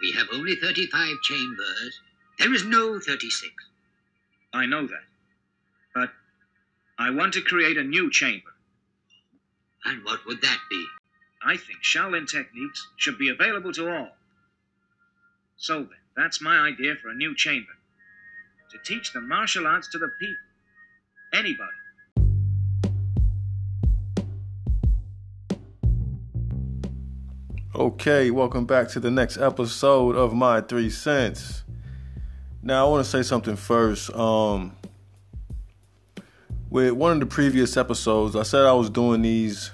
We 0.00 0.12
have 0.12 0.28
only 0.32 0.56
35 0.56 1.20
chambers. 1.22 2.00
There 2.38 2.54
is 2.54 2.64
no 2.64 2.98
36. 2.98 3.52
I 4.52 4.66
know 4.66 4.86
that. 4.86 5.04
But 5.94 6.10
I 6.98 7.10
want 7.10 7.34
to 7.34 7.42
create 7.42 7.76
a 7.76 7.84
new 7.84 8.10
chamber. 8.10 8.50
And 9.84 10.04
what 10.04 10.26
would 10.26 10.40
that 10.42 10.58
be? 10.70 10.86
I 11.42 11.56
think 11.56 11.82
Shaolin 11.82 12.28
techniques 12.28 12.86
should 12.96 13.18
be 13.18 13.28
available 13.28 13.72
to 13.72 13.90
all. 13.90 14.10
So 15.56 15.80
then, 15.80 15.88
that's 16.16 16.40
my 16.40 16.58
idea 16.58 16.96
for 16.96 17.10
a 17.10 17.14
new 17.14 17.34
chamber. 17.34 17.72
To 18.72 18.78
teach 18.84 19.12
the 19.12 19.20
martial 19.20 19.66
arts 19.66 19.88
to 19.88 19.98
the 19.98 20.10
people. 20.18 20.36
Anybody. 21.32 21.79
Okay, 27.80 28.30
welcome 28.30 28.66
back 28.66 28.88
to 28.88 29.00
the 29.00 29.10
next 29.10 29.38
episode 29.38 30.14
of 30.14 30.34
My 30.34 30.60
Three 30.60 30.90
Cents. 30.90 31.64
Now, 32.62 32.86
I 32.86 32.90
want 32.90 33.02
to 33.06 33.10
say 33.10 33.22
something 33.22 33.56
first. 33.56 34.14
Um, 34.14 34.76
with 36.68 36.92
one 36.92 37.12
of 37.12 37.20
the 37.20 37.24
previous 37.24 37.78
episodes, 37.78 38.36
I 38.36 38.42
said 38.42 38.66
I 38.66 38.74
was 38.74 38.90
doing 38.90 39.22
these 39.22 39.70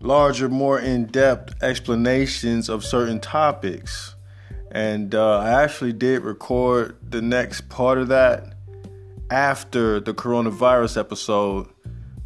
larger, 0.00 0.48
more 0.48 0.80
in 0.80 1.06
depth 1.06 1.62
explanations 1.62 2.68
of 2.68 2.84
certain 2.84 3.20
topics. 3.20 4.16
And 4.72 5.14
uh, 5.14 5.38
I 5.38 5.62
actually 5.62 5.92
did 5.92 6.22
record 6.22 6.96
the 7.00 7.22
next 7.22 7.68
part 7.68 7.98
of 7.98 8.08
that 8.08 8.56
after 9.30 10.00
the 10.00 10.14
coronavirus 10.14 10.98
episode, 10.98 11.68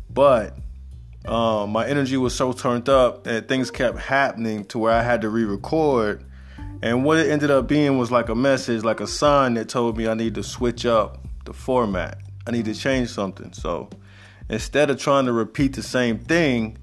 but 0.08 0.56
um, 1.28 1.70
my 1.70 1.86
energy 1.86 2.16
was 2.16 2.34
so 2.34 2.52
turned 2.52 2.88
up 2.88 3.24
that 3.24 3.48
things 3.48 3.70
kept 3.70 3.98
happening 3.98 4.64
to 4.66 4.78
where 4.78 4.92
I 4.92 5.02
had 5.02 5.20
to 5.22 5.28
re 5.28 5.44
record. 5.44 6.24
And 6.80 7.04
what 7.04 7.18
it 7.18 7.30
ended 7.30 7.50
up 7.50 7.66
being 7.66 7.98
was 7.98 8.10
like 8.10 8.28
a 8.28 8.34
message, 8.34 8.84
like 8.84 9.00
a 9.00 9.06
sign 9.06 9.54
that 9.54 9.68
told 9.68 9.96
me 9.96 10.06
I 10.06 10.14
need 10.14 10.34
to 10.36 10.42
switch 10.42 10.86
up 10.86 11.18
the 11.44 11.52
format. 11.52 12.18
I 12.46 12.50
need 12.50 12.66
to 12.66 12.74
change 12.74 13.10
something. 13.10 13.52
So 13.52 13.90
instead 14.48 14.88
of 14.90 15.00
trying 15.00 15.26
to 15.26 15.32
repeat 15.32 15.74
the 15.74 15.82
same 15.82 16.18
thing, 16.18 16.78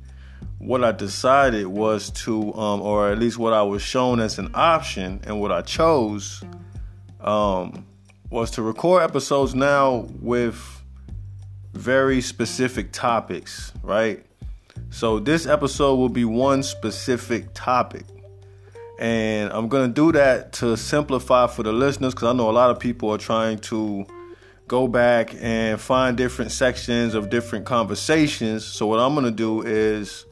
what 0.57 0.83
I 0.83 0.91
decided 0.91 1.67
was 1.67 2.09
to, 2.11 2.53
um, 2.53 2.81
or 2.81 3.09
at 3.11 3.19
least 3.19 3.37
what 3.37 3.53
I 3.53 3.63
was 3.63 3.81
shown 3.81 4.19
as 4.19 4.37
an 4.37 4.51
option 4.53 5.21
and 5.23 5.39
what 5.39 5.51
I 5.51 5.61
chose, 5.61 6.43
um, 7.21 7.85
was 8.29 8.51
to 8.51 8.61
record 8.61 9.03
episodes 9.03 9.55
now 9.55 10.07
with 10.19 10.83
very 11.73 12.21
specific 12.21 12.91
topics, 12.91 13.71
right? 13.83 14.24
So 14.89 15.19
this 15.19 15.45
episode 15.45 15.95
will 15.95 16.09
be 16.09 16.25
one 16.25 16.63
specific 16.63 17.47
topic. 17.53 18.05
And 18.97 19.51
I'm 19.51 19.67
going 19.67 19.89
to 19.89 19.93
do 19.93 20.11
that 20.13 20.53
to 20.53 20.77
simplify 20.77 21.47
for 21.47 21.63
the 21.63 21.73
listeners 21.73 22.13
because 22.13 22.29
I 22.29 22.33
know 22.33 22.49
a 22.49 22.51
lot 22.51 22.71
of 22.71 22.79
people 22.79 23.09
are 23.11 23.17
trying 23.17 23.59
to 23.59 24.05
go 24.67 24.87
back 24.87 25.35
and 25.39 25.79
find 25.79 26.17
different 26.17 26.51
sections 26.51 27.13
of 27.13 27.29
different 27.29 27.65
conversations. 27.65 28.65
So, 28.65 28.87
what 28.87 28.99
I'm 28.99 29.13
going 29.13 29.25
to 29.25 29.31
do 29.31 29.61
is 29.61 30.25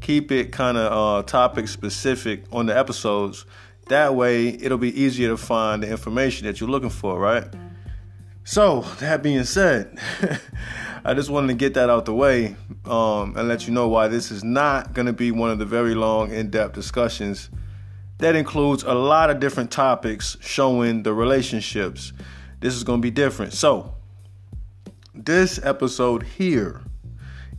keep 0.00 0.30
it 0.30 0.52
kind 0.52 0.76
of 0.76 0.92
uh, 0.92 1.22
topic 1.26 1.68
specific 1.68 2.44
on 2.52 2.66
the 2.66 2.76
episodes. 2.78 3.44
That 3.88 4.14
way, 4.14 4.48
it'll 4.48 4.78
be 4.78 5.00
easier 5.00 5.28
to 5.28 5.36
find 5.36 5.82
the 5.82 5.90
information 5.90 6.46
that 6.46 6.60
you're 6.60 6.70
looking 6.70 6.90
for, 6.90 7.18
right? 7.18 7.44
So, 8.44 8.82
that 9.00 9.22
being 9.22 9.44
said, 9.44 9.98
I 11.06 11.14
just 11.14 11.30
wanted 11.30 11.46
to 11.46 11.54
get 11.54 11.74
that 11.74 11.88
out 11.88 12.04
the 12.04 12.12
way 12.12 12.56
um, 12.84 13.36
and 13.36 13.46
let 13.46 13.68
you 13.68 13.72
know 13.72 13.86
why 13.86 14.08
this 14.08 14.32
is 14.32 14.42
not 14.42 14.92
going 14.92 15.06
to 15.06 15.12
be 15.12 15.30
one 15.30 15.50
of 15.50 15.60
the 15.60 15.64
very 15.64 15.94
long, 15.94 16.32
in 16.32 16.50
depth 16.50 16.74
discussions 16.74 17.48
that 18.18 18.34
includes 18.34 18.82
a 18.82 18.92
lot 18.92 19.30
of 19.30 19.38
different 19.38 19.70
topics 19.70 20.36
showing 20.40 21.04
the 21.04 21.14
relationships. 21.14 22.12
This 22.58 22.74
is 22.74 22.82
going 22.82 23.00
to 23.00 23.02
be 23.02 23.12
different. 23.12 23.52
So, 23.52 23.94
this 25.14 25.60
episode 25.62 26.24
here 26.24 26.82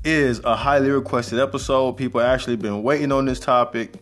is 0.03 0.39
a 0.43 0.57
highly 0.57 0.89
requested 0.89 1.39
episode. 1.39 1.93
People 1.93 2.19
actually 2.19 2.57
been 2.57 2.83
waiting 2.83 3.13
on 3.13 3.23
this 3.23 3.39
topic 3.39 3.93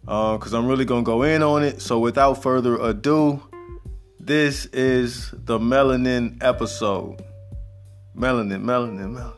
because 0.00 0.54
uh, 0.54 0.58
I'm 0.58 0.66
really 0.66 0.86
going 0.86 1.04
to 1.04 1.06
go 1.06 1.24
in 1.24 1.42
on 1.42 1.62
it. 1.62 1.82
So, 1.82 1.98
without 1.98 2.42
further 2.42 2.76
ado, 2.76 3.42
this 4.18 4.64
is 4.66 5.30
the 5.32 5.58
melanin 5.58 6.42
episode. 6.42 7.22
Melanin, 8.16 8.62
melanin, 8.62 9.32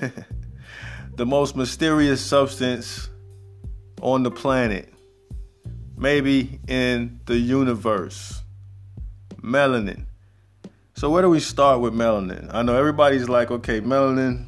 melanin. 0.00 0.24
the 1.16 1.26
most 1.26 1.56
mysterious 1.56 2.20
substance 2.20 3.08
on 4.00 4.22
the 4.22 4.30
planet, 4.30 4.92
maybe 5.96 6.60
in 6.68 7.20
the 7.26 7.36
universe. 7.36 8.42
Melanin. 9.36 10.06
So, 10.94 11.10
where 11.10 11.22
do 11.22 11.28
we 11.28 11.40
start 11.40 11.80
with 11.80 11.92
melanin? 11.92 12.52
I 12.52 12.62
know 12.62 12.76
everybody's 12.76 13.28
like, 13.28 13.50
okay, 13.50 13.80
melanin, 13.80 14.46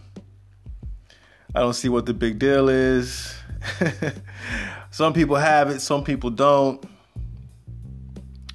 I 1.55 1.61
don't 1.61 1.75
see 1.75 1.89
what 1.89 2.07
the 2.07 2.15
big 2.15 2.39
deal 2.39 2.69
is. 2.69 3.35
some 4.91 5.13
people 5.13 5.37
have 5.37 5.71
it, 5.71 5.81
some 5.81 6.05
people 6.05 6.31
don't. 6.31 6.85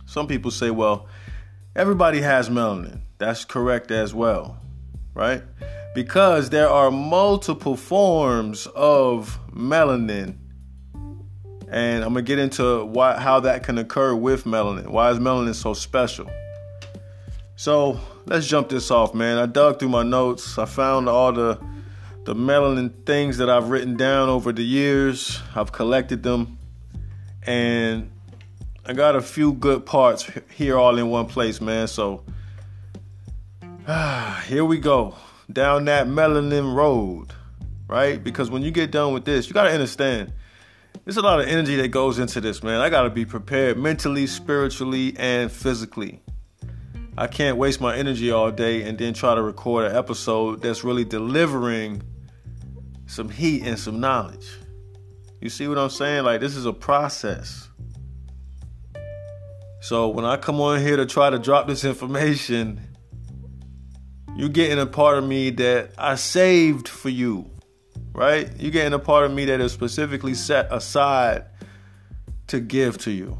Some 0.06 0.28
people 0.28 0.52
say, 0.52 0.72
well, 0.72 1.08
Everybody 1.74 2.20
has 2.20 2.50
melanin. 2.50 3.00
That's 3.18 3.46
correct 3.46 3.92
as 3.92 4.14
well, 4.14 4.58
right? 5.14 5.44
Because 5.94 6.50
there 6.50 6.70
are 6.70 6.92
multiple 6.92 7.76
forms 7.76 8.68
of 8.68 9.40
melanin. 9.52 10.38
And 11.70 12.04
I'm 12.04 12.14
going 12.14 12.26
to 12.26 12.30
get 12.30 12.40
into 12.40 12.86
why, 12.86 13.18
how 13.18 13.40
that 13.42 13.64
can 13.64 13.78
occur 13.78 14.14
with 14.14 14.44
melanin. 14.44 14.88
Why 14.88 15.10
is 15.10 15.20
melanin 15.20 15.56
so 15.56 15.74
special? 15.74 16.30
So 17.56 18.00
let's 18.26 18.48
jump 18.48 18.70
this 18.70 18.92
off, 18.92 19.14
man. 19.14 19.38
I 19.38 19.46
dug 19.46 19.80
through 19.80 19.90
my 19.90 20.04
notes. 20.04 20.58
I 20.58 20.66
found 20.66 21.08
all 21.08 21.32
the 21.32 21.60
the 22.24 22.36
melanin 22.36 22.94
things 23.06 23.38
that 23.38 23.50
I've 23.50 23.70
written 23.70 23.98
down 23.98 24.30
over 24.30 24.52
the 24.52 24.64
years. 24.64 25.40
I've 25.56 25.72
collected 25.72 26.22
them, 26.22 26.58
and 27.44 28.12
I 28.86 28.94
got 28.94 29.16
a 29.16 29.22
few 29.22 29.54
good 29.54 29.86
parts 29.86 30.30
here 30.56 30.78
all 30.78 30.98
in 30.98 31.10
one 31.10 31.26
place, 31.26 31.62
man. 31.62 31.88
So 31.88 32.24
here 34.46 34.63
we 34.63 34.78
go 34.78 35.16
down 35.52 35.85
that 35.85 36.07
melanin 36.07 36.75
road, 36.75 37.28
right? 37.88 38.24
Because 38.24 38.50
when 38.50 38.62
you 38.62 38.72
get 38.72 38.91
done 38.91 39.13
with 39.13 39.25
this, 39.25 39.47
you 39.47 39.53
got 39.53 39.63
to 39.63 39.72
understand 39.72 40.34
there's 41.03 41.18
a 41.18 41.22
lot 41.22 41.40
of 41.40 41.47
energy 41.47 41.75
that 41.78 41.90
goes 41.90 42.19
into 42.19 42.40
this, 42.40 42.63
man. 42.63 42.80
I 42.80 42.90
got 42.90 43.03
to 43.03 43.09
be 43.09 43.25
prepared 43.25 43.78
mentally, 43.78 44.28
spiritually, 44.28 45.13
and 45.18 45.51
physically. 45.51 46.22
I 47.18 47.28
can't 47.28 47.57
waste 47.57 47.81
my 47.81 47.96
energy 47.96 48.31
all 48.31 48.51
day 48.51 48.84
and 48.84 48.97
then 48.97 49.13
try 49.13 49.35
to 49.35 49.41
record 49.41 49.85
an 49.91 49.96
episode 49.97 50.62
that's 50.62 50.84
really 50.84 51.03
delivering 51.03 52.03
some 53.07 53.30
heat 53.30 53.63
and 53.63 53.78
some 53.78 54.00
knowledge. 54.00 54.47
You 55.41 55.50
see 55.50 55.68
what 55.68 55.78
I'm 55.78 55.90
saying? 55.90 56.24
Like, 56.24 56.40
this 56.40 56.56
is 56.56 56.66
a 56.66 56.74
process. 56.74 57.68
So 59.81 60.07
when 60.09 60.24
I 60.24 60.38
come 60.38 60.62
on 60.62 60.80
here 60.80 60.96
to 60.96 61.06
try 61.06 61.30
to 61.30 61.40
drop 61.40 61.68
this 61.68 61.84
information, 61.84 62.91
you're 64.41 64.50
getting 64.50 64.79
a 64.79 64.88
part 64.88 65.19
of 65.19 65.24
me 65.24 65.52
that 65.52 65.91
I 66.00 66.16
saved 66.16 66.88
for 66.88 67.09
you, 67.09 67.47
right? 68.12 68.50
You're 68.57 68.72
getting 68.72 68.94
a 68.94 68.97
part 68.97 69.24
of 69.24 69.31
me 69.31 69.46
that 69.46 69.62
is 69.62 69.72
specifically 69.72 70.34
set 70.34 70.68
aside 70.74 71.46
to 72.47 72.59
give 72.59 72.97
to 73.03 73.12
you. 73.12 73.38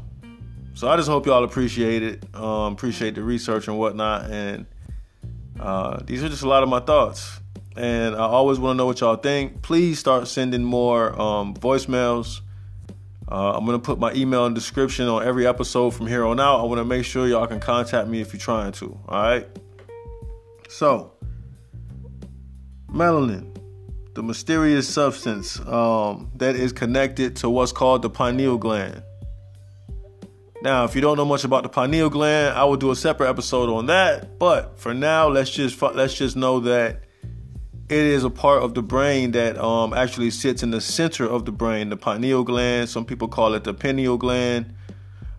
So 0.74 0.88
I 0.88 0.94
just 0.94 1.08
hope 1.08 1.26
y'all 1.26 1.42
appreciate 1.42 2.04
it, 2.04 2.24
um, 2.36 2.74
appreciate 2.74 3.16
the 3.16 3.22
research 3.24 3.66
and 3.66 3.76
whatnot. 3.80 4.30
And 4.30 4.66
uh, 5.58 5.98
these 6.04 6.22
are 6.22 6.28
just 6.28 6.44
a 6.44 6.48
lot 6.48 6.62
of 6.62 6.68
my 6.68 6.78
thoughts. 6.78 7.40
And 7.76 8.14
I 8.14 8.20
always 8.20 8.60
want 8.60 8.76
to 8.76 8.78
know 8.78 8.86
what 8.86 9.00
y'all 9.00 9.16
think. 9.16 9.60
Please 9.60 9.98
start 9.98 10.28
sending 10.28 10.62
more 10.62 11.20
um, 11.20 11.54
voicemails 11.54 12.42
uh, 13.32 13.54
I'm 13.56 13.64
gonna 13.64 13.78
put 13.78 13.98
my 13.98 14.12
email 14.12 14.44
in 14.44 14.52
the 14.52 14.60
description 14.60 15.08
on 15.08 15.26
every 15.26 15.46
episode 15.46 15.92
from 15.92 16.06
here 16.06 16.22
on 16.22 16.38
out. 16.38 16.60
I 16.60 16.64
want 16.64 16.80
to 16.80 16.84
make 16.84 17.06
sure 17.06 17.26
y'all 17.26 17.46
can 17.46 17.60
contact 17.60 18.06
me 18.06 18.20
if 18.20 18.34
you're 18.34 18.40
trying 18.40 18.72
to. 18.72 18.98
All 19.08 19.22
right. 19.22 19.48
So, 20.72 21.12
melanin, 22.90 23.54
the 24.14 24.22
mysterious 24.22 24.88
substance 24.88 25.60
um, 25.68 26.30
that 26.36 26.56
is 26.56 26.72
connected 26.72 27.36
to 27.36 27.50
what's 27.50 27.72
called 27.72 28.00
the 28.00 28.08
pineal 28.08 28.56
gland. 28.56 29.02
Now, 30.62 30.84
if 30.84 30.94
you 30.94 31.02
don't 31.02 31.18
know 31.18 31.26
much 31.26 31.44
about 31.44 31.64
the 31.64 31.68
pineal 31.68 32.08
gland, 32.08 32.56
I 32.56 32.64
will 32.64 32.78
do 32.78 32.90
a 32.90 32.96
separate 32.96 33.28
episode 33.28 33.68
on 33.68 33.84
that. 33.86 34.38
But 34.38 34.78
for 34.78 34.94
now, 34.94 35.28
let's 35.28 35.50
just 35.50 35.80
let's 35.82 36.14
just 36.14 36.36
know 36.36 36.60
that 36.60 37.02
it 37.90 37.98
is 38.06 38.24
a 38.24 38.30
part 38.30 38.62
of 38.62 38.72
the 38.72 38.82
brain 38.82 39.32
that 39.32 39.58
um, 39.58 39.92
actually 39.92 40.30
sits 40.30 40.62
in 40.62 40.70
the 40.70 40.80
center 40.80 41.26
of 41.26 41.44
the 41.44 41.52
brain, 41.52 41.90
the 41.90 41.98
pineal 41.98 42.44
gland. 42.44 42.88
Some 42.88 43.04
people 43.04 43.28
call 43.28 43.52
it 43.52 43.64
the 43.64 43.74
pineal 43.74 44.16
gland. 44.16 44.74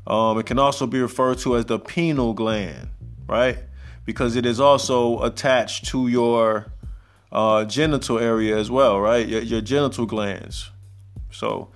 Um, 0.06 0.38
it 0.38 0.46
can 0.46 0.60
also 0.60 0.86
be 0.86 1.02
referred 1.02 1.40
to 1.40 1.58
as 1.58 1.66
the 1.66 1.80
penal 1.80 2.36
gland, 2.36 2.90
right? 3.26 3.58
Because 4.06 4.36
it 4.36 4.46
is 4.46 4.60
also 4.60 5.22
attached 5.24 5.86
to 5.86 6.08
your 6.08 6.72
uh, 7.32 7.66
genital 7.66 8.20
area 8.20 8.58
as 8.58 8.70
well, 8.70 9.00
right? 9.00 9.28
Your, 9.28 9.42
your 9.42 9.62
genital 9.62 10.06
glands. 10.06 10.70
So 11.32 11.72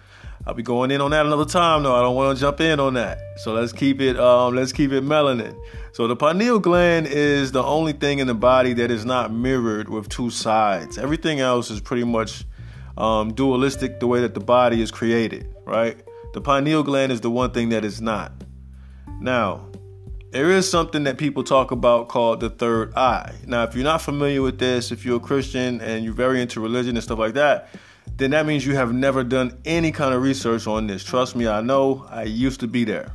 I'll 0.45 0.53
be 0.53 0.63
going 0.63 0.91
in 0.91 1.01
on 1.01 1.12
that 1.12 1.25
another 1.25 1.45
time 1.45 1.83
though. 1.83 1.95
I 1.95 2.01
don't 2.01 2.15
want 2.15 2.38
to 2.38 2.41
jump 2.41 2.62
in 2.62 2.79
on 2.79 2.94
that. 2.94 3.19
So 3.38 3.53
let's 3.53 3.74
keep 3.74 4.00
it 4.00 4.18
um, 4.18 4.56
let's 4.56 4.71
keep 4.71 4.94
it 4.94 5.03
melanin. 5.03 5.59
So 5.91 6.07
the 6.07 6.15
pineal 6.15 6.59
gland 6.59 7.07
is 7.07 7.51
the 7.51 7.63
only 7.63 7.91
thing 7.91 8.19
in 8.19 8.27
the 8.27 8.33
body 8.33 8.71
that 8.74 8.89
is 8.89 9.03
not 9.03 9.33
mirrored 9.33 9.89
with 9.89 10.07
two 10.07 10.29
sides. 10.29 10.97
Everything 10.97 11.41
else 11.41 11.69
is 11.69 11.81
pretty 11.81 12.06
much 12.06 12.45
um, 12.97 13.33
dualistic 13.33 14.00
the 14.00 14.07
way 14.07 14.21
that 14.21 14.35
the 14.35 14.39
body 14.39 14.81
is 14.81 14.89
created, 14.89 15.53
right? 15.65 15.97
The 16.33 16.39
pineal 16.39 16.83
gland 16.83 17.12
is 17.12 17.19
the 17.19 17.31
one 17.31 17.51
thing 17.51 17.69
that 17.69 17.83
is 17.83 18.00
not. 18.00 18.31
Now, 19.19 19.66
there 20.38 20.51
is 20.51 20.69
something 20.69 21.06
that 21.06 21.18
people 21.18 21.44
talk 21.44 21.72
about 21.72 22.10
called 22.10 22.42
the 22.42 22.50
third 22.51 22.94
eye. 22.94 23.34
Now, 23.48 23.63
if 23.63 23.74
you're 23.74 23.84
not 23.84 24.04
familiar 24.04 24.44
with 24.44 24.60
this, 24.60 24.92
if 24.92 25.04
you're 25.04 25.18
a 25.18 25.19
Christian 25.19 25.81
and 25.81 26.06
you're 26.06 26.13
very 26.13 26.44
into 26.44 26.62
religion 26.62 26.95
and 26.95 27.04
stuff 27.04 27.18
like 27.18 27.34
that, 27.34 27.69
then 28.18 28.30
that 28.30 28.45
means 28.45 28.63
you 28.63 28.75
have 28.75 28.94
never 28.94 29.24
done 29.24 29.57
any 29.66 29.92
kind 29.92 30.13
of 30.13 30.22
research 30.22 30.68
on 30.68 30.86
this. 30.86 31.04
Trust 31.04 31.36
me, 31.36 31.48
I 31.48 31.62
know. 31.62 32.06
I 32.12 32.25
used 32.25 32.60
to 32.60 32.68
be 32.68 32.84
there. 32.84 33.13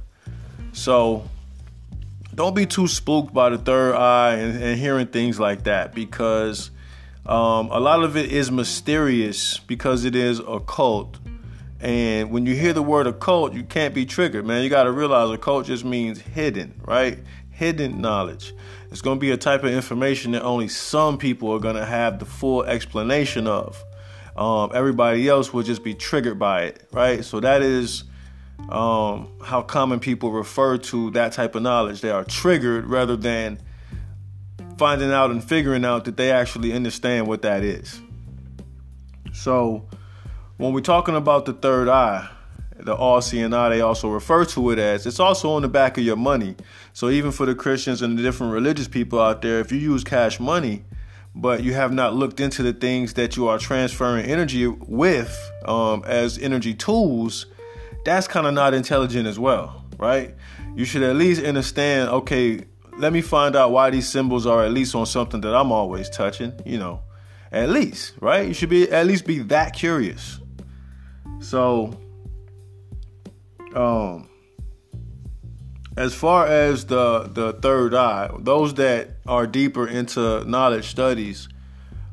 So 0.73 1.29
don't 2.35 2.57
be 2.57 2.67
too 2.67 2.89
spooked 2.89 3.33
by 3.33 3.51
the 3.51 3.59
third 3.59 3.95
eye 3.95 4.35
and, 4.35 4.61
and 4.61 4.81
hearing 4.81 5.07
things 5.07 5.39
like 5.39 5.63
that 5.63 5.95
because 5.95 6.73
um, 7.25 7.71
a 7.71 7.79
lot 7.79 8.03
of 8.03 8.17
it 8.17 8.33
is 8.33 8.51
mysterious 8.51 9.59
because 9.59 10.05
it 10.05 10.17
is 10.17 10.41
occult. 10.41 11.21
And 11.83 12.31
when 12.31 12.47
you 12.47 12.55
hear 12.55 12.73
the 12.73 12.83
word 12.83 13.09
occult, 13.09 13.55
you 13.55 13.65
can't 13.65 13.93
be 13.93 14.07
triggered, 14.07 14.47
man. 14.47 14.63
You 14.63 14.71
got 14.71 14.85
to 14.85 14.93
realize 14.93 15.29
occult 15.31 15.67
just 15.67 15.85
means 15.85 16.21
hidden, 16.21 16.81
right? 16.87 17.19
Hidden 17.51 18.01
knowledge. 18.01 18.55
It's 18.93 19.03
going 19.03 19.19
to 19.19 19.21
be 19.21 19.33
a 19.33 19.37
type 19.37 19.65
of 19.65 19.73
information 19.73 20.31
that 20.33 20.43
only 20.43 20.69
some 20.69 21.19
people 21.19 21.51
are 21.51 21.59
going 21.59 21.75
to 21.75 21.85
have 21.85 22.21
the 22.21 22.25
full 22.25 22.63
explanation 22.63 23.49
of. 23.49 23.83
Um, 24.37 24.71
everybody 24.73 25.29
else 25.29 25.53
will 25.53 25.65
just 25.65 25.83
be 25.83 25.93
triggered 25.93 26.39
by 26.39 26.63
it, 26.63 26.89
right? 26.93 27.25
So 27.25 27.41
that 27.41 27.63
is 27.63 28.05
um, 28.69 29.29
how 29.43 29.63
common 29.63 29.99
people 29.99 30.31
refer 30.31 30.79
to 30.79 31.11
that 31.11 31.33
type 31.33 31.57
of 31.57 31.63
knowledge. 31.63 32.01
They 32.01 32.11
are 32.11 32.25
triggered 32.25 32.87
rather 32.87 33.17
than 33.17 33.59
finding 34.79 35.11
out 35.11 35.33
and 35.33 35.43
figuring 35.43 35.85
out 35.85 36.05
that 36.05 36.17
they 36.17 36.31
actually 36.31 36.73
understand 36.73 37.27
what 37.27 37.43
that 37.43 37.65
is. 37.65 38.01
So 39.33 39.89
when 40.63 40.73
we're 40.73 40.81
talking 40.81 41.17
about 41.17 41.45
the 41.45 41.53
third 41.53 41.89
eye, 41.89 42.29
the 42.79 42.95
eye, 42.95 43.69
they 43.69 43.81
also 43.81 44.09
refer 44.09 44.45
to 44.45 44.71
it 44.71 44.79
as 44.79 45.05
it's 45.07 45.19
also 45.19 45.51
on 45.51 45.63
the 45.63 45.69
back 45.69 45.99
of 45.99 46.05
your 46.05 46.15
money. 46.15 46.55
So 46.93 47.11
even 47.11 47.33
for 47.33 47.47
the 47.47 47.55
Christians 47.57 48.01
and 48.01 48.17
the 48.17 48.23
different 48.23 48.53
religious 48.53 48.87
people 48.87 49.21
out 49.21 49.43
there, 49.43 49.59
if 49.59 49.73
you 49.73 49.79
use 49.79 50.05
cash 50.05 50.39
money, 50.39 50.85
but 51.35 51.65
you 51.65 51.75
have 51.75 51.93
not 51.93 52.15
looked 52.15 52.39
into 52.39 52.63
the 52.63 52.73
things 52.73 53.15
that 53.15 53.37
you 53.37 53.49
are 53.49 53.59
transferring 53.59 54.25
energy 54.27 54.69
with 54.69 55.37
um, 55.65 56.05
as 56.07 56.39
energy 56.39 56.75
tools, 56.75 57.47
that's 58.05 58.29
kind 58.29 58.47
of 58.47 58.55
not 58.55 58.73
intelligent 58.73 59.27
as 59.27 59.41
well, 59.41 59.85
right? 59.99 60.33
You 60.77 60.85
should 60.85 61.03
at 61.03 61.17
least 61.17 61.43
understand, 61.43 62.09
okay, 62.09 62.61
let 62.99 63.13
me 63.13 63.21
find 63.21 63.57
out 63.57 63.73
why 63.73 63.91
these 63.91 64.09
symbols 64.09 64.47
are 64.47 64.63
at 64.65 64.71
least 64.71 64.95
on 64.95 65.07
something 65.07 65.41
that 65.41 65.57
I'm 65.57 65.73
always 65.73 66.09
touching, 66.09 66.53
you 66.65 66.79
know. 66.79 67.01
At 67.51 67.69
least, 67.69 68.15
right? 68.21 68.47
You 68.47 68.55
should 68.55 68.71
be 68.71 68.91
at 68.91 69.07
least 69.07 69.27
be 69.27 69.41
that 69.41 69.75
curious. 69.75 70.39
So 71.43 71.99
um 73.75 74.29
as 75.97 76.15
far 76.15 76.47
as 76.47 76.87
the 76.87 77.29
the 77.33 77.53
third 77.55 77.95
eye, 77.95 78.31
those 78.39 78.75
that 78.75 79.17
are 79.27 79.47
deeper 79.47 79.87
into 79.87 80.45
knowledge 80.45 80.87
studies 80.89 81.49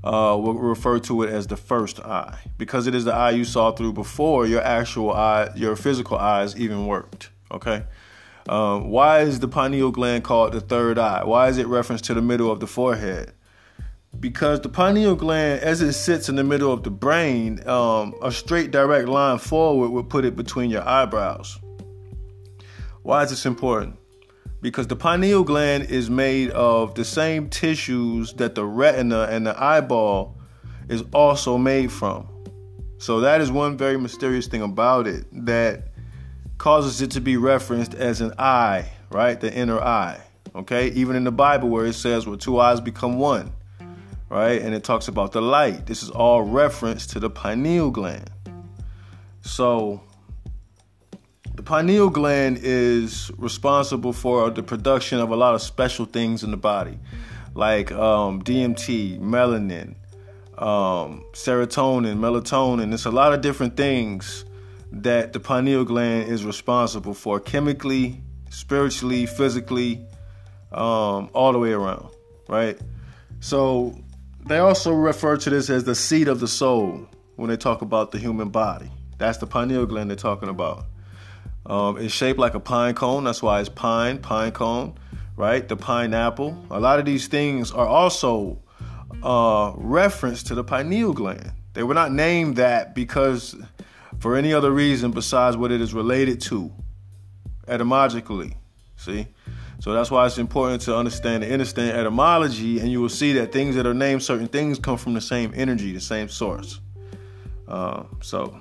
uh, 0.04 0.38
will 0.40 0.56
refer 0.56 1.00
to 1.00 1.24
it 1.24 1.30
as 1.30 1.48
the 1.48 1.58
first 1.58 2.00
eye 2.02 2.38
because 2.58 2.88
it 2.88 2.96
is 2.96 3.06
the 3.06 3.14
eye 3.14 3.32
you 3.32 3.44
saw 3.44 3.72
through 3.72 3.94
before 3.94 4.46
your 4.46 4.62
actual 4.62 5.12
eye, 5.12 5.50
your 5.56 5.76
physical 5.76 6.18
eyes 6.18 6.56
even 6.56 6.86
worked. 6.86 7.30
Okay. 7.52 7.84
Um, 8.48 8.90
why 8.90 9.20
is 9.22 9.40
the 9.40 9.48
pineal 9.48 9.92
gland 9.92 10.24
called 10.24 10.54
the 10.54 10.62
third 10.62 10.98
eye? 10.98 11.24
Why 11.24 11.50
is 11.50 11.58
it 11.58 11.68
referenced 11.68 12.06
to 12.06 12.14
the 12.14 12.22
middle 12.22 12.52
of 12.52 12.60
the 12.60 12.68
forehead? 12.68 13.34
Because 14.18 14.62
the 14.62 14.70
pineal 14.70 15.16
gland, 15.16 15.62
as 15.62 15.82
it 15.82 15.94
sits 15.94 16.30
in 16.30 16.36
the 16.36 16.44
middle 16.44 16.72
of 16.72 16.84
the 16.84 16.90
brain, 16.90 17.66
um, 17.68 18.14
a 18.22 18.32
straight 18.32 18.72
direct 18.72 19.08
line 19.08 19.38
forward 19.38 19.90
would 19.90 20.10
put 20.10 20.26
it 20.26 20.36
between 20.36 20.70
your 20.70 20.88
eyebrows. 20.88 21.60
Why 23.04 23.24
is 23.24 23.30
this 23.30 23.46
important? 23.46 23.98
Because 24.62 24.88
the 24.88 24.96
pineal 24.96 25.44
gland 25.44 25.86
is 25.86 26.10
made 26.10 26.50
of 26.52 26.96
the 26.96 27.06
same 27.06 27.50
tissues 27.50 28.34
that 28.34 28.56
the 28.56 28.66
retina 28.66 29.24
and 29.30 29.48
the 29.48 29.62
eyeball 29.62 30.38
is 30.90 31.04
also 31.14 31.58
made 31.58 31.92
from. 31.92 32.28
So 32.98 33.22
that 33.22 33.40
is 33.40 33.50
one 33.50 33.78
very 33.78 33.98
mysterious 33.98 34.48
thing 34.48 34.62
about 34.62 35.08
it 35.08 35.26
that 35.46 35.90
causes 36.58 37.02
it 37.02 37.12
to 37.12 37.22
be 37.22 37.38
referenced 37.38 37.94
as 37.94 38.20
an 38.20 38.34
eye, 38.38 38.90
right? 39.10 39.40
The 39.40 39.54
inner 39.54 39.80
eye. 39.80 40.20
Okay? 40.54 40.90
Even 40.90 41.16
in 41.16 41.24
the 41.24 41.32
Bible 41.32 41.70
where 41.70 41.86
it 41.86 41.94
says 41.94 42.28
where 42.28 42.36
two 42.36 42.60
eyes 42.60 42.82
become 42.82 43.18
one, 43.18 43.54
right? 44.30 44.62
And 44.62 44.74
it 44.74 44.84
talks 44.84 45.08
about 45.08 45.32
the 45.32 45.42
light. 45.42 45.86
This 45.86 46.04
is 46.04 46.10
all 46.10 46.44
reference 46.44 47.08
to 47.08 47.20
the 47.20 47.30
pineal 47.30 47.92
gland. 47.92 48.30
So 49.42 50.02
the 51.56 51.64
pineal 51.64 52.10
gland 52.10 52.60
is 52.62 53.32
responsible 53.38 54.14
for 54.14 54.50
the 54.50 54.64
production 54.64 55.20
of 55.20 55.32
a 55.32 55.36
lot 55.36 55.56
of 55.56 55.62
special 55.62 56.06
things 56.06 56.44
in 56.44 56.52
the 56.52 56.58
body, 56.58 56.98
like 57.56 57.92
um, 57.92 58.42
DMT, 58.44 59.20
melanin, 59.20 59.96
um, 60.58 61.24
serotonin, 61.34 62.18
melatonin. 62.18 62.94
It's 62.94 63.06
a 63.06 63.12
lot 63.12 63.34
of 63.34 63.42
different 63.42 63.76
things 63.76 64.46
that 64.92 65.34
the 65.34 65.40
pineal 65.40 65.84
gland 65.86 66.30
is 66.30 66.46
responsible 66.46 67.14
for 67.14 67.40
chemically, 67.40 68.22
spiritually, 68.50 69.26
physically, 69.26 70.06
um, 70.72 71.30
all 71.34 71.52
the 71.52 71.60
way 71.60 71.74
around, 71.74 72.10
right? 72.48 72.80
So 73.40 74.00
they 74.50 74.58
also 74.58 74.92
refer 74.92 75.38
to 75.38 75.50
this 75.50 75.70
as 75.70 75.84
the 75.84 75.94
seat 75.96 76.28
of 76.28 76.40
the 76.40 76.48
soul 76.48 77.08
when 77.36 77.50
they 77.50 77.58
talk 77.58 77.82
about 77.84 78.12
the 78.12 78.18
human 78.18 78.50
body. 78.50 78.92
That's 79.20 79.38
the 79.38 79.46
pineal 79.46 79.86
gland 79.86 80.10
they're 80.10 80.18
talking 80.18 80.50
about. 80.50 80.86
Um, 81.68 81.98
it's 81.98 82.14
shaped 82.14 82.40
like 82.40 82.56
a 82.56 82.60
pine 82.60 82.96
cone. 82.96 83.24
That's 83.24 83.44
why 83.44 83.60
it's 83.60 83.70
pine, 83.70 84.18
pine 84.18 84.52
cone, 84.52 84.98
right? 85.38 85.68
The 85.68 85.78
pineapple. 85.78 86.58
A 86.72 86.80
lot 86.80 86.98
of 86.98 87.06
these 87.06 87.28
things 87.28 87.72
are 87.72 87.86
also 87.86 88.60
uh, 89.22 89.74
reference 89.76 90.42
to 90.44 90.56
the 90.56 90.64
pineal 90.64 91.14
gland. 91.14 91.52
They 91.74 91.84
were 91.84 91.94
not 91.94 92.12
named 92.12 92.56
that 92.56 92.96
because 92.96 93.56
for 94.20 94.36
any 94.36 94.52
other 94.52 94.72
reason 94.72 95.12
besides 95.12 95.58
what 95.58 95.72
it 95.72 95.80
is 95.80 95.94
related 95.94 96.42
to 96.42 96.72
etymologically. 97.68 98.58
See? 98.98 99.28
So 99.80 99.94
that's 99.94 100.12
why 100.12 100.26
it's 100.26 100.38
important 100.38 100.82
to 100.84 100.96
understand 100.96 101.44
and 101.44 101.54
understand 101.54 101.98
etymology, 101.98 102.80
and 102.80 102.92
you 102.92 103.00
will 103.02 103.10
see 103.10 103.34
that 103.34 103.54
things 103.54 103.76
that 103.76 103.88
are 103.88 103.94
named 103.94 104.22
certain 104.22 104.48
things 104.48 104.78
come 104.78 104.98
from 104.98 105.14
the 105.14 105.22
same 105.22 105.54
energy, 105.56 105.94
the 105.94 106.02
same 106.02 106.28
source. 106.28 106.82
Uh, 107.68 108.04
so 108.22 108.60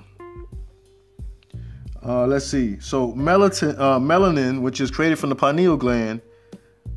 uh, 2.05 2.25
let's 2.25 2.45
see. 2.45 2.79
So 2.79 3.11
melatin, 3.13 3.75
uh, 3.77 3.99
melanin, 3.99 4.61
which 4.61 4.79
is 4.79 4.89
created 4.89 5.19
from 5.19 5.29
the 5.29 5.35
pineal 5.35 5.75
gland. 5.75 6.21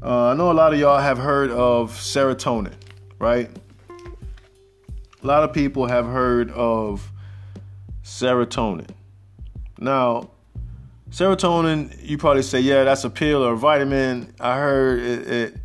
Uh, 0.00 0.28
I 0.28 0.34
know 0.34 0.50
a 0.50 0.54
lot 0.54 0.72
of 0.72 0.78
y'all 0.78 1.00
have 1.00 1.18
heard 1.18 1.50
of 1.50 1.92
serotonin, 1.92 2.74
right? 3.18 3.50
A 5.22 5.26
lot 5.26 5.42
of 5.42 5.52
people 5.52 5.86
have 5.86 6.06
heard 6.06 6.50
of 6.52 7.10
serotonin. 8.04 8.88
Now, 9.78 10.30
serotonin, 11.12 11.95
you 12.02 12.16
probably 12.16 12.42
say, 12.42 12.61
yeah, 12.61 12.85
that's 12.85 13.04
a 13.04 13.11
pill 13.11 13.45
or 13.45 13.52
a 13.52 13.57
vitamin. 13.57 14.35
I 14.40 14.57
heard 14.57 14.99
it, 14.99 15.31
it, 15.31 15.57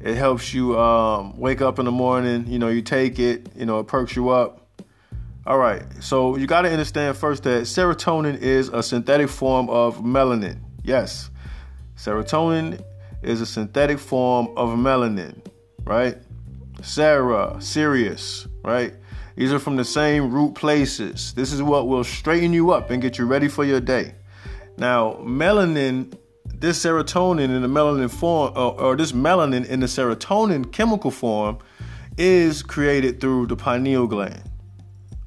it 0.00 0.14
helps 0.14 0.54
you 0.54 0.78
um, 0.78 1.36
wake 1.36 1.60
up 1.60 1.78
in 1.80 1.84
the 1.84 1.92
morning. 1.92 2.46
You 2.46 2.60
know, 2.60 2.68
you 2.68 2.82
take 2.82 3.18
it, 3.18 3.48
you 3.56 3.66
know, 3.66 3.80
it 3.80 3.88
perks 3.88 4.14
you 4.14 4.30
up. 4.30 4.60
All 5.44 5.58
right, 5.58 5.82
so 6.00 6.36
you 6.36 6.46
got 6.46 6.62
to 6.62 6.70
understand 6.70 7.16
first 7.16 7.42
that 7.42 7.62
serotonin 7.62 8.38
is 8.38 8.68
a 8.68 8.80
synthetic 8.80 9.28
form 9.28 9.68
of 9.70 9.98
melanin. 9.98 10.60
Yes, 10.84 11.30
serotonin 11.96 12.80
is 13.22 13.40
a 13.40 13.46
synthetic 13.46 13.98
form 13.98 14.50
of 14.56 14.70
melanin, 14.70 15.44
right? 15.82 16.16
Sarah, 16.80 17.56
Sirius, 17.60 18.46
right? 18.62 18.94
These 19.34 19.52
are 19.52 19.58
from 19.58 19.74
the 19.74 19.84
same 19.84 20.30
root 20.30 20.54
places. 20.54 21.34
This 21.34 21.52
is 21.52 21.60
what 21.60 21.88
will 21.88 22.04
straighten 22.04 22.52
you 22.52 22.70
up 22.70 22.90
and 22.90 23.02
get 23.02 23.18
you 23.18 23.26
ready 23.26 23.48
for 23.48 23.64
your 23.64 23.80
day. 23.80 24.14
Now, 24.76 25.14
melanin, 25.20 26.16
this 26.46 26.84
serotonin 26.84 27.44
in 27.44 27.62
the 27.62 27.68
melanin 27.68 28.10
form, 28.10 28.52
or, 28.56 28.80
or 28.80 28.96
this 28.96 29.12
melanin 29.12 29.66
in 29.66 29.80
the 29.80 29.86
serotonin 29.86 30.72
chemical 30.72 31.10
form, 31.10 31.58
is 32.16 32.62
created 32.62 33.20
through 33.20 33.46
the 33.46 33.56
pineal 33.56 34.06
gland. 34.06 34.42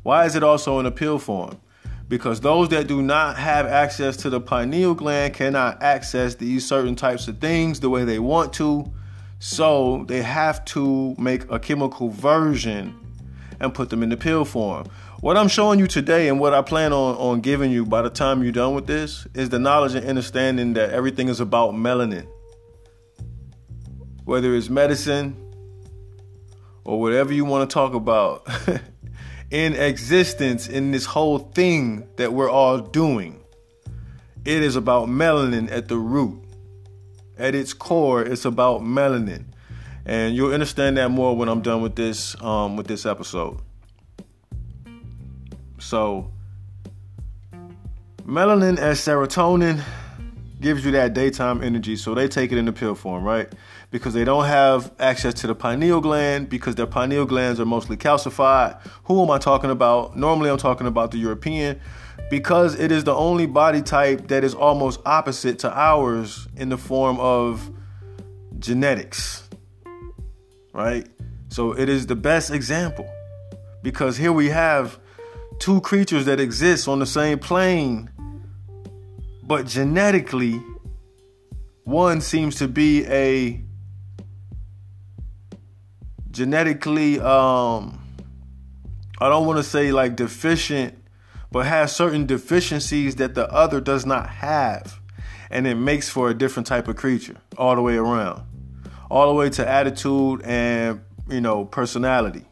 Why 0.04 0.26
is 0.26 0.36
it 0.36 0.44
also 0.44 0.80
in 0.80 0.86
a 0.86 0.92
pill 0.92 1.18
form? 1.20 1.60
Because 2.08 2.42
those 2.42 2.70
that 2.70 2.88
do 2.88 3.02
not 3.02 3.38
have 3.38 3.66
access 3.66 4.16
to 4.18 4.30
the 4.30 4.40
pineal 4.40 4.94
gland 4.94 5.34
cannot 5.34 5.82
access 5.82 6.36
these 6.36 6.66
certain 6.68 6.96
types 6.96 7.28
of 7.28 7.40
things 7.40 7.80
the 7.80 7.90
way 7.90 8.04
they 8.04 8.20
want 8.20 8.54
to. 8.54 8.92
So 9.40 10.06
they 10.08 10.22
have 10.22 10.64
to 10.66 11.16
make 11.18 11.50
a 11.52 11.60
chemical 11.60 12.10
version 12.10 13.00
and 13.60 13.74
put 13.74 13.90
them 13.90 14.04
in 14.04 14.10
the 14.10 14.18
pill 14.18 14.46
form. 14.46 14.86
What 15.22 15.38
I'm 15.38 15.48
showing 15.48 15.80
you 15.80 15.88
today 15.88 16.28
and 16.28 16.40
what 16.40 16.54
I 16.54 16.62
plan 16.62 16.92
on, 16.92 17.16
on 17.16 17.40
giving 17.40 17.72
you 17.72 17.86
by 17.86 18.02
the 18.02 18.10
time 18.10 18.44
you're 18.44 18.52
done 18.52 18.76
with 18.76 18.86
this 18.86 19.26
is 19.34 19.50
the 19.50 19.58
knowledge 19.58 19.96
and 19.96 20.06
understanding 20.06 20.74
that 20.74 20.90
everything 20.90 21.30
is 21.30 21.40
about 21.40 21.74
melanin. 21.74 22.28
Whether 24.26 24.54
it's 24.56 24.70
medicine 24.70 25.38
or 26.84 27.00
whatever 27.00 27.32
you 27.34 27.46
want 27.46 27.70
to 27.70 27.74
talk 27.74 27.94
about 27.94 28.46
in 29.52 29.74
existence 29.74 30.68
in 30.68 30.92
this 30.92 31.06
whole 31.06 31.40
thing 31.40 32.08
that 32.18 32.34
we're 32.34 32.50
all 32.50 32.80
doing, 32.80 33.42
it 34.44 34.62
is 34.62 34.76
about 34.76 35.08
melanin 35.08 35.72
at 35.72 35.88
the 35.88 35.98
root. 35.98 36.44
At 37.38 37.56
its 37.56 37.74
core, 37.74 38.22
it's 38.22 38.46
about 38.46 38.82
melanin. 38.82 39.46
And 40.06 40.36
you'll 40.36 40.54
understand 40.54 40.98
that 40.98 41.10
more 41.10 41.36
when 41.36 41.48
I'm 41.50 41.62
done 41.62 41.82
with 41.82 41.96
this 41.96 42.40
um, 42.42 42.76
with 42.76 42.88
this 42.88 43.06
episode. 43.06 43.65
So, 45.86 46.32
melanin 48.26 48.80
as 48.80 49.00
serotonin 49.00 49.84
gives 50.60 50.84
you 50.84 50.90
that 50.94 51.14
daytime 51.14 51.62
energy. 51.62 51.96
So 51.96 52.16
they 52.16 52.28
take 52.28 52.52
it 52.52 52.58
in 52.58 52.66
the 52.66 52.74
pill 52.74 52.96
form, 52.96 53.24
right? 53.24 53.54
Because 53.92 54.16
they 54.16 54.24
don't 54.24 54.46
have 54.46 54.92
access 55.00 55.36
to 55.36 55.48
the 55.48 55.54
pineal 55.54 56.02
gland 56.02 56.50
because 56.50 56.74
their 56.74 56.88
pineal 56.88 57.26
glands 57.26 57.60
are 57.60 57.68
mostly 57.68 57.98
calcified. 57.98 58.82
Who 59.04 59.22
am 59.22 59.30
I 59.30 59.38
talking 59.38 59.70
about? 59.70 60.18
Normally, 60.18 60.50
I'm 60.50 60.58
talking 60.58 60.88
about 60.88 61.12
the 61.12 61.20
European 61.20 61.80
because 62.32 62.74
it 62.80 62.92
is 62.92 63.04
the 63.04 63.14
only 63.14 63.46
body 63.46 63.84
type 63.84 64.30
that 64.30 64.44
is 64.44 64.56
almost 64.56 65.02
opposite 65.06 65.60
to 65.60 65.72
ours 65.72 66.48
in 66.56 66.70
the 66.70 66.80
form 66.80 67.20
of 67.20 67.70
genetics, 68.58 69.48
right? 70.74 71.08
So 71.50 71.74
it 71.74 71.90
is 71.90 72.08
the 72.08 72.16
best 72.16 72.50
example 72.50 73.08
because 73.84 74.18
here 74.18 74.34
we 74.34 74.50
have 74.50 75.00
two 75.60 75.82
creatures 75.82 76.26
that 76.26 76.40
exist 76.40 76.88
on 76.88 77.00
the 77.00 77.06
same 77.06 77.40
plane, 77.40 78.10
but 79.44 79.66
genetically, 79.66 80.62
one 81.84 82.22
seems 82.22 82.56
to 82.56 82.68
be 82.68 83.06
a 83.06 83.62
genetically 86.32 87.20
um 87.20 88.02
I 89.20 89.30
don't 89.30 89.46
want 89.46 89.58
to 89.58 89.64
say 89.64 89.92
like 89.94 90.18
deficient, 90.18 90.98
but 91.52 91.66
has 91.66 91.96
certain 91.96 92.26
deficiencies 92.26 93.16
that 93.16 93.34
the 93.34 93.50
other 93.52 93.80
does 93.80 94.06
not 94.06 94.28
have. 94.28 95.00
And 95.50 95.66
it 95.66 95.76
makes 95.76 96.10
for 96.10 96.30
a 96.30 96.34
different 96.34 96.68
type 96.68 96.88
of 96.90 96.98
creature 96.98 97.38
all 97.58 97.76
the 97.76 97.82
way 97.82 97.96
around. 97.96 98.44
All 99.10 99.28
the 99.28 99.34
way 99.34 99.50
to 99.52 99.68
attitude 99.68 100.42
and, 100.44 101.02
you 101.30 101.40
know, 101.40 101.64
personality. 101.64 102.46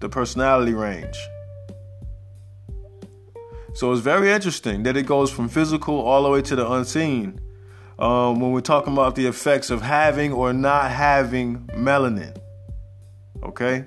The 0.00 0.08
personality 0.10 0.74
range. 0.74 1.16
So 3.74 3.90
it's 3.92 4.02
very 4.02 4.30
interesting 4.30 4.82
that 4.82 4.96
it 4.96 5.06
goes 5.06 5.30
from 5.30 5.48
physical 5.48 5.98
all 5.98 6.24
the 6.24 6.30
way 6.30 6.42
to 6.42 6.56
the 6.56 6.70
unseen 6.70 7.40
um, 7.98 8.40
when 8.40 8.52
we're 8.52 8.60
talking 8.60 8.92
about 8.92 9.14
the 9.14 9.26
effects 9.26 9.70
of 9.70 9.80
having 9.80 10.32
or 10.32 10.52
not 10.52 10.90
having 10.90 11.66
melanin. 11.68 12.36
Okay? 13.42 13.86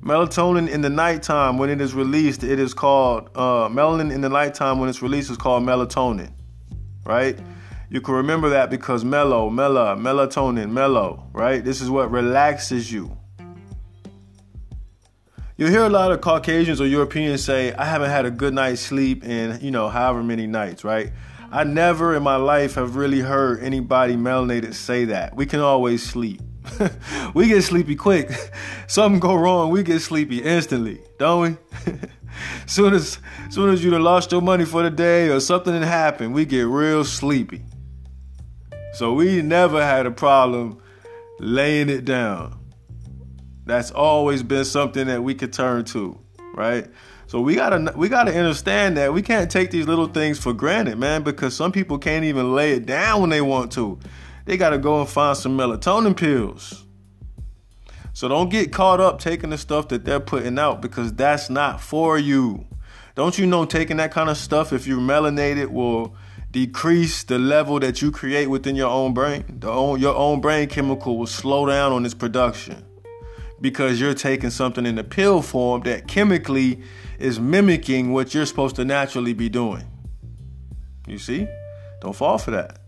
Melatonin 0.00 0.70
in 0.70 0.80
the 0.80 0.88
nighttime, 0.88 1.58
when 1.58 1.68
it 1.68 1.80
is 1.80 1.92
released, 1.92 2.44
it 2.44 2.58
is 2.58 2.72
called 2.72 3.28
uh, 3.34 3.68
melanin 3.68 4.10
in 4.10 4.22
the 4.22 4.28
nighttime 4.30 4.78
when 4.78 4.88
it's 4.88 5.02
released 5.02 5.30
is 5.30 5.36
called 5.36 5.62
melatonin. 5.62 6.32
Right? 7.04 7.38
You 7.90 8.00
can 8.00 8.14
remember 8.14 8.50
that 8.50 8.70
because 8.70 9.04
mellow, 9.04 9.50
mela, 9.50 9.96
melatonin, 9.96 10.70
mellow, 10.70 11.28
right? 11.32 11.64
This 11.64 11.80
is 11.80 11.90
what 11.90 12.10
relaxes 12.10 12.92
you. 12.92 13.17
You 15.58 15.66
hear 15.66 15.82
a 15.82 15.88
lot 15.88 16.12
of 16.12 16.20
Caucasians 16.20 16.80
or 16.80 16.86
Europeans 16.86 17.42
say, 17.42 17.72
I 17.72 17.84
haven't 17.84 18.10
had 18.10 18.24
a 18.24 18.30
good 18.30 18.54
night's 18.54 18.80
sleep 18.80 19.24
in, 19.24 19.58
you 19.60 19.72
know, 19.72 19.88
however 19.88 20.22
many 20.22 20.46
nights, 20.46 20.84
right? 20.84 21.10
I 21.50 21.64
never 21.64 22.14
in 22.14 22.22
my 22.22 22.36
life 22.36 22.76
have 22.76 22.94
really 22.94 23.18
heard 23.18 23.60
anybody 23.60 24.14
melanated 24.14 24.74
say 24.74 25.06
that. 25.06 25.34
We 25.34 25.46
can 25.46 25.58
always 25.58 26.00
sleep. 26.08 26.40
we 27.34 27.48
get 27.48 27.62
sleepy 27.62 27.96
quick. 27.96 28.30
Something 28.86 29.18
go 29.18 29.34
wrong, 29.34 29.72
we 29.72 29.82
get 29.82 29.98
sleepy 29.98 30.40
instantly, 30.40 31.00
don't 31.18 31.58
we? 31.84 31.92
soon 32.66 32.94
as 32.94 33.18
soon 33.50 33.70
as 33.70 33.82
you 33.82 33.92
have 33.94 34.00
lost 34.00 34.30
your 34.30 34.40
money 34.40 34.64
for 34.64 34.84
the 34.84 34.90
day 34.90 35.28
or 35.28 35.40
something 35.40 35.82
happened, 35.82 36.34
we 36.34 36.44
get 36.44 36.68
real 36.68 37.02
sleepy. 37.02 37.64
So 38.92 39.12
we 39.12 39.42
never 39.42 39.84
had 39.84 40.06
a 40.06 40.12
problem 40.12 40.80
laying 41.40 41.88
it 41.88 42.04
down. 42.04 42.57
That's 43.68 43.90
always 43.90 44.42
been 44.42 44.64
something 44.64 45.08
that 45.08 45.22
we 45.22 45.34
could 45.34 45.52
turn 45.52 45.84
to, 45.86 46.18
right? 46.54 46.86
So 47.26 47.42
we 47.42 47.54
gotta 47.54 47.92
we 47.94 48.08
gotta 48.08 48.34
understand 48.34 48.96
that 48.96 49.12
we 49.12 49.20
can't 49.20 49.50
take 49.50 49.70
these 49.70 49.86
little 49.86 50.06
things 50.06 50.38
for 50.38 50.54
granted, 50.54 50.96
man, 50.96 51.22
because 51.22 51.54
some 51.54 51.70
people 51.70 51.98
can't 51.98 52.24
even 52.24 52.54
lay 52.54 52.72
it 52.72 52.86
down 52.86 53.20
when 53.20 53.28
they 53.28 53.42
want 53.42 53.70
to. 53.72 53.98
They 54.46 54.56
gotta 54.56 54.78
go 54.78 55.00
and 55.00 55.08
find 55.08 55.36
some 55.36 55.54
melatonin 55.54 56.16
pills. 56.16 56.86
So 58.14 58.26
don't 58.26 58.48
get 58.48 58.72
caught 58.72 59.00
up 59.00 59.18
taking 59.18 59.50
the 59.50 59.58
stuff 59.58 59.88
that 59.88 60.06
they're 60.06 60.18
putting 60.18 60.58
out 60.58 60.80
because 60.80 61.12
that's 61.12 61.50
not 61.50 61.82
for 61.82 62.18
you. 62.18 62.64
Don't 63.16 63.36
you 63.36 63.44
know 63.44 63.66
taking 63.66 63.98
that 63.98 64.12
kind 64.12 64.30
of 64.30 64.38
stuff 64.38 64.72
if 64.72 64.86
you're 64.86 64.98
melanated 64.98 65.66
will 65.66 66.16
decrease 66.50 67.22
the 67.22 67.38
level 67.38 67.78
that 67.80 68.00
you 68.00 68.12
create 68.12 68.46
within 68.46 68.76
your 68.76 68.88
own 68.88 69.12
brain? 69.12 69.44
The 69.58 69.70
own, 69.70 70.00
your 70.00 70.16
own 70.16 70.40
brain 70.40 70.70
chemical 70.70 71.18
will 71.18 71.26
slow 71.26 71.66
down 71.66 71.92
on 71.92 72.06
its 72.06 72.14
production 72.14 72.87
because 73.60 74.00
you're 74.00 74.14
taking 74.14 74.50
something 74.50 74.86
in 74.86 74.94
the 74.94 75.04
pill 75.04 75.42
form 75.42 75.82
that 75.82 76.06
chemically 76.06 76.80
is 77.18 77.40
mimicking 77.40 78.12
what 78.12 78.34
you're 78.34 78.46
supposed 78.46 78.76
to 78.76 78.84
naturally 78.84 79.32
be 79.32 79.48
doing. 79.48 79.84
You 81.06 81.18
see? 81.18 81.48
Don't 82.00 82.14
fall 82.14 82.38
for 82.38 82.52
that. 82.52 82.78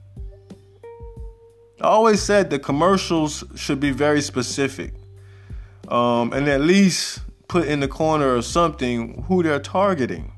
I 1.81 1.85
always 1.85 2.23
said 2.23 2.51
the 2.51 2.59
commercials 2.59 3.43
should 3.57 3.81
be 3.81 3.91
very 3.91 4.21
specific 4.21 4.93
um, 5.89 6.33
and 6.33 6.47
at 6.47 6.61
least 6.61 7.21
put 7.49 7.67
in 7.67 7.81
the 7.81 7.89
corner 7.89 8.37
or 8.37 8.43
something 8.43 9.25
who 9.27 9.43
they're 9.43 9.59
targeting. 9.59 10.33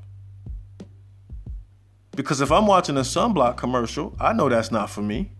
Because 2.15 2.41
if 2.41 2.51
I'm 2.51 2.65
watching 2.65 2.97
a 2.97 3.01
sunblock 3.01 3.57
commercial, 3.57 4.15
I 4.19 4.33
know 4.33 4.49
that's 4.49 4.71
not 4.71 4.89
for 4.89 5.01
me. 5.01 5.31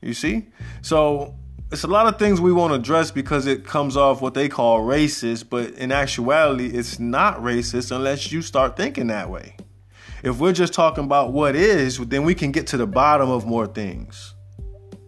You 0.00 0.14
see? 0.14 0.48
So 0.82 1.34
it's 1.72 1.84
a 1.84 1.88
lot 1.88 2.06
of 2.06 2.18
things 2.18 2.38
we 2.38 2.52
won't 2.52 2.74
address 2.74 3.10
because 3.10 3.46
it 3.46 3.64
comes 3.64 3.96
off 3.96 4.20
what 4.20 4.34
they 4.34 4.46
call 4.46 4.80
racist, 4.80 5.48
but 5.48 5.70
in 5.70 5.90
actuality, 5.90 6.66
it's 6.66 6.98
not 6.98 7.38
racist 7.38 7.90
unless 7.96 8.30
you 8.30 8.42
start 8.42 8.76
thinking 8.76 9.06
that 9.06 9.30
way. 9.30 9.56
If 10.22 10.38
we're 10.38 10.52
just 10.52 10.74
talking 10.74 11.04
about 11.04 11.32
what 11.32 11.56
is, 11.56 11.96
then 11.98 12.24
we 12.24 12.34
can 12.34 12.52
get 12.52 12.66
to 12.68 12.76
the 12.76 12.86
bottom 12.86 13.30
of 13.30 13.46
more 13.46 13.66
things. 13.66 14.34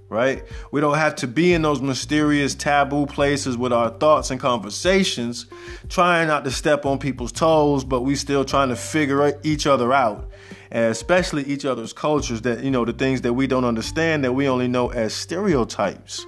Right? 0.09 0.45
We 0.71 0.81
don't 0.81 0.97
have 0.97 1.17
to 1.17 1.27
be 1.27 1.53
in 1.53 1.63
those 1.63 1.83
mysterious 1.83 2.55
taboo 2.55 3.07
places 3.07 3.59
with 3.59 3.73
our 3.73 3.91
thoughts 3.91 4.31
and 4.31 4.41
conversations, 4.41 5.47
trying 5.89 6.29
not 6.29 6.45
to 6.45 6.51
step 6.51 6.87
on 6.87 6.99
people's 6.99 7.33
toes, 7.33 7.85
but 7.85 8.03
we 8.03 8.15
still 8.15 8.45
trying 8.45 8.71
to 8.71 8.77
figure 8.77 9.39
each 9.43 9.67
other 9.67 9.93
out. 9.93 10.31
And 10.71 10.87
especially 10.87 11.45
each 11.45 11.65
other's 11.65 11.93
cultures 11.93 12.41
that, 12.43 12.65
you 12.65 12.71
know, 12.71 12.85
the 12.85 12.93
things 12.93 13.21
that 13.23 13.35
we 13.35 13.47
don't 13.47 13.65
understand 13.65 14.25
that 14.25 14.33
we 14.33 14.49
only 14.49 14.69
know 14.69 14.89
as 14.91 15.13
stereotypes. 15.13 16.25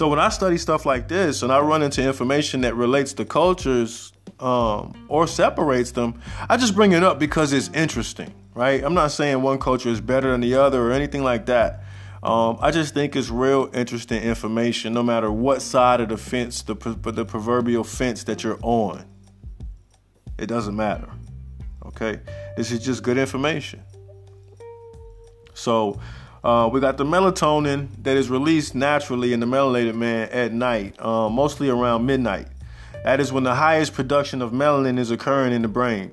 So 0.00 0.08
when 0.08 0.18
I 0.18 0.30
study 0.30 0.56
stuff 0.56 0.86
like 0.86 1.08
this 1.08 1.42
and 1.42 1.52
I 1.52 1.60
run 1.60 1.82
into 1.82 2.02
information 2.02 2.62
that 2.62 2.74
relates 2.74 3.12
to 3.12 3.26
cultures 3.26 4.14
um, 4.38 4.94
or 5.08 5.26
separates 5.26 5.90
them, 5.90 6.22
I 6.48 6.56
just 6.56 6.74
bring 6.74 6.92
it 6.92 7.02
up 7.02 7.18
because 7.18 7.52
it's 7.52 7.68
interesting, 7.74 8.32
right? 8.54 8.82
I'm 8.82 8.94
not 8.94 9.12
saying 9.12 9.42
one 9.42 9.58
culture 9.58 9.90
is 9.90 10.00
better 10.00 10.30
than 10.32 10.40
the 10.40 10.54
other 10.54 10.88
or 10.88 10.92
anything 10.92 11.22
like 11.22 11.44
that. 11.44 11.84
Um, 12.22 12.56
I 12.62 12.70
just 12.70 12.94
think 12.94 13.14
it's 13.14 13.28
real 13.28 13.68
interesting 13.74 14.22
information, 14.22 14.94
no 14.94 15.02
matter 15.02 15.30
what 15.30 15.60
side 15.60 16.00
of 16.00 16.08
the 16.08 16.16
fence, 16.16 16.62
the, 16.62 16.76
the 16.76 17.26
proverbial 17.26 17.84
fence 17.84 18.24
that 18.24 18.42
you're 18.42 18.58
on. 18.62 19.04
It 20.38 20.46
doesn't 20.46 20.76
matter. 20.76 21.10
Okay? 21.84 22.20
This 22.56 22.72
is 22.72 22.82
just 22.82 23.02
good 23.02 23.18
information. 23.18 23.82
So, 25.52 26.00
uh, 26.42 26.68
we 26.72 26.80
got 26.80 26.96
the 26.96 27.04
melatonin 27.04 27.88
that 28.02 28.16
is 28.16 28.30
released 28.30 28.74
naturally 28.74 29.32
in 29.32 29.40
the 29.40 29.46
melanated 29.46 29.94
man 29.94 30.28
at 30.30 30.52
night, 30.52 30.94
uh, 30.98 31.28
mostly 31.28 31.68
around 31.68 32.06
midnight. 32.06 32.48
That 33.04 33.20
is 33.20 33.32
when 33.32 33.44
the 33.44 33.54
highest 33.54 33.94
production 33.94 34.42
of 34.42 34.52
melanin 34.52 34.98
is 34.98 35.10
occurring 35.10 35.52
in 35.52 35.62
the 35.62 35.68
brain 35.68 36.12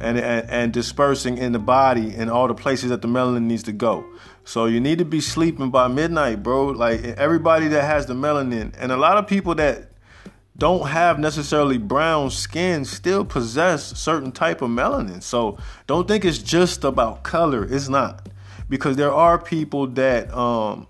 and, 0.00 0.18
and, 0.18 0.48
and 0.48 0.72
dispersing 0.72 1.38
in 1.38 1.52
the 1.52 1.58
body 1.58 2.14
and 2.14 2.30
all 2.30 2.48
the 2.48 2.54
places 2.54 2.90
that 2.90 3.02
the 3.02 3.08
melanin 3.08 3.42
needs 3.42 3.62
to 3.64 3.72
go. 3.72 4.04
So 4.44 4.66
you 4.66 4.80
need 4.80 4.98
to 4.98 5.04
be 5.04 5.20
sleeping 5.20 5.70
by 5.70 5.88
midnight, 5.88 6.42
bro. 6.42 6.66
Like 6.66 7.02
everybody 7.04 7.68
that 7.68 7.84
has 7.84 8.06
the 8.06 8.14
melanin, 8.14 8.74
and 8.78 8.90
a 8.90 8.96
lot 8.96 9.16
of 9.18 9.26
people 9.26 9.54
that 9.56 9.88
don't 10.58 10.88
have 10.88 11.18
necessarily 11.18 11.78
brown 11.78 12.30
skin 12.30 12.84
still 12.84 13.24
possess 13.24 13.98
certain 13.98 14.32
type 14.32 14.60
of 14.62 14.70
melanin. 14.70 15.22
So 15.22 15.58
don't 15.86 16.06
think 16.06 16.24
it's 16.24 16.38
just 16.38 16.84
about 16.84 17.22
color. 17.22 17.64
It's 17.64 17.88
not 17.88 18.28
because 18.72 18.96
there 18.96 19.12
are 19.12 19.38
people 19.38 19.86
that 19.86 20.32
um, 20.34 20.86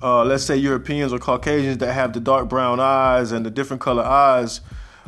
uh, 0.00 0.22
let's 0.22 0.44
say 0.44 0.56
Europeans 0.56 1.12
or 1.12 1.18
Caucasians 1.18 1.78
that 1.78 1.92
have 1.92 2.12
the 2.12 2.20
dark 2.20 2.48
brown 2.48 2.78
eyes 2.78 3.32
and 3.32 3.44
the 3.44 3.50
different 3.50 3.82
color 3.82 4.04
eyes, 4.04 4.60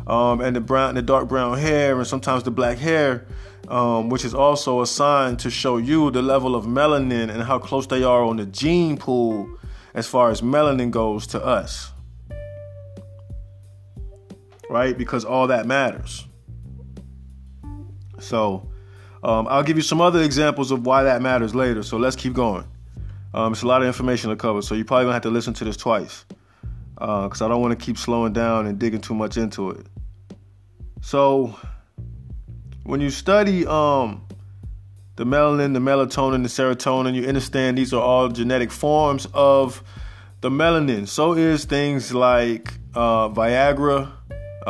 um, 0.09 0.41
and 0.41 0.57
the 0.57 0.61
brown, 0.61 0.97
the 0.97 1.03
dark 1.03 1.29
brown 1.29 1.57
hair, 1.57 1.97
and 1.97 2.05
sometimes 2.05 2.43
the 2.43 2.51
black 2.51 2.79
hair, 2.79 3.29
um, 3.69 4.09
which 4.09 4.25
is 4.25 4.35
also 4.35 4.81
a 4.81 4.89
sign 4.89 5.37
to 5.37 5.51
show 5.51 5.77
you 5.77 6.11
the 6.11 6.21
level 6.21 6.57
of 6.57 6.65
melanin 6.65 7.31
and 7.31 7.45
how 7.45 7.61
close 7.61 7.87
they 7.87 8.03
are 8.03 8.25
on 8.25 8.39
the 8.39 8.47
gene 8.47 8.97
pool 8.97 9.49
as 9.95 10.09
far 10.09 10.33
as 10.33 10.41
melanin 10.41 10.91
goes 10.91 11.29
to 11.29 11.41
us. 11.41 11.93
Right? 14.69 14.99
Because 14.99 15.25
all 15.25 15.47
that 15.47 15.65
matters. 15.65 16.27
So, 18.19 18.70
um, 19.23 19.47
I'll 19.49 19.63
give 19.63 19.77
you 19.77 19.83
some 19.83 20.01
other 20.01 20.23
examples 20.23 20.71
of 20.71 20.87
why 20.87 21.03
that 21.05 21.23
matters 21.23 21.55
later. 21.55 21.83
So 21.83 21.97
let's 21.97 22.17
keep 22.17 22.33
going. 22.33 22.67
Um, 23.33 23.53
it's 23.53 23.63
a 23.63 23.67
lot 23.67 23.83
of 23.83 23.87
information 23.87 24.31
to 24.31 24.37
cover, 24.37 24.63
so 24.63 24.75
you're 24.75 24.85
probably 24.85 25.05
gonna 25.05 25.15
have 25.15 25.23
to 25.23 25.31
listen 25.31 25.55
to 25.55 25.65
this 25.65 25.77
twice 25.77 26.25
because 26.95 27.41
uh, 27.41 27.47
I 27.47 27.49
don't 27.49 27.63
want 27.63 27.79
to 27.79 27.85
keep 27.85 27.97
slowing 27.97 28.33
down 28.33 28.67
and 28.67 28.79
digging 28.79 29.01
too 29.01 29.15
much 29.15 29.37
into 29.37 29.71
it. 29.71 29.87
So, 31.01 31.57
when 32.83 33.01
you 33.01 33.09
study 33.09 33.67
um, 33.67 34.27
the 35.17 35.25
melanin, 35.25 35.73
the 35.75 35.81
melatonin, 35.81 36.43
the 36.43 36.49
serotonin, 36.49 37.15
you 37.15 37.27
understand 37.27 37.79
these 37.79 37.95
are 37.95 38.03
all 38.03 38.29
genetic 38.29 38.71
forms 38.71 39.27
of 39.33 39.83
the 40.41 40.51
melanin. 40.51 41.07
So 41.07 41.35
is 41.35 41.65
things 41.65 42.13
like 42.13 42.73
uh, 42.95 43.29
Viagra 43.29 44.11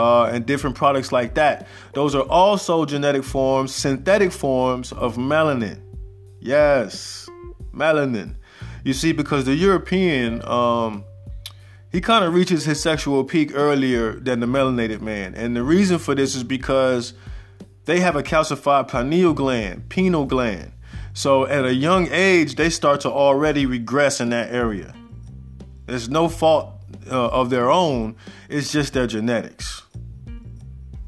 uh, 0.00 0.24
and 0.24 0.46
different 0.46 0.76
products 0.76 1.12
like 1.12 1.34
that. 1.34 1.68
Those 1.92 2.14
are 2.14 2.22
also 2.22 2.86
genetic 2.86 3.22
forms, 3.22 3.74
synthetic 3.74 4.32
forms 4.32 4.92
of 4.92 5.16
melanin. 5.16 5.80
Yes, 6.40 7.28
melanin. 7.74 8.36
You 8.82 8.94
see, 8.94 9.12
because 9.12 9.44
the 9.44 9.54
European, 9.54 10.42
um, 10.48 11.04
he 11.92 12.00
kind 12.00 12.24
of 12.24 12.32
reaches 12.32 12.64
his 12.64 12.80
sexual 12.80 13.24
peak 13.24 13.50
earlier 13.54 14.18
than 14.18 14.40
the 14.40 14.46
melanated 14.46 15.02
man. 15.02 15.34
And 15.34 15.54
the 15.54 15.62
reason 15.62 15.98
for 15.98 16.14
this 16.14 16.34
is 16.34 16.44
because 16.44 17.12
they 17.84 18.00
have 18.00 18.16
a 18.16 18.22
calcified 18.22 18.88
pineal 18.88 19.34
gland, 19.34 19.90
pineal 19.90 20.24
gland. 20.24 20.72
So 21.12 21.46
at 21.46 21.66
a 21.66 21.74
young 21.74 22.08
age, 22.10 22.54
they 22.54 22.70
start 22.70 23.02
to 23.02 23.10
already 23.10 23.66
regress 23.66 24.20
in 24.20 24.30
that 24.30 24.50
area. 24.50 24.94
There's 25.84 26.08
no 26.08 26.28
fault 26.28 26.72
uh, 27.10 27.28
of 27.28 27.50
their 27.50 27.70
own, 27.70 28.16
it's 28.48 28.72
just 28.72 28.94
their 28.94 29.06
genetics. 29.06 29.82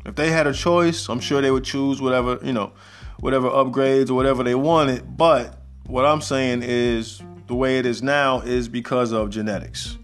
If 0.04 0.16
they 0.16 0.30
had 0.30 0.47
a 0.47 0.52
choice, 0.52 1.09
I'm 1.09 1.21
sure 1.21 1.40
they 1.40 1.50
would 1.50 1.64
choose 1.64 2.00
whatever, 2.00 2.38
you 2.42 2.52
know, 2.52 2.73
whatever 3.21 3.49
upgrades 3.49 4.11
or 4.11 4.14
whatever 4.14 4.42
they 4.42 4.54
wanted. 4.54 5.16
But 5.16 5.61
what 5.87 6.04
I'm 6.04 6.21
saying 6.21 6.62
is 6.64 7.23
the 7.47 7.54
way 7.54 7.78
it 7.78 7.87
is 7.87 8.02
now 8.02 8.40
is 8.40 8.68
because 8.68 9.12
of 9.12 9.30
genetics. 9.30 9.97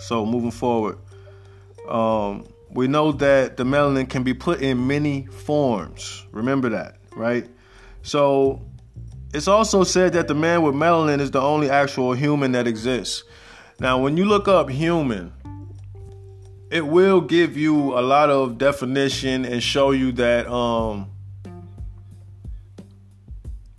So 0.00 0.26
moving 0.26 0.50
forward, 0.50 0.98
um, 1.88 2.46
we 2.70 2.86
know 2.86 3.12
that 3.12 3.56
the 3.56 3.64
melanin 3.64 4.08
can 4.08 4.22
be 4.22 4.34
put 4.34 4.60
in 4.60 4.86
many 4.86 5.26
forms. 5.26 6.26
Remember 6.32 6.68
that, 6.68 6.96
right? 7.16 7.48
So 8.02 8.62
it's 9.32 9.48
also 9.48 9.84
said 9.84 10.12
that 10.12 10.28
the 10.28 10.34
man 10.34 10.62
with 10.62 10.74
melanin 10.74 11.20
is 11.20 11.30
the 11.30 11.40
only 11.40 11.70
actual 11.70 12.12
human 12.12 12.52
that 12.52 12.66
exists. 12.66 13.24
Now, 13.80 13.98
when 13.98 14.16
you 14.16 14.24
look 14.24 14.48
up 14.48 14.68
human, 14.68 15.32
it 16.70 16.86
will 16.86 17.20
give 17.20 17.56
you 17.56 17.98
a 17.98 18.02
lot 18.02 18.30
of 18.30 18.58
definition 18.58 19.44
and 19.44 19.62
show 19.62 19.90
you 19.90 20.12
that 20.12 20.46
um, 20.48 21.10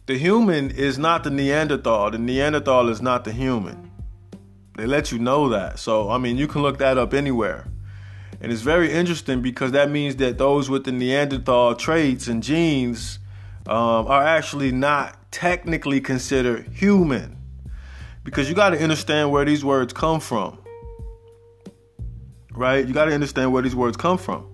the 0.07 0.17
human 0.17 0.71
is 0.71 0.97
not 0.97 1.23
the 1.23 1.29
Neanderthal. 1.29 2.11
The 2.11 2.17
Neanderthal 2.17 2.89
is 2.89 3.01
not 3.01 3.25
the 3.25 3.31
human. 3.31 3.91
They 4.75 4.87
let 4.87 5.11
you 5.11 5.19
know 5.19 5.49
that. 5.49 5.77
So, 5.77 6.09
I 6.09 6.17
mean, 6.17 6.37
you 6.37 6.47
can 6.47 6.61
look 6.61 6.79
that 6.79 6.97
up 6.97 7.13
anywhere. 7.13 7.67
And 8.41 8.51
it's 8.51 8.61
very 8.61 8.91
interesting 8.91 9.41
because 9.41 9.73
that 9.73 9.91
means 9.91 10.15
that 10.15 10.37
those 10.37 10.69
with 10.69 10.85
the 10.85 10.91
Neanderthal 10.91 11.75
traits 11.75 12.27
and 12.27 12.41
genes 12.41 13.19
um, 13.67 14.07
are 14.07 14.23
actually 14.23 14.71
not 14.71 15.31
technically 15.31 15.99
considered 15.99 16.69
human. 16.69 17.37
Because 18.23 18.47
you 18.47 18.55
got 18.55 18.69
to 18.69 18.81
understand 18.81 19.31
where 19.31 19.43
these 19.43 19.65
words 19.65 19.91
come 19.91 20.19
from. 20.19 20.58
Right? 22.51 22.87
You 22.87 22.93
got 22.93 23.05
to 23.05 23.13
understand 23.13 23.53
where 23.53 23.61
these 23.61 23.75
words 23.75 23.97
come 23.97 24.17
from. 24.17 24.47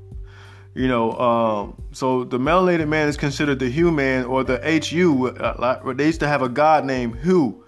You 0.76 0.90
know, 0.90 1.14
um, 1.14 1.82
so 1.94 2.26
the 2.26 2.38
melanated 2.38 2.90
man 2.90 3.08
is 3.08 3.16
considered 3.16 3.60
the 3.60 3.70
human 3.70 4.26
or 4.26 4.44
the 4.44 4.58
HU. 4.60 5.28
Uh, 5.30 5.94
they 5.94 6.08
used 6.08 6.20
to 6.20 6.28
have 6.28 6.42
a 6.42 6.50
god 6.50 6.84
named 6.84 7.16
Hu 7.16 7.64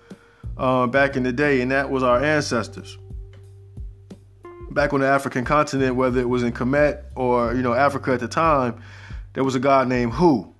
uh, 0.57 0.87
back 0.87 1.15
in 1.15 1.23
the 1.23 1.31
day, 1.31 1.61
and 1.61 1.71
that 1.71 1.89
was 1.89 2.03
our 2.03 2.21
ancestors. 2.21 2.97
Back 4.71 4.91
on 4.91 4.99
the 4.99 5.07
African 5.07 5.45
continent, 5.45 5.95
whether 5.95 6.19
it 6.19 6.27
was 6.27 6.43
in 6.43 6.51
Kemet 6.51 7.03
or 7.15 7.53
you 7.53 7.61
know 7.61 7.73
Africa 7.73 8.11
at 8.11 8.19
the 8.19 8.27
time, 8.27 8.81
there 9.33 9.43
was 9.45 9.55
a 9.55 9.59
god 9.59 9.87
named 9.87 10.13
Hu 10.13 10.53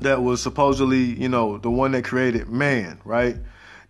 that 0.00 0.22
was 0.22 0.42
supposedly 0.42 0.98
you 0.98 1.28
know 1.28 1.58
the 1.58 1.70
one 1.70 1.92
that 1.92 2.04
created 2.04 2.48
man, 2.48 3.00
right? 3.04 3.36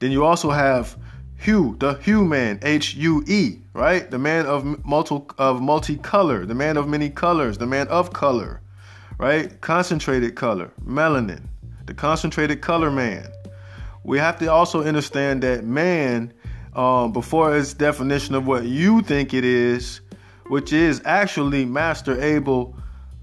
Then 0.00 0.12
you 0.12 0.24
also 0.24 0.50
have 0.50 0.96
Hue, 1.38 1.77
the 1.79 1.94
Hue 1.94 2.24
man, 2.24 2.59
H 2.62 2.94
U 2.96 3.22
E, 3.27 3.59
right? 3.72 4.11
The 4.11 4.18
man 4.18 4.46
of 4.46 4.85
multi 4.85 5.14
of 5.38 5.61
multicolor, 5.61 6.46
the 6.46 6.55
man 6.55 6.77
of 6.77 6.88
many 6.88 7.11
colors, 7.11 7.59
the 7.59 7.66
man 7.66 7.87
of 7.88 8.12
color, 8.12 8.61
right? 9.18 9.61
Concentrated 9.61 10.35
color, 10.35 10.72
melanin, 10.85 11.42
the 11.87 11.94
concentrated 11.94 12.61
color 12.61 12.90
man. 12.90 13.27
We 14.03 14.18
have 14.18 14.38
to 14.40 14.46
also 14.48 14.83
understand 14.83 15.42
that 15.44 15.64
man, 15.64 16.33
um, 16.74 17.12
before 17.12 17.57
its 17.57 17.72
definition 17.72 18.35
of 18.35 18.46
what 18.46 18.64
you 18.64 19.03
think 19.03 19.33
it 19.33 19.44
is, 19.44 20.01
which 20.48 20.72
is 20.72 21.01
actually 21.05 21.64
Master 21.64 22.20
Able 22.20 22.74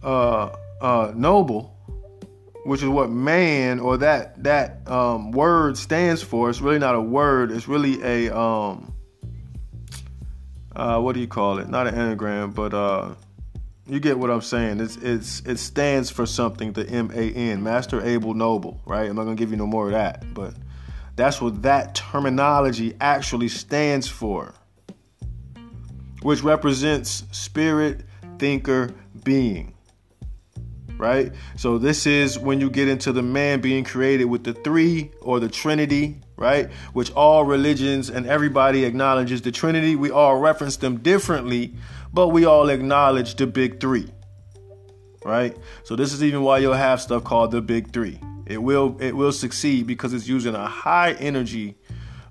uh, 0.04 0.56
uh, 0.80 1.12
Noble, 1.15 1.74
which 2.65 2.82
is 2.82 2.89
what 2.89 3.12
man 3.12 3.80
or 3.80 3.97
that 3.97 4.43
that 4.43 4.89
um, 4.89 5.32
word 5.32 5.78
stands 5.78 6.23
for. 6.23 6.49
It's 6.49 6.62
really 6.62 6.80
not 6.80 6.95
a 6.95 7.01
word. 7.01 7.51
It's 7.51 7.67
really 7.67 8.01
a 8.01 8.36
um, 8.36 8.91
uh, 10.75 10.99
what 10.99 11.13
do 11.13 11.19
you 11.19 11.28
call 11.28 11.60
it? 11.60 11.69
Not 11.69 11.86
an 11.86 11.93
anagram, 11.93 12.51
but 12.51 12.73
uh, 12.73 13.13
you 13.86 13.99
get 13.99 14.17
what 14.17 14.32
I'm 14.32 14.41
saying. 14.41 14.80
It's 14.80 14.97
it's 14.97 15.41
it 15.41 15.58
stands 15.58 16.10
for 16.10 16.25
something. 16.25 16.73
The 16.73 16.89
M 16.89 17.12
A 17.13 17.32
N, 17.32 17.62
Master 17.62 18.01
Able 18.04 18.34
Noble, 18.34 18.82
right? 18.86 19.08
I'm 19.08 19.15
not 19.15 19.25
gonna 19.25 19.36
give 19.36 19.51
you 19.51 19.58
no 19.58 19.67
more 19.67 19.86
of 19.86 19.91
that, 19.91 20.34
but 20.34 20.56
that's 21.15 21.39
what 21.39 21.62
that 21.62 21.93
terminology 21.93 22.95
actually 22.99 23.49
stands 23.49 24.08
for, 24.08 24.56
which 26.23 26.41
represents 26.41 27.25
spirit, 27.32 28.01
thinker, 28.39 28.89
being 29.23 29.74
right? 30.97 31.31
So 31.58 31.77
this 31.77 32.05
is 32.05 32.39
when 32.39 32.60
you 32.60 32.69
get 32.69 32.88
into 32.88 33.12
the 33.12 33.21
man 33.21 33.62
being 33.62 33.84
created 33.84 34.25
with 34.25 34.43
the 34.43 34.53
three 34.53 35.12
or 35.21 35.39
the 35.39 35.49
Trinity, 35.49 36.21
right? 36.38 36.71
Which 36.93 37.12
all 37.12 37.43
religions 37.45 38.10
and 38.10 38.25
everybody 38.25 38.86
acknowledges 38.86 39.41
the 39.41 39.51
Trinity. 39.51 39.95
We 39.95 40.12
all 40.12 40.38
reference 40.38 40.77
them 40.77 40.97
differently, 40.97 41.75
but 42.13 42.29
we 42.29 42.45
all 42.45 42.69
acknowledge 42.69 43.36
the 43.36 43.47
big 43.47 43.79
three. 43.79 44.10
Right? 45.23 45.58
So 45.84 45.95
this 45.95 46.13
is 46.13 46.23
even 46.23 46.43
why 46.43 46.60
you'll 46.60 46.73
have 46.73 47.01
stuff 47.01 47.23
called 47.23 47.51
the 47.51 47.62
big 47.62 47.91
three. 47.91 48.19
It 48.45 48.62
will 48.62 48.95
it 48.99 49.15
will 49.15 49.31
succeed 49.31 49.88
because 49.88 50.13
it's 50.13 50.27
using 50.27 50.53
a 50.53 50.67
high 50.67 51.13
energy 51.13 51.75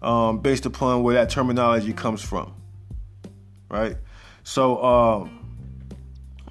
um, 0.00 0.38
based 0.38 0.64
upon 0.64 1.02
where 1.02 1.14
that 1.14 1.28
terminology 1.28 1.92
comes 1.92 2.22
from. 2.22 2.54
Right? 3.68 3.96
So 4.44 4.82
um 4.84 5.43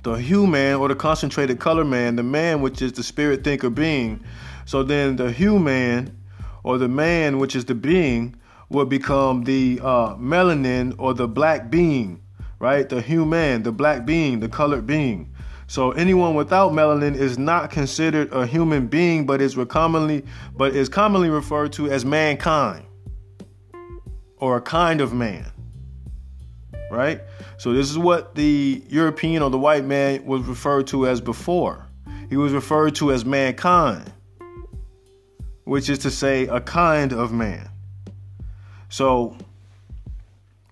the 0.04 0.16
human 0.16 0.76
or 0.76 0.90
the 0.90 0.96
concentrated 0.96 1.60
color 1.60 1.86
man, 1.86 2.18
the 2.18 2.24
man 2.24 2.62
which 2.62 2.82
is 2.82 2.92
the 2.92 3.04
spirit 3.04 3.44
thinker 3.44 3.70
being. 3.70 4.24
So 4.66 4.84
then 4.84 5.16
the 5.16 5.32
human 5.32 6.18
or 6.64 6.78
the 6.78 6.90
man 6.90 7.40
which 7.40 7.56
is 7.56 7.66
the 7.66 7.76
being 7.76 8.36
will 8.70 8.86
become 8.86 9.44
the 9.46 9.80
uh, 9.82 10.16
melanin 10.16 10.96
or 10.98 11.14
the 11.14 11.28
black 11.28 11.70
being, 11.70 12.22
right? 12.60 12.88
The 12.88 13.02
human, 13.02 13.64
the 13.64 13.72
black 13.72 14.06
being, 14.06 14.40
the 14.42 14.50
colored 14.50 14.86
being. 14.86 15.34
So 15.68 15.92
anyone 15.92 16.36
without 16.36 16.74
melanin 16.74 17.16
is 17.16 17.38
not 17.38 17.72
considered 17.72 18.32
a 18.34 18.46
human 18.46 18.88
being, 18.88 19.26
but 19.26 19.42
is 19.42 19.58
commonly 19.70 20.26
but 20.56 20.76
is 20.76 20.90
commonly 20.90 21.30
referred 21.30 21.74
to 21.74 21.90
as 21.90 22.04
mankind 22.04 22.86
or 24.38 24.58
a 24.58 24.62
kind 24.62 25.00
of 25.00 25.14
man 25.14 25.54
right? 26.94 27.22
So 27.64 27.72
this 27.72 27.90
is 27.90 27.98
what 27.98 28.36
the 28.36 28.84
European 28.90 29.42
or 29.42 29.50
the 29.50 29.58
white 29.58 29.86
man 29.86 30.26
was 30.26 30.42
referred 30.42 30.86
to 30.88 31.08
as 31.08 31.22
before. 31.22 31.88
He 32.30 32.36
was 32.36 32.52
referred 32.52 32.94
to 32.96 33.14
as 33.14 33.24
mankind, 33.24 34.12
which 35.64 35.88
is 35.88 36.00
to 36.00 36.12
say 36.12 36.46
a 36.48 36.60
kind 36.60 37.14
of 37.14 37.32
man. 37.32 37.70
So 38.90 39.38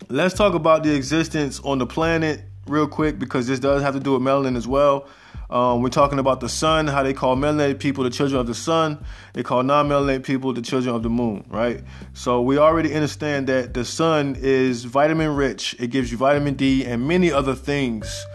let's 0.10 0.34
talk 0.34 0.54
about 0.54 0.84
the 0.84 0.94
existence 0.94 1.62
on 1.62 1.78
the 1.78 1.86
planet 1.88 2.42
real 2.68 2.90
quick 2.90 3.20
because 3.20 3.48
this 3.48 3.62
does 3.62 3.82
have 3.82 3.94
to 3.94 4.02
do 4.02 4.12
with 4.12 4.22
melanin 4.22 4.58
as 4.58 4.68
well. 4.68 5.08
Um, 5.52 5.82
we're 5.82 5.90
talking 5.90 6.18
about 6.18 6.40
the 6.40 6.48
sun, 6.48 6.88
how 6.88 7.04
they 7.04 7.14
call 7.14 7.36
melanated 7.36 7.80
people 7.80 8.06
the 8.06 8.10
children 8.10 8.40
of 8.40 8.48
the 8.48 8.56
sun. 8.56 9.04
They 9.34 9.44
call 9.44 9.64
non-melanated 9.64 10.24
people 10.24 10.54
the 10.54 10.62
children 10.62 10.96
of 10.96 11.04
the 11.04 11.10
moon, 11.10 11.46
right? 11.50 11.84
So 12.14 12.42
we 12.42 12.58
already 12.58 12.94
understand 12.96 13.48
that 13.48 13.74
the 13.74 13.84
sun 13.84 14.38
is 14.40 14.86
vitamin 14.86 15.36
rich. 15.36 15.76
It 15.78 15.88
gives 15.88 16.10
you 16.10 16.18
vitamin 16.18 16.54
D 16.54 16.86
and 16.86 17.06
many 17.06 17.34
other 17.34 17.54
things 17.54 18.26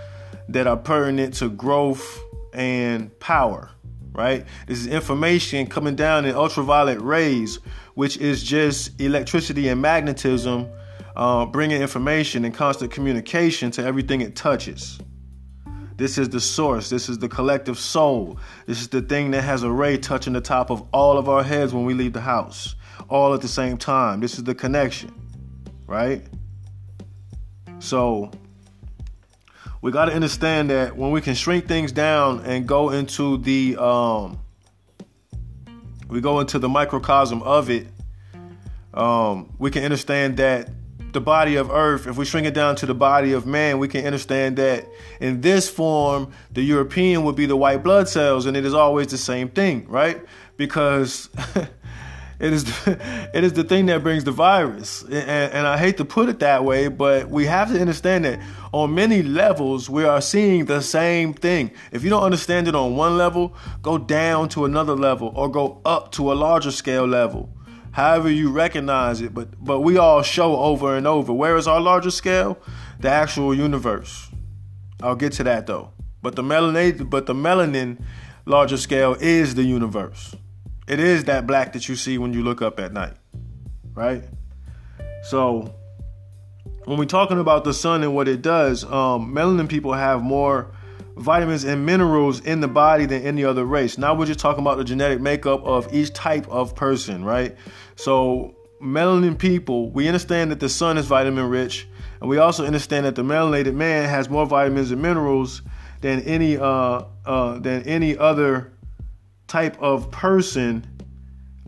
that 0.51 0.67
are 0.67 0.77
pertinent 0.77 1.33
to 1.35 1.49
growth 1.49 2.21
and 2.53 3.19
power, 3.19 3.71
right? 4.13 4.45
This 4.67 4.81
is 4.81 4.87
information 4.87 5.69
coming 5.69 5.97
down 5.97 6.27
in 6.27 6.35
ultraviolet 6.35 7.01
rays, 7.01 7.61
which 7.95 8.19
is 8.19 8.43
just 8.43 9.01
electricity 9.01 9.69
and 9.69 9.81
magnetism 9.81 10.69
uh, 11.17 11.47
bringing 11.47 11.81
information 11.81 12.45
and 12.45 12.55
constant 12.55 12.91
communication 12.91 13.71
to 13.71 13.83
everything 13.83 14.21
it 14.21 14.37
touches. 14.37 14.99
This 15.97 16.19
is 16.19 16.29
the 16.29 16.41
source. 16.41 16.91
This 16.91 17.09
is 17.09 17.19
the 17.19 17.29
collective 17.29 17.79
soul. 17.79 18.39
This 18.67 18.81
is 18.81 18.89
the 18.89 19.01
thing 19.01 19.31
that 19.31 19.43
has 19.43 19.63
a 19.63 19.71
ray 19.71 19.97
touching 19.97 20.33
the 20.33 20.41
top 20.41 20.71
of 20.71 20.87
all 20.93 21.17
of 21.19 21.29
our 21.29 21.43
heads 21.43 21.73
when 21.73 21.85
we 21.85 21.95
leave 21.95 22.13
the 22.13 22.21
house, 22.21 22.75
all 23.09 23.33
at 23.35 23.41
the 23.41 23.49
same 23.49 23.79
time. 23.79 24.21
This 24.21 24.37
is 24.37 24.45
the 24.45 24.55
connection, 24.55 25.13
right? 25.87 26.23
So, 27.79 28.31
we 29.81 29.93
got 29.93 30.07
to 30.07 30.13
understand 30.13 30.71
that 30.71 30.97
when 30.97 31.11
we 31.13 31.21
can 31.21 31.35
shrink 31.35 31.67
things 31.69 31.93
down 31.93 32.41
and 32.41 32.67
go 32.67 32.91
into 32.91 33.39
the 33.39 33.77
um, 33.77 34.39
we 36.09 36.21
go 36.21 36.41
into 36.41 36.59
the 36.59 36.69
microcosm 36.69 37.43
of 37.43 37.71
it 37.71 37.87
um, 38.95 39.55
we 39.59 39.71
can 39.71 39.85
understand 39.85 40.39
that 40.39 40.71
the 41.17 41.21
body 41.23 41.57
of 41.57 41.71
earth, 41.71 42.07
if 42.07 42.19
we 42.19 42.27
shrink 42.27 42.47
it 42.47 42.53
down 42.53 42.77
to 42.77 42.85
the 42.85 42.95
body 42.95 43.33
of 43.33 43.47
man, 43.47 43.79
we 43.79 43.89
can 43.89 44.05
understand 44.05 44.59
that 44.59 44.87
in 45.19 45.41
this 45.41 45.67
form, 45.67 46.31
the 46.53 46.61
European 46.61 47.25
would 47.25 47.35
be 47.35 47.47
the 47.47 47.57
white 47.57 47.83
blood 47.83 48.07
cells, 48.07 48.45
and 48.45 48.55
it 48.55 48.67
is 48.67 48.75
always 48.75 49.07
the 49.07 49.17
same 49.17 49.49
thing, 49.49 49.89
right? 49.89 50.23
Because 50.59 51.31
it 52.39 52.53
is 52.53 52.67
it 52.87 53.45
is 53.45 53.55
the 53.55 53.65
thing 53.65 53.87
that 53.87 54.03
brings 54.03 54.25
the 54.25 54.31
virus, 54.31 55.05
and, 55.05 55.15
and 55.55 55.67
I 55.67 55.79
hate 55.79 55.97
to 55.97 56.05
put 56.05 56.29
it 56.29 56.41
that 56.41 56.65
way, 56.67 56.89
but 56.89 57.31
we 57.31 57.47
have 57.47 57.73
to 57.73 57.81
understand 57.81 58.27
that 58.27 58.39
on 58.73 58.95
many 58.95 59.23
levels 59.23 59.89
we 59.89 60.05
are 60.05 60.21
seeing 60.21 60.67
the 60.67 60.83
same 60.83 61.33
thing. 61.33 61.71
If 61.93 62.05
you 62.05 62.11
don't 62.11 62.25
understand 62.25 62.69
it 62.69 62.75
on 62.75 62.95
one 62.95 63.17
level, 63.17 63.57
go 63.81 63.97
down 63.97 64.51
to 64.51 64.67
another 64.67 64.95
level 64.95 65.33
or 65.35 65.49
go 65.49 65.81
up 65.87 66.13
to 66.13 66.31
a 66.31 66.35
larger 66.35 66.71
scale 66.71 67.07
level 67.07 67.56
however 67.97 68.31
you 68.31 68.51
recognize 68.51 69.23
it, 69.23 69.33
but 69.33 69.49
but 69.59 69.81
we 69.81 69.97
all 69.97 70.21
show 70.21 70.55
over 70.59 70.99
and 70.99 71.07
over. 71.07 71.33
Where 71.33 71.57
is 71.57 71.67
our 71.67 71.81
larger 71.81 72.11
scale? 72.11 72.59
The 73.01 73.09
actual 73.09 73.55
universe. 73.55 74.29
I'll 75.03 75.17
get 75.17 75.33
to 75.35 75.45
that 75.45 75.67
though. 75.67 75.93
But 76.21 76.37
the 76.37 76.43
melanin, 76.43 77.09
but 77.09 77.25
the 77.25 77.33
melanin 77.33 78.03
larger 78.45 78.77
scale 78.77 79.17
is 79.19 79.55
the 79.55 79.63
universe. 79.63 80.37
It 80.87 81.01
is 81.01 81.25
that 81.25 81.47
black 81.47 81.73
that 81.73 81.89
you 81.89 81.97
see 81.97 82.19
when 82.19 82.35
you 82.35 82.43
look 82.43 82.61
up 82.61 82.79
at 82.79 82.93
night. 82.93 83.15
Right? 83.95 84.25
So 85.31 85.75
when 86.85 86.99
we're 86.99 87.07
talking 87.07 87.39
about 87.39 87.65
the 87.65 87.73
sun 87.73 88.03
and 88.03 88.15
what 88.15 88.29
it 88.29 88.43
does, 88.43 88.85
um, 88.85 89.35
melanin 89.35 89.71
people 89.71 89.95
have 89.95 90.23
more 90.23 90.71
vitamins 91.17 91.65
and 91.65 91.87
minerals 91.87 92.41
in 92.41 92.61
the 92.61 92.69
body 92.69 93.07
than 93.07 93.23
any 93.23 93.43
other 93.43 93.65
race. 93.65 93.97
Now 93.97 94.15
we're 94.15 94.27
just 94.27 94.39
talking 94.39 94.61
about 94.61 94.77
the 94.77 94.85
genetic 94.85 95.21
makeup 95.21 95.65
of 95.65 95.93
each 95.93 96.13
type 96.13 96.47
of 96.49 96.75
person, 96.75 97.25
right? 97.25 97.57
So, 97.97 98.55
melanin 98.81 99.39
people, 99.39 99.91
we 99.91 100.07
understand 100.07 100.51
that 100.51 100.61
the 100.61 100.69
sun 100.69 100.99
is 100.99 101.07
vitamin 101.07 101.49
rich, 101.49 101.89
and 102.21 102.31
we 102.31 102.39
also 102.39 102.65
understand 102.65 103.07
that 103.07 103.15
the 103.15 103.23
melanated 103.23 103.75
man 103.75 104.09
has 104.09 104.29
more 104.29 104.47
vitamins 104.47 104.91
and 104.91 105.03
minerals 105.03 105.63
than 106.01 106.23
any 106.23 106.57
uh, 106.57 107.03
uh, 107.25 107.59
than 107.59 107.83
any 107.83 108.17
other 108.17 108.73
type 109.49 109.81
of 109.81 110.11
person 110.11 110.87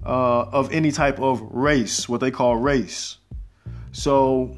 uh, 0.04 0.42
of 0.42 0.72
any 0.72 0.92
type 0.92 1.18
of 1.20 1.40
race, 1.42 2.08
what 2.08 2.20
they 2.20 2.30
call 2.30 2.56
race. 2.56 3.18
So 3.92 4.56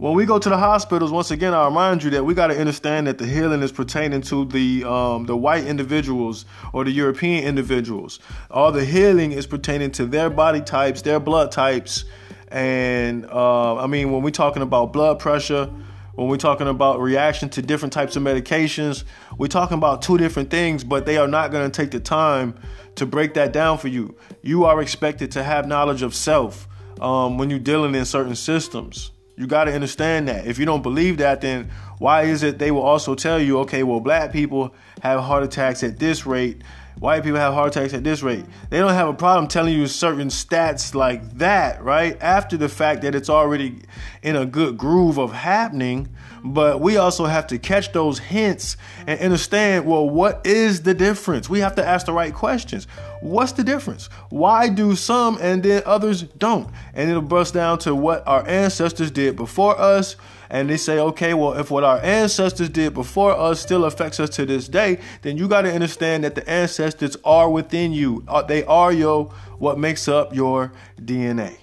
when 0.00 0.14
we 0.14 0.24
go 0.24 0.38
to 0.38 0.48
the 0.48 0.56
hospitals, 0.56 1.12
once 1.12 1.30
again, 1.30 1.52
I 1.52 1.66
remind 1.66 2.02
you 2.02 2.08
that 2.12 2.24
we 2.24 2.32
got 2.32 2.46
to 2.46 2.58
understand 2.58 3.06
that 3.06 3.18
the 3.18 3.26
healing 3.26 3.60
is 3.62 3.70
pertaining 3.70 4.22
to 4.22 4.46
the 4.46 4.82
um, 4.84 5.26
the 5.26 5.36
white 5.36 5.66
individuals 5.66 6.46
or 6.72 6.84
the 6.84 6.90
European 6.90 7.44
individuals. 7.44 8.18
All 8.50 8.72
the 8.72 8.82
healing 8.82 9.32
is 9.32 9.46
pertaining 9.46 9.90
to 9.92 10.06
their 10.06 10.30
body 10.30 10.62
types, 10.62 11.02
their 11.02 11.20
blood 11.20 11.52
types, 11.52 12.06
and 12.48 13.26
uh, 13.26 13.76
I 13.76 13.86
mean, 13.88 14.10
when 14.10 14.22
we're 14.22 14.30
talking 14.30 14.62
about 14.62 14.94
blood 14.94 15.18
pressure, 15.18 15.66
when 16.14 16.28
we're 16.28 16.38
talking 16.38 16.66
about 16.66 16.98
reaction 16.98 17.50
to 17.50 17.60
different 17.60 17.92
types 17.92 18.16
of 18.16 18.22
medications, 18.22 19.04
we're 19.36 19.48
talking 19.48 19.76
about 19.76 20.00
two 20.00 20.16
different 20.16 20.48
things, 20.50 20.82
but 20.82 21.04
they 21.04 21.18
are 21.18 21.28
not 21.28 21.50
going 21.50 21.70
to 21.70 21.76
take 21.82 21.90
the 21.90 22.00
time 22.00 22.58
to 22.94 23.04
break 23.04 23.34
that 23.34 23.52
down 23.52 23.76
for 23.76 23.88
you. 23.88 24.16
You 24.40 24.64
are 24.64 24.80
expected 24.80 25.30
to 25.32 25.42
have 25.42 25.68
knowledge 25.68 26.00
of 26.00 26.14
self 26.14 26.66
um, 27.02 27.36
when 27.36 27.50
you're 27.50 27.58
dealing 27.58 27.94
in 27.94 28.06
certain 28.06 28.34
systems. 28.34 29.10
You 29.40 29.46
got 29.46 29.64
to 29.64 29.72
understand 29.72 30.28
that. 30.28 30.46
If 30.46 30.58
you 30.58 30.66
don't 30.66 30.82
believe 30.82 31.16
that, 31.16 31.40
then 31.40 31.70
why 31.96 32.24
is 32.24 32.42
it 32.42 32.58
they 32.58 32.70
will 32.70 32.82
also 32.82 33.14
tell 33.14 33.40
you, 33.40 33.60
okay, 33.60 33.82
well, 33.82 33.98
black 33.98 34.34
people 34.34 34.74
have 35.02 35.20
heart 35.20 35.42
attacks 35.42 35.82
at 35.82 35.98
this 35.98 36.26
rate, 36.26 36.60
white 36.98 37.22
people 37.22 37.38
have 37.38 37.54
heart 37.54 37.74
attacks 37.74 37.94
at 37.94 38.04
this 38.04 38.22
rate. 38.22 38.44
They 38.68 38.78
don't 38.78 38.92
have 38.92 39.08
a 39.08 39.14
problem 39.14 39.48
telling 39.48 39.74
you 39.74 39.86
certain 39.86 40.28
stats 40.28 40.94
like 40.94 41.38
that, 41.38 41.82
right? 41.82 42.20
After 42.20 42.58
the 42.58 42.68
fact 42.68 43.00
that 43.00 43.14
it's 43.14 43.30
already 43.30 43.78
in 44.22 44.36
a 44.36 44.44
good 44.44 44.76
groove 44.76 45.18
of 45.18 45.32
happening. 45.32 46.10
But 46.42 46.80
we 46.80 46.96
also 46.96 47.26
have 47.26 47.46
to 47.48 47.58
catch 47.58 47.92
those 47.92 48.18
hints 48.18 48.76
and 49.06 49.20
understand 49.20 49.86
well, 49.86 50.08
what 50.08 50.46
is 50.46 50.82
the 50.82 50.94
difference? 50.94 51.48
We 51.48 51.60
have 51.60 51.74
to 51.76 51.86
ask 51.86 52.06
the 52.06 52.12
right 52.12 52.34
questions. 52.34 52.86
What's 53.20 53.52
the 53.52 53.64
difference? 53.64 54.08
Why 54.30 54.68
do 54.68 54.96
some 54.96 55.38
and 55.40 55.62
then 55.62 55.82
others 55.84 56.22
don't? 56.22 56.70
And 56.94 57.10
it'll 57.10 57.22
bust 57.22 57.54
down 57.54 57.78
to 57.80 57.94
what 57.94 58.26
our 58.26 58.46
ancestors 58.48 59.10
did 59.10 59.36
before 59.36 59.78
us. 59.78 60.16
And 60.48 60.68
they 60.68 60.78
say, 60.78 60.98
okay, 60.98 61.34
well, 61.34 61.52
if 61.52 61.70
what 61.70 61.84
our 61.84 62.00
ancestors 62.00 62.68
did 62.68 62.92
before 62.92 63.32
us 63.32 63.60
still 63.60 63.84
affects 63.84 64.18
us 64.18 64.30
to 64.30 64.46
this 64.46 64.66
day, 64.66 64.98
then 65.22 65.36
you 65.36 65.46
got 65.46 65.62
to 65.62 65.72
understand 65.72 66.24
that 66.24 66.34
the 66.34 66.48
ancestors 66.50 67.16
are 67.24 67.48
within 67.48 67.92
you. 67.92 68.24
Uh, 68.26 68.42
they 68.42 68.64
are 68.64 68.92
your 68.92 69.26
what 69.58 69.78
makes 69.78 70.08
up 70.08 70.34
your 70.34 70.72
DNA. 71.00 71.59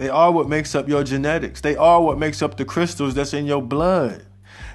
They 0.00 0.08
are 0.08 0.32
what 0.32 0.48
makes 0.48 0.74
up 0.74 0.88
your 0.88 1.04
genetics. 1.04 1.60
They 1.60 1.76
are 1.76 2.00
what 2.00 2.18
makes 2.18 2.40
up 2.40 2.56
the 2.56 2.64
crystals 2.64 3.12
that's 3.12 3.34
in 3.34 3.44
your 3.44 3.60
blood. 3.60 4.24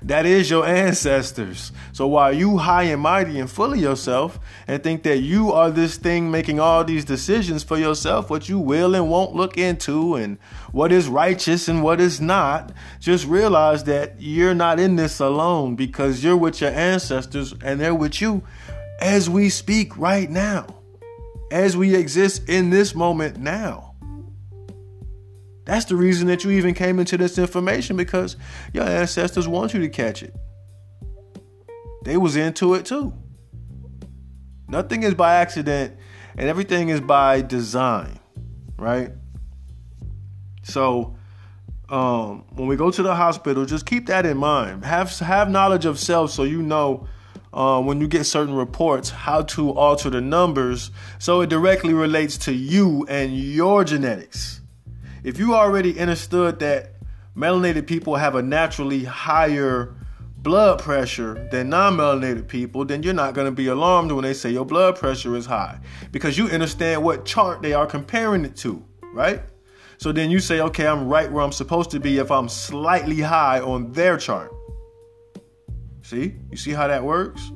That 0.04 0.28
is 0.28 0.52
your 0.52 0.68
ancestors. 0.68 1.72
So 1.94 2.06
while 2.06 2.32
you 2.32 2.60
high 2.60 2.84
and 2.84 3.02
mighty 3.02 3.40
and 3.40 3.50
full 3.50 3.74
of 3.74 3.80
yourself 3.80 4.40
and 4.68 4.84
think 4.84 5.02
that 5.02 5.22
you 5.22 5.52
are 5.52 5.72
this 5.72 5.98
thing 5.98 6.30
making 6.30 6.60
all 6.60 6.84
these 6.84 7.06
decisions 7.06 7.64
for 7.64 7.76
yourself, 7.76 8.30
what 8.30 8.50
you 8.50 8.60
will 8.60 8.94
and 8.94 9.10
won't 9.10 9.34
look 9.34 9.58
into 9.58 10.14
and 10.14 10.38
what 10.72 10.92
is 10.92 11.08
righteous 11.08 11.68
and 11.68 11.82
what 11.82 12.00
is 12.00 12.22
not, 12.22 12.72
just 13.00 13.26
realize 13.26 13.86
that 13.86 14.22
you're 14.22 14.54
not 14.54 14.80
in 14.80 14.96
this 14.96 15.20
alone 15.20 15.76
because 15.76 16.24
you're 16.24 16.38
with 16.38 16.62
your 16.62 16.70
ancestors 16.70 17.52
and 17.64 17.82
they're 17.82 17.96
with 17.96 18.22
you 18.22 18.44
as 19.02 19.28
we 19.28 19.50
speak 19.50 19.98
right 19.98 20.30
now, 20.30 20.68
as 21.50 21.76
we 21.76 21.96
exist 21.96 22.48
in 22.48 22.70
this 22.70 22.94
moment 22.94 23.38
now. 23.38 23.95
That's 25.66 25.86
the 25.86 25.96
reason 25.96 26.28
that 26.28 26.44
you 26.44 26.52
even 26.52 26.74
came 26.74 27.00
into 27.00 27.18
this 27.18 27.38
information 27.38 27.98
because 27.98 28.38
your 28.74 28.84
ancestors 28.84 29.48
want 29.48 29.74
you 29.74 29.80
to 29.82 29.90
catch 29.90 30.22
it. 30.22 30.36
They 32.04 32.18
was 32.18 32.36
into 32.36 32.76
it 32.76 32.86
too. 32.86 33.14
Nothing 34.68 35.04
is 35.04 35.16
by 35.16 35.36
accident 35.36 35.98
and 36.38 36.48
everything 36.48 36.90
is 36.90 37.02
by 37.02 37.42
design, 37.42 38.20
right? 38.78 39.12
So 40.62 41.18
um, 41.90 42.46
when 42.54 42.68
we 42.68 42.76
go 42.76 42.92
to 42.92 43.04
the 43.04 43.16
hospital, 43.16 43.66
just 43.66 43.88
keep 43.88 44.06
that 44.08 44.26
in 44.26 44.38
mind. 44.38 44.86
Have 44.86 45.18
have 45.20 45.50
knowledge 45.50 45.86
of 45.86 46.00
self 46.00 46.32
so 46.32 46.44
you 46.44 46.62
know 46.62 47.08
uh, 47.54 47.82
when 47.82 48.02
you 48.02 48.08
get 48.08 48.26
certain 48.26 48.54
reports 48.54 49.10
how 49.10 49.42
to 49.44 49.72
alter 49.72 50.10
the 50.10 50.22
numbers 50.22 50.92
so 51.20 51.42
it 51.42 51.50
directly 51.50 51.94
relates 51.94 52.38
to 52.38 52.54
you 52.54 53.06
and 53.08 53.36
your 53.36 53.84
genetics 53.84 54.62
if 55.26 55.40
you 55.40 55.56
already 55.56 56.00
understood 56.00 56.60
that 56.60 56.94
melanated 57.36 57.88
people 57.88 58.16
have 58.16 58.36
a 58.36 58.44
naturally 58.44 59.04
higher 59.04 59.96
blood 60.38 60.80
pressure 60.80 61.48
than 61.52 61.68
non-melanated 61.68 62.48
people, 62.48 62.86
then 62.86 63.02
you're 63.02 63.12
not 63.12 63.34
going 63.34 63.46
to 63.46 63.52
be 63.52 63.66
alarmed 63.66 64.12
when 64.12 64.24
they 64.24 64.36
say 64.36 64.52
your 64.52 64.66
blood 64.66 64.96
pressure 64.96 65.36
is 65.36 65.48
high 65.48 65.80
because 66.12 66.38
you 66.38 66.46
understand 66.50 67.04
what 67.04 67.26
chart 67.26 67.64
they 67.64 67.74
are 67.74 67.88
comparing 67.88 68.46
it 68.46 68.56
to, 68.56 68.86
right? 69.14 69.42
So 69.98 70.12
then 70.12 70.30
you 70.30 70.40
say, 70.40 70.62
okay, 70.62 70.86
I'm 70.86 71.08
right 71.08 71.32
where 71.32 71.44
I'm 71.44 71.52
supposed 71.52 71.90
to 71.92 72.00
be 72.00 72.20
if 72.20 72.30
I'm 72.30 72.48
slightly 72.48 73.20
high 73.20 73.62
on 73.62 73.92
their 73.94 74.18
chart. 74.18 74.54
See? 76.04 76.36
You 76.52 76.58
see 76.58 76.72
how 76.72 76.88
that 76.88 77.04
works? 77.04 77.52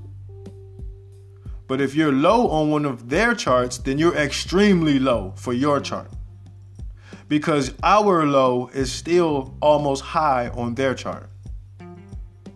But 1.68 1.82
if 1.82 1.94
you're 1.94 2.12
low 2.12 2.50
on 2.50 2.72
one 2.72 2.86
of 2.86 3.10
their 3.10 3.36
charts, 3.36 3.78
then 3.78 4.00
you're 4.00 4.16
extremely 4.16 4.98
low 4.98 5.34
for 5.36 5.54
your 5.54 5.80
chart 5.80 6.10
because 7.30 7.74
our 7.84 8.26
low 8.26 8.68
is 8.74 8.92
still 8.92 9.56
almost 9.62 10.04
high 10.04 10.50
on 10.50 10.76
their 10.76 10.94
chart. 10.94 11.30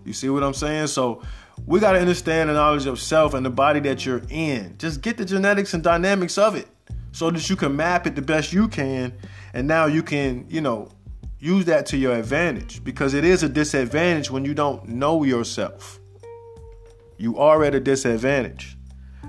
You 0.04 0.12
see 0.12 0.28
what 0.30 0.44
I'm 0.44 0.54
saying? 0.54 0.88
So 0.88 1.22
we 1.66 1.80
got 1.80 1.94
to 1.94 2.00
understand 2.00 2.50
the 2.50 2.54
knowledge 2.54 2.88
of 2.88 3.00
self 3.00 3.36
and 3.36 3.46
the 3.46 3.50
body 3.50 3.80
that 3.82 4.06
you're 4.06 4.24
in. 4.30 4.76
Just 4.78 5.02
get 5.02 5.16
the 5.16 5.24
genetics 5.24 5.74
and 5.74 5.82
dynamics 5.82 6.38
of 6.38 6.56
it 6.56 6.68
so 7.12 7.30
that 7.30 7.50
you 7.50 7.56
can 7.56 7.76
map 7.76 8.06
it 8.08 8.16
the 8.16 8.22
best 8.22 8.52
you 8.52 8.68
can. 8.68 9.14
And 9.54 9.68
now 9.68 9.86
you 9.86 10.04
can, 10.04 10.46
you 10.50 10.60
know, 10.60 10.90
use 11.40 11.66
that 11.66 11.86
to 11.86 11.98
your 11.98 12.16
advantage 12.16 12.84
because 12.84 13.14
it 13.14 13.24
is 13.24 13.44
a 13.44 13.50
disadvantage 13.50 14.32
when 14.32 14.44
you 14.44 14.56
don't 14.56 14.90
know 14.90 15.24
yourself. 15.24 16.00
You 17.18 17.38
are 17.38 17.64
at 17.64 17.76
a 17.76 17.80
disadvantage. 17.80 18.76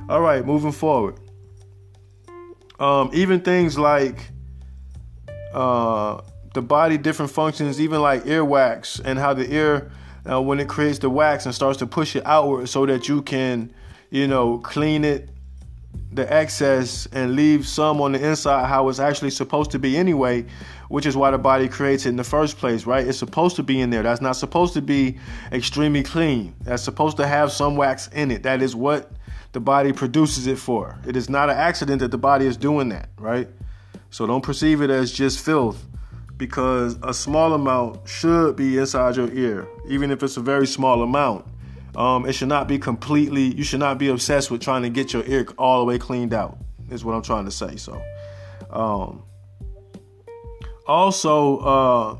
All 0.08 0.22
right, 0.22 0.44
moving 0.44 0.72
forward. 0.72 1.20
Um, 2.80 3.10
even 3.12 3.40
things 3.42 3.78
like 3.78 4.30
the 5.54 6.62
body 6.62 6.98
different 6.98 7.32
functions, 7.32 7.80
even 7.80 8.00
like 8.00 8.24
earwax 8.24 9.00
and 9.04 9.18
how 9.18 9.34
the 9.34 9.52
ear 9.52 9.90
uh, 10.30 10.40
when 10.40 10.60
it 10.60 10.68
creates 10.68 10.98
the 11.00 11.10
wax 11.10 11.46
and 11.46 11.54
starts 11.54 11.78
to 11.78 11.86
push 11.86 12.16
it 12.16 12.22
outward 12.24 12.68
so 12.68 12.86
that 12.86 13.08
you 13.08 13.22
can, 13.22 13.72
you 14.10 14.26
know, 14.26 14.58
clean 14.58 15.04
it, 15.04 15.28
the 16.12 16.32
excess, 16.32 17.06
and 17.12 17.34
leave 17.34 17.66
some 17.66 18.00
on 18.00 18.12
the 18.12 18.24
inside 18.24 18.66
how 18.66 18.88
it's 18.88 19.00
actually 19.00 19.30
supposed 19.30 19.70
to 19.72 19.78
be 19.78 19.96
anyway, 19.96 20.44
which 20.88 21.06
is 21.06 21.16
why 21.16 21.30
the 21.30 21.38
body 21.38 21.68
creates 21.68 22.06
it 22.06 22.10
in 22.10 22.16
the 22.16 22.24
first 22.24 22.56
place, 22.56 22.86
right? 22.86 23.06
It's 23.06 23.18
supposed 23.18 23.56
to 23.56 23.62
be 23.62 23.80
in 23.80 23.90
there. 23.90 24.02
That's 24.02 24.20
not 24.20 24.36
supposed 24.36 24.74
to 24.74 24.82
be 24.82 25.18
extremely 25.52 26.02
clean. 26.02 26.54
That's 26.62 26.82
supposed 26.82 27.16
to 27.18 27.26
have 27.26 27.52
some 27.52 27.76
wax 27.76 28.08
in 28.08 28.30
it. 28.30 28.44
That 28.44 28.62
is 28.62 28.76
what 28.76 29.10
the 29.52 29.60
body 29.60 29.92
produces 29.92 30.46
it 30.46 30.58
for. 30.58 30.98
It 31.06 31.16
is 31.16 31.28
not 31.28 31.50
an 31.50 31.56
accident 31.56 32.00
that 32.00 32.10
the 32.10 32.18
body 32.18 32.46
is 32.46 32.56
doing 32.56 32.88
that, 32.90 33.08
right? 33.18 33.48
So 34.14 34.28
don't 34.28 34.42
perceive 34.42 34.80
it 34.80 34.90
as 34.90 35.10
just 35.10 35.44
filth 35.44 35.84
because 36.36 36.96
a 37.02 37.12
small 37.12 37.52
amount 37.52 38.08
should 38.08 38.54
be 38.54 38.78
inside 38.78 39.16
your 39.16 39.28
ear, 39.32 39.66
even 39.88 40.12
if 40.12 40.22
it's 40.22 40.36
a 40.36 40.40
very 40.40 40.68
small 40.68 41.02
amount. 41.02 41.44
Um, 41.96 42.24
it 42.24 42.34
should 42.34 42.46
not 42.46 42.68
be 42.68 42.78
completely, 42.78 43.52
you 43.56 43.64
should 43.64 43.80
not 43.80 43.98
be 43.98 44.10
obsessed 44.10 44.52
with 44.52 44.60
trying 44.60 44.82
to 44.82 44.88
get 44.88 45.12
your 45.12 45.24
ear 45.24 45.48
all 45.58 45.80
the 45.80 45.84
way 45.84 45.98
cleaned 45.98 46.32
out, 46.32 46.58
is 46.92 47.04
what 47.04 47.16
I'm 47.16 47.22
trying 47.22 47.44
to 47.46 47.50
say. 47.50 47.74
So, 47.74 48.00
um, 48.70 49.24
also, 50.86 51.58
uh, 51.58 52.16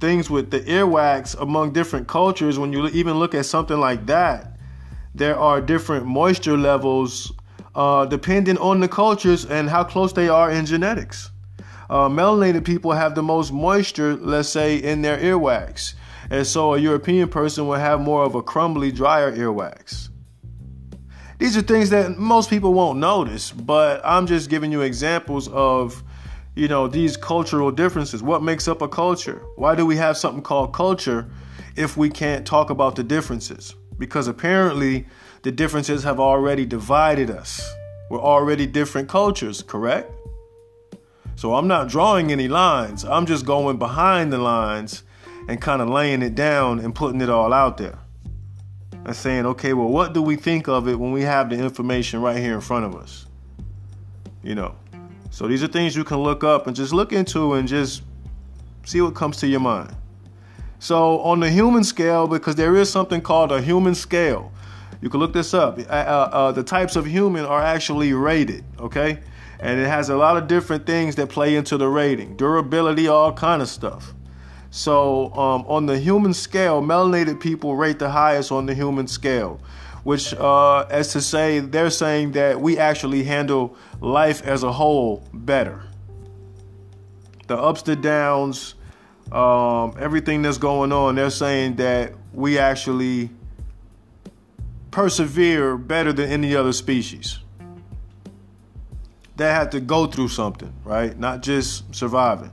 things 0.00 0.30
with 0.30 0.50
the 0.50 0.60
earwax 0.60 1.38
among 1.38 1.74
different 1.74 2.08
cultures, 2.08 2.58
when 2.58 2.72
you 2.72 2.88
even 2.88 3.18
look 3.18 3.34
at 3.34 3.44
something 3.44 3.78
like 3.78 4.06
that, 4.06 4.56
there 5.14 5.38
are 5.38 5.60
different 5.60 6.06
moisture 6.06 6.56
levels 6.56 7.34
uh, 7.74 8.06
depending 8.06 8.58
on 8.58 8.80
the 8.80 8.88
cultures 8.88 9.44
and 9.46 9.68
how 9.68 9.84
close 9.84 10.12
they 10.12 10.28
are 10.28 10.50
in 10.50 10.66
genetics. 10.66 11.30
Uh, 11.88 12.08
melanated 12.08 12.64
people 12.64 12.92
have 12.92 13.14
the 13.14 13.22
most 13.22 13.52
moisture, 13.52 14.14
let's 14.16 14.48
say, 14.48 14.76
in 14.76 15.02
their 15.02 15.18
earwax. 15.18 15.94
And 16.30 16.46
so 16.46 16.74
a 16.74 16.78
European 16.78 17.28
person 17.28 17.66
will 17.66 17.78
have 17.78 18.00
more 18.00 18.24
of 18.24 18.34
a 18.34 18.42
crumbly, 18.42 18.90
drier 18.92 19.36
earwax. 19.36 20.08
These 21.38 21.56
are 21.56 21.62
things 21.62 21.90
that 21.90 22.18
most 22.18 22.48
people 22.48 22.72
won't 22.72 22.98
notice, 22.98 23.50
but 23.50 24.00
I'm 24.04 24.26
just 24.26 24.48
giving 24.48 24.70
you 24.70 24.82
examples 24.82 25.48
of, 25.48 26.02
you 26.54 26.68
know, 26.68 26.86
these 26.86 27.16
cultural 27.16 27.70
differences. 27.72 28.22
What 28.22 28.42
makes 28.42 28.68
up 28.68 28.80
a 28.80 28.88
culture? 28.88 29.42
Why 29.56 29.74
do 29.74 29.84
we 29.84 29.96
have 29.96 30.16
something 30.16 30.42
called 30.42 30.72
culture 30.72 31.28
if 31.74 31.96
we 31.96 32.10
can't 32.10 32.46
talk 32.46 32.70
about 32.70 32.94
the 32.94 33.02
differences? 33.02 33.74
Because 33.98 34.28
apparently 34.28 35.06
the 35.42 35.50
differences 35.50 36.04
have 36.04 36.20
already 36.20 36.64
divided 36.64 37.30
us. 37.30 37.74
We're 38.10 38.20
already 38.20 38.66
different 38.66 39.08
cultures, 39.08 39.62
correct? 39.62 40.12
So 41.34 41.54
I'm 41.54 41.66
not 41.66 41.88
drawing 41.88 42.30
any 42.30 42.46
lines. 42.46 43.04
I'm 43.04 43.26
just 43.26 43.44
going 43.44 43.78
behind 43.78 44.32
the 44.32 44.38
lines 44.38 45.02
and 45.48 45.60
kind 45.60 45.82
of 45.82 45.88
laying 45.88 46.22
it 46.22 46.34
down 46.34 46.78
and 46.78 46.94
putting 46.94 47.20
it 47.20 47.28
all 47.28 47.52
out 47.52 47.78
there. 47.78 47.98
And 49.04 49.16
saying, 49.16 49.46
okay, 49.46 49.72
well, 49.72 49.88
what 49.88 50.12
do 50.12 50.22
we 50.22 50.36
think 50.36 50.68
of 50.68 50.86
it 50.86 50.94
when 50.98 51.10
we 51.10 51.22
have 51.22 51.50
the 51.50 51.56
information 51.56 52.20
right 52.20 52.36
here 52.36 52.54
in 52.54 52.60
front 52.60 52.84
of 52.84 52.94
us? 52.94 53.26
You 54.44 54.54
know. 54.54 54.76
So 55.30 55.48
these 55.48 55.64
are 55.64 55.66
things 55.66 55.96
you 55.96 56.04
can 56.04 56.18
look 56.18 56.44
up 56.44 56.68
and 56.68 56.76
just 56.76 56.92
look 56.92 57.12
into 57.12 57.54
and 57.54 57.66
just 57.66 58.02
see 58.84 59.00
what 59.00 59.14
comes 59.14 59.38
to 59.38 59.48
your 59.48 59.60
mind. 59.60 59.96
So 60.78 61.20
on 61.20 61.40
the 61.40 61.50
human 61.50 61.82
scale, 61.82 62.28
because 62.28 62.54
there 62.54 62.76
is 62.76 62.90
something 62.90 63.20
called 63.20 63.50
a 63.50 63.60
human 63.60 63.94
scale, 63.94 64.52
you 65.02 65.10
can 65.10 65.20
look 65.20 65.34
this 65.34 65.52
up. 65.52 65.78
Uh, 65.78 65.82
uh, 65.82 66.30
uh, 66.32 66.52
the 66.52 66.62
types 66.62 66.96
of 66.96 67.04
human 67.04 67.44
are 67.44 67.60
actually 67.60 68.14
rated, 68.14 68.64
okay? 68.78 69.18
and 69.62 69.78
it 69.78 69.86
has 69.86 70.08
a 70.08 70.16
lot 70.16 70.36
of 70.36 70.48
different 70.48 70.84
things 70.84 71.14
that 71.14 71.28
play 71.28 71.54
into 71.54 71.78
the 71.78 71.88
rating 71.88 72.36
durability 72.36 73.08
all 73.08 73.32
kind 73.32 73.62
of 73.62 73.68
stuff 73.68 74.12
so 74.70 75.32
um, 75.34 75.64
on 75.66 75.86
the 75.86 75.98
human 75.98 76.34
scale 76.34 76.82
melanated 76.82 77.40
people 77.40 77.76
rate 77.76 77.98
the 77.98 78.10
highest 78.10 78.52
on 78.52 78.66
the 78.66 78.74
human 78.74 79.06
scale 79.06 79.60
which 80.02 80.34
uh, 80.34 80.80
as 80.90 81.12
to 81.12 81.20
say 81.20 81.60
they're 81.60 81.90
saying 81.90 82.32
that 82.32 82.60
we 82.60 82.76
actually 82.76 83.22
handle 83.22 83.74
life 84.00 84.42
as 84.42 84.64
a 84.64 84.72
whole 84.72 85.24
better 85.32 85.80
the 87.46 87.56
ups 87.56 87.82
the 87.82 87.94
downs 87.94 88.74
um, 89.30 89.94
everything 89.98 90.42
that's 90.42 90.58
going 90.58 90.90
on 90.90 91.14
they're 91.14 91.30
saying 91.30 91.76
that 91.76 92.12
we 92.34 92.58
actually 92.58 93.30
persevere 94.92 95.76
better 95.76 96.12
than 96.12 96.30
any 96.30 96.54
other 96.54 96.72
species 96.72 97.40
They 99.36 99.48
had 99.48 99.72
to 99.72 99.80
go 99.80 100.06
through 100.06 100.28
something, 100.28 100.72
right? 100.84 101.18
Not 101.18 101.42
just 101.42 101.92
surviving. 101.94 102.52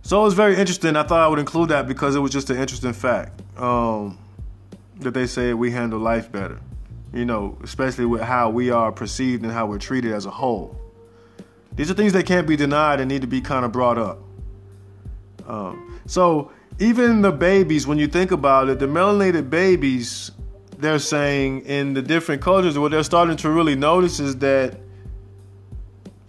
So 0.00 0.20
it 0.22 0.24
was 0.24 0.34
very 0.34 0.56
interesting. 0.56 0.96
I 0.96 1.04
thought 1.04 1.20
I 1.20 1.28
would 1.28 1.38
include 1.38 1.68
that 1.68 1.86
because 1.86 2.16
it 2.16 2.18
was 2.18 2.32
just 2.32 2.50
an 2.50 2.56
interesting 2.56 2.94
fact 2.94 3.40
um, 3.56 4.18
that 5.00 5.12
they 5.12 5.26
say 5.26 5.54
we 5.54 5.70
handle 5.70 6.00
life 6.00 6.32
better. 6.32 6.58
You 7.12 7.26
know, 7.26 7.58
especially 7.62 8.06
with 8.06 8.22
how 8.22 8.48
we 8.48 8.70
are 8.70 8.90
perceived 8.90 9.44
and 9.44 9.52
how 9.52 9.66
we're 9.66 9.78
treated 9.78 10.12
as 10.12 10.24
a 10.24 10.30
whole. 10.30 10.74
These 11.76 11.90
are 11.90 11.94
things 11.94 12.14
that 12.14 12.24
can't 12.24 12.46
be 12.46 12.56
denied 12.56 13.00
and 13.00 13.08
need 13.08 13.20
to 13.20 13.26
be 13.26 13.42
kind 13.42 13.66
of 13.66 13.70
brought 13.70 13.98
up. 13.98 14.18
Um, 15.46 16.00
so 16.06 16.50
even 16.78 17.20
the 17.20 17.32
babies, 17.32 17.86
when 17.86 17.98
you 17.98 18.06
think 18.06 18.30
about 18.30 18.70
it, 18.70 18.78
the 18.78 18.86
melanated 18.86 19.50
babies, 19.50 20.32
they're 20.82 20.98
saying 20.98 21.62
in 21.62 21.94
the 21.94 22.02
different 22.02 22.42
cultures, 22.42 22.78
what 22.78 22.90
they're 22.90 23.02
starting 23.02 23.36
to 23.38 23.50
really 23.50 23.74
notice 23.74 24.20
is 24.20 24.36
that 24.38 24.78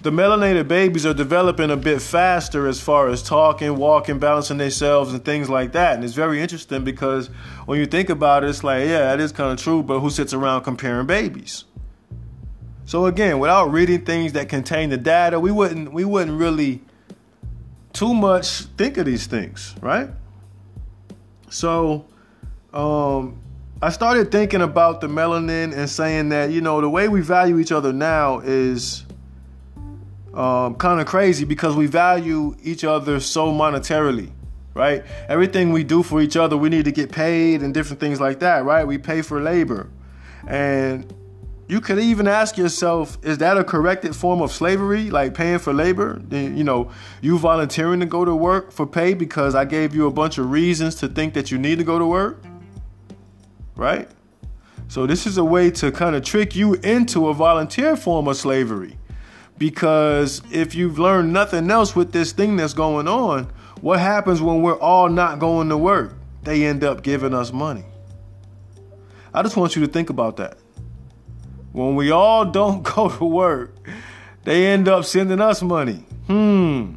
the 0.01 0.11
melanated 0.11 0.67
babies 0.67 1.05
are 1.05 1.13
developing 1.13 1.71
a 1.71 1.77
bit 1.77 2.01
faster 2.01 2.67
as 2.67 2.79
far 2.81 3.07
as 3.07 3.23
talking, 3.23 3.77
walking, 3.77 4.19
balancing 4.19 4.57
themselves, 4.57 5.13
and 5.13 5.23
things 5.23 5.49
like 5.49 5.71
that. 5.71 5.95
And 5.95 6.03
it's 6.03 6.13
very 6.13 6.41
interesting 6.41 6.83
because 6.83 7.27
when 7.65 7.79
you 7.79 7.85
think 7.85 8.09
about 8.09 8.43
it, 8.43 8.49
it's 8.49 8.63
like, 8.63 8.81
yeah, 8.81 8.99
that 8.99 9.21
is 9.21 9.31
kind 9.31 9.51
of 9.51 9.63
true, 9.63 9.81
but 9.81 9.99
who 10.01 10.09
sits 10.09 10.33
around 10.33 10.63
comparing 10.63 11.07
babies? 11.07 11.63
So 12.85 13.05
again, 13.05 13.39
without 13.39 13.71
reading 13.71 14.03
things 14.03 14.33
that 14.33 14.49
contain 14.49 14.89
the 14.89 14.97
data, 14.97 15.39
we 15.39 15.51
wouldn't 15.51 15.93
we 15.93 16.03
wouldn't 16.03 16.37
really 16.37 16.81
too 17.93 18.13
much 18.13 18.63
think 18.77 18.97
of 18.97 19.05
these 19.05 19.25
things, 19.25 19.73
right? 19.81 20.09
So 21.49 22.07
um, 22.73 23.39
I 23.83 23.89
started 23.89 24.31
thinking 24.31 24.61
about 24.61 25.01
the 25.01 25.07
melanin 25.07 25.75
and 25.75 25.89
saying 25.89 26.29
that, 26.29 26.51
you 26.51 26.61
know, 26.61 26.79
the 26.79 26.89
way 26.89 27.09
we 27.09 27.19
value 27.19 27.59
each 27.59 27.73
other 27.73 27.91
now 27.91 28.39
is 28.39 29.03
um, 30.33 30.75
kind 30.75 31.01
of 31.01 31.05
crazy 31.05 31.43
because 31.43 31.75
we 31.75 31.87
value 31.87 32.55
each 32.63 32.85
other 32.85 33.19
so 33.19 33.51
monetarily, 33.51 34.31
right? 34.73 35.03
Everything 35.27 35.73
we 35.73 35.83
do 35.83 36.01
for 36.01 36.21
each 36.21 36.37
other, 36.37 36.55
we 36.55 36.69
need 36.69 36.85
to 36.85 36.93
get 36.93 37.11
paid 37.11 37.61
and 37.61 37.73
different 37.73 37.99
things 37.99 38.21
like 38.21 38.39
that, 38.39 38.63
right? 38.63 38.87
We 38.87 38.99
pay 38.99 39.21
for 39.21 39.41
labor. 39.41 39.89
And 40.47 41.13
you 41.67 41.81
could 41.81 41.99
even 41.99 42.25
ask 42.25 42.55
yourself, 42.57 43.17
is 43.21 43.39
that 43.39 43.57
a 43.57 43.65
corrected 43.65 44.15
form 44.15 44.41
of 44.41 44.53
slavery, 44.53 45.09
like 45.09 45.33
paying 45.33 45.59
for 45.59 45.73
labor? 45.73 46.21
You 46.31 46.63
know, 46.63 46.89
you 47.19 47.37
volunteering 47.37 47.99
to 47.99 48.05
go 48.05 48.23
to 48.23 48.33
work 48.33 48.71
for 48.71 48.87
pay 48.87 49.13
because 49.13 49.55
I 49.55 49.65
gave 49.65 49.93
you 49.93 50.07
a 50.07 50.11
bunch 50.11 50.37
of 50.37 50.49
reasons 50.49 50.95
to 50.95 51.09
think 51.09 51.33
that 51.33 51.51
you 51.51 51.57
need 51.57 51.79
to 51.79 51.83
go 51.83 51.99
to 51.99 52.05
work, 52.05 52.45
right? 53.75 54.09
So 54.87 55.07
this 55.07 55.25
is 55.25 55.37
a 55.37 55.43
way 55.43 55.71
to 55.71 55.91
kind 55.91 56.15
of 56.15 56.23
trick 56.23 56.55
you 56.55 56.75
into 56.75 57.27
a 57.29 57.33
volunteer 57.33 57.95
form 57.95 58.27
of 58.27 58.37
slavery. 58.37 58.97
Because 59.57 60.41
if 60.51 60.75
you've 60.75 60.99
learned 60.99 61.31
nothing 61.31 61.69
else 61.71 61.95
with 61.95 62.11
this 62.11 62.31
thing 62.31 62.55
that's 62.55 62.73
going 62.73 63.07
on, 63.07 63.51
what 63.81 63.99
happens 63.99 64.41
when 64.41 64.61
we're 64.61 64.79
all 64.79 65.09
not 65.09 65.39
going 65.39 65.69
to 65.69 65.77
work? 65.77 66.15
They 66.43 66.65
end 66.65 66.83
up 66.83 67.03
giving 67.03 67.33
us 67.33 67.51
money. 67.53 67.85
I 69.33 69.41
just 69.41 69.57
want 69.57 69.75
you 69.75 69.85
to 69.85 69.91
think 69.91 70.09
about 70.09 70.37
that. 70.37 70.57
When 71.71 71.95
we 71.95 72.11
all 72.11 72.45
don't 72.51 72.83
go 72.83 73.09
to 73.09 73.25
work, 73.25 73.75
they 74.43 74.67
end 74.67 74.87
up 74.87 75.05
sending 75.05 75.41
us 75.41 75.61
money. 75.61 76.05
Hmm. 76.27 76.95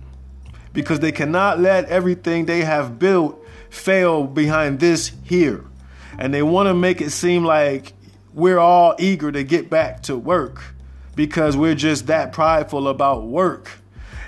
Because 0.72 1.00
they 1.00 1.12
cannot 1.12 1.58
let 1.58 1.86
everything 1.86 2.44
they 2.44 2.60
have 2.60 2.98
built 2.98 3.42
fail 3.70 4.24
behind 4.24 4.80
this 4.80 5.12
here. 5.24 5.64
And 6.18 6.33
they 6.33 6.42
want 6.42 6.68
to 6.68 6.74
make 6.74 7.00
it 7.00 7.11
seem 7.11 7.44
like 7.44 7.92
we're 8.33 8.59
all 8.59 8.94
eager 8.98 9.33
to 9.33 9.42
get 9.42 9.70
back 9.70 10.02
to 10.05 10.16
work 10.16 10.62
because 11.14 11.57
we're 11.57 11.74
just 11.74 12.07
that 12.07 12.33
prideful 12.33 12.88
about 12.88 13.24
work. 13.24 13.70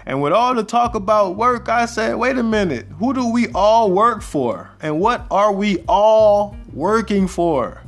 And 0.06 0.22
with 0.22 0.32
all 0.32 0.54
the 0.54 0.64
talk 0.64 0.94
about 0.94 1.36
work, 1.36 1.68
I 1.68 1.84
said, 1.84 2.16
wait 2.16 2.38
a 2.38 2.42
minute, 2.42 2.86
who 2.98 3.12
do 3.12 3.30
we 3.30 3.48
all 3.52 3.92
work 3.92 4.22
for? 4.22 4.70
And 4.80 4.98
what 4.98 5.26
are 5.30 5.52
we 5.52 5.84
all 5.86 6.56
working 6.72 7.28
for? 7.28 7.82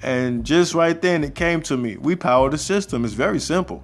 And 0.00 0.44
just 0.44 0.74
right 0.74 1.00
then, 1.00 1.24
it 1.24 1.34
came 1.34 1.62
to 1.62 1.76
me. 1.76 1.96
We 1.96 2.14
power 2.14 2.48
the 2.48 2.58
system. 2.58 3.04
It's 3.04 3.14
very 3.14 3.40
simple. 3.40 3.82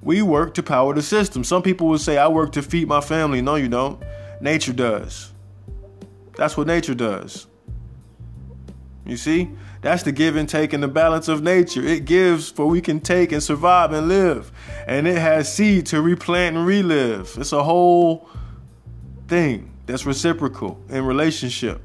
We 0.00 0.22
work 0.22 0.54
to 0.54 0.62
power 0.62 0.94
the 0.94 1.02
system. 1.02 1.42
Some 1.42 1.62
people 1.62 1.88
will 1.88 1.98
say, 1.98 2.18
I 2.18 2.28
work 2.28 2.52
to 2.52 2.62
feed 2.62 2.86
my 2.86 3.00
family. 3.00 3.42
No, 3.42 3.56
you 3.56 3.68
don't. 3.68 4.00
Nature 4.40 4.74
does. 4.74 5.32
That's 6.38 6.56
what 6.56 6.68
nature 6.68 6.94
does. 6.94 7.48
You 9.04 9.16
see? 9.16 9.50
That's 9.80 10.04
the 10.04 10.12
give 10.12 10.36
and 10.36 10.48
take 10.48 10.72
and 10.72 10.80
the 10.80 10.88
balance 10.88 11.26
of 11.26 11.42
nature. 11.42 11.82
It 11.84 12.04
gives 12.04 12.48
for 12.48 12.66
we 12.66 12.80
can 12.80 13.00
take 13.00 13.32
and 13.32 13.42
survive 13.42 13.92
and 13.92 14.06
live. 14.06 14.52
And 14.86 15.08
it 15.08 15.18
has 15.18 15.52
seed 15.52 15.86
to 15.86 16.00
replant 16.00 16.56
and 16.56 16.64
relive. 16.64 17.36
It's 17.38 17.52
a 17.52 17.64
whole 17.64 18.28
thing 19.26 19.72
that's 19.86 20.06
reciprocal 20.06 20.80
in 20.88 21.04
relationship. 21.04 21.82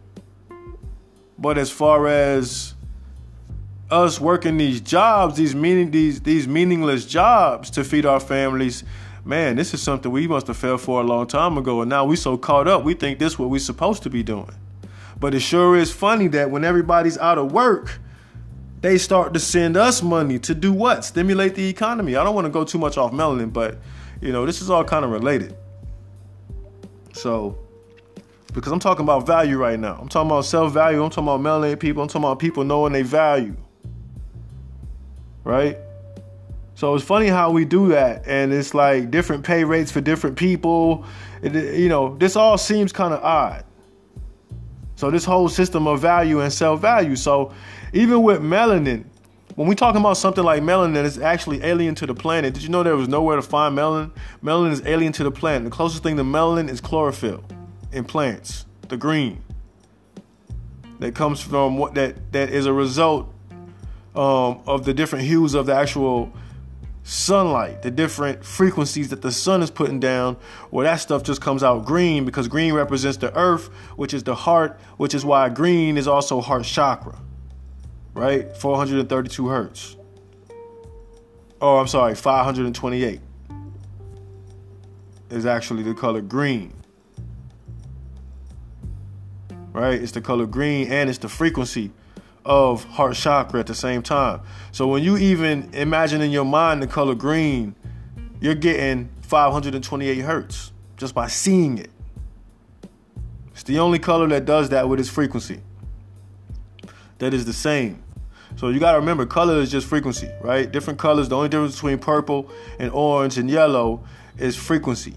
But 1.40 1.58
as 1.58 1.72
far 1.72 2.08
as 2.08 2.76
us 3.90 4.20
working 4.20 4.58
these 4.58 4.82
jobs, 4.82 5.36
these 5.36 5.56
meaning 5.56 5.90
these 5.90 6.22
these 6.22 6.48
meaningless 6.48 7.06
jobs 7.06 7.72
to 7.72 7.84
feed 7.84 8.06
our 8.06 8.20
families, 8.20 8.84
man, 9.26 9.56
this 9.56 9.74
is 9.74 9.82
something 9.82 10.12
we 10.12 10.28
must 10.28 10.48
have 10.48 10.58
fell 10.58 10.78
for 10.78 11.02
a 11.02 11.04
long 11.04 11.28
time 11.28 11.58
ago. 11.58 11.82
And 11.82 11.90
now 11.90 12.06
we 12.06 12.16
so 12.16 12.38
caught 12.38 12.68
up, 12.68 12.84
we 12.84 12.94
think 12.94 13.20
this 13.20 13.34
is 13.34 13.40
what 13.40 13.50
we're 13.50 13.60
supposed 13.60 14.04
to 14.04 14.10
be 14.10 14.24
doing. 14.24 14.54
But 15.20 15.34
it 15.34 15.40
sure 15.40 15.76
is 15.76 15.92
funny 15.92 16.28
that 16.30 16.52
when 16.52 16.64
everybody's 16.64 17.18
out 17.18 17.38
of 17.38 17.52
work, 17.52 18.00
they 18.82 18.98
start 18.98 19.34
to 19.34 19.40
send 19.40 19.78
us 19.78 20.04
money 20.04 20.40
to 20.40 20.54
do 20.54 20.74
what? 20.74 21.06
Stimulate 21.06 21.56
the 21.56 21.70
economy. 21.70 22.16
I 22.16 22.24
don't 22.24 22.36
want 22.36 22.46
to 22.46 22.52
go 22.52 22.66
too 22.66 22.78
much 22.78 22.98
off 22.98 23.12
melanin, 23.12 23.54
but 23.54 23.78
you 24.22 24.32
know, 24.32 24.46
this 24.46 24.62
is 24.62 24.70
all 24.70 24.84
kind 24.84 25.06
of 25.06 25.12
related. 25.12 25.56
So, 27.14 27.58
because 28.54 28.72
I'm 28.72 28.80
talking 28.80 29.04
about 29.04 29.26
value 29.26 29.58
right 29.58 29.80
now. 29.80 29.98
I'm 30.00 30.10
talking 30.10 30.30
about 30.30 30.46
self-value. 30.46 31.02
I'm 31.02 31.10
talking 31.10 31.24
about 31.24 31.40
melanated 31.40 31.80
people. 31.80 32.04
I'm 32.04 32.10
talking 32.10 32.26
about 32.26 32.40
people 32.40 32.64
knowing 32.64 32.94
their 32.94 33.04
value 33.04 33.56
right? 35.44 35.78
So 36.76 36.96
it's 36.96 37.04
funny 37.06 37.28
how 37.28 37.52
we 37.52 37.66
do 37.66 37.90
that, 37.90 38.28
and 38.28 38.52
it's 38.52 38.74
like 38.74 39.12
different 39.12 39.44
pay 39.44 39.64
rates 39.64 39.92
for 39.92 40.02
different 40.02 40.36
people. 40.36 41.06
It, 41.42 41.54
you 41.78 41.90
know, 41.90 42.18
this 42.18 42.36
all 42.36 42.58
seems 42.58 42.92
kind 42.92 43.14
of 43.14 43.24
odd. 43.24 43.64
So 44.96 45.12
this 45.12 45.26
whole 45.26 45.50
system 45.50 45.88
of 45.88 46.00
value 46.00 46.42
and 46.42 46.52
self-value. 46.52 47.16
So 47.16 47.54
even 47.94 48.24
with 48.24 48.42
melanin, 48.42 49.06
when 49.56 49.68
we 49.68 49.76
talking 49.76 50.02
about 50.02 50.18
something 50.18 50.44
like 50.44 50.64
melanin 50.64 51.04
is 51.04 51.20
actually 51.20 51.64
alien 51.64 51.94
to 51.96 52.08
the 52.08 52.16
planet, 52.16 52.56
did 52.56 52.64
you 52.64 52.70
know 52.70 52.82
there 52.82 52.96
was 52.96 53.08
nowhere 53.08 53.36
to 53.36 53.42
find 53.42 53.78
melanin? 53.78 54.12
Melanin 54.44 54.72
is 54.72 54.82
alien 54.86 55.14
to 55.14 55.24
the 55.24 55.32
planet. 55.32 55.66
The 55.66 55.70
closest 55.70 56.02
thing 56.02 56.18
to 56.18 56.24
melanin 56.24 56.70
is 56.70 56.82
chlorophyll 56.82 57.44
in 57.92 58.04
plants, 58.04 58.66
the 58.88 58.98
green. 58.98 59.44
That 61.00 61.14
comes 61.14 61.42
from 61.42 61.78
what 61.78 61.94
that 61.96 62.32
that 62.32 62.50
is 62.50 62.66
a 62.66 62.74
result 62.74 63.32
um, 64.16 64.62
of 64.66 64.86
the 64.86 64.94
different 64.94 65.26
hues 65.26 65.54
of 65.54 65.66
the 65.66 65.76
actual 65.76 66.32
sunlight, 67.04 67.82
the 67.82 67.92
different 67.92 68.44
frequencies 68.44 69.10
that 69.10 69.22
the 69.22 69.32
sun 69.32 69.62
is 69.62 69.70
putting 69.70 70.00
down, 70.00 70.38
well, 70.72 70.86
that 70.86 70.96
stuff 70.98 71.24
just 71.24 71.42
comes 71.42 71.62
out 71.62 71.86
green 71.86 72.26
because 72.26 72.48
green 72.48 72.74
represents 72.74 73.18
the 73.18 73.36
earth, 73.38 73.68
which 73.96 74.14
is 74.14 74.24
the 74.24 74.36
heart, 74.36 74.80
which 74.98 75.14
is 75.14 75.26
why 75.26 75.50
green 75.50 75.98
is 75.98 76.08
also 76.08 76.42
heart 76.42 76.64
chakra, 76.64 77.18
right? 78.14 78.56
432 78.58 79.48
hertz. 79.48 79.98
Oh, 81.62 81.78
I'm 81.78 81.88
sorry, 81.88 82.16
528 82.16 83.20
is 85.30 85.46
actually 85.46 85.84
the 85.84 85.94
color 85.94 86.22
green. 86.22 86.74
Right? 89.72 90.00
It's 90.00 90.12
the 90.12 90.22
color 90.22 90.46
green 90.46 90.92
and 90.92 91.10
it's 91.10 91.18
the 91.18 91.30
frequency 91.30 91.92
of 92.46 92.84
heart 92.86 93.16
chakra 93.16 93.60
at 93.60 93.68
the 93.68 93.76
same 93.76 94.02
time. 94.02 94.42
So 94.72 94.88
when 94.88 95.04
you 95.04 95.18
even 95.18 95.70
imagine 95.74 96.22
in 96.22 96.32
your 96.32 96.46
mind 96.46 96.82
the 96.82 96.88
color 96.88 97.16
green, 97.16 97.76
you're 98.42 98.56
getting 98.56 99.10
528 99.22 100.18
hertz 100.20 100.72
just 100.98 101.16
by 101.16 101.28
seeing 101.28 101.78
it. 101.78 101.90
It's 103.52 103.64
the 103.64 103.80
only 103.80 104.00
color 104.00 104.28
that 104.28 104.46
does 104.46 104.70
that 104.70 104.90
with 104.90 105.00
its 105.00 105.10
frequency. 105.10 105.62
That 107.20 107.34
is 107.34 107.46
the 107.46 107.54
same. 107.54 108.04
So 108.56 108.70
you 108.70 108.80
gotta 108.80 109.00
remember, 109.00 109.26
color 109.26 109.60
is 109.60 109.72
just 109.72 109.88
frequency, 109.88 110.30
right? 110.42 110.70
Different 110.72 111.00
colors. 111.00 111.30
The 111.30 111.36
only 111.36 111.50
difference 111.50 111.76
between 111.76 111.98
purple 111.98 112.50
and 112.80 112.92
orange 112.92 113.38
and 113.38 113.50
yellow 113.50 114.04
is 114.38 114.56
frequency. 114.56 115.16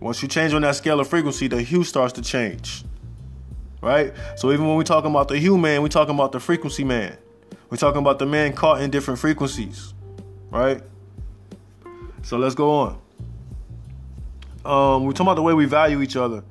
Once 0.00 0.22
you 0.22 0.28
change 0.28 0.52
on 0.52 0.62
that 0.62 0.76
scale 0.76 1.00
of 1.00 1.08
frequency, 1.08 1.48
the 1.48 1.62
hue 1.62 1.84
starts 1.84 2.12
to 2.14 2.22
change 2.22 2.84
right? 3.82 4.12
So 4.36 4.52
even 4.52 4.66
when 4.66 4.76
we're 4.76 4.82
talking 4.82 5.10
about 5.10 5.28
the 5.28 5.38
human, 5.38 5.82
we're 5.82 5.88
talking 5.88 6.14
about 6.14 6.32
the 6.32 6.40
frequency 6.40 6.84
man. 6.84 7.16
We're 7.70 7.76
talking 7.76 8.00
about 8.00 8.18
the 8.18 8.26
man 8.26 8.52
caught 8.54 8.80
in 8.80 8.90
different 8.90 9.20
frequencies, 9.20 9.92
right? 10.50 10.82
So 12.22 12.38
let's 12.38 12.54
go 12.54 12.70
on. 12.70 13.00
Um, 14.64 15.04
we're 15.04 15.12
talking 15.12 15.26
about 15.26 15.36
the 15.36 15.42
way 15.42 15.54
we 15.54 15.66
value 15.66 16.02
each 16.02 16.16
other. 16.16 16.42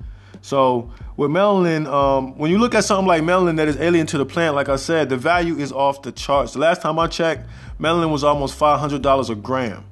So 0.41 0.91
with 1.17 1.31
melanin, 1.31 1.87
um, 1.87 2.37
when 2.37 2.51
you 2.51 2.59
look 2.59 2.75
at 2.75 2.83
something 2.83 3.07
like 3.07 3.23
melanin 3.23 3.57
that 3.57 3.67
is 3.67 3.77
alien 3.77 4.07
to 4.07 4.17
the 4.17 4.25
plant, 4.25 4.55
like 4.55 4.69
I 4.69 4.75
said, 4.75 5.09
the 5.09 5.17
value 5.17 5.57
is 5.57 5.71
off 5.71 6.03
the 6.03 6.11
charts. 6.11 6.53
The 6.53 6.59
last 6.59 6.81
time 6.81 6.99
I 6.99 7.07
checked, 7.07 7.47
melanin 7.79 8.11
was 8.11 8.23
almost 8.23 8.57
$500 8.57 9.29
a 9.29 9.35
gram. 9.35 9.85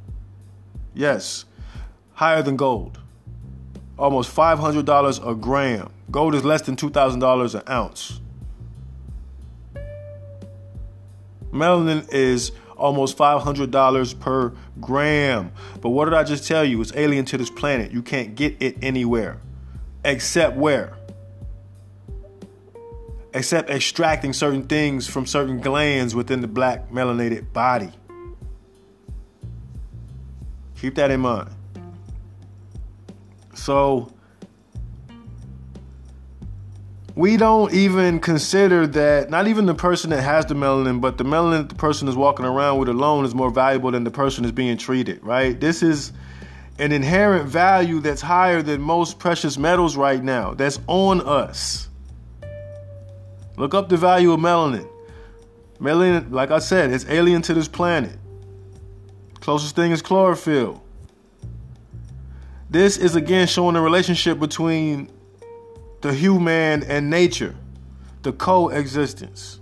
Yes, 0.93 1.45
higher 2.13 2.41
than 2.41 2.55
gold. 2.55 2.99
Almost 3.97 4.35
$500 4.35 5.27
a 5.27 5.35
gram. 5.35 5.89
Gold 6.11 6.35
is 6.35 6.43
less 6.43 6.61
than 6.63 6.75
$2,000 6.75 7.55
an 7.55 7.61
ounce. 7.69 8.19
Melanin 11.51 12.11
is 12.11 12.51
almost 12.75 13.17
$500 13.17 14.19
per 14.19 14.51
gram. 14.81 15.51
But 15.81 15.89
what 15.89 16.05
did 16.05 16.13
I 16.13 16.23
just 16.23 16.47
tell 16.47 16.65
you? 16.65 16.81
It's 16.81 16.91
alien 16.95 17.25
to 17.25 17.37
this 17.37 17.49
planet. 17.49 17.91
You 17.91 18.01
can't 18.01 18.35
get 18.35 18.61
it 18.61 18.77
anywhere. 18.81 19.39
Except 20.03 20.57
where? 20.57 20.97
Except 23.33 23.69
extracting 23.69 24.33
certain 24.33 24.63
things 24.63 25.07
from 25.07 25.25
certain 25.25 25.59
glands 25.59 26.13
within 26.13 26.41
the 26.41 26.47
black 26.47 26.89
melanated 26.91 27.51
body. 27.53 27.91
Keep 30.77 30.95
that 30.95 31.11
in 31.11 31.21
mind. 31.21 31.49
So, 33.65 34.13
we 37.15 37.35
don't 37.35 37.73
even 37.73 38.19
consider 38.19 38.85
that 38.85 39.31
not 39.31 39.47
even 39.47 39.65
the 39.65 39.73
person 39.73 40.11
that 40.11 40.21
has 40.21 40.45
the 40.45 40.53
melanin 40.53 41.01
but 41.01 41.17
the 41.17 41.23
melanin 41.23 41.61
that 41.61 41.69
the 41.69 41.75
person 41.75 42.07
is 42.07 42.15
walking 42.15 42.45
around 42.45 42.77
with 42.77 42.89
alone 42.89 43.25
is 43.25 43.33
more 43.33 43.49
valuable 43.49 43.89
than 43.89 44.03
the 44.03 44.11
person 44.11 44.45
is 44.45 44.51
being 44.51 44.77
treated 44.77 45.23
right? 45.23 45.59
This 45.59 45.81
is 45.81 46.13
an 46.77 46.91
inherent 46.91 47.49
value 47.49 48.01
that's 48.01 48.21
higher 48.21 48.61
than 48.61 48.81
most 48.81 49.17
precious 49.17 49.57
metals 49.57 49.97
right 49.97 50.23
now. 50.23 50.53
That's 50.53 50.79
on 50.85 51.21
us. 51.21 51.89
Look 53.57 53.73
up 53.73 53.89
the 53.89 53.97
value 53.97 54.31
of 54.31 54.39
melanin. 54.39 54.87
Melanin 55.79 56.31
like 56.31 56.51
i 56.51 56.59
said 56.59 56.91
it's 56.91 57.05
alien 57.09 57.41
to 57.41 57.55
this 57.55 57.67
planet. 57.67 58.15
Closest 59.39 59.75
thing 59.75 59.89
is 59.89 60.03
chlorophyll 60.03 60.84
this 62.75 62.97
is 62.97 63.15
again 63.15 63.47
showing 63.47 63.75
the 63.75 63.81
relationship 63.81 64.37
between 64.37 65.09
the 66.01 66.13
human 66.13 66.83
and 66.83 67.09
nature, 67.09 67.55
the 68.21 68.33
coexistence. 68.33 69.61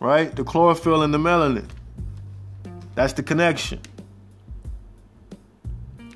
Right? 0.00 0.34
The 0.34 0.42
chlorophyll 0.42 1.02
and 1.02 1.14
the 1.14 1.18
melanin. 1.18 1.68
That's 2.96 3.12
the 3.12 3.22
connection. 3.22 3.80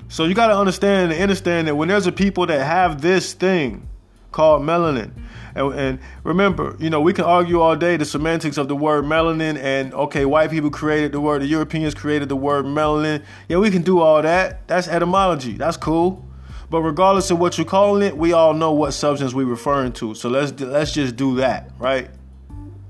So 0.09 0.25
you 0.25 0.35
got 0.35 0.47
to 0.47 0.57
understand 0.57 1.13
and 1.13 1.21
understand 1.21 1.69
that 1.69 1.75
when 1.75 1.87
there's 1.87 2.05
a 2.05 2.11
people 2.11 2.45
that 2.47 2.65
have 2.65 3.01
this 3.01 3.33
thing 3.33 3.87
called 4.31 4.63
melanin, 4.63 5.11
and, 5.55 5.73
and, 5.73 5.99
remember, 6.23 6.75
you 6.79 6.89
know, 6.89 7.01
we 7.01 7.13
can 7.13 7.25
argue 7.25 7.61
all 7.61 7.75
day 7.75 7.97
the 7.97 8.05
semantics 8.05 8.57
of 8.57 8.67
the 8.67 8.75
word 8.75 9.05
melanin 9.05 9.57
and 9.57 9.93
okay, 9.93 10.25
white 10.25 10.49
people 10.49 10.69
created 10.69 11.11
the 11.11 11.21
word, 11.21 11.41
the 11.41 11.47
Europeans 11.47 11.93
created 11.93 12.29
the 12.29 12.35
word 12.35 12.65
melanin. 12.65 13.23
Yeah, 13.47 13.57
we 13.57 13.69
can 13.69 13.83
do 13.83 13.99
all 13.99 14.21
that. 14.21 14.67
That's 14.67 14.87
etymology. 14.87 15.53
That's 15.53 15.77
cool. 15.77 16.25
But 16.69 16.81
regardless 16.81 17.29
of 17.29 17.37
what 17.37 17.57
you're 17.57 17.65
calling 17.65 18.01
it, 18.01 18.17
we 18.17 18.33
all 18.33 18.53
know 18.53 18.71
what 18.71 18.91
substance 18.91 19.33
we're 19.33 19.45
referring 19.45 19.91
to. 19.93 20.15
So 20.15 20.29
let's 20.29 20.59
let's 20.59 20.91
just 20.91 21.15
do 21.15 21.35
that, 21.35 21.71
right? 21.77 22.09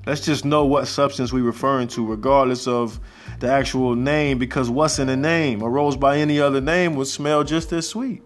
Let's 0.05 0.22
just 0.22 0.45
know 0.45 0.66
what 0.66 0.88
substance 0.88 1.34
we're 1.34 1.43
referring 1.43 1.88
to, 1.89 2.05
regardless 2.05 2.68
of 2.68 2.99
the 3.39 3.49
actual 3.49 3.95
name, 3.95 4.38
because 4.38 4.70
what's 4.70 4.99
in 4.99 5.09
a 5.09 5.18
name? 5.18 5.61
A 5.61 5.70
rose 5.70 5.97
by 5.97 6.18
any 6.18 6.39
other 6.39 6.61
name 6.61 6.95
would 6.95 7.07
smell 7.07 7.43
just 7.43 7.74
as 7.74 7.88
sweet. 7.88 8.26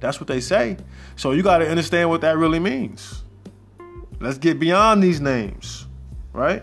That's 0.00 0.20
what 0.20 0.26
they 0.26 0.40
say. 0.40 0.76
So 1.16 1.30
you 1.32 1.42
got 1.42 1.58
to 1.58 1.68
understand 1.68 2.10
what 2.10 2.20
that 2.22 2.36
really 2.36 2.58
means. 2.58 3.21
Let's 4.22 4.38
get 4.38 4.60
beyond 4.60 5.02
these 5.02 5.20
names, 5.20 5.86
right? 6.32 6.62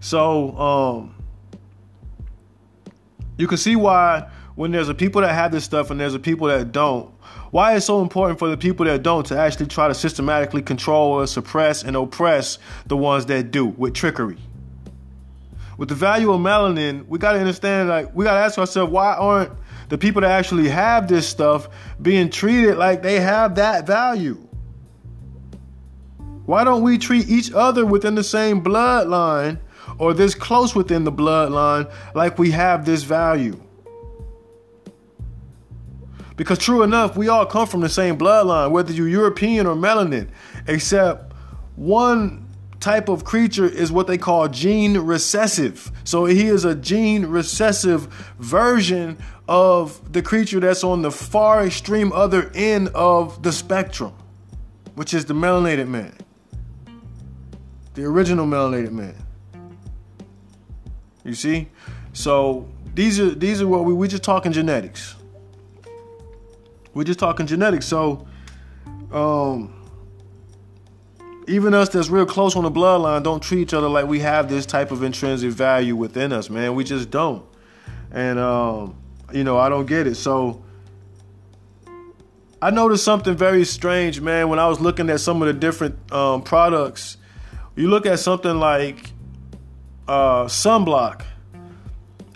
So, 0.00 0.56
um, 0.58 1.14
You 3.38 3.46
can 3.46 3.58
see 3.58 3.76
why 3.76 4.30
when 4.54 4.70
there's 4.70 4.88
a 4.88 4.94
people 4.94 5.20
that 5.20 5.34
have 5.34 5.52
this 5.52 5.64
stuff 5.64 5.90
and 5.90 6.00
there's 6.00 6.14
a 6.14 6.18
people 6.18 6.48
that 6.48 6.72
don't, 6.72 7.10
why 7.50 7.76
it's 7.76 7.84
so 7.84 8.00
important 8.00 8.38
for 8.38 8.48
the 8.48 8.56
people 8.56 8.86
that 8.86 9.02
don't 9.02 9.26
to 9.26 9.38
actually 9.38 9.66
try 9.66 9.88
to 9.88 9.94
systematically 9.94 10.62
control 10.62 11.12
or 11.12 11.26
suppress 11.26 11.82
and 11.82 11.94
oppress 11.96 12.58
the 12.86 12.96
ones 12.96 13.26
that 13.26 13.50
do 13.50 13.66
with 13.66 13.92
trickery. 13.92 14.38
With 15.76 15.90
the 15.90 15.94
value 15.94 16.32
of 16.32 16.40
melanin, 16.40 17.06
we 17.06 17.18
gotta 17.18 17.38
understand 17.38 17.90
like 17.90 18.14
we 18.14 18.24
gotta 18.24 18.40
ask 18.40 18.58
ourselves 18.58 18.90
why 18.90 19.12
aren't 19.14 19.52
the 19.90 19.98
people 19.98 20.22
that 20.22 20.30
actually 20.30 20.68
have 20.68 21.06
this 21.06 21.28
stuff 21.28 21.68
being 22.00 22.30
treated 22.30 22.78
like 22.78 23.02
they 23.02 23.20
have 23.20 23.56
that 23.56 23.86
value? 23.86 24.45
Why 26.46 26.62
don't 26.62 26.82
we 26.82 26.96
treat 26.96 27.28
each 27.28 27.52
other 27.52 27.84
within 27.84 28.14
the 28.14 28.24
same 28.24 28.62
bloodline 28.62 29.58
or 29.98 30.14
this 30.14 30.34
close 30.34 30.74
within 30.74 31.04
the 31.04 31.12
bloodline 31.12 31.92
like 32.14 32.38
we 32.38 32.52
have 32.52 32.86
this 32.86 33.02
value? 33.02 33.60
Because 36.36 36.58
true 36.58 36.82
enough, 36.82 37.16
we 37.16 37.28
all 37.28 37.46
come 37.46 37.66
from 37.66 37.80
the 37.80 37.88
same 37.88 38.16
bloodline, 38.16 38.70
whether 38.70 38.92
you're 38.92 39.08
European 39.08 39.66
or 39.66 39.74
melanin, 39.74 40.28
except 40.68 41.32
one 41.74 42.46
type 42.78 43.08
of 43.08 43.24
creature 43.24 43.64
is 43.64 43.90
what 43.90 44.06
they 44.06 44.18
call 44.18 44.46
gene 44.46 44.98
recessive. 44.98 45.90
So 46.04 46.26
he 46.26 46.46
is 46.46 46.64
a 46.64 46.74
gene 46.74 47.26
recessive 47.26 48.04
version 48.38 49.18
of 49.48 50.12
the 50.12 50.22
creature 50.22 50.60
that's 50.60 50.84
on 50.84 51.02
the 51.02 51.10
far 51.10 51.66
extreme 51.66 52.12
other 52.12 52.52
end 52.54 52.88
of 52.88 53.42
the 53.42 53.50
spectrum, 53.50 54.12
which 54.94 55.14
is 55.14 55.24
the 55.24 55.34
melanated 55.34 55.88
man. 55.88 56.12
The 57.96 58.04
original 58.04 58.46
melanated 58.46 58.92
man. 58.92 59.14
You 61.24 61.34
see? 61.34 61.68
So 62.12 62.68
these 62.94 63.18
are 63.18 63.34
these 63.34 63.60
are 63.60 63.66
what 63.66 63.84
we 63.84 63.94
we 63.94 64.06
just 64.06 64.22
talking 64.22 64.52
genetics. 64.52 65.16
We're 66.92 67.04
just 67.04 67.18
talking 67.18 67.46
genetics. 67.46 67.86
So, 67.86 68.26
um, 69.12 69.72
even 71.48 71.74
us 71.74 71.88
that's 71.88 72.08
real 72.08 72.26
close 72.26 72.54
on 72.54 72.64
the 72.64 72.70
bloodline 72.70 73.22
don't 73.22 73.42
treat 73.42 73.60
each 73.60 73.74
other 73.74 73.88
like 73.88 74.06
we 74.06 74.20
have 74.20 74.48
this 74.48 74.66
type 74.66 74.90
of 74.90 75.02
intrinsic 75.02 75.50
value 75.50 75.96
within 75.96 76.32
us, 76.32 76.48
man. 76.50 76.74
We 76.74 76.84
just 76.84 77.10
don't. 77.10 77.44
And, 78.10 78.38
um, 78.38 78.96
you 79.32 79.44
know, 79.44 79.58
I 79.58 79.68
don't 79.68 79.86
get 79.86 80.06
it. 80.06 80.16
So, 80.16 80.62
I 82.60 82.70
noticed 82.70 83.04
something 83.04 83.36
very 83.36 83.64
strange, 83.64 84.20
man, 84.20 84.48
when 84.48 84.58
I 84.58 84.66
was 84.68 84.80
looking 84.80 85.10
at 85.10 85.20
some 85.20 85.40
of 85.42 85.48
the 85.48 85.54
different 85.54 86.12
um, 86.12 86.42
products. 86.42 87.16
You 87.76 87.88
look 87.88 88.06
at 88.06 88.18
something 88.18 88.58
like 88.58 89.10
uh, 90.08 90.44
sunblock 90.46 91.22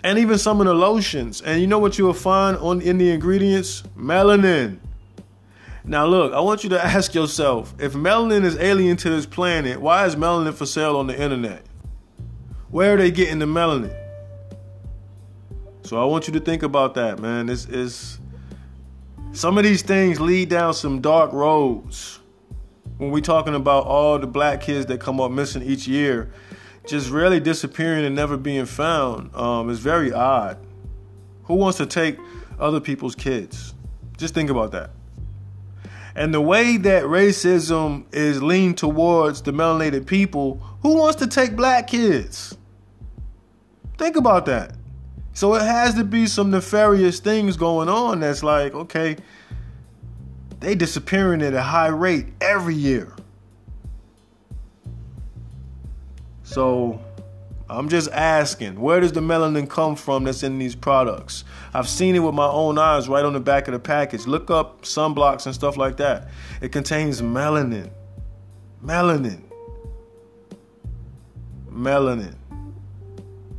and 0.03 0.19
even 0.19 0.37
some 0.37 0.61
of 0.61 0.67
the 0.67 0.73
lotions. 0.73 1.41
And 1.41 1.59
you 1.59 1.67
know 1.67 1.79
what 1.79 1.97
you 1.97 2.05
will 2.05 2.13
find 2.13 2.57
on 2.57 2.79
in 2.81 2.99
the 2.99 3.09
ingredients? 3.09 3.83
Melanin. 3.97 4.79
Now 5.83 6.05
look, 6.05 6.33
I 6.33 6.39
want 6.39 6.63
you 6.63 6.69
to 6.69 6.85
ask 6.85 7.15
yourself, 7.15 7.73
if 7.79 7.93
melanin 7.93 8.43
is 8.43 8.55
alien 8.57 8.97
to 8.97 9.09
this 9.09 9.25
planet, 9.25 9.81
why 9.81 10.05
is 10.05 10.15
melanin 10.15 10.53
for 10.53 10.67
sale 10.67 10.97
on 10.97 11.07
the 11.07 11.19
internet? 11.19 11.65
Where 12.69 12.93
are 12.93 12.97
they 12.97 13.11
getting 13.11 13.39
the 13.39 13.45
melanin? 13.45 13.97
So 15.83 16.01
I 16.01 16.05
want 16.05 16.27
you 16.27 16.33
to 16.33 16.39
think 16.39 16.63
about 16.63 16.93
that, 16.93 17.19
man. 17.19 17.47
This 17.47 17.65
is 17.65 18.19
some 19.33 19.57
of 19.57 19.63
these 19.63 19.81
things 19.81 20.21
lead 20.21 20.49
down 20.49 20.73
some 20.75 21.01
dark 21.01 21.33
roads. 21.33 22.20
When 23.01 23.09
we 23.09 23.19
talking 23.19 23.55
about 23.55 23.87
all 23.87 24.19
the 24.19 24.27
black 24.27 24.61
kids 24.61 24.85
that 24.85 24.99
come 24.99 25.19
up 25.19 25.31
missing 25.31 25.63
each 25.63 25.87
year, 25.87 26.29
just 26.85 27.09
really 27.09 27.39
disappearing 27.39 28.05
and 28.05 28.15
never 28.15 28.37
being 28.37 28.67
found 28.67 29.35
um, 29.35 29.71
is 29.71 29.79
very 29.79 30.13
odd. 30.13 30.59
Who 31.45 31.55
wants 31.55 31.79
to 31.79 31.87
take 31.87 32.19
other 32.59 32.79
people's 32.79 33.15
kids? 33.15 33.73
Just 34.19 34.35
think 34.35 34.51
about 34.51 34.71
that. 34.73 34.91
And 36.13 36.31
the 36.31 36.41
way 36.41 36.77
that 36.77 37.05
racism 37.05 38.05
is 38.13 38.43
leaned 38.43 38.77
towards 38.77 39.41
the 39.41 39.51
melanated 39.51 40.05
people, 40.05 40.61
who 40.83 40.95
wants 40.95 41.15
to 41.21 41.27
take 41.27 41.55
black 41.55 41.87
kids? 41.87 42.55
Think 43.97 44.15
about 44.15 44.45
that. 44.45 44.75
So 45.33 45.55
it 45.55 45.63
has 45.63 45.95
to 45.95 46.03
be 46.03 46.27
some 46.27 46.51
nefarious 46.51 47.19
things 47.19 47.57
going 47.57 47.89
on 47.89 48.19
that's 48.19 48.43
like, 48.43 48.75
okay, 48.75 49.17
they 50.61 50.75
disappearing 50.75 51.41
at 51.41 51.53
a 51.53 51.61
high 51.61 51.87
rate 51.87 52.27
every 52.39 52.75
year. 52.75 53.13
So 56.43 57.01
I'm 57.67 57.89
just 57.89 58.11
asking, 58.11 58.79
where 58.79 58.99
does 58.99 59.11
the 59.11 59.21
melanin 59.21 59.67
come 59.67 59.95
from 59.95 60.23
that's 60.23 60.43
in 60.43 60.59
these 60.59 60.75
products? 60.75 61.45
I've 61.73 61.89
seen 61.89 62.15
it 62.15 62.19
with 62.19 62.35
my 62.35 62.47
own 62.47 62.77
eyes 62.77 63.09
right 63.09 63.25
on 63.25 63.33
the 63.33 63.39
back 63.39 63.67
of 63.67 63.73
the 63.73 63.79
package. 63.79 64.27
Look 64.27 64.51
up 64.51 64.83
sunblocks 64.83 65.45
and 65.45 65.55
stuff 65.55 65.77
like 65.77 65.97
that. 65.97 66.29
It 66.61 66.71
contains 66.71 67.21
melanin. 67.21 67.89
Melanin. 68.85 69.41
Melanin. 71.71 72.35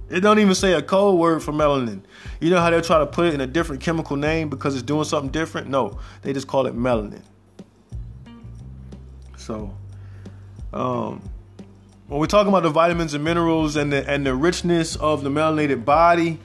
It 0.08 0.20
don't 0.20 0.38
even 0.38 0.54
say 0.54 0.74
a 0.74 0.82
code 0.82 1.18
word 1.18 1.42
for 1.42 1.52
melanin. 1.52 2.02
You 2.42 2.50
know 2.50 2.60
how 2.60 2.70
they 2.70 2.80
try 2.80 2.98
to 2.98 3.06
put 3.06 3.26
it 3.26 3.34
in 3.34 3.40
a 3.40 3.46
different 3.46 3.80
chemical 3.80 4.16
name 4.16 4.48
because 4.48 4.74
it's 4.74 4.82
doing 4.82 5.04
something 5.04 5.30
different? 5.30 5.68
No, 5.68 6.00
they 6.22 6.32
just 6.32 6.48
call 6.48 6.66
it 6.66 6.76
melanin. 6.76 7.22
So, 9.36 9.72
um, 10.72 11.22
when 12.08 12.18
we're 12.18 12.26
talking 12.26 12.48
about 12.48 12.64
the 12.64 12.70
vitamins 12.70 13.14
and 13.14 13.22
minerals 13.22 13.76
and 13.76 13.92
the, 13.92 14.10
and 14.10 14.26
the 14.26 14.34
richness 14.34 14.96
of 14.96 15.22
the 15.22 15.30
melanated 15.30 15.84
body, 15.84 16.40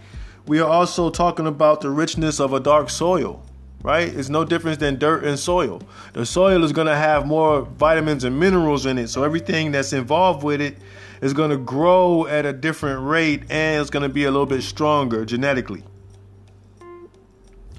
we 0.46 0.60
are 0.60 0.70
also 0.70 1.10
talking 1.10 1.48
about 1.48 1.82
the 1.82 1.90
richness 1.90 2.40
of 2.40 2.54
a 2.54 2.60
dark 2.60 2.92
soil, 2.92 3.44
right? 3.84 4.08
It's 4.08 4.30
no 4.30 4.44
difference 4.44 4.78
than 4.78 4.98
dirt 4.98 5.24
and 5.24 5.38
soil. 5.38 5.82
The 6.14 6.26
soil 6.26 6.64
is 6.64 6.72
going 6.72 6.88
to 6.88 6.96
have 6.96 7.26
more 7.26 7.62
vitamins 7.62 8.24
and 8.24 8.40
minerals 8.40 8.86
in 8.86 8.98
it, 8.98 9.08
so 9.08 9.24
everything 9.24 9.72
that's 9.72 9.94
involved 9.94 10.44
with 10.44 10.62
it 10.62 10.78
is 11.22 11.34
going 11.34 11.50
to 11.50 11.58
grow 11.58 12.28
at 12.28 12.46
a 12.46 12.54
different 12.54 13.04
rate 13.04 13.44
and 13.50 13.82
it's 13.82 13.90
going 13.90 14.04
to 14.04 14.10
be 14.10 14.26
a 14.26 14.32
little 14.32 14.46
bit 14.46 14.62
stronger 14.62 15.26
genetically. 15.26 15.84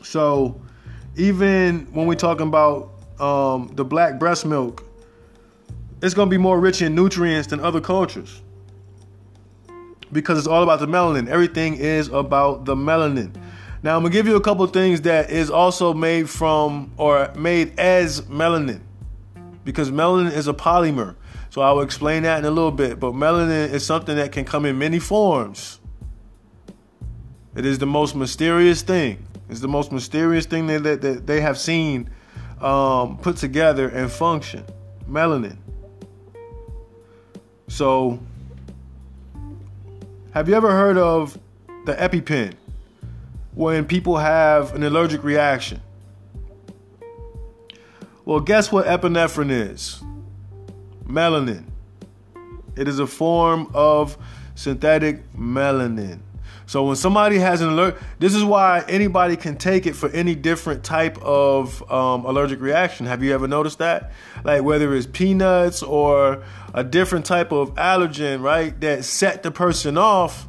So, 0.03 0.61
even 1.17 1.87
when 1.93 2.07
we're 2.07 2.15
talking 2.15 2.47
about 2.47 2.93
um, 3.21 3.71
the 3.75 3.85
black 3.85 4.19
breast 4.19 4.47
milk, 4.47 4.85
it's 6.01 6.15
going 6.15 6.29
to 6.29 6.31
be 6.31 6.39
more 6.39 6.61
rich 6.61 6.81
in 6.81 6.95
nutrients 6.95 7.49
than 7.49 7.61
other 7.61 7.81
cultures 7.81 8.41
because 10.13 10.39
it's 10.39 10.47
all 10.47 10.63
about 10.63 10.81
the 10.81 10.87
melanin. 10.87 11.29
Everything 11.29 11.75
is 11.75 12.09
about 12.09 12.65
the 12.65 12.75
melanin. 12.75 13.35
Now 13.83 13.97
I'm 13.97 14.03
gonna 14.03 14.13
give 14.13 14.27
you 14.27 14.37
a 14.37 14.41
couple 14.41 14.67
things 14.67 15.03
that 15.03 15.31
is 15.31 15.51
also 15.51 15.95
made 15.95 16.29
from 16.29 16.93
or 16.97 17.33
made 17.37 17.79
as 17.79 18.23
melanin 18.23 18.81
because 19.65 19.91
melanin 19.91 20.33
is 20.33 20.49
a 20.49 20.55
polymer. 20.55 21.15
So 21.51 21.63
I 21.63 21.73
will 21.73 21.83
explain 21.83 22.25
that 22.25 22.39
in 22.39 22.45
a 22.45 22.51
little 22.51 22.73
bit. 22.73 22.99
But 22.99 23.13
melanin 23.13 23.71
is 23.71 23.85
something 23.85 24.17
that 24.17 24.33
can 24.33 24.45
come 24.45 24.65
in 24.65 24.79
many 24.79 24.99
forms. 24.99 25.81
It 27.55 27.65
is 27.65 27.79
the 27.79 27.87
most 27.87 28.15
mysterious 28.15 28.83
thing. 28.83 29.25
It's 29.49 29.61
the 29.61 29.69
most 29.69 29.93
mysterious 29.93 30.47
thing 30.47 30.67
that, 30.67 30.83
that, 30.83 31.01
that 31.01 31.27
they 31.27 31.41
have 31.41 31.59
seen 31.59 32.11
um, 32.61 33.19
put 33.19 33.37
together 33.37 33.89
and 33.89 34.11
function. 34.11 34.65
Melanin. 35.09 35.57
So, 37.69 38.21
have 40.33 40.49
you 40.49 40.55
ever 40.55 40.71
heard 40.71 40.99
of 40.99 41.39
the 41.85 41.95
EpiPen? 41.95 42.55
When 43.59 43.87
people 43.87 44.19
have 44.19 44.73
an 44.77 44.85
allergic 44.85 45.25
reaction. 45.25 45.81
Well, 48.25 48.39
guess 48.39 48.71
what 48.71 48.87
epinephrine 48.87 49.51
is? 49.51 50.01
Melanin. 51.05 51.65
It 52.77 52.87
is 52.87 53.01
a 53.01 53.07
form 53.09 53.69
of 53.75 54.17
synthetic 54.55 55.29
melanin. 55.33 56.21
So 56.67 56.85
when 56.85 56.95
somebody 56.95 57.39
has 57.39 57.61
an 57.61 57.71
alert, 57.71 58.01
this 58.21 58.33
is 58.33 58.45
why 58.45 58.85
anybody 58.89 59.35
can 59.35 59.57
take 59.57 59.87
it 59.87 59.97
for 59.97 60.09
any 60.11 60.37
different 60.37 60.85
type 60.85 61.19
of 61.21 61.83
um, 61.91 62.27
allergic 62.27 62.61
reaction. 62.61 63.07
Have 63.07 63.25
you 63.25 63.35
ever 63.35 63.49
noticed 63.49 63.81
that? 63.81 64.13
Like 64.45 64.63
whether 64.63 64.95
it's 64.95 65.09
peanuts 65.09 65.83
or 65.83 66.45
a 66.75 66.85
different 66.85 67.27
type 67.27 67.51
of 67.51 67.75
allergen, 67.75 68.41
right? 68.41 68.81
That 68.81 69.05
set 69.05 69.43
the 69.43 69.51
person 69.51 69.99
off. 69.99 70.47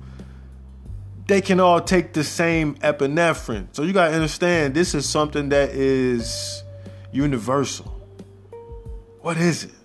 They 1.29 1.41
can 1.41 1.59
all 1.59 1.79
take 1.79 2.13
the 2.13 2.23
same 2.23 2.73
epinephrine. 2.77 3.67
So 3.73 3.83
you 3.83 3.93
gotta 3.93 4.15
understand 4.15 4.73
this 4.73 4.95
is 4.95 5.07
something 5.07 5.49
that 5.49 5.69
is 5.69 6.63
universal. 7.11 7.85
What 9.21 9.37
is 9.37 9.65
it? 9.65 9.75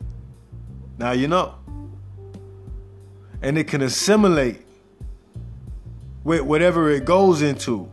Now 0.97 1.13
you 1.13 1.29
know. 1.29 1.55
And 3.43 3.59
it 3.59 3.69
can 3.69 3.83
assimilate 3.83 4.63
with 6.25 6.41
whatever 6.41 6.89
it 6.89 7.05
goes 7.05 7.43
into. 7.43 7.93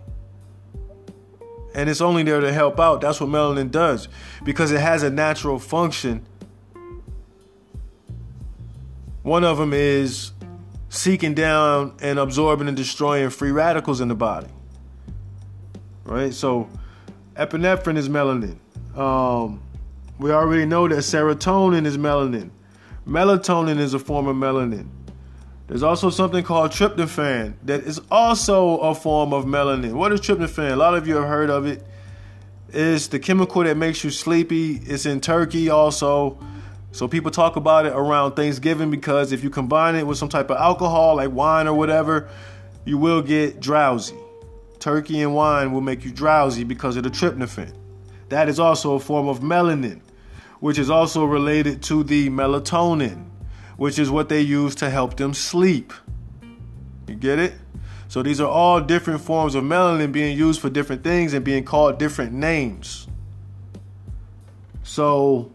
And 1.75 1.89
it's 1.89 1.99
only 1.99 2.23
there 2.23 2.39
to 2.39 2.53
help 2.53 2.79
out. 2.79 3.01
That's 3.01 3.19
what 3.19 3.29
melanin 3.29 3.69
does 3.69 4.07
because 4.45 4.71
it 4.71 4.79
has 4.79 5.03
a 5.03 5.09
natural 5.09 5.59
function. 5.59 6.25
One 9.23 9.43
of 9.43 9.57
them 9.57 9.73
is 9.73 10.31
seeking 10.91 11.33
down 11.33 11.95
and 12.01 12.19
absorbing 12.19 12.67
and 12.67 12.75
destroying 12.75 13.29
free 13.29 13.51
radicals 13.51 14.01
in 14.01 14.09
the 14.09 14.15
body. 14.15 14.49
right? 16.03 16.33
So 16.33 16.67
epinephrine 17.35 17.95
is 17.95 18.09
melanin. 18.09 18.57
Um, 18.97 19.63
we 20.19 20.31
already 20.31 20.65
know 20.65 20.89
that 20.89 20.97
serotonin 20.97 21.85
is 21.85 21.97
melanin. 21.97 22.49
Melatonin 23.07 23.79
is 23.79 23.93
a 23.93 23.99
form 23.99 24.27
of 24.27 24.35
melanin. 24.35 24.89
There's 25.67 25.81
also 25.81 26.09
something 26.09 26.43
called 26.43 26.71
tryptophan 26.71 27.53
that 27.63 27.83
is 27.83 28.01
also 28.11 28.79
a 28.79 28.93
form 28.93 29.33
of 29.33 29.45
melanin. 29.45 29.93
What 29.93 30.11
is 30.11 30.19
tryptophan? 30.19 30.73
A 30.73 30.75
lot 30.75 30.93
of 30.93 31.07
you 31.07 31.15
have 31.15 31.27
heard 31.29 31.49
of 31.49 31.65
it. 31.65 31.87
It's 32.67 33.07
the 33.07 33.17
chemical 33.19 33.63
that 33.63 33.77
makes 33.77 34.03
you 34.03 34.09
sleepy. 34.09 34.75
It's 34.75 35.05
in 35.05 35.21
turkey 35.21 35.69
also. 35.69 36.37
So 36.91 37.07
people 37.07 37.31
talk 37.31 37.55
about 37.55 37.85
it 37.85 37.93
around 37.93 38.35
Thanksgiving 38.35 38.91
because 38.91 39.31
if 39.31 39.43
you 39.43 39.49
combine 39.49 39.95
it 39.95 40.05
with 40.05 40.17
some 40.17 40.29
type 40.29 40.49
of 40.49 40.57
alcohol 40.57 41.15
like 41.15 41.31
wine 41.31 41.67
or 41.67 41.73
whatever, 41.73 42.29
you 42.85 42.97
will 42.97 43.21
get 43.21 43.59
drowsy. 43.59 44.17
Turkey 44.79 45.21
and 45.21 45.33
wine 45.33 45.71
will 45.71 45.81
make 45.81 46.03
you 46.03 46.11
drowsy 46.11 46.63
because 46.63 46.97
of 46.97 47.03
the 47.03 47.09
tryptophan. 47.09 47.73
That 48.29 48.49
is 48.49 48.59
also 48.59 48.95
a 48.95 48.99
form 48.99 49.27
of 49.27 49.39
melanin, 49.39 50.01
which 50.59 50.77
is 50.77 50.89
also 50.89 51.23
related 51.25 51.81
to 51.83 52.03
the 52.03 52.29
melatonin 52.29 53.31
which 53.81 53.97
is 53.97 54.11
what 54.11 54.29
they 54.29 54.41
use 54.41 54.75
to 54.75 54.91
help 54.91 55.17
them 55.17 55.33
sleep. 55.33 55.91
You 57.07 57.15
get 57.15 57.39
it? 57.39 57.55
So 58.09 58.21
these 58.21 58.39
are 58.39 58.47
all 58.47 58.79
different 58.79 59.21
forms 59.21 59.55
of 59.55 59.63
melanin 59.63 60.11
being 60.11 60.37
used 60.37 60.61
for 60.61 60.69
different 60.69 61.03
things 61.03 61.33
and 61.33 61.43
being 61.43 61.63
called 61.63 61.97
different 61.97 62.31
names. 62.31 63.07
So 64.83 65.51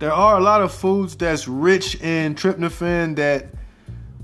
there 0.00 0.12
are 0.14 0.38
a 0.38 0.40
lot 0.40 0.62
of 0.62 0.72
foods 0.72 1.14
that's 1.14 1.46
rich 1.46 2.00
in 2.00 2.34
tryptophan 2.34 3.16
that 3.16 3.48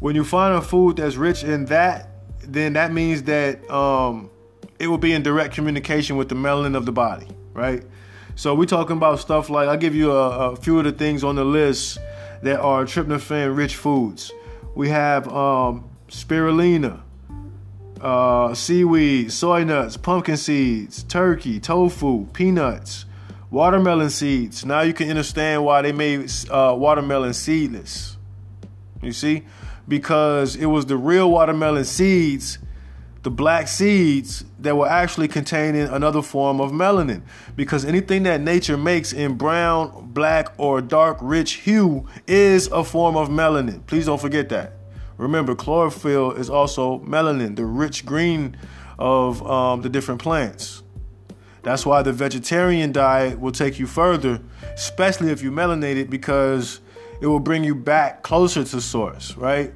when 0.00 0.16
you 0.16 0.24
find 0.24 0.54
a 0.54 0.62
food 0.62 0.96
that's 0.96 1.16
rich 1.16 1.44
in 1.44 1.66
that, 1.66 2.08
then 2.40 2.72
that 2.72 2.92
means 2.92 3.24
that 3.24 3.70
um, 3.70 4.30
it 4.78 4.86
will 4.86 4.98
be 4.98 5.12
in 5.12 5.22
direct 5.22 5.54
communication 5.54 6.16
with 6.16 6.30
the 6.30 6.34
melanin 6.34 6.74
of 6.74 6.86
the 6.86 6.92
body, 6.92 7.28
right? 7.52 7.84
So 8.36 8.54
we're 8.54 8.64
talking 8.64 8.96
about 8.96 9.20
stuff 9.20 9.50
like 9.50 9.68
I'll 9.68 9.76
give 9.76 9.94
you 9.94 10.12
a, 10.12 10.52
a 10.52 10.56
few 10.56 10.78
of 10.78 10.84
the 10.84 10.92
things 10.92 11.22
on 11.22 11.36
the 11.36 11.44
list 11.44 11.98
that 12.42 12.58
are 12.58 12.84
tryptophan 12.84 13.54
rich 13.54 13.76
foods. 13.76 14.32
We 14.74 14.88
have 14.88 15.28
um, 15.28 15.90
spirulina, 16.08 17.02
uh, 18.00 18.54
seaweed, 18.54 19.30
soy 19.30 19.64
nuts, 19.64 19.98
pumpkin 19.98 20.38
seeds, 20.38 21.02
turkey, 21.02 21.60
tofu, 21.60 22.24
peanuts, 22.32 23.04
watermelon 23.56 24.10
seeds. 24.10 24.66
Now 24.66 24.82
you 24.82 24.92
can 24.92 25.08
understand 25.08 25.64
why 25.64 25.80
they 25.80 25.92
made 25.92 26.30
uh, 26.50 26.74
watermelon 26.76 27.32
seedless. 27.32 28.18
You 29.02 29.12
see? 29.12 29.44
Because 29.88 30.56
it 30.56 30.66
was 30.66 30.84
the 30.84 30.96
real 30.96 31.30
watermelon 31.30 31.84
seeds 31.84 32.58
the 33.22 33.30
black 33.32 33.66
seeds 33.66 34.44
that 34.60 34.76
were 34.76 34.86
actually 34.88 35.26
containing 35.26 35.88
another 35.88 36.22
form 36.22 36.60
of 36.60 36.70
melanin. 36.70 37.22
Because 37.56 37.84
anything 37.84 38.22
that 38.22 38.40
nature 38.40 38.76
makes 38.76 39.12
in 39.12 39.34
brown, 39.34 40.12
black, 40.12 40.52
or 40.58 40.80
dark 40.80 41.18
rich 41.20 41.54
hue 41.54 42.06
is 42.28 42.68
a 42.68 42.84
form 42.84 43.16
of 43.16 43.28
melanin. 43.28 43.84
Please 43.86 44.06
don't 44.06 44.20
forget 44.20 44.48
that. 44.50 44.74
Remember, 45.16 45.56
chlorophyll 45.56 46.34
is 46.34 46.48
also 46.48 47.00
melanin, 47.00 47.56
the 47.56 47.64
rich 47.64 48.06
green 48.06 48.56
of 48.96 49.44
um, 49.44 49.82
the 49.82 49.88
different 49.88 50.22
plants. 50.22 50.84
That's 51.66 51.84
why 51.84 52.02
the 52.02 52.12
vegetarian 52.12 52.92
diet 52.92 53.40
will 53.40 53.50
take 53.50 53.80
you 53.80 53.88
further, 53.88 54.40
especially 54.74 55.32
if 55.32 55.42
you 55.42 55.50
melanated, 55.50 56.08
because 56.08 56.78
it 57.20 57.26
will 57.26 57.40
bring 57.40 57.64
you 57.64 57.74
back 57.74 58.22
closer 58.22 58.62
to 58.62 58.80
source, 58.80 59.36
right? 59.36 59.72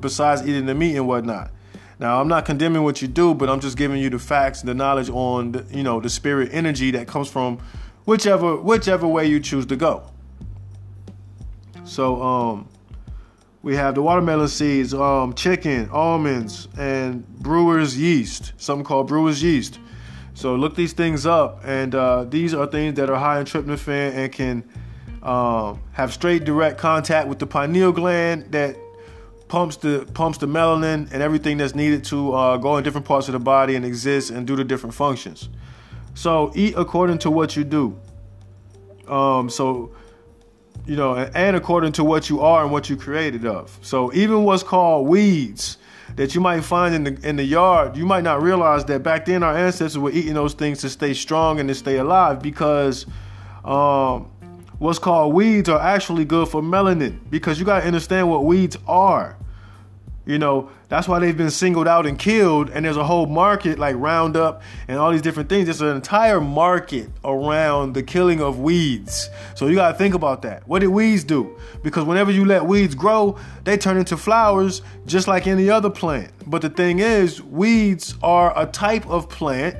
besides 0.00 0.40
eating 0.40 0.64
the 0.64 0.74
meat 0.74 0.96
and 0.96 1.06
whatnot. 1.06 1.50
Now, 1.98 2.18
I'm 2.18 2.28
not 2.28 2.46
condemning 2.46 2.82
what 2.82 3.02
you 3.02 3.08
do, 3.08 3.34
but 3.34 3.50
I'm 3.50 3.60
just 3.60 3.76
giving 3.76 4.00
you 4.00 4.08
the 4.08 4.18
facts, 4.18 4.62
the 4.62 4.72
knowledge 4.72 5.10
on, 5.10 5.52
the, 5.52 5.66
you 5.70 5.82
know, 5.82 6.00
the 6.00 6.08
spirit 6.08 6.48
energy 6.50 6.92
that 6.92 7.08
comes 7.08 7.28
from 7.28 7.58
whichever 8.06 8.56
whichever 8.56 9.06
way 9.06 9.26
you 9.26 9.38
choose 9.38 9.66
to 9.66 9.76
go. 9.76 10.10
So, 11.84 12.22
um, 12.22 12.68
we 13.62 13.76
have 13.76 13.96
the 13.96 14.02
watermelon 14.02 14.48
seeds, 14.48 14.94
um, 14.94 15.34
chicken, 15.34 15.90
almonds, 15.90 16.68
and 16.78 17.28
brewer's 17.28 17.98
yeast, 17.98 18.54
something 18.56 18.84
called 18.84 19.08
brewer's 19.08 19.42
yeast. 19.42 19.78
So 20.34 20.56
look 20.56 20.74
these 20.74 20.92
things 20.92 21.26
up, 21.26 21.62
and 21.64 21.94
uh, 21.94 22.24
these 22.24 22.54
are 22.54 22.66
things 22.66 22.94
that 22.94 23.08
are 23.08 23.18
high 23.18 23.38
in 23.38 23.46
tryptophan 23.46 24.14
and 24.14 24.32
can 24.32 24.68
um, 25.22 25.80
have 25.92 26.12
straight 26.12 26.44
direct 26.44 26.76
contact 26.76 27.28
with 27.28 27.38
the 27.38 27.46
pineal 27.46 27.92
gland 27.92 28.50
that 28.52 28.76
pumps 29.48 29.76
the 29.76 30.06
pumps 30.12 30.38
the 30.38 30.46
melanin 30.46 31.10
and 31.12 31.22
everything 31.22 31.56
that's 31.56 31.74
needed 31.74 32.02
to 32.04 32.32
uh, 32.32 32.56
go 32.56 32.76
in 32.76 32.84
different 32.84 33.06
parts 33.06 33.28
of 33.28 33.32
the 33.32 33.38
body 33.38 33.76
and 33.76 33.84
exist 33.84 34.30
and 34.30 34.46
do 34.46 34.56
the 34.56 34.64
different 34.64 34.94
functions. 34.94 35.48
So 36.14 36.52
eat 36.54 36.74
according 36.76 37.18
to 37.18 37.30
what 37.30 37.56
you 37.56 37.64
do. 37.64 37.98
Um, 39.08 39.48
so 39.48 39.94
you 40.86 40.96
know, 40.96 41.16
and 41.16 41.56
according 41.56 41.92
to 41.92 42.04
what 42.04 42.28
you 42.28 42.40
are 42.40 42.62
and 42.62 42.72
what 42.72 42.90
you 42.90 42.96
created 42.96 43.46
of. 43.46 43.78
So 43.82 44.12
even 44.12 44.44
what's 44.44 44.62
called 44.62 45.06
weeds 45.06 45.78
that 46.16 46.34
you 46.34 46.40
might 46.40 46.60
find 46.62 46.94
in 46.94 47.04
the 47.04 47.28
in 47.28 47.36
the 47.36 47.44
yard, 47.44 47.96
you 47.96 48.06
might 48.06 48.24
not 48.24 48.42
realize 48.42 48.84
that 48.86 49.02
back 49.02 49.24
then 49.24 49.42
our 49.42 49.56
ancestors 49.56 49.98
were 49.98 50.10
eating 50.10 50.34
those 50.34 50.54
things 50.54 50.80
to 50.80 50.88
stay 50.88 51.14
strong 51.14 51.60
and 51.60 51.68
to 51.68 51.74
stay 51.74 51.96
alive 51.96 52.42
because 52.42 53.06
um, 53.64 54.30
what's 54.78 54.98
called 54.98 55.34
weeds 55.34 55.68
are 55.68 55.80
actually 55.80 56.24
good 56.24 56.48
for 56.48 56.62
melanin 56.62 57.18
because 57.30 57.58
you 57.58 57.64
got 57.64 57.80
to 57.80 57.86
understand 57.86 58.28
what 58.30 58.44
weeds 58.44 58.76
are. 58.86 59.36
You 60.26 60.38
know, 60.38 60.70
that's 60.88 61.06
why 61.06 61.18
they've 61.18 61.36
been 61.36 61.50
singled 61.50 61.86
out 61.86 62.06
and 62.06 62.18
killed. 62.18 62.70
And 62.70 62.84
there's 62.84 62.96
a 62.96 63.04
whole 63.04 63.26
market 63.26 63.78
like 63.78 63.96
Roundup 63.96 64.62
and 64.88 64.98
all 64.98 65.12
these 65.12 65.22
different 65.22 65.48
things. 65.48 65.66
There's 65.66 65.82
an 65.82 65.94
entire 65.94 66.40
market 66.40 67.10
around 67.24 67.92
the 67.92 68.02
killing 68.02 68.40
of 68.40 68.58
weeds. 68.58 69.28
So 69.54 69.66
you 69.66 69.74
got 69.74 69.92
to 69.92 69.98
think 69.98 70.14
about 70.14 70.42
that. 70.42 70.66
What 70.66 70.78
did 70.78 70.88
weeds 70.88 71.24
do? 71.24 71.58
Because 71.82 72.04
whenever 72.04 72.30
you 72.30 72.46
let 72.46 72.64
weeds 72.64 72.94
grow, 72.94 73.36
they 73.64 73.76
turn 73.76 73.98
into 73.98 74.16
flowers 74.16 74.80
just 75.04 75.28
like 75.28 75.46
any 75.46 75.68
other 75.68 75.90
plant. 75.90 76.30
But 76.46 76.62
the 76.62 76.70
thing 76.70 77.00
is, 77.00 77.42
weeds 77.42 78.14
are 78.22 78.58
a 78.58 78.66
type 78.66 79.06
of 79.06 79.28
plant 79.28 79.76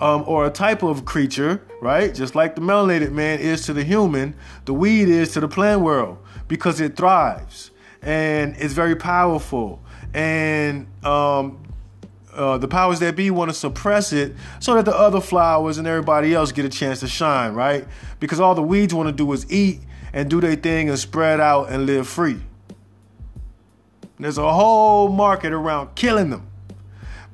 um, 0.00 0.24
or 0.26 0.46
a 0.46 0.50
type 0.50 0.82
of 0.82 1.04
creature, 1.04 1.62
right? 1.80 2.12
Just 2.12 2.34
like 2.34 2.56
the 2.56 2.60
melanated 2.60 3.12
man 3.12 3.38
is 3.38 3.64
to 3.66 3.72
the 3.72 3.84
human, 3.84 4.34
the 4.64 4.74
weed 4.74 5.08
is 5.08 5.32
to 5.34 5.40
the 5.40 5.48
plant 5.48 5.80
world 5.80 6.18
because 6.48 6.80
it 6.80 6.96
thrives 6.96 7.70
and 8.06 8.54
it's 8.56 8.72
very 8.72 8.94
powerful. 8.94 9.82
And 10.14 10.86
um, 11.04 11.62
uh, 12.32 12.56
the 12.56 12.68
powers 12.68 13.00
that 13.00 13.16
be 13.16 13.30
want 13.30 13.50
to 13.50 13.54
suppress 13.54 14.12
it 14.12 14.34
so 14.60 14.74
that 14.74 14.84
the 14.84 14.96
other 14.96 15.20
flowers 15.20 15.76
and 15.76 15.86
everybody 15.86 16.32
else 16.32 16.52
get 16.52 16.64
a 16.64 16.68
chance 16.68 17.00
to 17.00 17.08
shine, 17.08 17.52
right? 17.52 17.86
Because 18.20 18.38
all 18.38 18.54
the 18.54 18.62
weeds 18.62 18.94
want 18.94 19.08
to 19.08 19.12
do 19.12 19.30
is 19.32 19.50
eat 19.50 19.80
and 20.12 20.30
do 20.30 20.40
their 20.40 20.54
thing 20.54 20.88
and 20.88 20.98
spread 20.98 21.40
out 21.40 21.68
and 21.68 21.84
live 21.84 22.06
free. 22.06 22.38
There's 24.18 24.38
a 24.38 24.52
whole 24.52 25.08
market 25.08 25.52
around 25.52 25.94
killing 25.96 26.30
them 26.30 26.48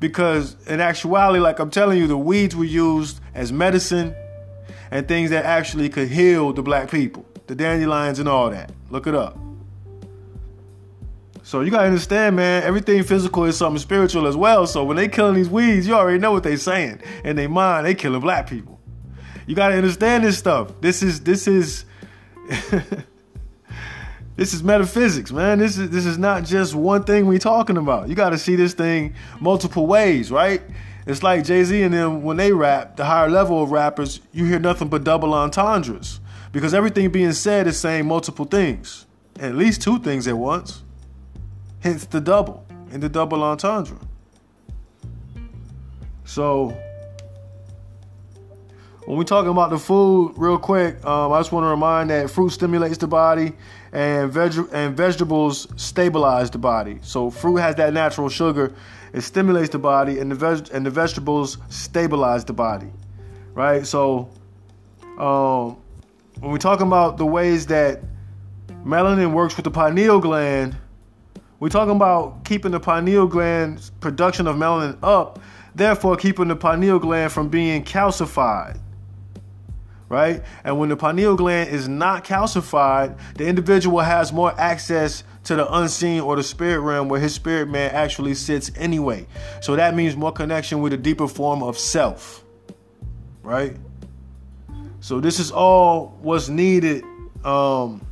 because 0.00 0.56
in 0.66 0.80
actuality, 0.80 1.38
like 1.38 1.60
I'm 1.60 1.70
telling 1.70 1.98
you, 1.98 2.06
the 2.06 2.16
weeds 2.16 2.56
were 2.56 2.64
used 2.64 3.20
as 3.34 3.52
medicine 3.52 4.16
and 4.90 5.06
things 5.06 5.30
that 5.30 5.44
actually 5.44 5.90
could 5.90 6.08
heal 6.08 6.52
the 6.54 6.62
black 6.62 6.90
people, 6.90 7.26
the 7.46 7.54
dandelions 7.54 8.18
and 8.18 8.28
all 8.28 8.50
that. 8.50 8.72
Look 8.90 9.06
it 9.06 9.14
up. 9.14 9.38
So 11.52 11.60
you 11.60 11.70
gotta 11.70 11.84
understand, 11.84 12.36
man, 12.36 12.62
everything 12.62 13.02
physical 13.02 13.44
is 13.44 13.58
something 13.58 13.78
spiritual 13.78 14.26
as 14.26 14.34
well. 14.34 14.66
So 14.66 14.84
when 14.84 14.96
they 14.96 15.06
killing 15.06 15.34
these 15.34 15.50
weeds, 15.50 15.86
you 15.86 15.92
already 15.92 16.18
know 16.18 16.32
what 16.32 16.44
they 16.44 16.56
saying. 16.56 17.02
In 17.24 17.36
their 17.36 17.50
mind, 17.50 17.84
they 17.84 17.94
killing 17.94 18.22
black 18.22 18.48
people. 18.48 18.80
You 19.46 19.54
gotta 19.54 19.74
understand 19.74 20.24
this 20.24 20.38
stuff. 20.38 20.72
This 20.80 21.02
is 21.02 21.20
this 21.20 21.46
is 21.46 21.84
This 24.34 24.54
is 24.54 24.62
metaphysics, 24.62 25.30
man. 25.30 25.58
This 25.58 25.76
is 25.76 25.90
this 25.90 26.06
is 26.06 26.16
not 26.16 26.44
just 26.44 26.74
one 26.74 27.04
thing 27.04 27.26
we 27.26 27.38
talking 27.38 27.76
about. 27.76 28.08
You 28.08 28.14
got 28.14 28.30
to 28.30 28.38
see 28.38 28.56
this 28.56 28.72
thing 28.72 29.12
multiple 29.38 29.86
ways, 29.86 30.30
right? 30.30 30.62
It's 31.06 31.22
like 31.22 31.44
Jay 31.44 31.64
Z 31.64 31.82
and 31.82 31.92
them 31.92 32.22
when 32.22 32.38
they 32.38 32.52
rap, 32.52 32.96
the 32.96 33.04
higher 33.04 33.28
level 33.28 33.62
of 33.62 33.72
rappers, 33.72 34.20
you 34.32 34.46
hear 34.46 34.58
nothing 34.58 34.88
but 34.88 35.04
double 35.04 35.34
entendres 35.34 36.18
because 36.50 36.72
everything 36.72 37.10
being 37.10 37.32
said 37.32 37.66
is 37.66 37.78
saying 37.78 38.06
multiple 38.06 38.46
things, 38.46 39.04
at 39.38 39.54
least 39.54 39.82
two 39.82 39.98
things 39.98 40.26
at 40.26 40.38
once. 40.38 40.82
Hence 41.82 42.04
the 42.06 42.20
double 42.20 42.64
and 42.92 43.02
the 43.02 43.08
double 43.08 43.42
entendre. 43.42 43.98
So 46.24 46.76
when 49.04 49.16
we 49.16 49.24
talking 49.24 49.50
about 49.50 49.70
the 49.70 49.78
food, 49.78 50.34
real 50.36 50.58
quick, 50.58 51.04
um, 51.04 51.32
I 51.32 51.40
just 51.40 51.50
want 51.50 51.64
to 51.64 51.68
remind 51.68 52.10
that 52.10 52.30
fruit 52.30 52.50
stimulates 52.50 52.98
the 52.98 53.08
body, 53.08 53.52
and 53.92 54.32
veg- 54.32 54.68
and 54.72 54.96
vegetables 54.96 55.66
stabilize 55.74 56.50
the 56.50 56.58
body. 56.58 57.00
So 57.02 57.30
fruit 57.30 57.56
has 57.56 57.74
that 57.76 57.92
natural 57.92 58.28
sugar, 58.28 58.72
it 59.12 59.22
stimulates 59.22 59.70
the 59.70 59.80
body, 59.80 60.20
and 60.20 60.30
the 60.30 60.36
veg- 60.36 60.70
and 60.72 60.86
the 60.86 60.90
vegetables 60.90 61.58
stabilize 61.68 62.44
the 62.44 62.52
body, 62.52 62.92
right? 63.54 63.84
So, 63.84 64.30
um, 65.18 65.76
when 66.38 66.52
we're 66.52 66.58
talking 66.58 66.86
about 66.86 67.18
the 67.18 67.26
ways 67.26 67.66
that 67.66 68.02
melanin 68.86 69.32
works 69.32 69.56
with 69.56 69.64
the 69.64 69.70
pineal 69.70 70.20
gland, 70.20 70.76
We're 71.62 71.68
talking 71.68 71.94
about 71.94 72.44
keeping 72.44 72.72
the 72.72 72.80
pineal 72.80 73.28
gland's 73.28 73.90
production 74.00 74.48
of 74.48 74.56
melanin 74.56 74.98
up, 75.00 75.38
therefore 75.76 76.16
keeping 76.16 76.48
the 76.48 76.56
pineal 76.56 76.98
gland 76.98 77.30
from 77.30 77.50
being 77.50 77.84
calcified. 77.84 78.80
Right? 80.08 80.42
And 80.64 80.80
when 80.80 80.88
the 80.88 80.96
pineal 80.96 81.36
gland 81.36 81.70
is 81.70 81.86
not 81.86 82.24
calcified, 82.24 83.16
the 83.36 83.46
individual 83.46 84.00
has 84.00 84.32
more 84.32 84.52
access 84.60 85.22
to 85.44 85.54
the 85.54 85.72
unseen 85.72 86.22
or 86.22 86.34
the 86.34 86.42
spirit 86.42 86.80
realm 86.80 87.08
where 87.08 87.20
his 87.20 87.32
spirit 87.32 87.68
man 87.68 87.92
actually 87.92 88.34
sits 88.34 88.72
anyway. 88.74 89.24
So 89.60 89.76
that 89.76 89.94
means 89.94 90.16
more 90.16 90.32
connection 90.32 90.80
with 90.80 90.92
a 90.94 90.98
deeper 90.98 91.28
form 91.28 91.62
of 91.62 91.78
self. 91.78 92.42
Right? 93.44 93.76
So 94.98 95.20
this 95.20 95.38
is 95.38 95.52
all 95.52 96.18
what's 96.22 96.48
needed. 96.48 97.04
Um, 97.44 98.04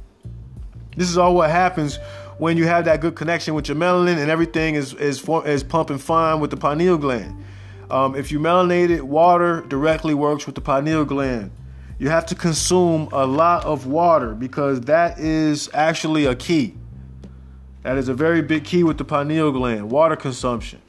this 0.97 1.11
is 1.11 1.19
all 1.19 1.35
what 1.35 1.51
happens 1.51 1.99
when 2.41 2.57
you 2.57 2.67
have 2.67 2.87
that 2.87 3.03
good 3.03 3.15
connection 3.15 3.53
with 3.53 3.69
your 3.69 3.77
melanin 3.77 4.17
and 4.17 4.31
everything 4.31 4.75
is 4.75 4.95
is 4.95 5.23
is 5.45 5.63
pumping 5.63 5.99
fine 5.99 6.41
with 6.41 6.51
the 6.51 6.57
pineal 6.57 6.97
gland. 6.97 7.45
Um, 7.91 8.17
if 8.17 8.33
you 8.33 8.41
melanated, 8.41 9.03
water 9.03 9.61
directly 9.69 10.15
works 10.15 10.47
with 10.47 10.55
the 10.55 10.63
pineal 10.63 11.05
gland. 11.05 11.51
You 11.99 12.09
have 12.09 12.25
to 12.27 12.35
consume 12.35 13.11
a 13.13 13.27
lot 13.27 13.67
of 13.67 13.87
water 13.87 14.35
because 14.35 14.81
that 14.83 15.19
is 15.19 15.69
actually 15.75 16.25
a 16.25 16.35
key. 16.35 16.75
That 17.83 17.99
is 17.99 18.09
a 18.09 18.15
very 18.15 18.41
big 18.41 18.65
key 18.65 18.85
with 18.85 18.97
the 18.97 19.05
pineal 19.05 19.53
gland, 19.53 19.91
water 19.91 20.17
consumption. 20.17 20.81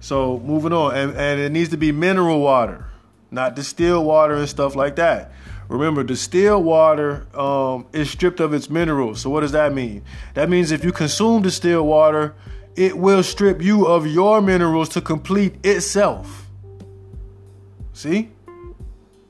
So 0.00 0.40
moving 0.40 0.72
on, 0.72 0.96
and, 0.96 1.16
and 1.16 1.40
it 1.40 1.52
needs 1.52 1.68
to 1.70 1.76
be 1.76 1.92
mineral 1.92 2.40
water, 2.40 2.86
not 3.30 3.54
distilled 3.54 4.06
water 4.06 4.34
and 4.34 4.48
stuff 4.48 4.74
like 4.74 4.96
that. 4.96 5.30
Remember, 5.70 6.02
distilled 6.02 6.64
water 6.64 7.28
um, 7.38 7.86
is 7.92 8.10
stripped 8.10 8.40
of 8.40 8.52
its 8.52 8.68
minerals. 8.68 9.20
So 9.20 9.30
what 9.30 9.42
does 9.42 9.52
that 9.52 9.72
mean? 9.72 10.02
That 10.34 10.50
means 10.50 10.72
if 10.72 10.82
you 10.84 10.90
consume 10.90 11.42
distilled 11.42 11.86
water, 11.86 12.34
it 12.74 12.98
will 12.98 13.22
strip 13.22 13.62
you 13.62 13.86
of 13.86 14.04
your 14.04 14.42
minerals 14.42 14.88
to 14.90 15.00
complete 15.00 15.64
itself. 15.64 16.48
See? 17.92 18.30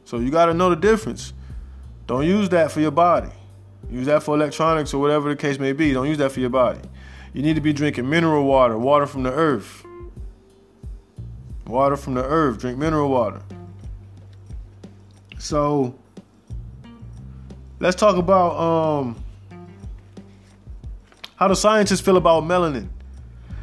So 0.05 0.19
you 0.19 0.31
got 0.31 0.47
to 0.47 0.55
know 0.55 0.71
the 0.71 0.77
difference. 0.77 1.35
Don't 2.07 2.25
use 2.25 2.49
that 2.49 2.73
for 2.73 2.81
your 2.81 2.91
body. 2.91 3.31
Use 3.91 4.07
that 4.07 4.23
for 4.23 4.35
electronics 4.35 4.95
or 4.95 5.01
whatever 5.03 5.29
the 5.29 5.37
case 5.37 5.59
may 5.59 5.75
be. 5.75 5.93
Don't 5.93 6.09
use 6.09 6.19
that 6.19 6.33
for 6.33 6.41
your 6.41 6.49
body. 6.49 6.81
You 7.35 7.43
need 7.43 7.57
to 7.57 7.61
be 7.61 7.75
drinking 7.75 8.09
mineral 8.09 8.45
water, 8.45 8.79
water 8.79 9.07
from 9.07 9.25
the 9.25 9.33
earth. 9.33 9.85
Water 11.67 11.99
from 11.99 12.15
the 12.15 12.25
earth. 12.25 12.61
Drink 12.61 12.79
mineral 12.79 13.11
water. 13.11 13.43
So 15.39 16.00
let's 17.81 17.97
talk 17.97 18.17
about 18.17 18.57
um, 18.57 19.25
how 21.37 21.49
the 21.49 21.57
scientists 21.57 22.01
feel 22.01 22.17
about 22.17 22.45
melanin. 22.45 22.89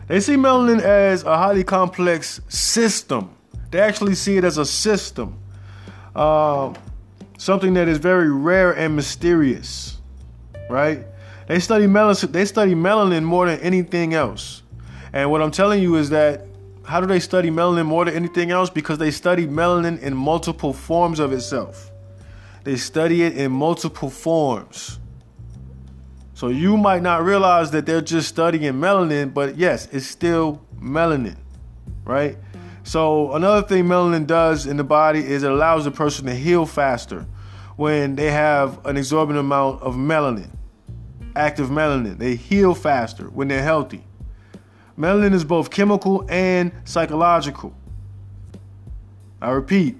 They 0.08 0.20
see 0.20 0.36
melanin 0.36 0.82
as 0.82 1.24
a 1.24 1.38
highly 1.38 1.64
complex 1.64 2.42
system. 2.50 3.34
They 3.72 3.80
actually 3.80 4.16
see 4.16 4.38
it 4.38 4.44
as 4.44 4.58
a 4.58 4.66
system, 4.66 5.38
uh, 6.16 6.74
something 7.38 7.74
that 7.76 7.88
is 7.88 7.98
very 7.98 8.30
rare 8.30 8.74
and 8.74 8.96
mysterious 8.96 9.98
right? 10.70 11.06
They 11.48 11.60
study 11.60 11.86
melanin. 11.86 12.32
They 12.32 12.46
study 12.46 12.76
melanin 12.76 13.24
more 13.24 13.48
than 13.48 13.60
anything 13.60 14.14
else. 14.14 14.64
And 15.14 15.32
what 15.32 15.42
I'm 15.42 15.52
telling 15.52 15.82
you 15.82 15.96
is 15.96 16.10
that 16.10 16.46
how 16.84 17.00
do 17.02 17.08
they 17.08 17.20
study 17.20 17.50
melanin 17.50 17.86
more 17.86 18.06
than 18.06 18.14
anything 18.14 18.52
else? 18.52 18.70
Because 18.70 18.98
they 18.98 19.12
study 19.12 19.48
melanin 19.48 20.00
in 20.02 20.16
multiple 20.16 20.74
forms 20.74 21.20
of 21.20 21.32
itself. 21.32 21.87
They 22.68 22.76
study 22.76 23.24
it 23.24 23.38
in 23.38 23.54
multiple 23.54 24.10
forms. 24.10 25.00
So 26.34 26.50
you 26.50 26.76
might 26.76 27.02
not 27.02 27.24
realize 27.24 27.72
that 27.72 27.86
they're 27.86 28.02
just 28.02 28.28
studying 28.28 28.74
melanin, 28.74 29.34
but 29.34 29.56
yes, 29.58 29.88
it's 29.94 30.06
still 30.06 30.62
melanin, 30.78 31.38
right? 32.04 32.36
Mm-hmm. 32.36 32.60
So 32.84 33.32
another 33.32 33.66
thing 33.66 33.86
melanin 33.86 34.28
does 34.28 34.66
in 34.66 34.76
the 34.76 34.84
body 34.84 35.20
is 35.20 35.44
it 35.44 35.50
allows 35.50 35.86
the 35.86 35.92
person 35.92 36.26
to 36.26 36.36
heal 36.36 36.66
faster 36.66 37.26
when 37.78 38.18
they 38.18 38.32
have 38.32 38.86
an 38.86 38.98
exorbitant 38.98 39.40
amount 39.40 39.82
of 39.82 39.96
melanin 39.96 40.52
active 41.38 41.70
melanin. 41.70 42.18
They 42.18 42.36
heal 42.36 42.76
faster 42.76 43.30
when 43.30 43.48
they're 43.48 43.64
healthy. 43.64 44.04
Melanin 45.00 45.34
is 45.34 45.46
both 45.46 45.70
chemical 45.70 46.26
and 46.28 46.74
psychological. 46.84 47.74
I 49.42 49.52
repeat, 49.52 49.96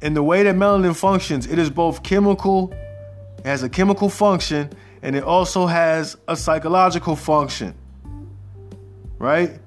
in 0.00 0.14
the 0.14 0.22
way 0.22 0.42
that 0.42 0.54
melanin 0.54 0.94
functions, 0.94 1.46
it 1.46 1.58
is 1.58 1.70
both 1.70 2.02
chemical, 2.02 2.72
it 3.38 3.46
has 3.46 3.62
a 3.62 3.68
chemical 3.68 4.08
function, 4.08 4.70
and 5.02 5.16
it 5.16 5.24
also 5.24 5.66
has 5.66 6.16
a 6.28 6.36
psychological 6.36 7.16
function. 7.16 7.74
Right? 9.18 9.58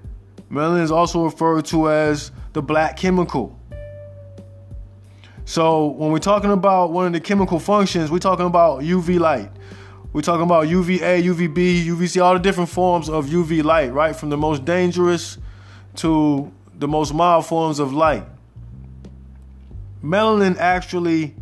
Melanin 0.50 0.84
is 0.84 0.92
also 0.92 1.24
referred 1.24 1.66
to 1.66 1.90
as 1.90 2.32
the 2.54 2.62
black 2.62 2.98
chemical. 2.98 3.58
So 5.46 5.88
when 5.88 6.12
we're 6.12 6.20
talking 6.20 6.52
about 6.52 6.92
one 6.92 7.08
of 7.08 7.14
the 7.14 7.20
chemical 7.20 7.60
functions, 7.60 8.12
we're 8.12 8.20
talking 8.20 8.46
about 8.46 8.82
UV 8.82 9.20
light. 9.20 9.52
We're 10.14 10.22
talking 10.22 10.44
about 10.44 10.68
UVA, 10.68 11.24
UVB, 11.24 11.86
UVC, 11.86 12.22
all 12.22 12.34
the 12.34 12.40
different 12.40 12.70
forms 12.70 13.10
of 13.10 13.28
UV 13.28 13.64
light, 13.64 13.94
right? 13.94 14.16
From 14.16 14.30
the 14.30 14.38
most 14.38 14.66
dangerous 14.66 15.38
to 15.96 16.52
the 16.78 16.88
most 16.88 17.14
mild 17.14 17.46
forms 17.46 17.80
of 17.80 17.94
light. 17.94 18.26
Melanin 20.04 20.58
actually 20.58 21.36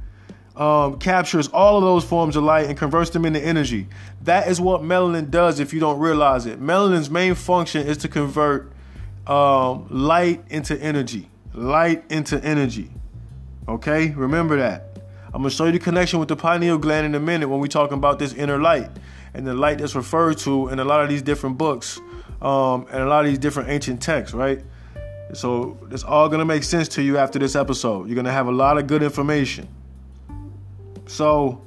um, 0.59 0.99
captures 0.99 1.47
all 1.47 1.77
of 1.77 1.83
those 1.83 2.03
forms 2.03 2.35
of 2.35 2.43
light 2.43 2.67
and 2.67 2.77
converts 2.77 3.09
them 3.11 3.25
into 3.25 3.39
energy. 3.39 3.87
That 4.23 4.49
is 4.49 4.59
what 4.59 4.81
melanin 4.81 5.31
does 5.31 5.59
if 5.59 5.73
you 5.73 5.79
don't 5.79 5.99
realize 5.99 6.45
it. 6.45 6.61
Melanin's 6.61 7.09
main 7.09 7.33
function 7.35 7.87
is 7.87 7.97
to 7.99 8.09
convert 8.09 8.71
um, 9.25 9.87
light 9.89 10.43
into 10.49 10.77
energy. 10.81 11.29
Light 11.53 12.03
into 12.11 12.43
energy. 12.43 12.91
Okay? 13.69 14.09
Remember 14.09 14.57
that. 14.57 14.97
I'm 15.27 15.41
gonna 15.41 15.49
show 15.49 15.65
you 15.65 15.71
the 15.71 15.79
connection 15.79 16.19
with 16.19 16.27
the 16.27 16.35
pineal 16.35 16.77
gland 16.77 17.05
in 17.05 17.15
a 17.15 17.19
minute 17.19 17.47
when 17.47 17.59
we 17.59 17.69
talking 17.69 17.97
about 17.97 18.19
this 18.19 18.33
inner 18.33 18.59
light 18.59 18.89
and 19.33 19.47
the 19.47 19.53
light 19.53 19.77
that's 19.77 19.95
referred 19.95 20.39
to 20.39 20.69
in 20.69 20.79
a 20.79 20.83
lot 20.83 21.01
of 21.01 21.09
these 21.09 21.21
different 21.21 21.57
books 21.57 21.99
um, 22.41 22.85
and 22.91 23.03
a 23.03 23.05
lot 23.05 23.23
of 23.23 23.27
these 23.27 23.37
different 23.37 23.69
ancient 23.69 24.01
texts, 24.01 24.33
right? 24.33 24.61
So 25.33 25.77
it's 25.91 26.03
all 26.03 26.29
gonna 26.29 26.45
make 26.45 26.63
sense 26.63 26.87
to 26.89 27.03
you 27.03 27.17
after 27.17 27.39
this 27.39 27.55
episode. 27.55 28.07
You're 28.07 28.15
gonna 28.15 28.31
have 28.31 28.47
a 28.47 28.51
lot 28.51 28.77
of 28.77 28.87
good 28.87 29.03
information. 29.03 29.67
So, 31.07 31.61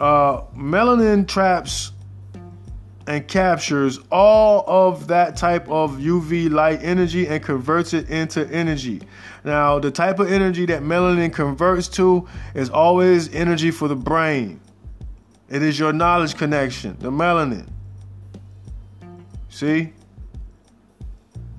uh, 0.00 0.42
melanin 0.56 1.26
traps 1.26 1.92
and 3.06 3.26
captures 3.28 3.98
all 4.10 4.64
of 4.66 5.08
that 5.08 5.36
type 5.36 5.68
of 5.68 6.00
UV 6.00 6.50
light 6.50 6.82
energy 6.82 7.26
and 7.26 7.42
converts 7.42 7.92
it 7.92 8.08
into 8.08 8.46
energy. 8.50 9.02
Now, 9.44 9.78
the 9.78 9.90
type 9.90 10.18
of 10.18 10.32
energy 10.32 10.66
that 10.66 10.82
melanin 10.82 11.32
converts 11.32 11.88
to 11.88 12.26
is 12.54 12.70
always 12.70 13.32
energy 13.34 13.70
for 13.70 13.88
the 13.88 13.96
brain. 13.96 14.60
It 15.50 15.62
is 15.62 15.78
your 15.78 15.92
knowledge 15.92 16.36
connection, 16.36 16.96
the 17.00 17.10
melanin. 17.10 17.68
See? 19.50 19.93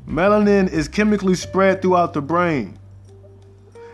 Melanin 0.08 0.70
is 0.70 0.88
chemically 0.88 1.36
spread 1.36 1.82
throughout 1.82 2.14
the 2.14 2.22
brain. 2.22 2.78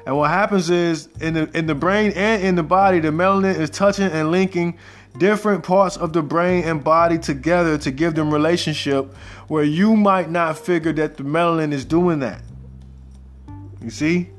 And 0.06 0.18
what 0.18 0.30
happens 0.30 0.70
is 0.70 1.08
in 1.20 1.36
the 1.36 1.58
in 1.58 1.68
the 1.68 1.76
brain 1.76 2.12
and 2.16 2.44
in 2.44 2.56
the 2.56 2.64
body, 2.64 3.00
the 3.00 3.10
melanin 3.10 3.58
is 3.58 3.70
touching 3.70 4.12
and 4.12 4.32
linking 4.32 4.78
different 5.18 5.64
parts 5.64 5.98
of 5.98 6.14
the 6.14 6.22
brain 6.22 6.64
and 6.64 6.84
body 6.84 7.18
together 7.18 7.78
to 7.78 7.92
give 7.92 8.16
them 8.16 8.34
relationship 8.34 9.14
where 9.48 9.64
you 9.64 9.96
might 9.96 10.30
not 10.30 10.58
figure 10.58 10.94
that 10.94 11.18
the 11.18 11.24
melanin 11.24 11.72
is 11.72 11.86
doing 11.86 12.20
that. 12.20 12.42
You 13.82 13.90
see? 13.90 14.30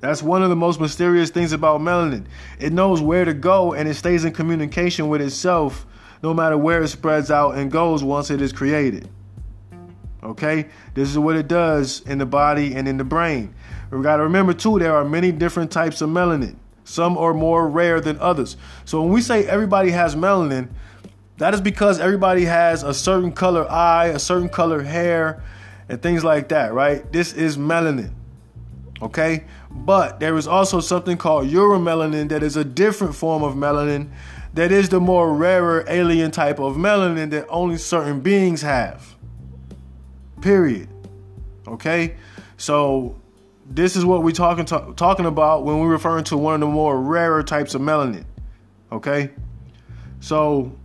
That's 0.00 0.22
one 0.22 0.42
of 0.42 0.50
the 0.50 0.56
most 0.56 0.80
mysterious 0.80 1.30
things 1.30 1.52
about 1.52 1.80
melanin. 1.80 2.26
It 2.58 2.72
knows 2.72 3.00
where 3.00 3.24
to 3.24 3.34
go 3.34 3.72
and 3.72 3.88
it 3.88 3.94
stays 3.94 4.24
in 4.24 4.32
communication 4.32 5.08
with 5.08 5.20
itself 5.20 5.86
no 6.22 6.32
matter 6.32 6.56
where 6.56 6.82
it 6.82 6.88
spreads 6.88 7.30
out 7.30 7.56
and 7.56 7.70
goes 7.70 8.02
once 8.02 8.30
it 8.30 8.40
is 8.40 8.52
created. 8.52 9.08
Okay? 10.24 10.66
This 10.94 11.10
is 11.10 11.18
what 11.18 11.36
it 11.36 11.48
does 11.48 12.00
in 12.02 12.18
the 12.18 12.26
body 12.26 12.74
and 12.74 12.88
in 12.88 12.96
the 12.96 13.04
brain. 13.04 13.54
We 13.90 14.02
got 14.02 14.16
to 14.16 14.24
remember 14.24 14.52
too, 14.52 14.78
there 14.78 14.94
are 14.94 15.04
many 15.04 15.30
different 15.30 15.70
types 15.70 16.00
of 16.00 16.10
melanin. 16.10 16.56
Some 16.84 17.16
are 17.16 17.32
more 17.32 17.68
rare 17.68 18.00
than 18.00 18.18
others. 18.18 18.56
So 18.84 19.02
when 19.02 19.12
we 19.12 19.20
say 19.20 19.46
everybody 19.46 19.90
has 19.90 20.14
melanin, 20.14 20.68
that 21.38 21.54
is 21.54 21.60
because 21.60 21.98
everybody 21.98 22.44
has 22.44 22.82
a 22.82 22.94
certain 22.94 23.32
color 23.32 23.70
eye, 23.70 24.06
a 24.06 24.18
certain 24.18 24.48
color 24.48 24.82
hair, 24.82 25.42
and 25.88 26.00
things 26.00 26.24
like 26.24 26.48
that, 26.48 26.72
right? 26.72 27.10
This 27.12 27.32
is 27.32 27.56
melanin. 27.56 28.12
Okay? 29.02 29.44
But 29.70 30.20
there 30.20 30.36
is 30.36 30.46
also 30.46 30.80
something 30.80 31.16
called 31.16 31.48
euromelanin 31.48 32.28
that 32.28 32.42
is 32.42 32.56
a 32.56 32.64
different 32.64 33.14
form 33.14 33.42
of 33.42 33.54
melanin 33.54 34.10
that 34.54 34.70
is 34.70 34.88
the 34.88 35.00
more 35.00 35.34
rarer 35.34 35.84
alien 35.88 36.30
type 36.30 36.60
of 36.60 36.76
melanin 36.76 37.30
that 37.30 37.46
only 37.48 37.76
certain 37.76 38.20
beings 38.20 38.62
have. 38.62 39.13
Period. 40.44 40.88
Okay? 41.66 42.16
So 42.58 43.16
this 43.64 43.96
is 43.96 44.04
what 44.04 44.22
we're 44.22 44.32
talking 44.32 44.66
to, 44.66 44.92
talking 44.94 45.24
about 45.24 45.64
when 45.64 45.78
we're 45.78 45.88
referring 45.88 46.24
to 46.24 46.36
one 46.36 46.52
of 46.52 46.60
the 46.60 46.66
more 46.66 47.00
rarer 47.00 47.42
types 47.42 47.74
of 47.74 47.80
melanin. 47.80 48.26
Okay? 48.92 49.30
So 50.20 50.76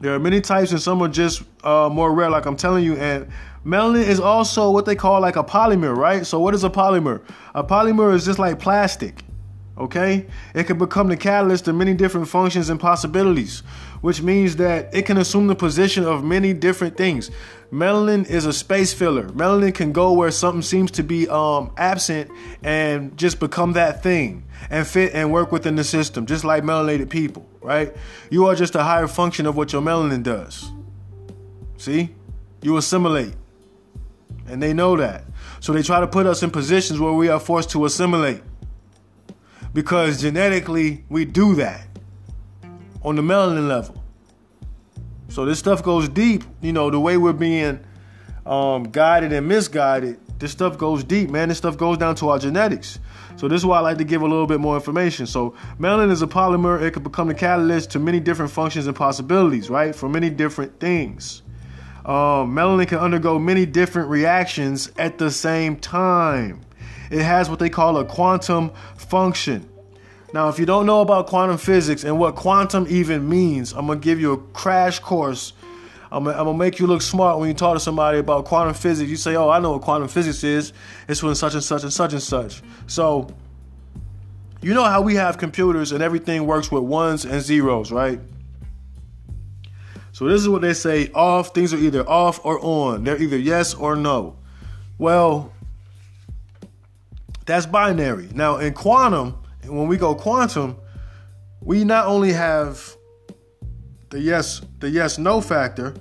there 0.00 0.12
are 0.12 0.18
many 0.18 0.40
types, 0.40 0.72
and 0.72 0.82
some 0.82 1.00
are 1.00 1.06
just 1.06 1.44
uh, 1.62 1.88
more 1.92 2.12
rare, 2.12 2.28
like 2.28 2.44
I'm 2.44 2.56
telling 2.56 2.82
you. 2.82 2.96
And 2.96 3.28
melanin 3.64 4.04
is 4.04 4.18
also 4.18 4.72
what 4.72 4.84
they 4.84 4.96
call 4.96 5.20
like 5.20 5.36
a 5.36 5.44
polymer, 5.44 5.96
right? 5.96 6.26
So 6.26 6.40
what 6.40 6.54
is 6.54 6.64
a 6.64 6.70
polymer? 6.70 7.22
A 7.54 7.62
polymer 7.62 8.12
is 8.16 8.24
just 8.24 8.40
like 8.40 8.58
plastic. 8.58 9.22
Okay? 9.78 10.26
It 10.56 10.64
can 10.64 10.76
become 10.76 11.06
the 11.06 11.16
catalyst 11.16 11.66
to 11.66 11.72
many 11.72 11.94
different 11.94 12.26
functions 12.26 12.68
and 12.68 12.80
possibilities, 12.80 13.62
which 14.02 14.20
means 14.20 14.56
that 14.56 14.94
it 14.94 15.06
can 15.06 15.16
assume 15.16 15.46
the 15.46 15.54
position 15.54 16.04
of 16.04 16.22
many 16.22 16.52
different 16.52 16.96
things. 16.96 17.30
Melanin 17.72 18.28
is 18.28 18.44
a 18.44 18.52
space 18.52 18.92
filler. 18.92 19.28
Melanin 19.30 19.74
can 19.74 19.92
go 19.92 20.12
where 20.12 20.30
something 20.30 20.60
seems 20.60 20.90
to 20.90 21.02
be 21.02 21.26
um, 21.28 21.72
absent 21.78 22.30
and 22.62 23.16
just 23.16 23.40
become 23.40 23.72
that 23.72 24.02
thing 24.02 24.44
and 24.70 24.86
fit 24.86 25.14
and 25.14 25.32
work 25.32 25.52
within 25.52 25.76
the 25.76 25.84
system, 25.84 26.26
just 26.26 26.44
like 26.44 26.64
melanated 26.64 27.08
people, 27.08 27.48
right? 27.62 27.96
You 28.28 28.46
are 28.46 28.54
just 28.54 28.74
a 28.74 28.82
higher 28.82 29.06
function 29.06 29.46
of 29.46 29.56
what 29.56 29.72
your 29.72 29.80
melanin 29.80 30.22
does. 30.22 30.70
See? 31.78 32.10
You 32.60 32.76
assimilate. 32.76 33.34
And 34.48 34.60
they 34.60 34.74
know 34.74 34.96
that. 34.96 35.24
So 35.60 35.72
they 35.72 35.82
try 35.82 36.00
to 36.00 36.08
put 36.08 36.26
us 36.26 36.42
in 36.42 36.50
positions 36.50 36.98
where 36.98 37.12
we 37.12 37.28
are 37.28 37.40
forced 37.40 37.70
to 37.70 37.84
assimilate. 37.84 38.42
Because 39.72 40.20
genetically, 40.20 41.04
we 41.08 41.24
do 41.24 41.54
that 41.54 41.86
on 43.04 43.16
the 43.16 43.22
melanin 43.22 43.68
level. 43.68 44.02
So 45.28 45.44
this 45.44 45.58
stuff 45.58 45.82
goes 45.82 46.08
deep. 46.08 46.44
You 46.60 46.72
know, 46.72 46.90
the 46.90 47.00
way 47.00 47.16
we're 47.16 47.32
being 47.32 47.80
um, 48.44 48.84
guided 48.84 49.32
and 49.32 49.48
misguided, 49.48 50.18
this 50.38 50.52
stuff 50.52 50.76
goes 50.76 51.04
deep, 51.04 51.30
man. 51.30 51.48
This 51.48 51.58
stuff 51.58 51.76
goes 51.76 51.98
down 51.98 52.16
to 52.16 52.28
our 52.28 52.38
genetics. 52.38 52.98
So 53.36 53.48
this 53.48 53.60
is 53.60 53.66
why 53.66 53.78
I 53.78 53.80
like 53.80 53.98
to 53.98 54.04
give 54.04 54.22
a 54.22 54.26
little 54.26 54.46
bit 54.46 54.60
more 54.60 54.74
information. 54.74 55.26
So 55.26 55.54
melanin 55.78 56.10
is 56.10 56.22
a 56.22 56.26
polymer. 56.26 56.82
It 56.82 56.92
can 56.92 57.02
become 57.02 57.28
the 57.28 57.34
catalyst 57.34 57.90
to 57.92 57.98
many 57.98 58.20
different 58.20 58.52
functions 58.52 58.86
and 58.86 58.94
possibilities, 58.94 59.70
right? 59.70 59.94
For 59.94 60.08
many 60.08 60.28
different 60.28 60.78
things. 60.78 61.42
Um, 62.04 62.54
melanin 62.54 62.88
can 62.88 62.98
undergo 62.98 63.38
many 63.38 63.64
different 63.64 64.10
reactions 64.10 64.92
at 64.98 65.18
the 65.18 65.30
same 65.30 65.76
time. 65.76 66.60
It 67.10 67.22
has 67.22 67.48
what 67.48 67.58
they 67.58 67.70
call 67.70 67.96
a 67.98 68.04
quantum 68.04 68.72
function. 68.96 69.68
Now, 70.32 70.48
if 70.48 70.58
you 70.58 70.64
don't 70.64 70.86
know 70.86 71.02
about 71.02 71.26
quantum 71.26 71.58
physics 71.58 72.04
and 72.04 72.18
what 72.18 72.36
quantum 72.36 72.86
even 72.88 73.28
means, 73.28 73.72
I'm 73.72 73.86
gonna 73.86 74.00
give 74.00 74.18
you 74.18 74.32
a 74.32 74.38
crash 74.38 74.98
course. 74.98 75.52
I'm 76.10 76.24
gonna, 76.24 76.38
I'm 76.38 76.44
gonna 76.44 76.58
make 76.58 76.78
you 76.78 76.86
look 76.86 77.02
smart 77.02 77.38
when 77.38 77.48
you 77.48 77.54
talk 77.54 77.74
to 77.74 77.80
somebody 77.80 78.18
about 78.18 78.46
quantum 78.46 78.74
physics. 78.74 79.10
You 79.10 79.16
say, 79.16 79.36
"Oh, 79.36 79.50
I 79.50 79.58
know 79.60 79.72
what 79.72 79.82
quantum 79.82 80.08
physics 80.08 80.42
is. 80.42 80.72
It's 81.06 81.22
when 81.22 81.34
such 81.34 81.54
and 81.54 81.62
such 81.62 81.82
and 81.82 81.92
such 81.92 82.12
and 82.14 82.22
such." 82.22 82.62
So, 82.86 83.28
you 84.62 84.72
know 84.72 84.84
how 84.84 85.02
we 85.02 85.16
have 85.16 85.36
computers 85.36 85.92
and 85.92 86.02
everything 86.02 86.46
works 86.46 86.72
with 86.72 86.82
ones 86.82 87.26
and 87.26 87.42
zeros, 87.42 87.92
right? 87.92 88.18
So 90.12 90.26
this 90.28 90.40
is 90.40 90.48
what 90.48 90.62
they 90.62 90.72
say: 90.72 91.10
off. 91.14 91.54
Things 91.54 91.74
are 91.74 91.78
either 91.78 92.08
off 92.08 92.42
or 92.42 92.58
on. 92.60 93.04
They're 93.04 93.20
either 93.20 93.38
yes 93.38 93.74
or 93.74 93.96
no. 93.96 94.36
Well, 94.96 95.52
that's 97.44 97.66
binary. 97.66 98.30
Now 98.32 98.56
in 98.56 98.72
quantum 98.72 99.41
and 99.62 99.76
when 99.76 99.88
we 99.88 99.96
go 99.96 100.14
quantum, 100.14 100.76
we 101.60 101.84
not 101.84 102.06
only 102.06 102.32
have 102.32 102.96
the 104.10 104.20
yes, 104.20 104.60
the 104.80 104.90
yes 104.90 105.18
no 105.18 105.40
factor, 105.40 105.94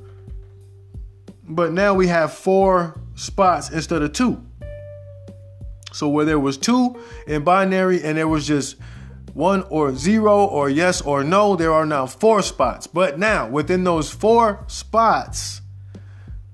but 1.44 1.72
now 1.72 1.94
we 1.94 2.08
have 2.08 2.34
four 2.34 3.00
spots 3.16 3.70
instead 3.70 4.02
of 4.02 4.14
two. 4.14 4.44
So 5.94 6.08
where 6.08 6.26
there 6.26 6.40
was 6.40 6.58
two 6.58 7.02
in 7.28 7.44
binary 7.44 8.02
and 8.04 8.18
there 8.18 8.28
was 8.28 8.48
just 8.48 8.78
one 9.34 9.64
or 9.70 9.96
zero 9.96 10.46
or 10.46 10.70
yes 10.70 11.02
or 11.02 11.24
no, 11.24 11.56
there 11.56 11.74
are 11.74 11.86
now 11.86 12.06
four 12.06 12.42
spots. 12.42 12.88
But 12.88 13.20
now 13.20 13.48
within 13.48 13.84
those 13.84 14.10
four 14.10 14.64
spots, 14.68 15.62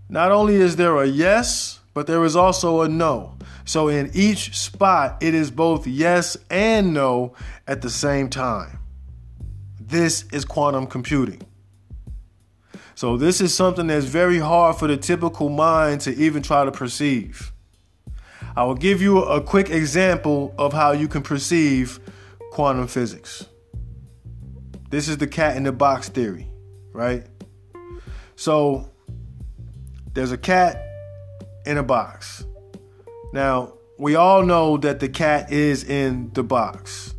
not 0.10 0.32
only 0.32 0.55
is 0.55 0.76
there 0.76 0.97
a 0.97 1.05
yes, 1.05 1.80
but 1.93 2.08
there 2.08 2.24
is 2.24 2.36
also 2.36 2.82
a 2.82 2.89
no. 2.89 3.36
So 3.68 3.89
in 3.89 4.09
each 4.13 4.57
spot, 4.57 5.18
it 5.22 5.34
is 5.34 5.51
both 5.51 5.86
yes 5.86 6.38
and 6.49 6.93
no 6.93 7.34
at 7.68 7.82
the 7.82 7.89
same 7.89 8.30
time. 8.30 8.80
This 9.80 10.24
is 10.32 10.45
quantum 10.45 10.88
computing. 10.88 11.41
So 12.95 13.18
this 13.18 13.41
is 13.41 13.53
something 13.53 13.88
that's 13.88 14.05
very 14.05 14.39
hard 14.39 14.78
for 14.78 14.88
the 14.88 14.95
typical 14.95 15.49
mind 15.49 15.99
to 16.01 16.15
even 16.15 16.41
try 16.41 16.63
to 16.63 16.72
perceive. 16.72 17.51
I 18.55 18.63
will 18.63 18.74
give 18.74 19.01
you 19.01 19.22
a 19.22 19.41
quick 19.41 19.70
example 19.70 20.55
of 20.57 20.72
how 20.72 20.93
you 20.93 21.09
can 21.09 21.22
perceive 21.22 21.99
quantum 22.51 22.88
physics. 22.88 23.45
This 24.89 25.09
is 25.09 25.18
the 25.18 25.28
cat 25.28 25.57
in 25.57 25.63
the 25.63 25.74
box 25.74 26.07
theory, 26.07 26.47
right? 26.93 27.28
So 28.38 28.89
there's 30.13 30.32
a 30.32 30.38
cat 30.38 30.82
in 31.65 31.78
a 31.78 31.84
box. 31.84 32.45
Now, 33.38 33.73
we 33.99 34.15
all 34.15 34.43
know 34.43 34.77
that 34.77 34.99
the 34.99 35.07
cat 35.07 35.51
is 35.51 35.83
in 35.83 36.31
the 36.33 36.41
box. 36.41 37.13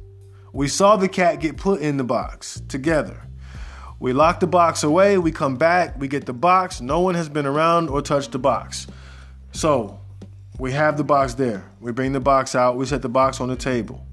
We 0.53 0.67
saw 0.67 0.97
the 0.97 1.09
cat 1.09 1.39
get 1.39 1.57
put 1.57 1.81
in 1.81 1.97
the 1.97 2.03
box 2.03 2.61
together. 2.67 3.23
We 4.01 4.13
lock 4.13 4.41
the 4.41 4.49
box 4.49 4.83
away, 4.83 5.17
we 5.19 5.31
come 5.31 5.55
back, 5.55 5.97
we 5.97 6.09
get 6.09 6.27
the 6.27 6.33
box. 6.33 6.81
No 6.81 6.99
one 6.99 7.15
has 7.15 7.29
been 7.29 7.47
around 7.47 7.89
or 7.89 8.03
touched 8.03 8.33
the 8.33 8.41
box. 8.41 8.89
So, 9.53 10.01
we 10.59 10.73
have 10.73 10.97
the 10.97 11.05
box 11.05 11.35
there. 11.35 11.71
We 11.79 11.93
bring 11.93 12.11
the 12.11 12.19
box 12.19 12.57
out, 12.57 12.77
we 12.77 12.85
set 12.87 13.03
the 13.03 13.09
box 13.09 13.41
on 13.41 13.49
the 13.49 13.55
table. 13.55 14.05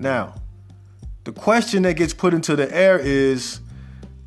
Now, 0.00 0.34
the 1.22 1.30
question 1.30 1.84
that 1.84 1.94
gets 1.94 2.12
put 2.12 2.34
into 2.34 2.56
the 2.56 2.74
air 2.76 2.98
is 2.98 3.60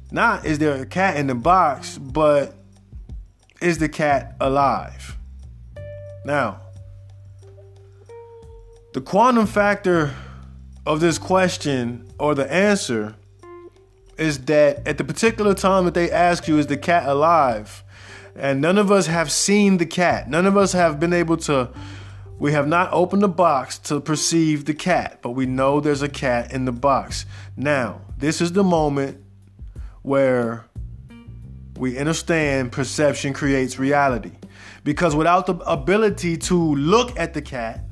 not 0.09 0.45
is 0.45 0.57
there 0.59 0.81
a 0.81 0.85
cat 0.85 1.17
in 1.17 1.27
the 1.27 1.35
box, 1.35 1.97
but 1.97 2.55
is 3.61 3.79
the 3.79 3.89
cat 3.89 4.37
alive? 4.39 5.18
Now, 6.26 6.61
the 8.93 9.01
quantum 9.01 9.45
factor 9.45 10.13
of 10.86 10.99
this 10.99 11.17
question 11.17 12.11
or 12.20 12.36
the 12.36 12.51
answer 12.51 13.15
is 14.17 14.39
that 14.45 14.86
at 14.88 14.97
the 14.97 15.03
particular 15.03 15.53
time 15.53 15.86
that 15.86 15.93
they 15.93 16.11
ask 16.11 16.47
you, 16.47 16.57
is 16.57 16.67
the 16.67 16.78
cat 16.78 17.07
alive? 17.07 17.84
And 18.36 18.61
none 18.61 18.78
of 18.78 18.91
us 18.91 19.07
have 19.07 19.32
seen 19.32 19.78
the 19.78 19.86
cat. 19.86 20.30
None 20.30 20.45
of 20.45 20.57
us 20.57 20.74
have 20.74 20.99
been 20.99 21.13
able 21.13 21.38
to, 21.38 21.70
we 22.38 22.51
have 22.51 22.67
not 22.67 22.91
opened 22.91 23.22
the 23.22 23.30
box 23.30 23.78
to 23.80 23.99
perceive 24.01 24.65
the 24.65 24.74
cat, 24.74 25.20
but 25.22 25.32
we 25.32 25.45
know 25.45 25.80
there's 25.80 26.01
a 26.01 26.09
cat 26.09 26.51
in 26.51 26.65
the 26.65 26.72
box. 26.72 27.26
Now, 27.55 28.01
this 28.17 28.41
is 28.41 28.51
the 28.51 28.63
moment 28.63 29.24
where 30.01 30.65
we 31.78 31.97
understand 31.97 32.72
perception 32.72 33.34
creates 33.34 33.80
reality. 33.80 34.32
Because 34.84 35.15
without 35.15 35.45
the 35.45 35.55
ability 35.55 36.38
to 36.38 36.75
look 36.75 37.17
at 37.19 37.34
the 37.34 37.41
cat, 37.41 37.84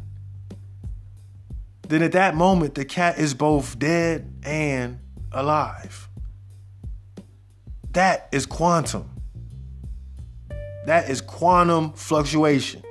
then 1.88 2.01
at 2.01 2.13
that 2.13 2.35
moment, 2.35 2.75
the 2.75 2.85
cat 2.85 3.17
is 3.17 3.33
both 3.33 3.77
dead 3.79 4.33
and 4.43 4.99
alive. 5.31 6.09
That 7.91 8.27
is 8.31 8.45
quantum. 8.45 9.09
That 10.85 11.09
is 11.09 11.21
quantum 11.21 11.93
fluctuation. 11.93 12.83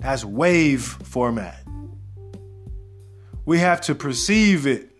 That's 0.00 0.24
wave 0.24 0.82
format. 0.84 1.62
We 3.44 3.58
have 3.58 3.80
to 3.82 3.94
perceive 3.94 4.66
it 4.66 4.90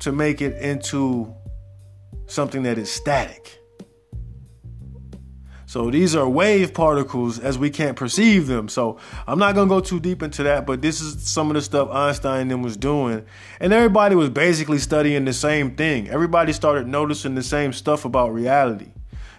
to 0.00 0.12
make 0.12 0.40
it 0.40 0.56
into 0.58 1.34
something 2.26 2.62
that 2.64 2.78
is 2.78 2.90
static. 2.90 3.58
So 5.76 5.90
these 5.90 6.16
are 6.16 6.26
wave 6.26 6.72
particles 6.72 7.38
as 7.38 7.58
we 7.58 7.68
can't 7.68 7.98
perceive 7.98 8.46
them. 8.46 8.66
So 8.66 8.96
I'm 9.26 9.38
not 9.38 9.54
gonna 9.54 9.68
go 9.68 9.80
too 9.80 10.00
deep 10.00 10.22
into 10.22 10.42
that, 10.44 10.64
but 10.64 10.80
this 10.80 11.02
is 11.02 11.28
some 11.28 11.50
of 11.50 11.54
the 11.54 11.60
stuff 11.60 11.90
Einstein 11.90 12.62
was 12.62 12.78
doing. 12.78 13.26
And 13.60 13.74
everybody 13.74 14.14
was 14.14 14.30
basically 14.30 14.78
studying 14.78 15.26
the 15.26 15.34
same 15.34 15.76
thing. 15.76 16.08
Everybody 16.08 16.54
started 16.54 16.88
noticing 16.88 17.34
the 17.34 17.42
same 17.42 17.74
stuff 17.74 18.06
about 18.06 18.32
reality. 18.32 18.88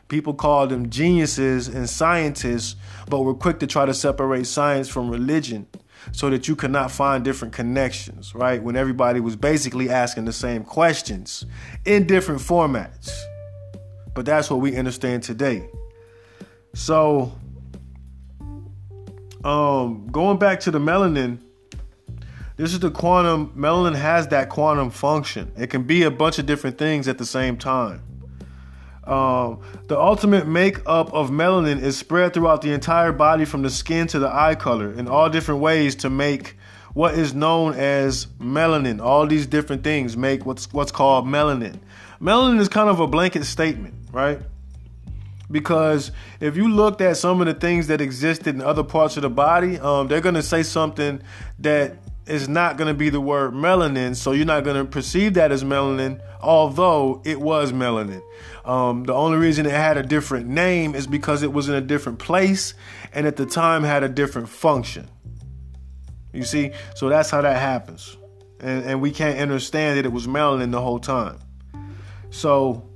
People 0.09 0.35
called 0.35 0.69
them 0.69 0.91
geniuses 0.91 1.69
and 1.69 1.89
scientists, 1.89 2.75
but 3.09 3.23
were 3.23 3.33
quick 3.33 3.57
to 3.61 3.65
try 3.65 3.87
to 3.87 3.93
separate 3.95 4.45
science 4.45 4.87
from 4.87 5.09
religion 5.09 5.65
so 6.11 6.29
that 6.29 6.47
you 6.47 6.55
could 6.55 6.69
not 6.69 6.91
find 6.91 7.23
different 7.23 7.55
connections, 7.55 8.35
right? 8.35 8.61
When 8.61 8.75
everybody 8.75 9.21
was 9.21 9.35
basically 9.35 9.89
asking 9.89 10.25
the 10.25 10.33
same 10.33 10.63
questions 10.63 11.47
in 11.83 12.05
different 12.05 12.41
formats. 12.41 13.11
But 14.13 14.27
that's 14.27 14.51
what 14.51 14.59
we 14.59 14.77
understand 14.77 15.23
today. 15.23 15.67
So, 16.73 17.33
um, 19.43 20.07
going 20.11 20.37
back 20.37 20.59
to 20.61 20.71
the 20.71 20.79
melanin, 20.79 21.39
this 22.57 22.73
is 22.73 22.79
the 22.79 22.91
quantum. 22.91 23.53
Melanin 23.55 23.95
has 23.95 24.27
that 24.29 24.49
quantum 24.49 24.89
function. 24.89 25.51
It 25.57 25.69
can 25.69 25.83
be 25.83 26.03
a 26.03 26.11
bunch 26.11 26.39
of 26.39 26.45
different 26.45 26.77
things 26.77 27.07
at 27.07 27.17
the 27.17 27.25
same 27.25 27.57
time. 27.57 28.01
Um, 29.03 29.61
the 29.87 29.97
ultimate 29.97 30.47
makeup 30.47 31.13
of 31.13 31.29
melanin 31.29 31.81
is 31.81 31.97
spread 31.97 32.33
throughout 32.33 32.61
the 32.61 32.73
entire 32.73 33.13
body 33.13 33.45
from 33.45 33.61
the 33.61 33.69
skin 33.69 34.07
to 34.07 34.19
the 34.19 34.27
eye 34.27 34.55
color 34.55 34.91
in 34.91 35.07
all 35.07 35.29
different 35.29 35.61
ways 35.61 35.95
to 35.95 36.09
make 36.09 36.57
what 36.93 37.13
is 37.13 37.33
known 37.33 37.73
as 37.75 38.25
melanin. 38.39 38.99
All 38.99 39.25
these 39.25 39.47
different 39.47 39.83
things 39.83 40.17
make 40.17 40.45
what's 40.45 40.73
what's 40.73 40.91
called 40.91 41.25
melanin. 41.25 41.79
Melanin 42.19 42.59
is 42.59 42.67
kind 42.67 42.89
of 42.89 42.99
a 42.99 43.07
blanket 43.07 43.45
statement, 43.45 43.93
right? 44.11 44.41
Because 45.49 46.11
if 46.39 46.57
you 46.57 46.67
looked 46.67 46.99
at 47.01 47.17
some 47.17 47.39
of 47.39 47.47
the 47.47 47.53
things 47.53 47.87
that 47.87 48.01
existed 48.01 48.55
in 48.55 48.61
other 48.61 48.83
parts 48.83 49.15
of 49.15 49.23
the 49.23 49.29
body, 49.29 49.79
um, 49.79 50.07
they're 50.07 50.21
going 50.21 50.35
to 50.35 50.43
say 50.43 50.63
something 50.63 51.21
that 51.59 51.97
is 52.25 52.49
not 52.49 52.77
going 52.77 52.89
to 52.89 52.93
be 52.93 53.09
the 53.09 53.21
word 53.21 53.53
melanin, 53.53 54.15
so 54.15 54.31
you're 54.31 54.45
not 54.45 54.63
going 54.63 54.75
to 54.75 54.89
perceive 54.89 55.35
that 55.35 55.51
as 55.51 55.63
melanin, 55.63 56.21
although 56.41 57.21
it 57.25 57.39
was 57.39 57.71
melanin. 57.71 58.21
Um, 58.65 59.05
the 59.05 59.13
only 59.13 59.37
reason 59.37 59.65
it 59.65 59.71
had 59.71 59.97
a 59.97 60.03
different 60.03 60.47
name 60.47 60.93
is 60.93 61.07
because 61.07 61.41
it 61.41 61.53
was 61.53 61.69
in 61.69 61.75
a 61.75 61.81
different 61.81 62.19
place 62.19 62.73
and 63.13 63.25
at 63.25 63.37
the 63.37 63.45
time 63.45 63.83
had 63.83 64.03
a 64.03 64.09
different 64.09 64.49
function. 64.49 65.09
You 66.33 66.43
see? 66.43 66.71
So 66.95 67.07
that's 67.07 67.29
how 67.29 67.41
that 67.41 67.59
happens. 67.59 68.17
And, 68.59 68.83
and 68.83 69.01
we 69.01 69.11
can't 69.11 69.39
understand 69.39 69.97
that 69.97 70.05
it 70.05 70.11
was 70.11 70.27
melanin 70.27 70.71
the 70.71 70.81
whole 70.81 70.99
time. 70.99 71.39
So, 72.29 72.86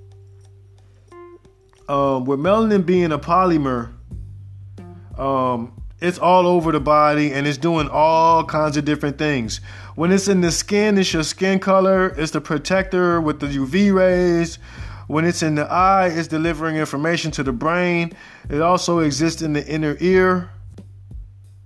um, 1.91 2.23
with 2.23 2.39
melanin 2.39 2.85
being 2.85 3.11
a 3.11 3.19
polymer, 3.19 3.91
um, 5.17 5.73
it's 5.99 6.17
all 6.17 6.47
over 6.47 6.71
the 6.71 6.79
body 6.79 7.33
and 7.33 7.45
it's 7.45 7.57
doing 7.57 7.89
all 7.89 8.45
kinds 8.45 8.77
of 8.77 8.85
different 8.85 9.17
things. 9.17 9.59
When 9.95 10.09
it's 10.13 10.29
in 10.29 10.39
the 10.39 10.51
skin, 10.51 10.97
it's 10.97 11.11
your 11.13 11.23
skin 11.23 11.59
color, 11.59 12.07
it's 12.17 12.31
the 12.31 12.39
protector 12.39 13.19
with 13.19 13.41
the 13.41 13.47
UV 13.47 13.93
rays. 13.93 14.57
When 15.07 15.25
it's 15.25 15.43
in 15.43 15.55
the 15.55 15.65
eye, 15.69 16.07
it's 16.07 16.29
delivering 16.29 16.77
information 16.77 17.29
to 17.31 17.43
the 17.43 17.51
brain. 17.51 18.13
It 18.49 18.61
also 18.61 18.99
exists 18.99 19.41
in 19.41 19.51
the 19.51 19.67
inner 19.67 19.97
ear, 19.99 20.49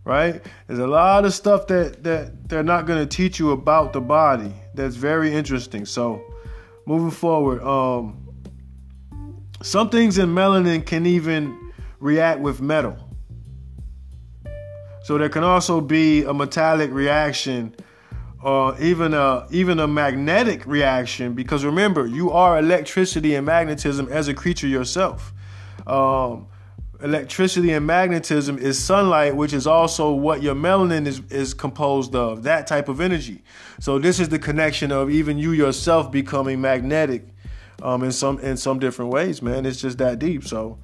right? 0.05 0.43
There's 0.65 0.80
a 0.80 0.88
lot 0.88 1.26
of 1.26 1.36
stuff 1.36 1.67
that, 1.67 2.03
that 2.03 2.49
they're 2.49 2.63
not 2.63 2.88
going 2.88 3.07
to 3.07 3.15
teach 3.15 3.38
you 3.38 3.51
about 3.51 3.93
the 3.93 4.01
body 4.01 4.51
that's 4.73 4.95
very 4.95 5.32
interesting. 5.32 5.86
So, 5.86 6.23
moving 6.88 7.11
forward, 7.11 7.61
um, 7.61 8.24
some 9.66 9.89
things 9.89 10.20
in 10.20 10.30
melanin 10.30 10.86
can 10.86 11.07
even 11.07 11.74
react 11.99 12.39
with 12.39 12.61
metal. 12.61 12.95
So 15.01 15.18
there 15.18 15.28
can 15.28 15.43
also 15.43 15.82
be 15.82 16.24
a 16.24 16.36
metallic 16.36 16.91
reaction 16.91 17.76
or 18.43 18.80
even 18.80 19.16
a 19.16 19.47
even 19.49 19.80
a 19.80 19.88
magnetic 19.88 20.68
reaction 20.68 21.34
because 21.34 21.66
remember 21.66 22.05
you 22.05 22.30
are 22.30 22.59
electricity 22.59 23.34
and 23.34 23.47
magnetism 23.47 24.07
as 24.09 24.28
a 24.28 24.36
creature 24.36 24.68
yourself. 24.68 25.34
Um, 25.88 26.47
electricity 27.01 27.72
and 27.72 27.88
magnetism 27.88 28.59
is 28.59 28.78
sunlight 28.78 29.36
which 29.36 29.51
is 29.51 29.66
also 29.66 30.11
what 30.11 30.43
your 30.43 30.53
melanin 30.53 31.07
is, 31.07 31.22
is 31.32 31.55
composed 31.55 32.13
of 32.13 32.43
that 32.43 32.68
type 32.68 32.88
of 32.88 33.01
energy. 33.01 33.43
So 33.80 33.97
this 33.97 34.20
is 34.20 34.30
the 34.30 34.38
connection 34.38 34.91
of 34.91 35.09
even 35.09 35.39
you 35.39 35.53
yourself 35.53 36.11
becoming 36.11 36.61
magnetic 36.61 37.34
um, 37.86 38.03
in 38.03 38.11
some 38.11 38.39
in 38.39 38.57
some 38.57 38.79
different 38.79 39.11
ways 39.11 39.41
man 39.41 39.65
it's 39.65 39.79
just 39.79 39.97
that 39.97 40.19
deep 40.19 40.43
so 40.43 40.77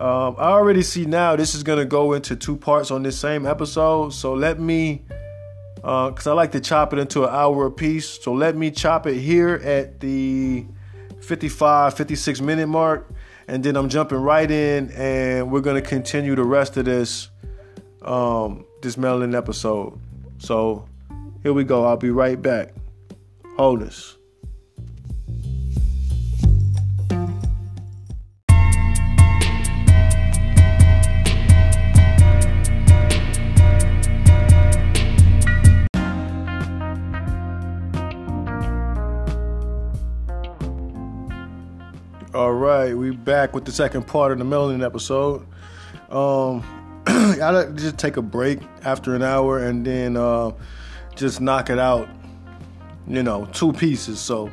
um, 0.00 0.36
I 0.38 0.52
already 0.52 0.80
see 0.80 1.04
now 1.04 1.36
this 1.36 1.54
is 1.54 1.62
gonna 1.62 1.84
go 1.84 2.14
into 2.14 2.34
two 2.34 2.56
parts 2.56 2.90
on 2.90 3.02
this 3.02 3.18
same 3.18 3.44
episode. 3.44 4.14
So 4.14 4.32
let 4.32 4.58
me, 4.58 5.02
because 5.74 6.26
uh, 6.26 6.30
I 6.30 6.34
like 6.34 6.52
to 6.52 6.60
chop 6.60 6.94
it 6.94 6.98
into 6.98 7.24
an 7.24 7.28
hour 7.30 7.66
a 7.66 7.70
piece. 7.70 8.08
So 8.22 8.32
let 8.32 8.56
me 8.56 8.70
chop 8.70 9.06
it 9.06 9.18
here 9.18 9.56
at 9.56 10.00
the 10.00 10.64
55, 11.20 11.94
56 11.98 12.40
minute 12.40 12.66
mark, 12.66 13.10
and 13.46 13.62
then 13.62 13.76
I'm 13.76 13.90
jumping 13.90 14.16
right 14.16 14.50
in, 14.50 14.90
and 14.92 15.52
we're 15.52 15.60
gonna 15.60 15.82
continue 15.82 16.34
the 16.34 16.44
rest 16.44 16.78
of 16.78 16.86
this, 16.86 17.28
um, 18.00 18.64
this 18.80 18.96
melanin 18.96 19.36
episode. 19.36 20.00
So 20.38 20.88
here 21.42 21.52
we 21.52 21.64
go. 21.64 21.84
I'll 21.84 21.98
be 21.98 22.08
right 22.08 22.40
back. 22.40 22.72
Hold 23.58 23.82
this. 23.82 24.16
All 42.40 42.54
right, 42.54 42.96
we 42.96 43.10
back 43.10 43.52
with 43.54 43.66
the 43.66 43.70
second 43.70 44.06
part 44.06 44.32
of 44.32 44.38
the 44.38 44.46
melanin 44.46 44.82
episode. 44.82 45.46
Um, 46.08 46.64
I 47.06 47.50
like 47.50 47.74
just 47.74 47.98
take 47.98 48.16
a 48.16 48.22
break 48.22 48.60
after 48.82 49.14
an 49.14 49.22
hour 49.22 49.58
and 49.58 49.84
then 49.84 50.16
uh, 50.16 50.52
just 51.14 51.42
knock 51.42 51.68
it 51.68 51.78
out. 51.78 52.08
You 53.06 53.22
know, 53.22 53.44
two 53.52 53.74
pieces. 53.74 54.20
So 54.20 54.50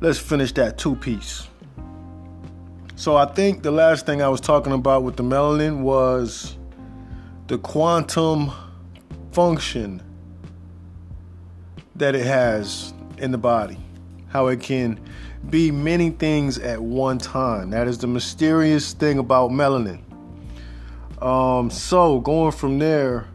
let's 0.00 0.18
finish 0.18 0.50
that 0.54 0.78
two 0.78 0.96
piece. 0.96 1.46
So 2.96 3.14
I 3.14 3.26
think 3.26 3.62
the 3.62 3.70
last 3.70 4.04
thing 4.04 4.20
I 4.20 4.28
was 4.28 4.40
talking 4.40 4.72
about 4.72 5.04
with 5.04 5.14
the 5.14 5.22
melanin 5.22 5.82
was 5.82 6.56
the 7.46 7.58
quantum 7.58 8.50
function 9.30 10.02
that 11.94 12.16
it 12.16 12.26
has 12.26 12.92
in 13.18 13.30
the 13.30 13.38
body, 13.38 13.78
how 14.26 14.48
it 14.48 14.60
can 14.60 14.98
be 15.48 15.70
many 15.70 16.10
things 16.10 16.58
at 16.58 16.82
one 16.82 17.18
time. 17.18 17.70
That 17.70 17.88
is 17.88 17.98
the 17.98 18.06
mysterious 18.06 18.92
thing 18.92 19.18
about 19.18 19.50
melanin. 19.50 20.00
Um, 21.22 21.70
so 21.70 22.20
going 22.20 22.52
from 22.52 22.78
there, 22.78 23.26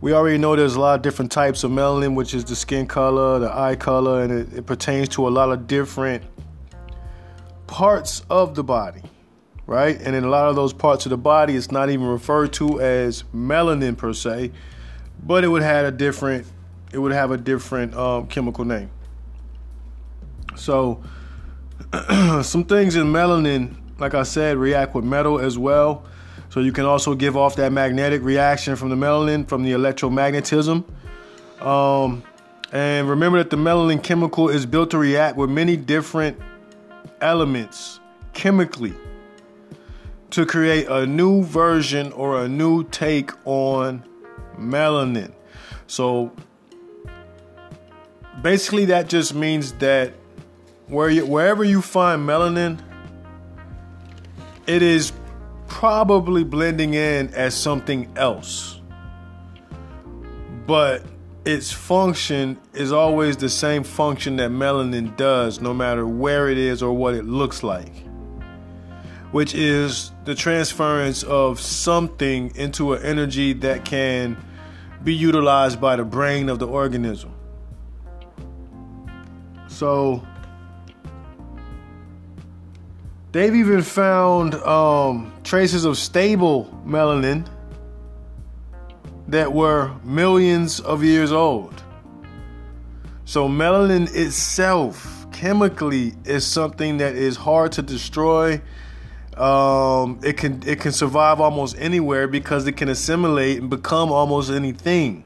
we 0.00 0.12
already 0.12 0.38
know 0.38 0.54
there's 0.54 0.74
a 0.74 0.80
lot 0.80 0.96
of 0.96 1.02
different 1.02 1.32
types 1.32 1.64
of 1.64 1.70
melanin, 1.70 2.14
which 2.14 2.34
is 2.34 2.44
the 2.44 2.54
skin 2.54 2.86
color, 2.86 3.38
the 3.38 3.56
eye 3.56 3.76
color, 3.76 4.22
and 4.22 4.32
it, 4.32 4.58
it 4.58 4.66
pertains 4.66 5.08
to 5.10 5.26
a 5.26 5.30
lot 5.30 5.50
of 5.50 5.66
different 5.66 6.22
parts 7.66 8.22
of 8.28 8.54
the 8.54 8.62
body, 8.62 9.02
right? 9.66 10.00
And 10.00 10.14
in 10.14 10.24
a 10.24 10.28
lot 10.28 10.48
of 10.48 10.56
those 10.56 10.72
parts 10.72 11.06
of 11.06 11.10
the 11.10 11.16
body, 11.16 11.56
it's 11.56 11.70
not 11.70 11.88
even 11.88 12.06
referred 12.06 12.52
to 12.54 12.80
as 12.80 13.24
melanin 13.34 13.96
per 13.96 14.12
se, 14.12 14.52
but 15.24 15.42
it 15.42 15.48
would 15.48 15.62
have 15.62 15.86
a 15.86 15.90
different, 15.90 16.46
it 16.92 16.98
would 16.98 17.12
have 17.12 17.30
a 17.30 17.36
different 17.36 17.94
um, 17.94 18.26
chemical 18.26 18.64
name. 18.64 18.90
So 20.56 21.02
some 22.42 22.64
things 22.64 22.96
in 22.96 23.06
melanin, 23.06 23.74
like 23.98 24.14
I 24.14 24.22
said, 24.22 24.56
react 24.56 24.94
with 24.94 25.04
metal 25.04 25.38
as 25.38 25.58
well. 25.58 26.04
So 26.50 26.60
you 26.60 26.72
can 26.72 26.84
also 26.84 27.14
give 27.14 27.36
off 27.36 27.56
that 27.56 27.72
magnetic 27.72 28.22
reaction 28.22 28.76
from 28.76 28.88
the 28.88 28.96
melanin, 28.96 29.48
from 29.48 29.64
the 29.64 29.72
electromagnetism. 29.72 30.84
Um, 31.60 32.22
and 32.72 33.08
remember 33.08 33.38
that 33.38 33.50
the 33.50 33.56
melanin 33.56 34.02
chemical 34.02 34.48
is 34.48 34.66
built 34.66 34.90
to 34.90 34.98
react 34.98 35.36
with 35.36 35.50
many 35.50 35.76
different 35.76 36.38
elements 37.20 38.00
chemically 38.32 38.94
to 40.30 40.44
create 40.44 40.88
a 40.88 41.06
new 41.06 41.42
version 41.44 42.12
or 42.12 42.42
a 42.42 42.48
new 42.48 42.84
take 42.84 43.30
on 43.46 44.02
melanin. 44.58 45.32
So 45.86 46.32
basically, 48.42 48.86
that 48.86 49.08
just 49.08 49.34
means 49.34 49.72
that 49.74 50.12
where 50.86 51.08
you, 51.08 51.26
wherever 51.26 51.64
you 51.64 51.80
find 51.82 52.26
melanin, 52.26 52.80
it 54.66 54.82
is 54.82 55.12
probably 55.66 56.44
blending 56.44 56.94
in 56.94 57.28
as 57.34 57.54
something 57.54 58.12
else. 58.16 58.80
But 60.66 61.04
its 61.44 61.70
function 61.70 62.58
is 62.72 62.92
always 62.92 63.36
the 63.36 63.50
same 63.50 63.84
function 63.84 64.36
that 64.36 64.50
melanin 64.50 65.16
does, 65.16 65.60
no 65.60 65.74
matter 65.74 66.06
where 66.06 66.48
it 66.48 66.58
is 66.58 66.82
or 66.82 66.92
what 66.94 67.14
it 67.14 67.24
looks 67.24 67.62
like, 67.62 67.92
which 69.30 69.54
is 69.54 70.10
the 70.24 70.34
transference 70.34 71.22
of 71.22 71.60
something 71.60 72.54
into 72.56 72.94
an 72.94 73.02
energy 73.02 73.52
that 73.52 73.84
can 73.84 74.42
be 75.02 75.14
utilized 75.14 75.80
by 75.80 75.96
the 75.96 76.04
brain 76.04 76.48
of 76.48 76.58
the 76.58 76.66
organism. 76.66 77.34
So, 79.68 80.26
They've 83.34 83.56
even 83.56 83.82
found 83.82 84.54
um, 84.54 85.32
traces 85.42 85.84
of 85.84 85.98
stable 85.98 86.72
melanin 86.86 87.44
that 89.26 89.52
were 89.52 89.90
millions 90.04 90.78
of 90.78 91.02
years 91.02 91.32
old. 91.32 91.82
So, 93.24 93.48
melanin 93.48 94.08
itself, 94.14 95.26
chemically, 95.32 96.14
is 96.24 96.46
something 96.46 96.98
that 96.98 97.16
is 97.16 97.34
hard 97.34 97.72
to 97.72 97.82
destroy. 97.82 98.62
Um, 99.36 100.20
it 100.22 100.36
can 100.36 100.62
it 100.64 100.78
can 100.78 100.92
survive 100.92 101.40
almost 101.40 101.74
anywhere 101.76 102.28
because 102.28 102.68
it 102.68 102.76
can 102.76 102.88
assimilate 102.88 103.60
and 103.60 103.68
become 103.68 104.12
almost 104.12 104.48
anything. 104.52 105.24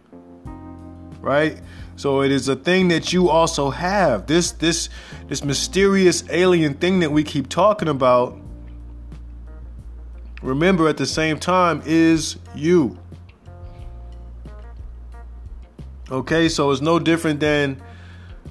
Right? 1.20 1.60
So 1.98 2.22
it 2.22 2.30
is 2.30 2.48
a 2.48 2.54
thing 2.54 2.86
that 2.88 3.12
you 3.12 3.28
also 3.28 3.70
have. 3.70 4.28
This 4.28 4.52
this 4.52 4.88
this 5.26 5.42
mysterious 5.42 6.22
alien 6.30 6.74
thing 6.74 7.00
that 7.00 7.10
we 7.10 7.24
keep 7.24 7.48
talking 7.48 7.88
about. 7.88 8.38
Remember 10.40 10.88
at 10.88 10.96
the 10.96 11.06
same 11.06 11.40
time 11.40 11.82
is 11.84 12.36
you. 12.54 12.96
Okay, 16.08 16.48
so 16.48 16.70
it's 16.70 16.80
no 16.80 17.00
different 17.00 17.40
than 17.40 17.82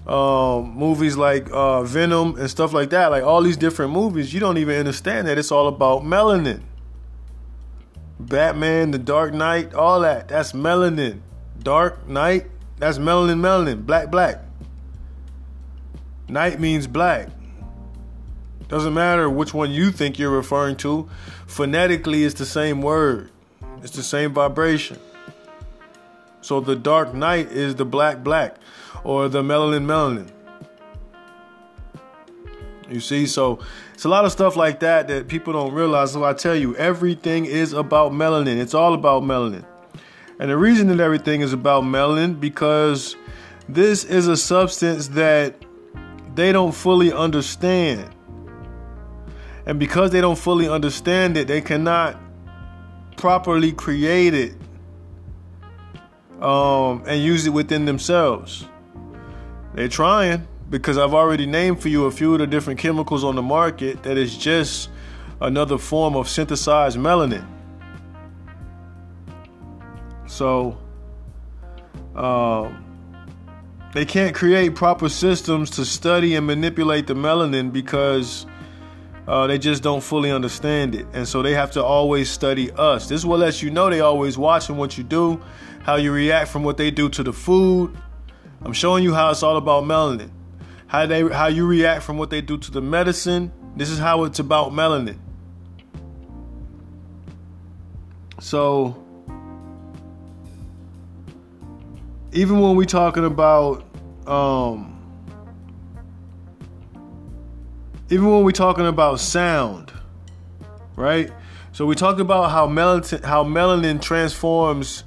um, 0.06 0.74
movies 0.76 1.16
like 1.16 1.48
uh, 1.50 1.84
Venom 1.84 2.38
and 2.38 2.50
stuff 2.50 2.74
like 2.74 2.90
that. 2.90 3.12
Like 3.12 3.24
all 3.24 3.42
these 3.42 3.56
different 3.56 3.94
movies, 3.94 4.34
you 4.34 4.42
don't 4.42 4.58
even 4.58 4.78
understand 4.78 5.26
that 5.30 5.38
it's 5.38 5.54
all 5.54 5.70
about 5.70 6.04
melanin. 6.04 6.64
Batman, 8.20 8.92
The 8.92 9.00
Dark 9.00 9.34
Knight, 9.34 9.74
all 9.74 10.02
that. 10.02 10.28
That's 10.28 10.52
melanin. 10.52 11.22
Dark 11.64 12.10
Knight, 12.10 12.48
that's 12.78 12.98
melanin, 12.98 13.40
melanin. 13.40 13.86
Black, 13.86 14.10
black. 14.12 14.40
Night 16.30 16.60
means 16.60 16.88
black. 16.88 17.30
Doesn't 18.68 18.94
matter 18.94 19.30
which 19.30 19.54
one 19.54 19.72
you 19.72 19.92
think 19.92 20.20
you're 20.20 20.30
referring 20.30 20.76
to. 20.78 21.10
Phonetically, 21.48 22.26
it's 22.26 22.36
the 22.36 22.46
same 22.46 22.82
word, 22.82 23.32
it's 23.82 23.96
the 23.96 24.04
same 24.04 24.34
vibration. 24.34 25.00
So 26.42 26.60
the 26.60 26.76
dark 26.76 27.14
night 27.14 27.52
is 27.52 27.76
the 27.76 27.86
black, 27.86 28.24
black, 28.24 28.58
or 29.04 29.30
the 29.30 29.42
melanin, 29.42 29.86
melanin. 29.86 30.32
You 32.90 33.02
see, 33.02 33.26
so 33.26 33.60
it's 33.94 34.06
a 34.06 34.10
lot 34.10 34.24
of 34.26 34.32
stuff 34.32 34.56
like 34.56 34.80
that 34.82 35.08
that 35.08 35.28
people 35.28 35.54
don't 35.54 35.74
realize. 35.74 36.12
So 36.12 36.24
I 36.24 36.34
tell 36.34 36.56
you, 36.56 36.76
everything 36.78 37.46
is 37.46 37.74
about 37.74 38.12
melanin. 38.12 38.58
It's 38.58 38.74
all 38.74 38.94
about 38.94 39.24
melanin. 39.24 39.66
And 40.40 40.52
the 40.52 40.58
reason 40.58 40.88
that 40.88 41.00
everything 41.00 41.42
is 41.42 41.54
about 41.54 41.84
melanin 41.84 42.40
because 42.40 43.16
this 43.68 44.04
is 44.04 44.28
a 44.28 44.38
substance 44.38 45.10
that 45.10 45.56
they 46.36 46.52
don't 46.52 46.74
fully 46.74 47.12
understand. 47.12 48.14
And 49.66 49.80
because 49.80 50.12
they 50.12 50.22
don't 50.22 50.38
fully 50.38 50.70
understand 50.70 51.36
it, 51.36 51.48
they 51.48 51.62
cannot 51.62 52.18
properly 53.18 53.72
create 53.72 54.34
it 54.34 54.54
um, 56.40 57.04
and 57.08 57.22
use 57.22 57.48
it 57.48 57.50
within 57.50 57.86
themselves. 57.86 58.66
They're 59.74 59.88
trying 59.88 60.48
because 60.70 60.98
I've 60.98 61.14
already 61.14 61.48
named 61.48 61.82
for 61.82 61.90
you 61.90 62.06
a 62.06 62.12
few 62.12 62.34
of 62.34 62.40
the 62.40 62.48
different 62.48 62.80
chemicals 62.80 63.24
on 63.24 63.36
the 63.36 63.42
market 63.42 64.04
that 64.04 64.18
is 64.18 64.38
just 64.38 64.90
another 65.42 65.78
form 65.78 66.16
of 66.16 66.30
synthesized 66.30 66.98
melanin. 66.98 67.57
So, 70.28 70.78
um, 72.16 72.84
they 73.94 74.06
can't 74.06 74.36
create 74.36 74.76
proper 74.76 75.10
systems 75.10 75.70
to 75.72 75.86
study 75.86 76.36
and 76.36 76.46
manipulate 76.46 77.08
the 77.08 77.16
melanin 77.16 77.72
because 77.72 78.46
uh, 79.28 79.48
they 79.48 79.58
just 79.58 79.82
don't 79.82 80.04
fully 80.04 80.32
understand 80.32 80.94
it. 80.94 81.08
And 81.14 81.28
so 81.28 81.42
they 81.42 81.54
have 81.54 81.72
to 81.72 81.84
always 81.84 82.30
study 82.30 82.72
us. 82.74 83.08
This 83.10 83.22
is 83.22 83.26
what 83.26 83.40
lets 83.40 83.64
you 83.64 83.72
know 83.72 83.90
they 83.90 84.02
always 84.02 84.38
watching 84.38 84.78
what 84.78 84.98
you 84.98 85.04
do, 85.04 85.42
how 85.82 85.96
you 85.96 86.12
react 86.12 86.50
from 86.50 86.64
what 86.64 86.78
they 86.78 86.92
do 86.92 87.10
to 87.10 87.24
the 87.24 87.34
food. 87.34 87.98
I'm 88.62 88.74
showing 88.74 89.04
you 89.04 89.14
how 89.14 89.32
it's 89.32 89.44
all 89.44 89.58
about 89.58 89.84
melanin 89.86 90.32
how 90.88 91.06
they 91.06 91.22
how 91.30 91.48
you 91.48 91.66
react 91.68 92.04
from 92.04 92.18
what 92.18 92.30
they 92.30 92.42
do 92.42 92.58
to 92.58 92.72
the 92.72 92.82
medicine. 92.82 93.52
This 93.76 93.90
is 93.90 94.00
how 94.00 94.24
it's 94.24 94.40
about 94.40 94.72
melanin. 94.72 95.20
So 98.40 99.04
even 102.32 102.60
when 102.60 102.76
we 102.76 102.86
talking 102.86 103.26
about 103.26 103.84
um 104.28 104.94
even 108.10 108.32
when 108.32 108.44
we 108.44 108.54
talking 108.54 108.88
about 108.88 109.20
sound, 109.20 109.92
right? 110.96 111.30
So 111.74 111.86
we 111.86 111.96
talked 111.96 112.20
about 112.20 112.52
how 112.52 112.68
melanin 112.68 113.24
how 113.24 113.44
melanin 113.44 114.02
transforms 114.02 115.04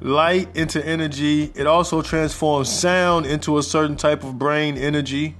light 0.00 0.56
into 0.56 0.84
energy. 0.84 1.52
It 1.54 1.66
also 1.66 2.02
transforms 2.02 2.70
sound 2.70 3.26
into 3.26 3.58
a 3.58 3.62
certain 3.62 3.96
type 3.96 4.22
of 4.24 4.38
brain 4.38 4.76
energy. 4.76 5.36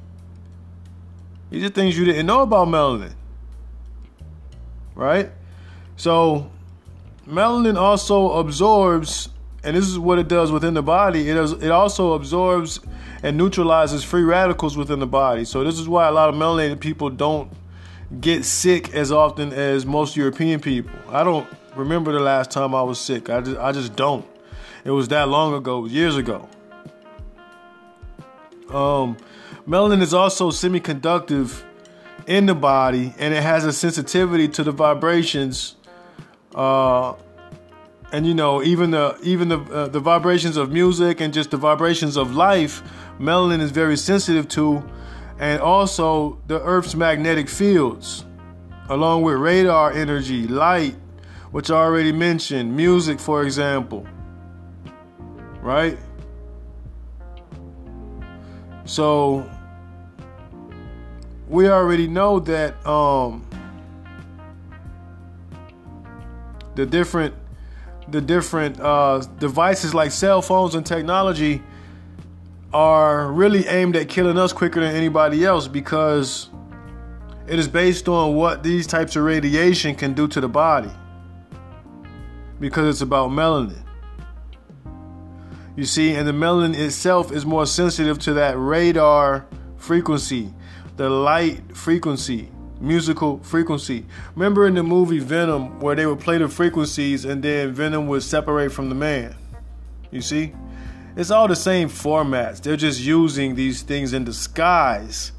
These 1.51 1.64
are 1.64 1.71
things 1.71 1.97
you 1.97 2.05
didn't 2.05 2.27
know 2.27 2.43
about 2.43 2.69
melanin. 2.69 3.14
Right? 4.95 5.31
So, 5.97 6.51
melanin 7.27 7.77
also 7.81 8.33
absorbs, 8.33 9.29
and 9.64 9.76
this 9.76 9.86
is 9.86 9.98
what 9.98 10.18
it 10.18 10.28
does 10.28 10.52
within 10.52 10.74
the 10.74 10.82
body, 10.82 11.28
it, 11.28 11.36
it 11.36 11.70
also 11.70 12.12
absorbs 12.12 12.80
and 13.22 13.36
neutralizes 13.36 14.04
free 14.04 14.22
radicals 14.22 14.76
within 14.76 15.00
the 15.00 15.06
body. 15.06 15.44
So, 15.44 15.64
this 15.64 15.78
is 15.78 15.88
why 15.88 16.06
a 16.06 16.12
lot 16.12 16.28
of 16.28 16.34
melanated 16.34 16.80
people 16.80 17.11
don't 17.11 17.50
get 18.20 18.44
sick 18.44 18.94
as 18.94 19.12
often 19.12 19.52
as 19.52 19.84
most 19.84 20.16
European 20.16 20.61
people. 20.61 20.98
I 21.11 21.24
don't 21.24 21.46
remember 21.76 22.12
the 22.12 22.20
last 22.20 22.50
time 22.50 22.74
I 22.74 22.82
was 22.82 22.98
sick. 22.98 23.28
I 23.28 23.40
just, 23.40 23.59
I 23.59 23.72
just 23.72 23.96
don't. 23.96 24.26
It 24.84 24.90
was 24.90 25.09
that 25.09 25.28
long 25.28 25.54
ago, 25.54 25.86
years 25.86 26.16
ago. 26.16 26.48
Um, 28.70 29.16
melanin 29.66 30.02
is 30.02 30.14
also 30.14 30.50
semiconductive 30.50 31.62
in 32.26 32.46
the 32.46 32.54
body, 32.54 33.14
and 33.18 33.34
it 33.34 33.42
has 33.42 33.64
a 33.64 33.72
sensitivity 33.72 34.48
to 34.48 34.62
the 34.62 34.72
vibrations. 34.72 35.76
Uh, 36.54 37.14
and 38.12 38.26
you 38.26 38.34
know, 38.34 38.62
even 38.62 38.90
the 38.90 39.18
even 39.22 39.48
the 39.48 39.59
uh, 39.61 39.88
the 39.88 40.00
vibrations 40.00 40.56
of 40.56 40.70
music 40.70 41.20
and 41.20 41.32
just 41.32 41.50
the 41.50 41.56
vibrations 41.56 42.16
of 42.16 42.34
life, 42.34 42.82
melanin 43.18 43.61
is 43.61 43.70
very 43.70 43.96
sensitive 43.96 44.48
to, 44.48 44.82
and 45.38 45.61
also 45.61 46.40
the 46.46 46.61
Earth's 46.62 46.94
magnetic 46.94 47.48
fields, 47.48 48.24
along 48.88 49.22
with 49.22 49.36
radar 49.36 49.92
energy, 49.92 50.46
light, 50.46 50.96
which 51.50 51.70
I 51.70 51.76
already 51.76 52.12
mentioned, 52.12 52.74
music, 52.76 53.20
for 53.20 53.42
example 53.42 54.06
right? 55.68 55.98
So 58.84 59.48
we 61.46 61.68
already 61.68 62.09
know 62.09 62.40
that 62.40 62.86
um, 62.86 63.46
the 66.74 66.86
different 66.86 67.34
the 68.11 68.20
different 68.20 68.80
uh, 68.80 69.18
devices 69.38 69.94
like 69.94 70.11
cell 70.11 70.40
phones 70.42 70.74
and 70.74 70.84
technology 70.84 71.62
are 72.72 73.32
really 73.32 73.66
aimed 73.66 73.96
at 73.96 74.09
killing 74.09 74.38
us 74.38 74.52
quicker 74.52 74.80
than 74.80 74.94
anybody 74.94 75.44
else 75.44 75.68
because 75.68 76.50
it 77.46 77.59
is 77.59 77.66
based 77.66 78.09
on 78.09 78.34
what 78.34 78.62
these 78.62 78.86
types 78.86 79.16
of 79.16 79.24
radiation 79.24 79.94
can 79.94 80.12
do 80.12 80.28
to 80.28 80.40
the 80.40 80.48
body 80.48 80.90
because 82.61 82.88
it's 82.88 83.00
about 83.00 83.30
melanin. 83.30 83.82
You 85.76 85.84
see, 85.84 86.14
and 86.14 86.26
the 86.26 86.32
melanin 86.32 86.76
itself 86.76 87.32
is 87.32 87.46
more 87.46 87.64
sensitive 87.64 88.18
to 88.20 88.34
that 88.34 88.59
radar 88.59 89.46
frequency, 89.76 90.52
the 90.96 91.09
light 91.09 91.74
frequency, 91.76 92.50
musical 92.81 93.39
frequency. 93.39 94.05
Remember 94.35 94.66
in 94.66 94.74
the 94.74 94.83
movie 94.83 95.18
Venom 95.18 95.81
where 95.81 95.95
they 95.95 96.07
would 96.07 96.20
play 96.20 96.39
the 96.39 96.49
frequencies 96.49 97.24
and 97.24 97.43
then 97.43 97.72
Venom 97.72 98.07
would 98.09 98.22
separate 98.22 98.72
from 98.72 98.89
the 98.89 98.95
man? 98.95 99.35
You 100.11 100.20
see? 100.20 100.53
It's 101.16 101.31
all 101.31 101.49
the 101.49 101.57
same 101.57 101.89
formats. 101.89 102.62
They're 102.62 102.76
just 102.76 103.01
using 103.01 103.55
these 103.55 103.83
things 103.83 104.12
in 104.12 104.24
disguise 104.24 105.33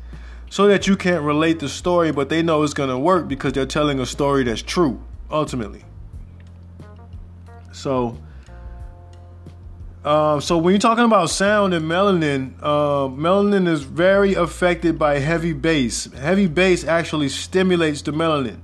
so 0.50 0.68
that 0.68 0.88
you 0.88 0.98
can't 0.98 1.24
relate 1.24 1.60
the 1.60 1.70
story, 1.70 2.12
but 2.12 2.30
they 2.30 2.42
know 2.42 2.64
it's 2.64 2.74
going 2.74 2.90
to 2.90 2.98
work 2.98 3.28
because 3.28 3.54
they're 3.54 3.66
telling 3.66 4.00
a 4.00 4.06
story 4.06 4.44
that's 4.44 4.62
true, 4.62 5.02
ultimately. 5.32 5.86
So, 7.72 8.18
uh, 10.10 10.40
so 10.40 10.58
when 10.58 10.74
you're 10.74 10.80
talking 10.80 11.06
about 11.06 11.30
sound 11.30 11.72
and 11.72 11.86
melanin, 11.86 12.56
uh, 12.64 13.08
melanin 13.10 13.68
is 13.68 13.84
very 13.84 14.34
affected 14.34 14.98
by 14.98 15.20
heavy 15.20 15.54
bass. 15.54 16.12
Heavy 16.14 16.48
bass 16.48 16.84
actually 16.84 17.30
stimulates 17.30 18.02
the 18.02 18.12
melanin, 18.12 18.58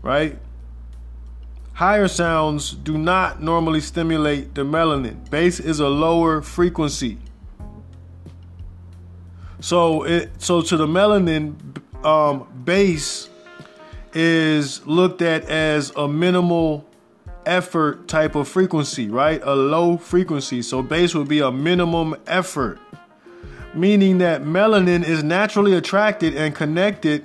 right? 0.00 0.38
Higher 1.72 2.06
sounds 2.06 2.70
do 2.70 2.96
not 2.96 3.42
normally 3.42 3.80
stimulate 3.80 4.54
the 4.54 4.62
melanin. 4.62 5.28
Bass 5.28 5.58
is 5.58 5.80
a 5.80 5.88
lower 5.88 6.40
frequency. 6.40 7.18
So 9.58 10.04
it 10.04 10.40
so 10.40 10.62
to 10.62 10.76
the 10.76 10.86
melanin, 10.86 11.56
um, 12.04 12.46
bass 12.64 13.28
is 14.14 14.86
looked 14.86 15.20
at 15.20 15.46
as 15.46 15.90
a 15.96 16.06
minimal 16.06 16.86
effort 17.46 18.08
type 18.08 18.34
of 18.34 18.48
frequency, 18.48 19.08
right? 19.08 19.40
A 19.44 19.54
low 19.54 19.96
frequency. 19.96 20.62
So 20.62 20.82
bass 20.82 21.14
would 21.14 21.28
be 21.28 21.40
a 21.40 21.50
minimum 21.50 22.16
effort, 22.26 22.78
meaning 23.74 24.18
that 24.18 24.42
melanin 24.42 25.04
is 25.04 25.22
naturally 25.22 25.74
attracted 25.74 26.34
and 26.36 26.54
connected 26.54 27.24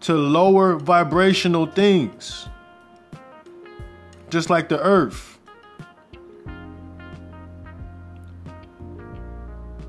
to 0.00 0.14
lower 0.14 0.76
vibrational 0.76 1.66
things, 1.66 2.48
just 4.30 4.50
like 4.50 4.68
the 4.68 4.80
earth. 4.80 5.38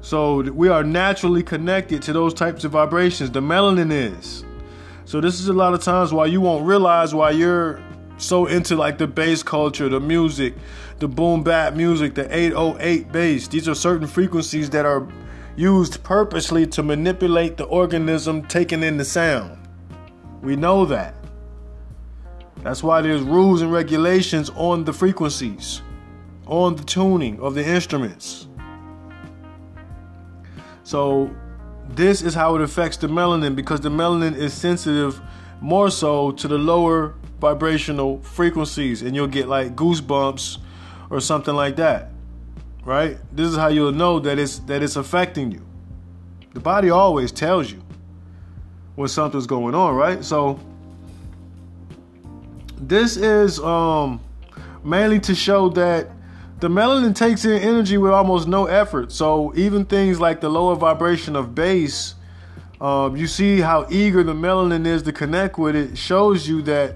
So 0.01 0.41
we 0.41 0.67
are 0.67 0.83
naturally 0.83 1.41
connected 1.41 2.01
to 2.03 2.13
those 2.13 2.33
types 2.33 2.63
of 2.65 2.71
vibrations. 2.71 3.31
The 3.31 3.41
melanin 3.41 3.91
is. 3.91 4.43
So 5.05 5.21
this 5.21 5.39
is 5.39 5.47
a 5.47 5.53
lot 5.53 5.73
of 5.73 5.81
times 5.81 6.13
why 6.13 6.27
you 6.27 6.41
won't 6.41 6.65
realize 6.65 7.15
why 7.15 7.31
you're 7.31 7.81
so 8.17 8.45
into 8.45 8.75
like 8.75 8.97
the 8.97 9.07
bass 9.07 9.43
culture, 9.43 9.89
the 9.89 9.99
music, 9.99 10.55
the 10.99 11.07
boom 11.07 11.43
bap 11.43 11.73
music, 11.73 12.15
the 12.15 12.35
808 12.35 13.11
bass. 13.11 13.47
These 13.47 13.67
are 13.67 13.75
certain 13.75 14.07
frequencies 14.07 14.69
that 14.71 14.85
are 14.85 15.07
used 15.55 16.03
purposely 16.03 16.65
to 16.67 16.83
manipulate 16.83 17.57
the 17.57 17.65
organism 17.65 18.43
taking 18.43 18.83
in 18.83 18.97
the 18.97 19.05
sound. 19.05 19.57
We 20.41 20.55
know 20.55 20.85
that. 20.85 21.15
That's 22.57 22.81
why 22.81 23.01
there's 23.01 23.21
rules 23.21 23.61
and 23.61 23.71
regulations 23.71 24.49
on 24.55 24.85
the 24.85 24.93
frequencies, 24.93 25.81
on 26.45 26.75
the 26.75 26.83
tuning 26.83 27.39
of 27.39 27.55
the 27.55 27.65
instruments. 27.65 28.47
So, 30.83 31.33
this 31.89 32.21
is 32.21 32.33
how 32.33 32.55
it 32.55 32.61
affects 32.61 32.97
the 32.97 33.07
melanin 33.07 33.55
because 33.55 33.81
the 33.81 33.89
melanin 33.89 34.35
is 34.35 34.53
sensitive 34.53 35.21
more 35.59 35.91
so 35.91 36.31
to 36.31 36.47
the 36.47 36.57
lower 36.57 37.15
vibrational 37.43 38.21
frequencies, 38.21 39.01
and 39.01 39.13
you'll 39.13 39.27
get 39.27 39.49
like 39.49 39.75
goosebumps 39.75 40.59
or 41.09 41.19
something 41.19 41.53
like 41.53 41.75
that. 41.75 42.09
Right? 42.85 43.17
This 43.35 43.49
is 43.49 43.57
how 43.57 43.67
you'll 43.67 43.91
know 43.91 44.19
that 44.19 44.39
it's 44.39 44.59
that 44.59 44.81
it's 44.81 44.95
affecting 44.95 45.51
you. 45.51 45.65
The 46.53 46.61
body 46.61 46.89
always 46.89 47.33
tells 47.33 47.69
you 47.69 47.83
when 48.95 49.09
something's 49.09 49.45
going 49.45 49.75
on, 49.75 49.93
right? 49.93 50.23
So 50.23 50.57
this 52.77 53.17
is 53.17 53.59
um 53.59 54.21
mainly 54.83 55.19
to 55.19 55.35
show 55.35 55.67
that 55.69 56.09
the 56.61 56.69
melanin 56.69 57.13
takes 57.13 57.43
in 57.43 57.61
energy 57.61 57.97
with 57.97 58.13
almost 58.13 58.47
no 58.47 58.67
effort. 58.67 59.11
So 59.11 59.53
even 59.57 59.83
things 59.83 60.21
like 60.21 60.39
the 60.39 60.49
lower 60.49 60.75
vibration 60.75 61.35
of 61.35 61.53
bass, 61.53 62.15
um, 62.79 63.17
you 63.17 63.27
see 63.27 63.59
how 63.59 63.85
eager 63.89 64.23
the 64.23 64.33
melanin 64.33 64.85
is 64.85 65.03
to 65.03 65.11
connect 65.11 65.57
with 65.57 65.75
it, 65.75 65.97
shows 65.97 66.47
you 66.47 66.61
that 66.61 66.95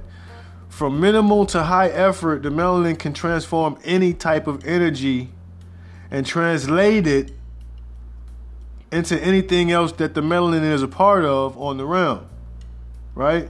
from 0.78 1.00
minimal 1.00 1.44
to 1.44 1.64
high 1.64 1.88
effort, 1.88 2.44
the 2.44 2.50
melanin 2.50 3.00
can 3.00 3.12
transform 3.12 3.80
any 3.84 4.14
type 4.14 4.46
of 4.46 4.64
energy 4.64 5.28
and 6.12 6.24
translate 6.24 7.08
it 7.08 7.32
into 8.92 9.20
anything 9.20 9.72
else 9.72 9.92
that 9.94 10.14
the 10.14 10.22
melanin 10.22 10.62
is 10.62 10.84
a 10.84 10.88
part 10.88 11.26
of 11.26 11.58
on 11.58 11.78
the 11.78 11.86
realm. 11.86 12.30
Right? 13.16 13.50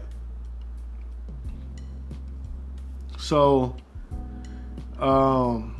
So, 3.17 3.75
um, 4.97 5.75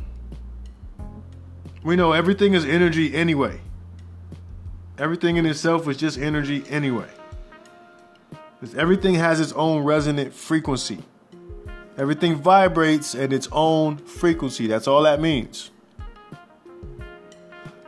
we 1.82 1.96
know 1.96 2.12
everything 2.12 2.52
is 2.52 2.66
energy 2.66 3.14
anyway. 3.14 3.58
Everything 4.98 5.38
in 5.38 5.46
itself 5.46 5.88
is 5.88 5.96
just 5.96 6.18
energy 6.18 6.62
anyway. 6.68 7.08
Everything 8.76 9.14
has 9.14 9.40
its 9.40 9.52
own 9.52 9.82
resonant 9.82 10.34
frequency. 10.34 10.98
Everything 11.98 12.36
vibrates 12.36 13.14
at 13.14 13.32
its 13.32 13.48
own 13.50 13.96
frequency. 13.98 14.68
That's 14.68 14.86
all 14.86 15.02
that 15.02 15.20
means. 15.20 15.72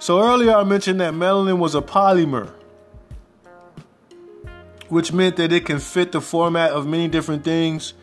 So 0.00 0.20
earlier 0.20 0.52
I 0.52 0.64
mentioned 0.64 1.00
that 1.00 1.14
melanin 1.14 1.58
was 1.58 1.74
a 1.74 1.80
polymer, 1.80 2.50
which 4.88 5.12
meant 5.12 5.36
that 5.36 5.52
it 5.52 5.64
can 5.64 5.78
fit 5.78 6.10
the 6.10 6.20
format 6.20 6.72
of 6.72 6.86
many 6.86 7.06
different 7.06 7.44
things. 7.44 7.94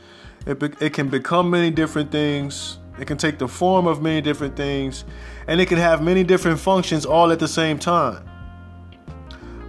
It, 0.45 0.59
be- 0.59 0.73
it 0.79 0.93
can 0.93 1.09
become 1.09 1.49
many 1.49 1.71
different 1.71 2.11
things. 2.11 2.77
It 2.99 3.05
can 3.05 3.17
take 3.17 3.37
the 3.37 3.47
form 3.47 3.85
of 3.85 4.01
many 4.01 4.21
different 4.21 4.55
things, 4.55 5.03
and 5.47 5.59
it 5.59 5.67
can 5.67 5.77
have 5.77 6.01
many 6.01 6.23
different 6.23 6.59
functions 6.59 7.05
all 7.05 7.31
at 7.31 7.39
the 7.39 7.47
same 7.47 7.77
time. 7.77 8.27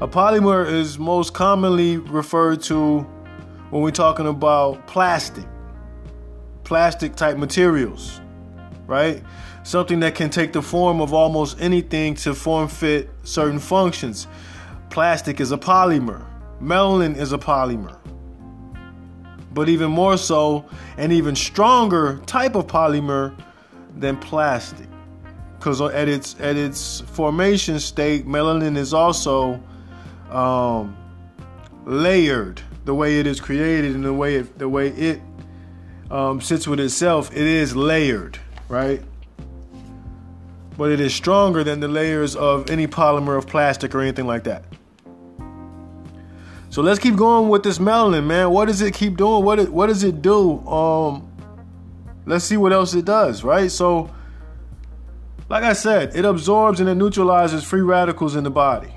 A 0.01 0.07
polymer 0.07 0.71
is 0.71 0.99
most 0.99 1.35
commonly 1.35 1.97
referred 1.97 2.63
to 2.63 3.01
when 3.71 3.83
we're 3.83 3.91
talking 3.91 4.29
about 4.29 4.87
plastic, 4.87 5.45
plastic 6.69 7.17
type 7.17 7.37
materials, 7.37 8.21
right? 8.87 9.23
Something 9.65 10.01
that 10.01 10.15
can 10.15 10.31
take 10.31 10.53
the 10.53 10.63
form 10.63 11.01
of 11.01 11.13
almost 11.13 11.61
anything 11.61 12.15
to 12.17 12.35
form 12.35 12.69
fit 12.69 13.11
certain 13.25 13.59
functions. 13.59 14.29
Plastic 14.91 15.41
is 15.41 15.51
a 15.51 15.59
polymer, 15.59 16.25
melanin 16.61 17.17
is 17.17 17.33
a 17.33 17.39
polymer 17.39 17.99
but 19.59 19.69
even 19.69 19.91
more 19.91 20.17
so, 20.17 20.65
an 20.99 21.11
even 21.11 21.35
stronger 21.35 22.21
type 22.27 22.55
of 22.55 22.69
polymer 22.69 23.35
than 23.97 24.17
plastic. 24.19 24.87
Because 25.59 25.81
at 25.81 26.07
its 26.07 26.39
at 26.39 26.55
its 26.57 27.01
formation 27.01 27.81
state, 27.81 28.25
melanin 28.25 28.77
is 28.77 28.95
also 28.95 29.61
um, 30.31 30.97
layered. 31.87 32.61
The 32.85 32.95
way 32.95 33.19
it 33.19 33.27
is 33.27 33.41
created 33.41 33.97
and 33.97 34.05
the 34.05 34.13
way 34.13 34.37
it, 34.37 34.59
the 34.61 34.69
way 34.69 34.91
it 34.91 35.21
um, 36.11 36.41
sits 36.41 36.67
with 36.67 36.81
itself, 36.81 37.31
it 37.33 37.47
is 37.47 37.77
layered, 37.77 38.39
right? 38.69 39.03
But 40.77 40.91
it 40.91 41.01
is 41.01 41.15
stronger 41.15 41.65
than 41.65 41.81
the 41.81 41.89
layers 41.89 42.37
of 42.37 42.71
any 42.71 42.87
polymer 42.87 43.37
of 43.37 43.47
plastic 43.47 43.95
or 43.95 44.01
anything 44.01 44.27
like 44.27 44.45
that. 44.45 44.65
So 46.71 46.83
let's 46.83 46.99
keep 46.99 47.17
going 47.17 47.49
with 47.49 47.63
this 47.63 47.79
melanin, 47.79 48.27
man. 48.27 48.51
What 48.51 48.67
does 48.67 48.83
it 48.83 48.95
keep 48.95 49.17
doing? 49.17 49.45
What 49.45 49.59
it, 49.59 49.73
what 49.73 49.87
does 49.87 50.05
it 50.05 50.23
do? 50.23 50.61
Um, 50.69 51.31
let's 52.27 52.45
see 52.45 52.57
what 52.57 52.73
else 52.73 52.95
it 52.95 53.05
does, 53.05 53.43
right? 53.43 53.71
So, 53.71 54.11
like 55.49 55.65
I 55.65 55.73
said, 55.73 56.15
it 56.15 56.25
absorbs 56.25 56.79
and 56.79 56.89
it 56.89 56.95
neutralizes 56.95 57.65
free 57.65 57.81
radicals 57.81 58.37
in 58.37 58.45
the 58.45 58.51
body. 58.51 58.93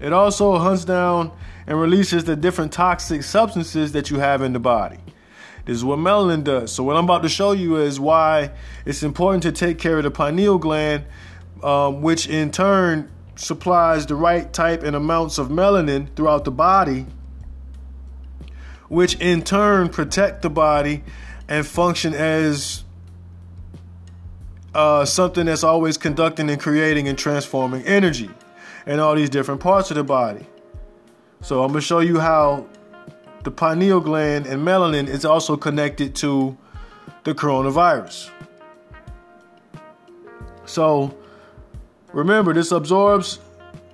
It 0.00 0.12
also 0.12 0.58
hunts 0.58 0.84
down 0.84 1.30
and 1.70 1.80
releases 1.80 2.24
the 2.24 2.34
different 2.34 2.72
toxic 2.72 3.22
substances 3.22 3.92
that 3.92 4.10
you 4.10 4.18
have 4.18 4.42
in 4.42 4.52
the 4.52 4.58
body. 4.58 4.98
This 5.64 5.76
is 5.76 5.84
what 5.84 6.00
melanin 6.00 6.42
does. 6.42 6.72
So, 6.72 6.82
what 6.82 6.96
I'm 6.96 7.04
about 7.04 7.22
to 7.22 7.28
show 7.28 7.52
you 7.52 7.76
is 7.76 8.00
why 8.00 8.50
it's 8.84 9.04
important 9.04 9.44
to 9.44 9.52
take 9.52 9.78
care 9.78 9.96
of 9.96 10.02
the 10.02 10.10
pineal 10.10 10.58
gland, 10.58 11.04
um, 11.62 12.02
which 12.02 12.26
in 12.26 12.50
turn 12.50 13.08
supplies 13.36 14.04
the 14.04 14.16
right 14.16 14.52
type 14.52 14.82
and 14.82 14.96
amounts 14.96 15.38
of 15.38 15.46
melanin 15.48 16.12
throughout 16.16 16.44
the 16.44 16.50
body, 16.50 17.06
which 18.88 19.14
in 19.20 19.40
turn 19.40 19.90
protect 19.90 20.42
the 20.42 20.50
body 20.50 21.04
and 21.46 21.64
function 21.64 22.14
as 22.14 22.82
uh, 24.74 25.04
something 25.04 25.46
that's 25.46 25.62
always 25.62 25.96
conducting 25.96 26.50
and 26.50 26.60
creating 26.60 27.06
and 27.06 27.16
transforming 27.16 27.84
energy 27.84 28.30
in 28.88 28.98
all 28.98 29.14
these 29.14 29.30
different 29.30 29.60
parts 29.60 29.92
of 29.92 29.96
the 29.96 30.02
body. 30.02 30.44
So 31.40 31.62
I'm 31.62 31.68
gonna 31.68 31.80
show 31.80 32.00
you 32.00 32.20
how 32.20 32.66
the 33.44 33.50
pineal 33.50 34.00
gland 34.00 34.46
and 34.46 34.66
melanin 34.66 35.08
is 35.08 35.24
also 35.24 35.56
connected 35.56 36.14
to 36.16 36.56
the 37.24 37.34
coronavirus. 37.34 38.30
So 40.64 41.16
Remember, 42.12 42.52
this 42.52 42.72
absorbs, 42.72 43.38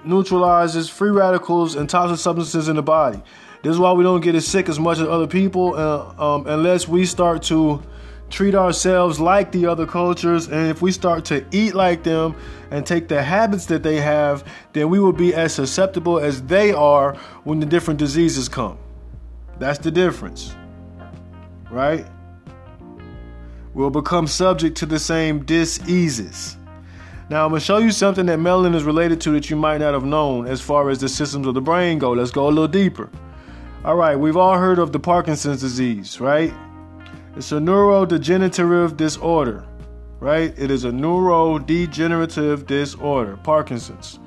neutralizes 0.05 0.89
free 0.89 1.11
radicals 1.11 1.77
and 1.77 1.89
toxic 1.89 2.19
substances 2.19 2.69
in 2.69 2.77
the 2.77 2.83
body. 2.83 3.21
This 3.63 3.73
is 3.73 3.79
why 3.79 3.93
we 3.93 4.05
don't 4.05 4.21
get 4.21 4.35
as 4.35 4.47
sick 4.47 4.69
as 4.69 4.79
much 4.79 4.99
as 4.99 5.09
other 5.09 5.27
people 5.27 5.75
uh, 5.75 6.15
um, 6.19 6.47
unless 6.47 6.89
we 6.89 7.05
start 7.05 7.43
to 7.45 7.83
treat 8.31 8.55
ourselves 8.55 9.20
like 9.20 9.53
the 9.53 9.66
other 9.66 9.87
cultures. 9.87 10.49
And 10.49 10.68
if 10.68 10.83
we 10.83 10.93
start 10.93 11.24
to 11.27 11.45
eat 11.53 11.74
like 11.74 12.03
them 12.03 12.37
and 12.70 12.85
take 12.85 13.09
the 13.09 13.22
habits 13.22 13.66
that 13.66 13.83
they 13.83 14.01
have, 14.01 14.45
then 14.72 14.88
we 14.88 14.99
will 14.99 15.13
be 15.13 15.34
as 15.34 15.55
susceptible 15.55 16.18
as 16.18 16.42
they 16.42 16.72
are 16.72 17.14
when 17.45 17.61
the 17.61 17.67
different 17.67 17.99
diseases 17.99 18.49
come. 18.49 18.79
That's 19.59 19.79
the 19.79 19.91
difference, 19.91 20.55
right? 21.71 22.07
We'll 23.75 23.91
become 23.91 24.26
subject 24.26 24.76
to 24.79 24.87
the 24.87 24.99
same 24.99 25.45
diseases. 25.45 26.57
Now, 27.29 27.45
I'm 27.45 27.51
going 27.51 27.61
to 27.61 27.64
show 27.64 27.79
you 27.79 27.91
something 27.91 28.26
that 28.26 28.38
melanin 28.38 28.75
is 28.75 28.84
related 28.84 29.21
to 29.22 29.33
that 29.33 29.51
you 29.51 29.57
might 29.57 29.79
not 29.79 29.95
have 29.95 30.05
known 30.05 30.46
as 30.46 30.61
far 30.61 30.91
as 30.91 30.99
the 30.99 31.09
systems 31.09 31.46
of 31.46 31.55
the 31.55 31.61
brain 31.61 31.99
go. 31.99 32.13
Let's 32.13 32.30
go 32.30 32.46
a 32.46 32.49
little 32.49 32.68
deeper. 32.68 33.11
All 33.84 33.96
right, 33.96 34.17
we've 34.17 34.37
all 34.37 34.57
heard 34.57 34.79
of 34.79 34.92
the 34.92 35.01
Parkinson's 35.01 35.61
disease, 35.61 36.21
right? 36.21 36.55
It's 37.37 37.53
a 37.53 37.57
neurodegenerative 37.57 38.96
disorder, 38.96 39.63
right? 40.21 40.54
It 40.58 40.71
is 40.71 40.84
a 40.84 40.91
neurodegenerative 40.91 42.64
disorder, 42.64 43.37
Parkinson's. 43.37 44.18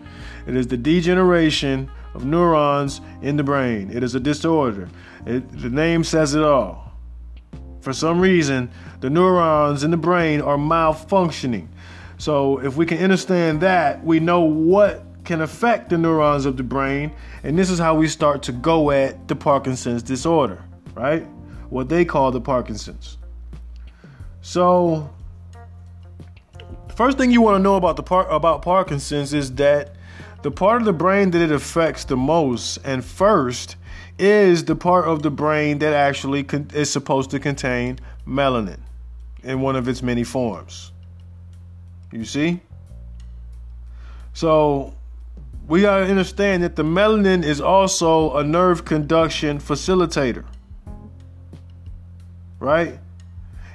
It 0.45 0.55
is 0.55 0.67
the 0.67 0.77
degeneration 0.77 1.89
of 2.13 2.25
neurons 2.25 3.01
in 3.23 3.35
the 3.35 3.43
brain. 3.43 3.89
It 3.91 4.03
is 4.03 4.13
a 4.13 4.19
disorder. 4.19 4.89
It, 5.25 5.51
the 5.59 5.71
name 5.71 6.03
says 6.03 6.35
it 6.35 6.43
all. 6.43 6.93
For 7.81 7.93
some 7.93 8.19
reason, 8.19 8.69
the 8.99 9.09
neurons 9.09 9.83
in 9.83 9.89
the 9.89 9.97
brain 9.97 10.39
are 10.39 10.57
malfunctioning. 10.57 11.67
So 12.19 12.59
if 12.59 12.77
we 12.77 12.85
can 12.85 12.99
understand 12.99 13.61
that, 13.61 14.05
we 14.05 14.19
know 14.19 14.41
what 14.41 15.03
can 15.25 15.41
affect 15.41 15.89
the 15.89 15.97
neurons 15.97 16.45
of 16.45 16.57
the 16.57 16.63
brain, 16.63 17.11
and 17.41 17.57
this 17.57 17.71
is 17.71 17.79
how 17.79 17.95
we 17.95 18.07
start 18.07 18.43
to 18.43 18.51
go 18.51 18.91
at 18.91 19.27
the 19.27 19.35
Parkinson's 19.35 20.03
disorder, 20.03 20.63
right? 20.93 21.25
What 21.69 21.89
they 21.89 22.05
call 22.05 22.31
the 22.31 22.41
Parkinson's. 22.41 23.17
So, 24.41 25.09
first 26.95 27.17
thing 27.17 27.31
you 27.31 27.41
want 27.41 27.55
to 27.55 27.59
know 27.59 27.75
about 27.75 27.95
the 27.95 28.03
par- 28.03 28.29
about 28.29 28.61
Parkinson's 28.61 29.33
is 29.33 29.53
that 29.55 29.95
the 30.41 30.51
part 30.51 30.81
of 30.81 30.85
the 30.85 30.93
brain 30.93 31.31
that 31.31 31.41
it 31.41 31.51
affects 31.51 32.05
the 32.05 32.17
most 32.17 32.77
and 32.83 33.03
first 33.03 33.75
is 34.17 34.65
the 34.65 34.75
part 34.75 35.05
of 35.05 35.21
the 35.23 35.29
brain 35.29 35.79
that 35.79 35.93
actually 35.93 36.43
con- 36.43 36.69
is 36.73 36.89
supposed 36.89 37.31
to 37.31 37.39
contain 37.39 37.99
melanin 38.27 38.79
in 39.43 39.61
one 39.61 39.75
of 39.75 39.87
its 39.87 40.01
many 40.01 40.23
forms. 40.23 40.91
You 42.11 42.25
see? 42.25 42.61
So 44.33 44.93
we 45.67 45.81
got 45.81 45.99
to 45.99 46.05
understand 46.05 46.63
that 46.63 46.75
the 46.75 46.83
melanin 46.83 47.43
is 47.43 47.61
also 47.61 48.35
a 48.37 48.43
nerve 48.43 48.85
conduction 48.85 49.59
facilitator. 49.59 50.45
Right? 52.59 52.99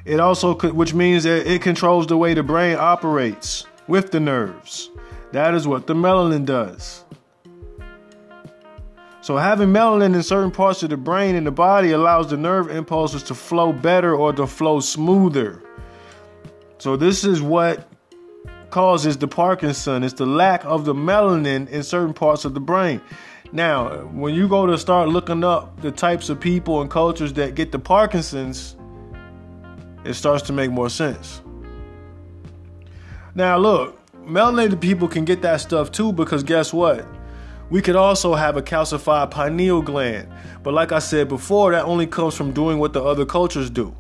It 0.05 0.21
also, 0.21 0.55
which 0.55 0.93
means 0.93 1.25
that 1.25 1.51
it 1.51 1.63
controls 1.63 2.07
the 2.07 2.17
way 2.17 2.35
the 2.35 2.43
brain 2.43 2.77
operates 2.77 3.67
with 3.89 4.11
the 4.11 4.21
nerves. 4.21 4.91
That 5.33 5.55
is 5.55 5.67
what 5.67 5.87
the 5.87 5.95
melanin 5.95 6.45
does. 6.45 7.05
So, 9.23 9.39
having 9.39 9.69
melanin 9.69 10.15
in 10.15 10.23
certain 10.23 10.51
parts 10.51 10.83
of 10.83 10.91
the 10.91 10.99
brain 10.99 11.35
and 11.35 11.47
the 11.47 11.51
body 11.51 11.93
allows 11.93 12.29
the 12.29 12.37
nerve 12.37 12.71
impulses 12.71 13.23
to 13.25 13.35
flow 13.35 13.73
better 13.73 14.15
or 14.15 14.35
to 14.35 14.47
flow 14.47 14.81
smoother. 14.81 15.63
So, 16.77 16.99
this 16.99 17.25
is 17.25 17.41
what 17.41 17.89
causes 18.69 19.17
the 19.17 19.27
Parkinson. 19.27 20.03
It's 20.03 20.13
the 20.13 20.27
lack 20.27 20.65
of 20.67 20.85
the 20.85 20.95
melanin 20.95 21.69
in 21.71 21.83
certain 21.83 22.13
parts 22.13 22.45
of 22.45 22.53
the 22.53 22.61
brain. 22.61 23.01
Now, 23.55 23.99
when 24.07 24.35
you 24.35 24.49
go 24.49 24.67
to 24.67 24.77
start 24.77 25.11
looking 25.11 25.45
up 25.45 25.81
the 25.81 25.93
types 25.93 26.29
of 26.29 26.41
people 26.41 26.81
and 26.81 26.91
cultures 26.91 27.33
that 27.35 27.55
get 27.55 27.71
the 27.71 27.79
Parkinson's, 27.79 28.75
it 30.05 30.15
starts 30.15 30.43
to 30.49 30.53
make 30.53 30.73
more 30.73 30.89
sense. 30.89 31.41
Now, 33.37 33.57
look, 33.57 33.97
melanated 34.27 34.81
people 34.81 35.07
can 35.07 35.25
get 35.25 35.41
that 35.43 35.61
stuff 35.61 35.93
too 35.93 36.13
because 36.13 36.43
guess 36.43 36.73
what? 36.73 37.07
We 37.71 37.81
could 37.81 37.95
also 37.95 38.35
have 38.35 38.57
a 38.57 38.63
calcified 38.63 39.31
pineal 39.31 39.83
gland. 39.83 40.27
But 40.65 40.75
like 40.75 40.91
I 40.91 40.99
said 40.99 41.29
before, 41.29 41.71
that 41.71 41.85
only 41.85 42.09
comes 42.09 42.35
from 42.35 42.51
doing 42.51 42.81
what 42.81 42.93
the 42.93 43.05
other 43.05 43.25
cultures 43.25 43.71
do. 43.71 43.95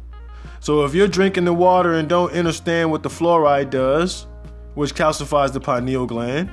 So 0.58 0.84
if 0.84 0.96
you're 0.96 1.06
drinking 1.06 1.44
the 1.44 1.54
water 1.54 1.92
and 1.92 2.08
don't 2.08 2.32
understand 2.32 2.90
what 2.90 3.04
the 3.04 3.08
fluoride 3.08 3.70
does, 3.70 4.26
which 4.74 4.96
calcifies 4.96 5.52
the 5.52 5.60
pineal 5.60 6.06
gland, 6.06 6.50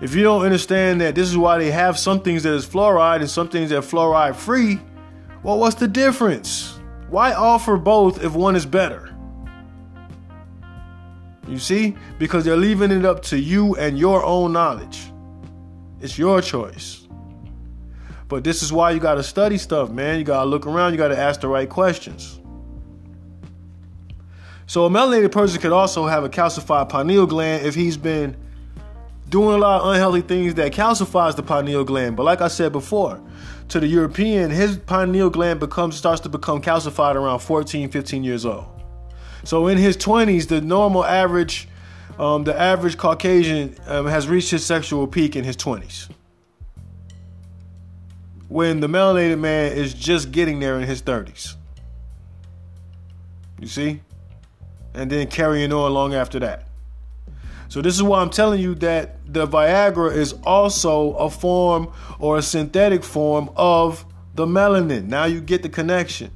if 0.00 0.14
you 0.14 0.22
don't 0.22 0.44
understand 0.44 1.00
that 1.00 1.14
this 1.14 1.28
is 1.28 1.36
why 1.36 1.58
they 1.58 1.70
have 1.70 1.98
some 1.98 2.20
things 2.20 2.42
that 2.42 2.52
is 2.52 2.66
fluoride 2.66 3.20
and 3.20 3.30
some 3.30 3.48
things 3.48 3.70
that 3.70 3.78
are 3.78 3.82
fluoride 3.82 4.36
free, 4.36 4.78
well, 5.42 5.58
what's 5.58 5.76
the 5.76 5.88
difference? 5.88 6.78
Why 7.08 7.32
offer 7.32 7.76
both 7.76 8.22
if 8.22 8.34
one 8.34 8.56
is 8.56 8.66
better? 8.66 9.14
You 11.48 11.58
see? 11.58 11.96
Because 12.18 12.44
they're 12.44 12.56
leaving 12.56 12.90
it 12.90 13.04
up 13.04 13.22
to 13.24 13.38
you 13.38 13.76
and 13.76 13.98
your 13.98 14.24
own 14.24 14.52
knowledge. 14.52 15.00
It's 16.00 16.18
your 16.18 16.42
choice. 16.42 17.06
But 18.28 18.42
this 18.44 18.62
is 18.62 18.72
why 18.72 18.90
you 18.90 19.00
got 19.00 19.14
to 19.14 19.22
study 19.22 19.56
stuff, 19.56 19.90
man. 19.90 20.18
You 20.18 20.24
got 20.24 20.42
to 20.42 20.50
look 20.50 20.66
around, 20.66 20.92
you 20.92 20.98
got 20.98 21.08
to 21.08 21.18
ask 21.18 21.40
the 21.40 21.48
right 21.48 21.68
questions. 21.68 22.40
So, 24.66 24.84
a 24.84 24.90
melanated 24.90 25.30
person 25.30 25.60
could 25.60 25.72
also 25.72 26.06
have 26.06 26.24
a 26.24 26.28
calcified 26.28 26.88
pineal 26.88 27.26
gland 27.26 27.64
if 27.64 27.76
he's 27.76 27.96
been 27.96 28.36
doing 29.28 29.54
a 29.54 29.58
lot 29.58 29.82
of 29.82 29.88
unhealthy 29.88 30.20
things 30.20 30.54
that 30.54 30.72
calcifies 30.72 31.36
the 31.36 31.42
pineal 31.42 31.84
gland. 31.84 32.16
But 32.16 32.24
like 32.24 32.40
I 32.40 32.48
said 32.48 32.72
before, 32.72 33.20
to 33.68 33.80
the 33.80 33.86
European, 33.86 34.50
his 34.50 34.78
pineal 34.78 35.30
gland 35.30 35.60
becomes 35.60 35.96
starts 35.96 36.20
to 36.22 36.28
become 36.28 36.62
calcified 36.62 37.16
around 37.16 37.40
14, 37.40 37.90
15 37.90 38.24
years 38.24 38.46
old. 38.46 38.66
So 39.44 39.66
in 39.68 39.78
his 39.78 39.96
20s, 39.96 40.48
the 40.48 40.60
normal 40.60 41.04
average 41.04 41.68
um, 42.18 42.44
the 42.44 42.58
average 42.58 42.96
Caucasian 42.96 43.76
um, 43.86 44.06
has 44.06 44.26
reached 44.28 44.50
his 44.50 44.64
sexual 44.64 45.06
peak 45.06 45.36
in 45.36 45.44
his 45.44 45.56
20s. 45.56 46.08
When 48.48 48.80
the 48.80 48.86
melanated 48.86 49.38
man 49.38 49.72
is 49.72 49.92
just 49.92 50.32
getting 50.32 50.60
there 50.60 50.78
in 50.80 50.86
his 50.86 51.02
30s. 51.02 51.56
You 53.60 53.66
see? 53.66 54.00
And 54.94 55.10
then 55.10 55.26
carrying 55.26 55.72
on 55.72 55.92
long 55.92 56.14
after 56.14 56.38
that. 56.38 56.68
So, 57.68 57.82
this 57.82 57.94
is 57.94 58.02
why 58.02 58.20
I'm 58.20 58.30
telling 58.30 58.60
you 58.60 58.74
that 58.76 59.32
the 59.32 59.46
Viagra 59.46 60.14
is 60.14 60.34
also 60.44 61.12
a 61.14 61.28
form 61.28 61.92
or 62.18 62.38
a 62.38 62.42
synthetic 62.42 63.02
form 63.02 63.50
of 63.56 64.04
the 64.34 64.46
melanin. 64.46 65.06
Now 65.06 65.24
you 65.24 65.40
get 65.40 65.62
the 65.62 65.68
connection. 65.68 66.30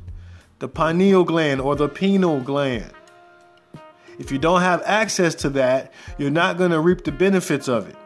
The 0.58 0.68
pineal 0.68 1.24
gland 1.24 1.60
or 1.60 1.76
the 1.76 1.88
pineal 1.88 2.40
gland. 2.40 2.92
If 4.18 4.30
you 4.30 4.38
don't 4.38 4.60
have 4.60 4.82
access 4.84 5.34
to 5.36 5.50
that, 5.50 5.92
you're 6.18 6.30
not 6.30 6.58
going 6.58 6.72
to 6.72 6.80
reap 6.80 7.04
the 7.04 7.12
benefits 7.12 7.68
of 7.68 7.88
it. 7.88 7.96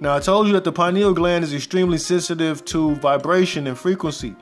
Now, 0.00 0.16
I 0.16 0.20
told 0.20 0.46
you 0.46 0.52
that 0.54 0.64
the 0.64 0.72
pineal 0.72 1.14
gland 1.14 1.44
is 1.44 1.54
extremely 1.54 1.98
sensitive 1.98 2.64
to 2.66 2.96
vibration 2.96 3.66
and 3.66 3.78
frequency. 3.78 4.34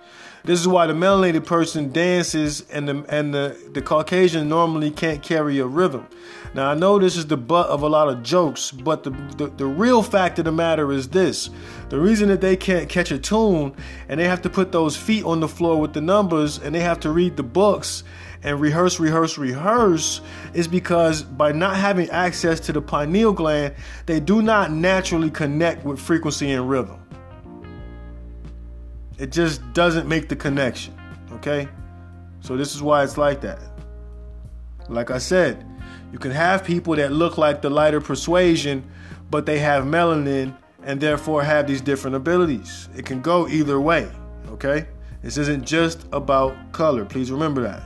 This 0.47 0.61
is 0.61 0.69
why 0.69 0.87
the 0.87 0.93
melanated 0.93 1.47
person 1.47 1.91
dances 1.91 2.69
and 2.71 2.87
the 2.87 3.05
and 3.09 3.33
the, 3.33 3.57
the 3.73 3.81
Caucasian 3.81 4.47
normally 4.47 4.91
can't 4.91 5.23
carry 5.23 5.59
a 5.59 5.67
rhythm. 5.67 6.07
Now 6.53 6.71
I 6.71 6.75
know 6.75 6.99
this 6.99 7.17
is 7.17 7.27
the 7.27 7.39
butt 7.39 7.69
of 7.69 7.81
a 7.81 7.89
lot 7.89 8.11
of 8.11 8.23
jokes, 8.23 8.71
but 8.71 9.05
the, 9.05 9.11
the, 9.39 9.47
the 9.47 9.65
real 9.65 10.03
fact 10.03 10.39
of 10.39 10.45
the 10.45 10.53
matter 10.53 10.93
is 10.93 11.09
this. 11.09 11.49
The 11.89 11.99
reason 11.99 12.29
that 12.29 12.43
they 12.43 12.59
can't 12.59 12.91
catch 12.91 13.11
a 13.11 13.19
tune 13.19 13.75
and 14.11 14.21
they 14.21 14.29
have 14.29 14.43
to 14.43 14.51
put 14.51 14.71
those 14.71 14.99
feet 14.99 15.25
on 15.25 15.41
the 15.41 15.49
floor 15.49 15.81
with 15.81 15.95
the 15.95 16.03
numbers 16.03 16.59
and 16.59 16.75
they 16.75 16.81
have 16.81 17.01
to 17.01 17.11
read 17.11 17.39
the 17.39 17.43
books 17.43 18.05
and 18.43 18.61
rehearse, 18.61 19.01
rehearse, 19.01 19.39
rehearse 19.39 20.21
is 20.53 20.69
because 20.69 21.23
by 21.23 21.53
not 21.53 21.79
having 21.79 22.11
access 22.11 22.61
to 22.61 22.73
the 22.75 22.83
pineal 22.83 23.33
gland, 23.33 23.75
they 24.05 24.21
do 24.21 24.43
not 24.43 24.71
naturally 24.71 25.31
connect 25.31 25.87
with 25.87 25.99
frequency 25.99 26.53
and 26.53 26.69
rhythm. 26.69 27.04
It 29.19 29.33
just 29.33 29.61
doesn't 29.73 30.09
make 30.09 30.29
the 30.29 30.37
connection. 30.37 30.95
Okay? 31.33 31.69
So 32.41 32.57
this 32.57 32.75
is 32.75 32.83
why 32.83 33.05
it's 33.05 33.17
like 33.17 33.41
that. 33.43 33.61
Like 34.89 35.11
I 35.11 35.19
said, 35.19 35.65
you 36.13 36.19
can 36.19 36.31
have 36.31 36.65
people 36.65 36.95
that 36.97 37.13
look 37.13 37.39
like 37.39 37.63
the 37.63 37.71
lighter 37.71 38.01
persuasion, 38.01 38.85
but 39.31 39.47
they 39.47 39.59
have 39.59 39.85
melanin 39.85 40.57
and 40.83 41.01
therefore 41.01 41.43
have 41.43 41.67
these 41.67 41.81
different 41.81 42.17
abilities. 42.17 42.89
It 42.97 43.07
can 43.07 43.21
go 43.21 43.49
either 43.49 43.81
way. 43.81 44.11
Okay? 44.51 44.87
This 45.23 45.39
isn't 45.39 45.65
just 45.65 46.07
about 46.13 46.55
color. 46.73 47.05
Please 47.05 47.31
remember 47.31 47.63
that. 47.63 47.83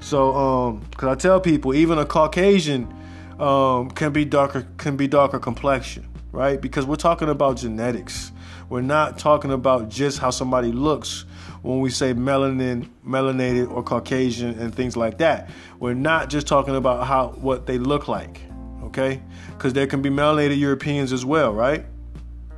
So, 0.00 0.34
um, 0.34 0.84
cause 0.96 1.08
I 1.08 1.14
tell 1.14 1.40
people, 1.40 1.74
even 1.74 1.98
a 1.98 2.04
Caucasian 2.04 2.94
um, 3.40 3.90
can 3.90 4.12
be 4.12 4.24
darker, 4.24 4.66
can 4.76 4.96
be 4.96 5.08
darker 5.08 5.38
complexion, 5.38 6.06
right? 6.32 6.60
Because 6.60 6.86
we're 6.86 6.96
talking 6.96 7.28
about 7.28 7.56
genetics. 7.56 8.30
We're 8.68 8.82
not 8.82 9.18
talking 9.18 9.52
about 9.52 9.88
just 9.88 10.18
how 10.18 10.30
somebody 10.30 10.72
looks 10.72 11.24
when 11.62 11.80
we 11.80 11.90
say 11.90 12.14
melanin, 12.14 12.88
melanated, 13.06 13.70
or 13.70 13.82
Caucasian 13.82 14.58
and 14.58 14.74
things 14.74 14.96
like 14.96 15.18
that. 15.18 15.50
We're 15.80 15.94
not 15.94 16.28
just 16.28 16.46
talking 16.46 16.76
about 16.76 17.06
how 17.06 17.28
what 17.28 17.66
they 17.66 17.78
look 17.78 18.08
like, 18.08 18.40
okay? 18.84 19.22
Because 19.50 19.72
there 19.72 19.86
can 19.86 20.02
be 20.02 20.10
melanated 20.10 20.58
Europeans 20.58 21.12
as 21.12 21.24
well, 21.24 21.52
right? 21.52 21.84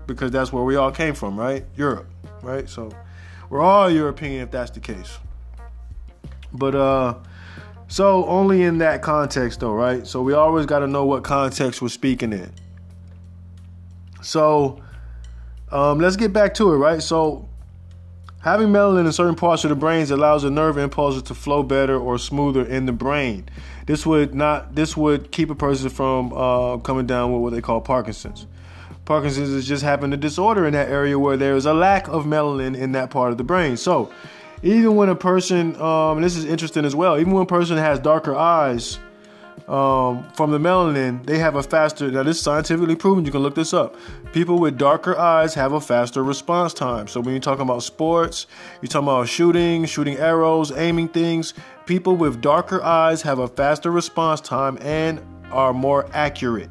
Because 0.06 0.30
that's 0.30 0.52
where 0.52 0.64
we 0.64 0.76
all 0.76 0.90
came 0.90 1.14
from, 1.14 1.38
right? 1.38 1.64
Europe, 1.76 2.10
right? 2.42 2.68
So 2.68 2.90
we're 3.48 3.62
all 3.62 3.90
European 3.90 4.42
if 4.42 4.50
that's 4.50 4.70
the 4.72 4.80
case. 4.80 5.18
But 6.52 6.74
uh 6.74 7.14
so 7.86 8.24
only 8.26 8.62
in 8.62 8.78
that 8.78 9.02
context 9.02 9.60
though, 9.60 9.72
right? 9.72 10.06
So 10.06 10.22
we 10.22 10.32
always 10.32 10.64
got 10.64 10.78
to 10.80 10.86
know 10.86 11.04
what 11.04 11.24
context 11.24 11.82
we're 11.82 11.88
speaking 11.88 12.32
in. 12.32 12.52
So 14.22 14.80
um, 15.72 15.98
let's 15.98 16.16
get 16.16 16.32
back 16.32 16.54
to 16.54 16.72
it, 16.72 16.76
right? 16.76 17.02
So, 17.02 17.48
having 18.42 18.68
melanin 18.68 19.06
in 19.06 19.12
certain 19.12 19.34
parts 19.34 19.64
of 19.64 19.70
the 19.70 19.76
brain 19.76 20.10
allows 20.10 20.42
the 20.42 20.50
nerve 20.50 20.78
impulses 20.78 21.22
to 21.24 21.34
flow 21.34 21.62
better 21.62 21.96
or 21.98 22.18
smoother 22.18 22.64
in 22.64 22.86
the 22.86 22.92
brain. 22.92 23.48
This 23.86 24.04
would 24.06 24.34
not. 24.34 24.74
This 24.74 24.96
would 24.96 25.30
keep 25.30 25.50
a 25.50 25.54
person 25.54 25.90
from 25.90 26.32
uh, 26.32 26.78
coming 26.78 27.06
down 27.06 27.32
with 27.32 27.42
what 27.42 27.52
they 27.52 27.60
call 27.60 27.80
Parkinson's. 27.80 28.46
Parkinson's 29.04 29.48
is 29.48 29.66
just 29.66 29.82
having 29.82 30.12
a 30.12 30.16
disorder 30.16 30.66
in 30.66 30.72
that 30.72 30.88
area 30.88 31.18
where 31.18 31.36
there 31.36 31.56
is 31.56 31.66
a 31.66 31.74
lack 31.74 32.06
of 32.08 32.24
melanin 32.24 32.76
in 32.76 32.92
that 32.92 33.10
part 33.10 33.32
of 33.32 33.38
the 33.38 33.44
brain. 33.44 33.76
So, 33.76 34.12
even 34.62 34.94
when 34.94 35.08
a 35.08 35.16
person, 35.16 35.80
um, 35.80 36.20
this 36.20 36.36
is 36.36 36.44
interesting 36.44 36.84
as 36.84 36.94
well, 36.94 37.18
even 37.18 37.32
when 37.32 37.42
a 37.42 37.46
person 37.46 37.76
has 37.78 37.98
darker 37.98 38.34
eyes 38.34 38.98
um, 39.70 40.28
from 40.32 40.50
the 40.50 40.58
melanin, 40.58 41.24
they 41.24 41.38
have 41.38 41.54
a 41.54 41.62
faster. 41.62 42.10
Now, 42.10 42.24
this 42.24 42.38
is 42.38 42.42
scientifically 42.42 42.96
proven. 42.96 43.24
You 43.24 43.30
can 43.30 43.40
look 43.40 43.54
this 43.54 43.72
up. 43.72 43.94
People 44.32 44.58
with 44.58 44.76
darker 44.76 45.16
eyes 45.16 45.54
have 45.54 45.72
a 45.74 45.80
faster 45.80 46.24
response 46.24 46.74
time. 46.74 47.06
So, 47.06 47.20
when 47.20 47.34
you're 47.34 47.40
talking 47.40 47.62
about 47.62 47.84
sports, 47.84 48.48
you're 48.82 48.88
talking 48.88 49.06
about 49.06 49.28
shooting, 49.28 49.84
shooting 49.84 50.16
arrows, 50.16 50.72
aiming 50.72 51.10
things. 51.10 51.54
People 51.86 52.16
with 52.16 52.40
darker 52.40 52.82
eyes 52.82 53.22
have 53.22 53.38
a 53.38 53.46
faster 53.46 53.92
response 53.92 54.40
time 54.40 54.76
and 54.80 55.22
are 55.52 55.72
more 55.72 56.10
accurate. 56.12 56.70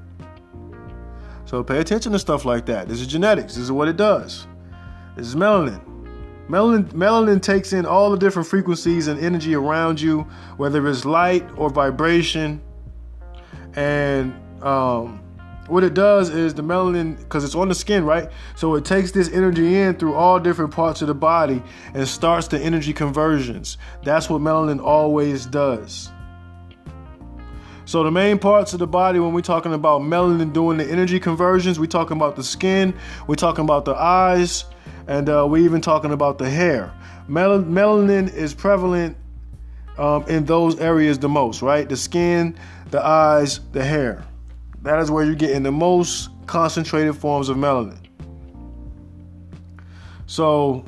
So, 1.45 1.63
pay 1.63 1.79
attention 1.79 2.11
to 2.11 2.19
stuff 2.19 2.43
like 2.43 2.65
that. 2.65 2.89
This 2.89 2.99
is 2.99 3.07
genetics. 3.07 3.55
This 3.55 3.63
is 3.63 3.71
what 3.71 3.87
it 3.87 3.95
does. 3.95 4.45
This 5.15 5.25
is 5.25 5.35
melanin. 5.35 5.81
Melanin, 6.49 6.83
melanin 6.89 7.41
takes 7.41 7.71
in 7.71 7.85
all 7.85 8.11
the 8.11 8.17
different 8.17 8.49
frequencies 8.49 9.07
and 9.07 9.17
energy 9.21 9.55
around 9.55 10.01
you, 10.01 10.27
whether 10.57 10.85
it's 10.85 11.05
light 11.05 11.47
or 11.55 11.69
vibration, 11.69 12.61
and 13.79 14.33
um, 14.61 15.21
what 15.69 15.85
it 15.85 15.93
does 15.93 16.31
is 16.31 16.53
the 16.53 16.61
melanin, 16.61 17.17
because 17.17 17.45
it's 17.45 17.55
on 17.55 17.69
the 17.69 17.75
skin, 17.75 18.03
right? 18.03 18.29
So 18.55 18.75
it 18.75 18.83
takes 18.83 19.11
this 19.11 19.29
energy 19.29 19.77
in 19.77 19.95
through 19.95 20.15
all 20.15 20.37
different 20.37 20.71
parts 20.71 21.01
of 21.01 21.07
the 21.07 21.13
body 21.13 21.63
and 21.93 22.05
starts 22.05 22.49
the 22.49 22.59
energy 22.59 22.91
conversions. 22.91 23.77
That's 24.03 24.29
what 24.29 24.41
melanin 24.41 24.83
always 24.83 25.45
does. 25.45 26.11
So 27.85 28.03
the 28.03 28.11
main 28.11 28.37
parts 28.37 28.73
of 28.73 28.79
the 28.79 28.87
body 28.87 29.17
when 29.19 29.31
we're 29.31 29.41
talking 29.41 29.73
about 29.73 30.01
melanin 30.01 30.51
doing 30.51 30.77
the 30.77 30.85
energy 30.85 31.17
conversions, 31.17 31.79
we're 31.79 31.85
talking 31.85 32.17
about 32.17 32.35
the 32.35 32.43
skin, 32.43 32.93
we're 33.27 33.35
talking 33.35 33.63
about 33.63 33.85
the 33.85 33.95
eyes, 33.95 34.65
and 35.07 35.29
uh, 35.29 35.47
we're 35.49 35.63
even 35.63 35.79
talking 35.79 36.11
about 36.11 36.37
the 36.37 36.49
hair. 36.49 36.93
Mel- 37.29 37.63
melanin 37.63 38.31
is 38.33 38.53
prevalent 38.53 39.15
um, 39.99 40.23
in 40.27 40.45
those 40.45 40.79
areas 40.79 41.19
the 41.19 41.29
most, 41.29 41.61
right? 41.61 41.87
The 41.87 41.97
skin, 41.97 42.57
the 42.91 43.05
eyes, 43.05 43.59
the 43.71 43.83
hair. 43.83 44.25
That 44.81 44.99
is 44.99 45.11
where 45.11 45.25
you're 45.25 45.35
getting 45.35 45.63
the 45.63 45.71
most 45.71 46.29
concentrated 46.45 47.15
forms 47.15 47.49
of 47.49 47.57
melanin. 47.57 47.99
So, 50.25 50.85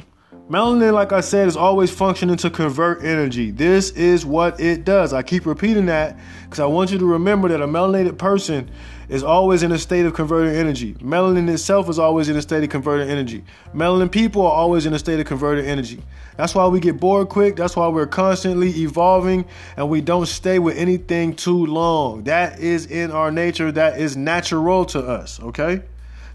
melanin, 0.50 0.94
like 0.94 1.12
I 1.12 1.22
said, 1.22 1.48
is 1.48 1.58
always 1.58 1.92
functioning 1.92 2.38
to 2.38 2.50
convert 2.50 3.04
energy. 3.04 3.52
This 3.52 3.92
is 3.92 4.26
what 4.26 4.60
it 4.60 4.86
does. 4.86 5.14
I 5.14 5.24
keep 5.24 5.46
repeating 5.46 5.88
that 5.88 6.18
because 6.44 6.60
I 6.60 6.66
want 6.66 6.92
you 6.92 7.00
to 7.00 7.06
remember 7.06 7.50
that 7.50 7.62
a 7.62 7.68
melanated 7.68 8.18
person 8.18 8.70
is 9.12 9.24
always 9.24 9.62
in 9.62 9.74
a 9.74 9.78
state 9.78 10.06
of 10.06 10.14
converting 10.14 10.56
energy. 10.56 10.94
Melanin 10.94 11.50
itself 11.50 11.90
is 11.90 12.00
always 12.00 12.30
in 12.30 12.38
a 12.38 12.42
state 12.42 12.64
of 12.64 12.70
converting 12.70 13.10
energy. 13.10 13.44
Melanin 13.76 14.10
people 14.10 14.42
are 14.42 14.54
always 14.54 14.86
in 14.86 14.94
a 14.94 15.00
state 15.00 15.20
of 15.20 15.26
converting 15.26 15.66
energy. 15.66 16.02
That's 16.38 16.56
why 16.56 16.66
we 16.68 16.80
get 16.80 16.98
bored 16.98 17.28
quick. 17.28 17.58
That's 17.58 17.76
why 17.76 17.90
we're 17.90 18.08
constantly 18.08 18.70
evolving 18.70 19.44
and 19.76 19.90
we 19.90 20.00
don't 20.00 20.28
stay 20.28 20.60
with 20.60 20.78
anything 20.78 21.36
too 21.36 21.66
long. 21.66 22.24
That 22.24 22.62
is 22.62 22.86
in 22.86 23.12
our 23.12 23.32
nature. 23.32 23.70
That 23.70 24.00
is 24.00 24.16
natural 24.16 24.86
to 24.86 25.00
us, 25.00 25.42
okay? 25.42 25.82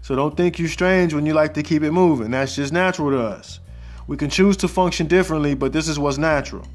So 0.03 0.15
don't 0.15 0.37
think 0.37 0.59
you're 0.59 0.69
strange 0.69 1.15
when 1.15 1.25
you 1.25 1.33
like 1.33 1.55
to 1.55 1.63
keep 1.63 1.81
it 1.81 1.91
moving. 1.91 2.29
That's 2.29 2.55
just 2.55 2.71
natural 2.71 3.09
to 3.09 3.19
us. 3.19 3.59
We 4.05 4.17
can 4.17 4.29
choose 4.29 4.55
to 4.57 4.67
function 4.67 5.07
differently, 5.07 5.55
but 5.55 5.73
this 5.73 5.87
is 5.87 5.97
what's 5.97 6.19
natural. 6.19 6.67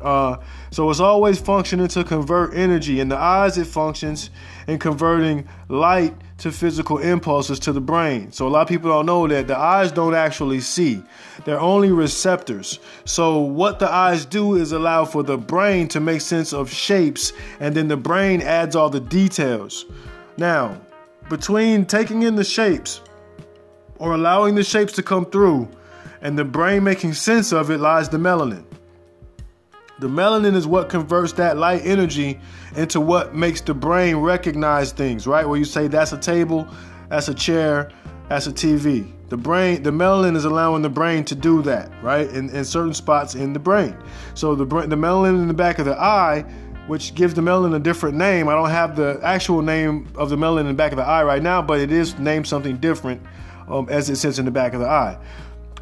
Uh, 0.00 0.36
so 0.70 0.88
it's 0.90 1.00
always 1.00 1.40
functioning 1.40 1.88
to 1.88 2.04
convert 2.04 2.54
energy. 2.54 3.00
In 3.00 3.08
the 3.08 3.16
eyes, 3.16 3.58
it 3.58 3.66
functions 3.66 4.30
in 4.66 4.78
converting 4.78 5.48
light 5.68 6.14
to 6.38 6.52
physical 6.52 6.98
impulses 6.98 7.58
to 7.58 7.72
the 7.72 7.80
brain. 7.80 8.30
So 8.30 8.46
a 8.46 8.50
lot 8.50 8.62
of 8.62 8.68
people 8.68 8.90
don't 8.90 9.06
know 9.06 9.26
that 9.26 9.48
the 9.48 9.58
eyes 9.58 9.90
don't 9.90 10.14
actually 10.14 10.60
see. 10.60 11.02
They're 11.44 11.60
only 11.60 11.90
receptors. 11.90 12.78
So 13.04 13.40
what 13.40 13.80
the 13.80 13.90
eyes 13.90 14.24
do 14.24 14.54
is 14.54 14.70
allow 14.70 15.04
for 15.04 15.24
the 15.24 15.36
brain 15.36 15.88
to 15.88 16.00
make 16.00 16.20
sense 16.20 16.52
of 16.52 16.70
shapes 16.70 17.32
and 17.58 17.74
then 17.74 17.88
the 17.88 17.96
brain 17.96 18.40
adds 18.40 18.76
all 18.76 18.88
the 18.88 19.00
details. 19.00 19.84
Now, 20.36 20.80
between 21.28 21.84
taking 21.84 22.22
in 22.22 22.36
the 22.36 22.44
shapes 22.44 23.00
or 23.98 24.14
allowing 24.14 24.54
the 24.54 24.64
shapes 24.64 24.92
to 24.92 25.02
come 25.02 25.26
through 25.26 25.68
and 26.20 26.38
the 26.38 26.44
brain 26.44 26.84
making 26.84 27.14
sense 27.14 27.52
of 27.52 27.70
it 27.70 27.78
lies 27.78 28.08
the 28.08 28.18
melanin. 28.18 28.64
The 30.00 30.08
melanin 30.08 30.54
is 30.54 30.66
what 30.66 30.88
converts 30.88 31.32
that 31.34 31.56
light 31.56 31.82
energy 31.84 32.38
into 32.76 33.00
what 33.00 33.34
makes 33.34 33.60
the 33.60 33.74
brain 33.74 34.16
recognize 34.16 34.92
things, 34.92 35.26
right? 35.26 35.46
Where 35.48 35.58
you 35.58 35.64
say 35.64 35.88
that's 35.88 36.12
a 36.12 36.18
table, 36.18 36.68
that's 37.08 37.28
a 37.28 37.34
chair, 37.34 37.90
that's 38.28 38.46
a 38.46 38.52
TV. 38.52 39.12
The 39.28 39.36
brain, 39.36 39.82
the 39.82 39.90
melanin 39.90 40.36
is 40.36 40.44
allowing 40.44 40.82
the 40.82 40.88
brain 40.88 41.24
to 41.24 41.34
do 41.34 41.62
that, 41.62 41.90
right? 42.02 42.28
In, 42.30 42.48
in 42.50 42.64
certain 42.64 42.94
spots 42.94 43.34
in 43.34 43.52
the 43.52 43.58
brain. 43.58 43.96
So 44.34 44.54
the 44.54 44.64
brain, 44.64 44.88
the 44.88 44.96
melanin 44.96 45.42
in 45.42 45.48
the 45.48 45.54
back 45.54 45.80
of 45.80 45.84
the 45.84 45.98
eye, 46.00 46.42
which 46.86 47.14
gives 47.16 47.34
the 47.34 47.42
melanin 47.42 47.74
a 47.74 47.80
different 47.80 48.16
name. 48.16 48.48
I 48.48 48.54
don't 48.54 48.70
have 48.70 48.94
the 48.94 49.18
actual 49.22 49.62
name 49.62 50.08
of 50.14 50.30
the 50.30 50.36
melanin 50.36 50.60
in 50.60 50.66
the 50.68 50.74
back 50.74 50.92
of 50.92 50.98
the 50.98 51.04
eye 51.04 51.24
right 51.24 51.42
now, 51.42 51.60
but 51.60 51.80
it 51.80 51.90
is 51.90 52.16
named 52.20 52.46
something 52.46 52.76
different 52.76 53.20
um, 53.68 53.88
as 53.90 54.08
it 54.08 54.16
sits 54.16 54.38
in 54.38 54.44
the 54.44 54.50
back 54.50 54.74
of 54.74 54.80
the 54.80 54.88
eye. 54.88 55.18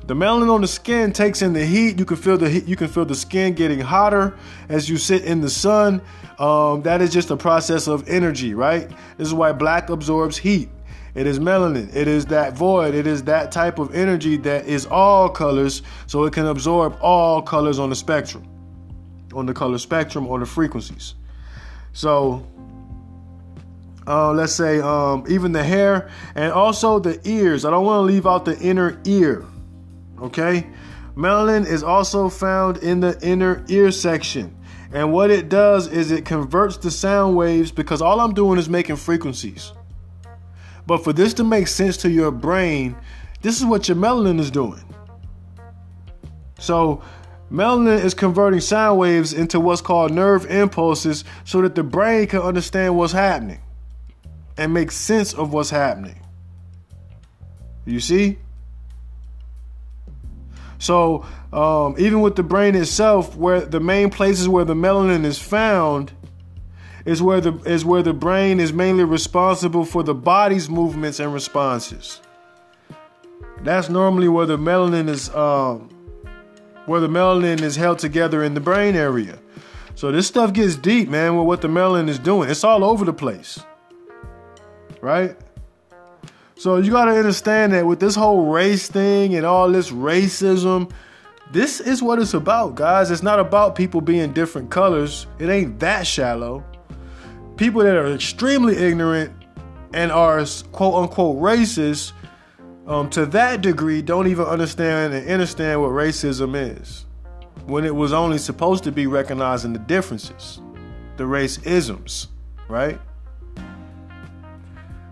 The 0.07 0.15
melanin 0.15 0.55
on 0.55 0.61
the 0.61 0.69
skin 0.69 1.12
takes 1.12 1.43
in 1.43 1.53
the 1.53 1.66
heat. 1.66 1.99
You 1.99 2.05
can 2.05 2.16
feel 2.16 2.39
the 2.39 2.49
heat. 2.49 2.66
You 2.66 2.77
can 2.77 2.87
feel 2.87 3.05
the 3.05 3.15
skin 3.16 3.55
getting 3.55 3.81
hotter 3.81 4.39
as 4.69 4.89
you 4.89 4.99
sit 4.99 5.24
in 5.24 5.41
the 5.41 5.51
sun. 5.51 6.01
Um, 6.39 6.83
that 6.83 7.03
is 7.03 7.12
just 7.12 7.33
a 7.33 7.37
process 7.37 7.89
of 7.89 8.09
energy, 8.09 8.55
right? 8.55 8.89
This 9.19 9.27
is 9.27 9.35
why 9.35 9.51
black 9.51 9.91
absorbs 9.91 10.37
heat. 10.37 10.69
It 11.16 11.27
is 11.27 11.41
melanin. 11.41 11.93
It 11.97 12.07
is 12.07 12.27
that 12.27 12.53
void. 12.53 12.95
It 12.95 13.07
is 13.07 13.24
that 13.24 13.51
type 13.51 13.81
of 13.81 13.95
energy 13.97 14.37
that 14.39 14.66
is 14.66 14.87
all 14.87 15.28
colors, 15.28 15.83
so 16.07 16.24
it 16.24 16.33
can 16.33 16.47
absorb 16.47 16.97
all 17.01 17.43
colors 17.43 17.81
on 17.81 17.91
the 17.91 17.97
spectrum, 17.97 18.47
on 19.35 19.47
the 19.47 19.55
color 19.55 19.78
spectrum, 19.78 20.28
or 20.28 20.39
the 20.39 20.47
frequencies. 20.47 21.15
So 21.95 22.47
uh, 24.07 24.33
let's 24.33 24.53
say 24.53 24.78
um, 24.78 25.24
even 25.28 25.51
the 25.51 25.65
hair 25.65 26.11
and 26.37 26.53
also 26.53 27.01
the 27.01 27.19
ears. 27.28 27.65
I 27.65 27.70
don't 27.70 27.85
want 27.85 28.07
to 28.07 28.12
leave 28.12 28.27
out 28.27 28.45
the 28.45 28.57
inner 28.61 29.01
ear. 29.05 29.45
Okay? 30.20 30.66
Melanin 31.16 31.66
is 31.66 31.82
also 31.82 32.28
found 32.28 32.78
in 32.78 33.01
the 33.01 33.18
inner 33.22 33.64
ear 33.68 33.90
section. 33.90 34.56
And 34.93 35.12
what 35.12 35.30
it 35.30 35.48
does 35.48 35.88
is 35.88 36.10
it 36.10 36.24
converts 36.24 36.76
the 36.76 36.90
sound 36.90 37.36
waves 37.36 37.72
because 37.72 38.01
all 38.01 38.20
I'm 38.20 38.34
doing 38.34 38.59
is 38.59 38.68
making 38.68 38.97
frequencies. 38.97 39.72
But 40.86 41.02
for 41.02 41.12
this 41.12 41.34
to 41.34 41.44
make 41.44 41.66
sense 41.66 41.97
to 41.98 42.10
your 42.10 42.30
brain, 42.30 42.97
this 43.43 43.59
is 43.59 43.64
what 43.64 43.88
your 43.88 43.97
melanin 43.97 44.38
is 44.38 44.51
doing. 44.51 44.82
So, 46.59 47.02
melanin 47.51 48.02
is 48.02 48.14
converting 48.14 48.60
sound 48.60 48.98
waves 48.98 49.32
into 49.32 49.59
what's 49.59 49.80
called 49.80 50.12
nerve 50.12 50.51
impulses 50.51 51.24
so 51.44 51.60
that 51.62 51.74
the 51.74 51.82
brain 51.82 52.26
can 52.28 52.40
understand 52.40 52.97
what's 52.97 53.12
happening 53.12 53.60
and 54.56 54.72
make 54.72 54.90
sense 54.90 55.34
of 55.34 55.52
what's 55.52 55.70
happening. 55.70 56.20
You 57.84 58.01
see? 58.01 58.38
So 60.78 61.24
um, 61.53 61.94
even 61.98 62.20
with 62.20 62.36
the 62.36 62.43
brain 62.43 62.74
itself, 62.74 63.36
where 63.36 63.61
the 63.61 63.81
main 63.81 64.11
places 64.11 64.48
where 64.48 64.65
the 64.65 64.74
melanin 64.74 65.24
is 65.24 65.39
found 65.39 66.12
is 67.05 67.23
where 67.23 67.40
the 67.40 67.55
is 67.65 67.85
where 67.85 68.03
the 68.03 68.12
brain 68.12 68.61
is 68.61 68.73
mainly 68.73 69.05
responsible 69.05 69.85
for 69.85 70.03
the 70.03 70.15
body's 70.15 70.69
movements 70.69 71.20
and 71.20 71.32
responses. 71.32 72.20
That's 73.62 73.89
normally 73.89 74.28
where 74.28 74.47
the 74.47 74.59
melanin 74.59 75.09
is 75.09 75.31
um, 75.35 75.89
where 76.86 77.01
the 77.01 77.09
melanin 77.09 77.62
is 77.62 77.77
held 77.77 77.98
together 77.98 78.43
in 78.44 78.55
the 78.55 78.61
brain 78.61 78.94
area. 78.97 79.39
So 79.94 80.12
this 80.12 80.27
stuff 80.27 80.53
gets 80.53 80.77
deep, 80.77 81.09
man, 81.09 81.36
with 81.39 81.47
what 81.47 81.62
the 81.62 81.69
melanin 81.69 82.09
is 82.09 82.19
doing. 82.19 82.51
It's 82.51 82.65
all 82.65 82.85
over 82.85 83.05
the 83.05 83.15
place. 83.15 83.59
Right? 85.01 85.36
So 86.59 86.78
you 86.78 86.91
got 86.91 87.05
to 87.05 87.12
understand 87.12 87.74
that 87.74 87.85
with 87.85 88.01
this 88.01 88.15
whole 88.15 88.47
race 88.47 88.89
thing 88.89 89.35
and 89.35 89.45
all 89.45 89.70
this 89.70 89.91
racism, 89.91 90.91
this 91.53 91.81
is 91.81 92.03
what 92.03 92.19
it's 92.19 92.33
about, 92.33 92.74
guys. 92.74 93.11
It's 93.11 93.23
not 93.23 93.39
about 93.39 93.77
people 93.77 94.01
being 94.01 94.33
different 94.33 94.70
colors. 94.70 95.27
It 95.39 95.51
ain't 95.51 95.78
that 95.81 96.07
shallow. 96.07 96.65
People 97.57 97.83
that 97.83 97.95
are 97.95 98.11
extremely 98.12 98.74
ignorant 98.77 99.35
and 99.93 100.11
are 100.11 100.45
quote 100.73 100.95
unquote 100.95 101.37
racist 101.39 102.12
um, 102.87 103.11
to 103.11 103.27
that 103.27 103.61
degree 103.61 104.01
don't 104.01 104.27
even 104.27 104.47
understand 104.47 105.12
and 105.12 105.28
understand 105.28 105.83
what 105.83 105.91
racism 105.91 106.55
is 106.57 107.05
when 107.66 107.85
it 107.85 107.95
was 107.95 108.15
only 108.15 108.39
supposed 108.39 108.83
to 108.85 108.93
be 108.93 109.07
recognizing 109.07 109.73
the 109.74 109.78
differences, 109.81 110.61
the 111.16 111.27
race 111.27 111.59
isms, 111.59 112.28
right? 112.69 112.99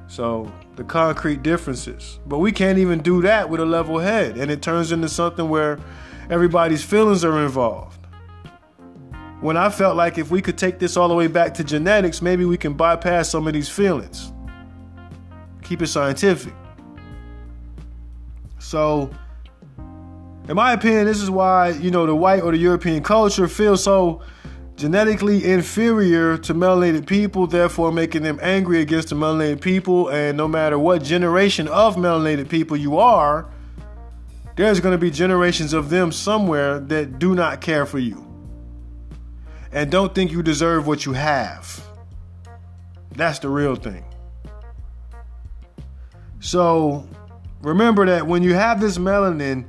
So 0.06 0.50
the 0.76 0.84
concrete 0.84 1.42
differences. 1.42 2.18
But 2.26 2.38
we 2.38 2.52
can't 2.52 2.78
even 2.78 3.00
do 3.00 3.22
that 3.22 3.48
with 3.48 3.60
a 3.60 3.64
level 3.64 3.98
head. 3.98 4.36
And 4.36 4.50
it 4.50 4.62
turns 4.62 4.92
into 4.92 5.08
something 5.08 5.48
where 5.48 5.78
everybody's 6.30 6.84
feelings 6.84 7.24
are 7.24 7.42
involved. 7.42 7.98
When 9.40 9.56
I 9.56 9.68
felt 9.68 9.96
like 9.96 10.16
if 10.18 10.30
we 10.30 10.40
could 10.40 10.56
take 10.56 10.78
this 10.78 10.96
all 10.96 11.08
the 11.08 11.14
way 11.14 11.26
back 11.26 11.54
to 11.54 11.64
genetics, 11.64 12.22
maybe 12.22 12.44
we 12.44 12.56
can 12.56 12.74
bypass 12.74 13.28
some 13.28 13.46
of 13.46 13.52
these 13.52 13.68
feelings. 13.68 14.32
Keep 15.62 15.82
it 15.82 15.88
scientific. 15.88 16.54
So, 18.58 19.10
in 20.48 20.56
my 20.56 20.72
opinion, 20.72 21.04
this 21.04 21.20
is 21.20 21.30
why, 21.30 21.70
you 21.70 21.90
know, 21.90 22.06
the 22.06 22.14
white 22.14 22.42
or 22.42 22.52
the 22.52 22.58
European 22.58 23.02
culture 23.02 23.46
feels 23.46 23.84
so 23.84 24.22
genetically 24.76 25.44
inferior 25.44 26.36
to 26.38 26.54
melanated 26.54 27.06
people, 27.06 27.46
therefore 27.46 27.92
making 27.92 28.22
them 28.22 28.38
angry 28.42 28.80
against 28.80 29.08
the 29.08 29.14
melanated 29.14 29.60
people. 29.60 30.08
And 30.08 30.36
no 30.36 30.48
matter 30.48 30.78
what 30.78 31.02
generation 31.02 31.68
of 31.68 31.96
melanated 31.96 32.48
people 32.48 32.76
you 32.76 32.98
are, 32.98 33.48
there's 34.56 34.80
going 34.80 34.92
to 34.92 34.98
be 34.98 35.10
generations 35.10 35.72
of 35.72 35.90
them 35.90 36.12
somewhere 36.12 36.78
that 36.78 37.18
do 37.18 37.34
not 37.34 37.60
care 37.60 37.86
for 37.86 37.98
you 37.98 38.24
and 39.72 39.90
don't 39.90 40.14
think 40.14 40.30
you 40.30 40.42
deserve 40.42 40.86
what 40.86 41.04
you 41.04 41.12
have. 41.12 41.84
That's 43.16 43.40
the 43.40 43.48
real 43.48 43.74
thing. 43.74 44.04
So 46.38 47.08
remember 47.60 48.06
that 48.06 48.26
when 48.26 48.42
you 48.42 48.54
have 48.54 48.80
this 48.80 48.98
melanin, 48.98 49.64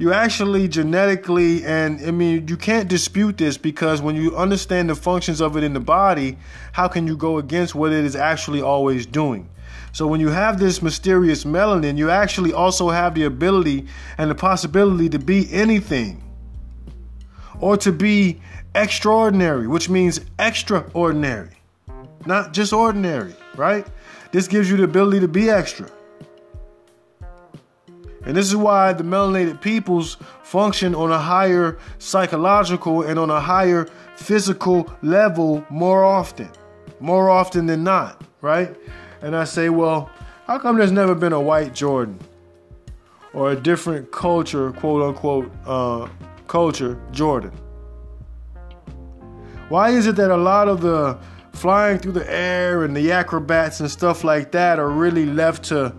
you 0.00 0.14
actually 0.14 0.66
genetically, 0.66 1.62
and 1.62 2.00
I 2.06 2.10
mean, 2.10 2.48
you 2.48 2.56
can't 2.56 2.88
dispute 2.88 3.36
this 3.36 3.58
because 3.58 4.00
when 4.00 4.16
you 4.16 4.34
understand 4.34 4.88
the 4.88 4.94
functions 4.94 5.42
of 5.42 5.58
it 5.58 5.62
in 5.62 5.74
the 5.74 5.80
body, 5.80 6.38
how 6.72 6.88
can 6.88 7.06
you 7.06 7.18
go 7.18 7.36
against 7.36 7.74
what 7.74 7.92
it 7.92 8.02
is 8.02 8.16
actually 8.16 8.62
always 8.62 9.04
doing? 9.04 9.46
So 9.92 10.06
when 10.06 10.18
you 10.18 10.28
have 10.28 10.58
this 10.58 10.80
mysterious 10.80 11.44
melanin, 11.44 11.98
you 11.98 12.08
actually 12.08 12.54
also 12.54 12.88
have 12.88 13.14
the 13.14 13.24
ability 13.24 13.88
and 14.16 14.30
the 14.30 14.34
possibility 14.34 15.10
to 15.10 15.18
be 15.18 15.52
anything 15.52 16.24
or 17.60 17.76
to 17.76 17.92
be 17.92 18.40
extraordinary, 18.74 19.66
which 19.66 19.90
means 19.90 20.22
extraordinary, 20.38 21.58
not 22.24 22.54
just 22.54 22.72
ordinary, 22.72 23.34
right? 23.54 23.86
This 24.32 24.48
gives 24.48 24.70
you 24.70 24.78
the 24.78 24.84
ability 24.84 25.20
to 25.20 25.28
be 25.28 25.50
extra. 25.50 25.90
And 28.24 28.36
this 28.36 28.46
is 28.46 28.56
why 28.56 28.92
the 28.92 29.04
melanated 29.04 29.60
peoples 29.60 30.16
function 30.42 30.94
on 30.94 31.10
a 31.10 31.18
higher 31.18 31.78
psychological 31.98 33.02
and 33.02 33.18
on 33.18 33.30
a 33.30 33.40
higher 33.40 33.88
physical 34.16 34.92
level 35.02 35.64
more 35.70 36.04
often, 36.04 36.50
more 37.00 37.30
often 37.30 37.66
than 37.66 37.82
not, 37.82 38.22
right? 38.42 38.76
And 39.22 39.34
I 39.34 39.44
say, 39.44 39.70
well, 39.70 40.10
how 40.46 40.58
come 40.58 40.76
there's 40.76 40.92
never 40.92 41.14
been 41.14 41.32
a 41.32 41.40
white 41.40 41.74
Jordan 41.74 42.18
or 43.32 43.52
a 43.52 43.56
different 43.56 44.10
culture, 44.10 44.72
quote 44.72 45.02
unquote, 45.02 45.50
uh, 45.64 46.08
culture 46.46 47.00
Jordan? 47.12 47.52
Why 49.70 49.90
is 49.90 50.06
it 50.06 50.16
that 50.16 50.30
a 50.30 50.36
lot 50.36 50.68
of 50.68 50.80
the 50.80 51.18
flying 51.52 51.98
through 51.98 52.12
the 52.12 52.30
air 52.30 52.84
and 52.84 52.96
the 52.96 53.12
acrobats 53.12 53.80
and 53.80 53.90
stuff 53.90 54.24
like 54.24 54.50
that 54.52 54.78
are 54.78 54.88
really 54.90 55.26
left 55.26 55.64
to 55.64 55.94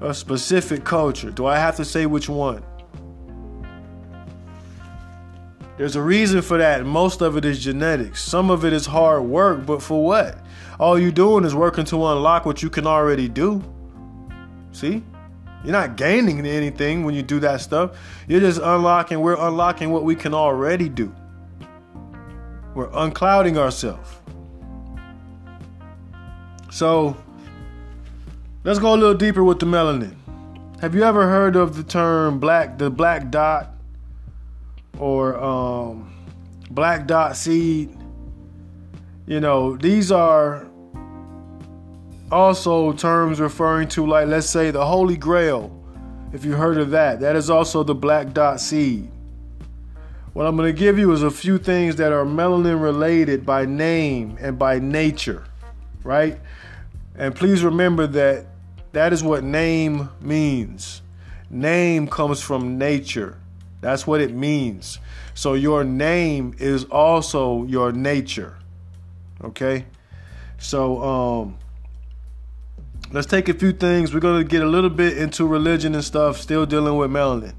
a 0.00 0.14
specific 0.14 0.84
culture? 0.84 1.30
Do 1.30 1.46
I 1.46 1.58
have 1.58 1.76
to 1.76 1.84
say 1.84 2.06
which 2.06 2.28
one? 2.28 2.62
There's 5.76 5.96
a 5.96 6.02
reason 6.02 6.42
for 6.42 6.58
that. 6.58 6.84
Most 6.84 7.22
of 7.22 7.36
it 7.36 7.44
is 7.44 7.62
genetics. 7.62 8.22
Some 8.22 8.50
of 8.50 8.64
it 8.64 8.72
is 8.72 8.84
hard 8.84 9.22
work, 9.22 9.64
but 9.64 9.82
for 9.82 10.04
what? 10.04 10.38
All 10.78 10.98
you're 10.98 11.10
doing 11.10 11.44
is 11.44 11.54
working 11.54 11.84
to 11.86 12.06
unlock 12.06 12.44
what 12.44 12.62
you 12.62 12.68
can 12.68 12.86
already 12.86 13.28
do. 13.28 13.62
See? 14.72 15.02
You're 15.64 15.72
not 15.72 15.96
gaining 15.96 16.44
anything 16.46 17.04
when 17.04 17.14
you 17.14 17.22
do 17.22 17.40
that 17.40 17.60
stuff. 17.60 17.98
You're 18.28 18.40
just 18.40 18.60
unlocking, 18.60 19.20
we're 19.20 19.36
unlocking 19.36 19.90
what 19.90 20.04
we 20.04 20.14
can 20.14 20.32
already 20.32 20.88
do. 20.88 21.14
We're 22.74 22.88
unclouding 22.90 23.56
ourselves. 23.56 24.10
So, 26.70 27.16
let's 28.64 28.78
go 28.78 28.94
a 28.94 28.96
little 28.96 29.14
deeper 29.14 29.42
with 29.42 29.58
the 29.58 29.66
melanin. 29.66 30.16
Have 30.80 30.94
you 30.94 31.02
ever 31.02 31.28
heard 31.28 31.56
of 31.56 31.76
the 31.76 31.82
term 31.82 32.38
black, 32.38 32.78
the 32.78 32.90
black 32.90 33.30
dot, 33.30 33.74
or 34.98 35.38
um, 35.38 36.12
black 36.70 37.06
dot 37.06 37.36
seed? 37.36 37.96
You 39.26 39.40
know, 39.40 39.76
these 39.76 40.10
are 40.10 40.66
also 42.32 42.92
terms 42.92 43.40
referring 43.40 43.88
to, 43.88 44.06
like, 44.06 44.28
let's 44.28 44.48
say, 44.48 44.70
the 44.70 44.84
Holy 44.84 45.16
Grail. 45.16 45.76
If 46.32 46.44
you 46.44 46.52
heard 46.52 46.78
of 46.78 46.90
that, 46.90 47.20
that 47.20 47.36
is 47.36 47.50
also 47.50 47.82
the 47.82 47.94
black 47.94 48.32
dot 48.32 48.60
seed. 48.60 49.10
What 50.32 50.46
I'm 50.46 50.56
going 50.56 50.72
to 50.72 50.78
give 50.78 50.98
you 50.98 51.12
is 51.12 51.22
a 51.22 51.30
few 51.30 51.58
things 51.58 51.96
that 51.96 52.12
are 52.12 52.24
melanin 52.24 52.80
related 52.80 53.44
by 53.44 53.66
name 53.66 54.38
and 54.40 54.58
by 54.58 54.78
nature, 54.78 55.44
right? 56.04 56.40
And 57.16 57.34
please 57.34 57.64
remember 57.64 58.06
that 58.06 58.46
that 58.92 59.12
is 59.12 59.22
what 59.22 59.44
name 59.44 60.08
means. 60.20 61.02
Name 61.48 62.06
comes 62.08 62.40
from 62.40 62.78
nature. 62.78 63.36
That's 63.80 64.06
what 64.06 64.20
it 64.20 64.32
means. 64.32 64.98
So 65.34 65.54
your 65.54 65.84
name 65.84 66.54
is 66.58 66.84
also 66.84 67.64
your 67.64 67.92
nature. 67.92 68.56
Okay? 69.42 69.86
So 70.58 71.02
um 71.02 71.58
let's 73.12 73.26
take 73.26 73.48
a 73.48 73.54
few 73.54 73.72
things. 73.72 74.12
We're 74.12 74.20
going 74.20 74.42
to 74.42 74.48
get 74.48 74.62
a 74.62 74.66
little 74.66 74.90
bit 74.90 75.16
into 75.16 75.46
religion 75.46 75.94
and 75.94 76.04
stuff, 76.04 76.40
still 76.40 76.66
dealing 76.66 76.96
with 76.96 77.10
melanin. 77.10 77.54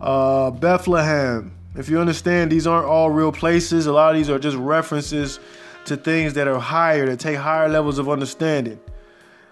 Uh 0.00 0.50
Bethlehem. 0.50 1.52
If 1.76 1.88
you 1.88 2.00
understand, 2.00 2.50
these 2.50 2.66
aren't 2.66 2.86
all 2.86 3.10
real 3.10 3.30
places. 3.32 3.86
A 3.86 3.92
lot 3.92 4.10
of 4.10 4.16
these 4.16 4.28
are 4.28 4.40
just 4.40 4.56
references 4.56 5.38
to 5.84 5.96
things 5.96 6.34
that 6.34 6.48
are 6.48 6.58
higher, 6.58 7.06
that 7.06 7.20
take 7.20 7.36
higher 7.36 7.68
levels 7.68 7.98
of 7.98 8.08
understanding. 8.08 8.80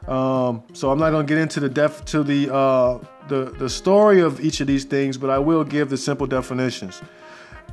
Um, 0.09 0.62
so 0.72 0.90
I'm 0.90 0.98
not 0.98 1.10
going 1.10 1.26
to 1.26 1.30
get 1.30 1.40
into 1.40 1.60
the 1.60 1.68
def 1.68 2.05
to 2.06 2.22
the 2.22 2.52
uh, 2.52 2.98
the 3.28 3.52
the 3.59 3.68
story 3.68 4.20
of 4.20 4.40
each 4.40 4.60
of 4.60 4.66
these 4.66 4.85
things, 4.85 5.18
but 5.18 5.28
I 5.28 5.39
will 5.39 5.64
give 5.64 5.90
the 5.90 5.98
simple 5.98 6.26
definitions. 6.26 7.02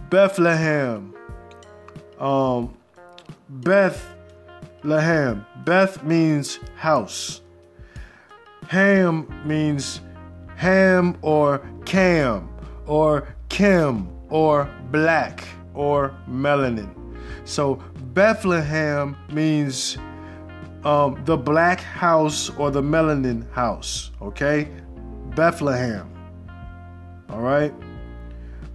Bethlehem, 0.09 1.13
um, 2.19 2.75
Bethlehem. 3.49 5.45
Beth 5.63 6.03
means 6.03 6.59
house. 6.75 7.41
Ham 8.67 9.27
means 9.45 10.01
ham 10.57 11.17
or 11.21 11.67
cam 11.85 12.49
or 12.85 13.33
kim 13.49 14.09
or 14.29 14.69
black 14.91 15.43
or 15.73 16.13
melanin. 16.29 16.93
So 17.45 17.75
Bethlehem 18.13 19.15
means 19.31 19.97
um, 20.85 21.21
the 21.25 21.35
black 21.35 21.81
house 21.81 22.49
or 22.51 22.71
the 22.71 22.81
melanin 22.81 23.51
house. 23.51 24.11
Okay, 24.21 24.69
Bethlehem. 25.35 26.09
All 27.29 27.41
right. 27.41 27.73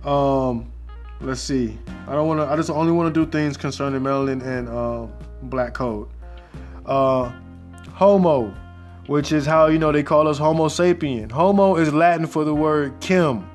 Um, 0.04 0.72
let's 1.20 1.40
see. 1.40 1.78
I 2.08 2.12
don't 2.14 2.26
want 2.26 2.40
to. 2.40 2.46
I 2.46 2.56
just 2.56 2.70
only 2.70 2.92
want 2.92 3.14
to 3.14 3.24
do 3.24 3.30
things 3.30 3.56
concerning 3.56 4.00
melanin 4.00 4.44
and 4.44 4.68
uh, 4.68 5.06
black 5.44 5.72
code. 5.72 6.08
Uh, 6.84 7.32
homo, 7.92 8.52
which 9.06 9.30
is 9.30 9.46
how 9.46 9.68
you 9.68 9.78
know 9.78 9.92
they 9.92 10.02
call 10.02 10.26
us 10.26 10.36
Homo 10.36 10.66
sapien. 10.66 11.30
Homo 11.30 11.76
is 11.76 11.92
Latin 11.94 12.26
for 12.26 12.44
the 12.44 12.54
word 12.54 12.98
Kim. 13.00 13.48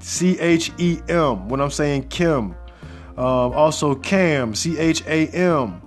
C 0.00 0.38
H 0.38 0.72
E 0.78 1.00
M. 1.08 1.48
When 1.48 1.60
I'm 1.60 1.70
saying 1.70 2.08
Kim. 2.08 2.54
Um, 3.16 3.52
also 3.52 3.94
Cam. 3.94 4.54
C 4.54 4.78
H 4.78 5.02
A 5.06 5.28
M. 5.28 5.80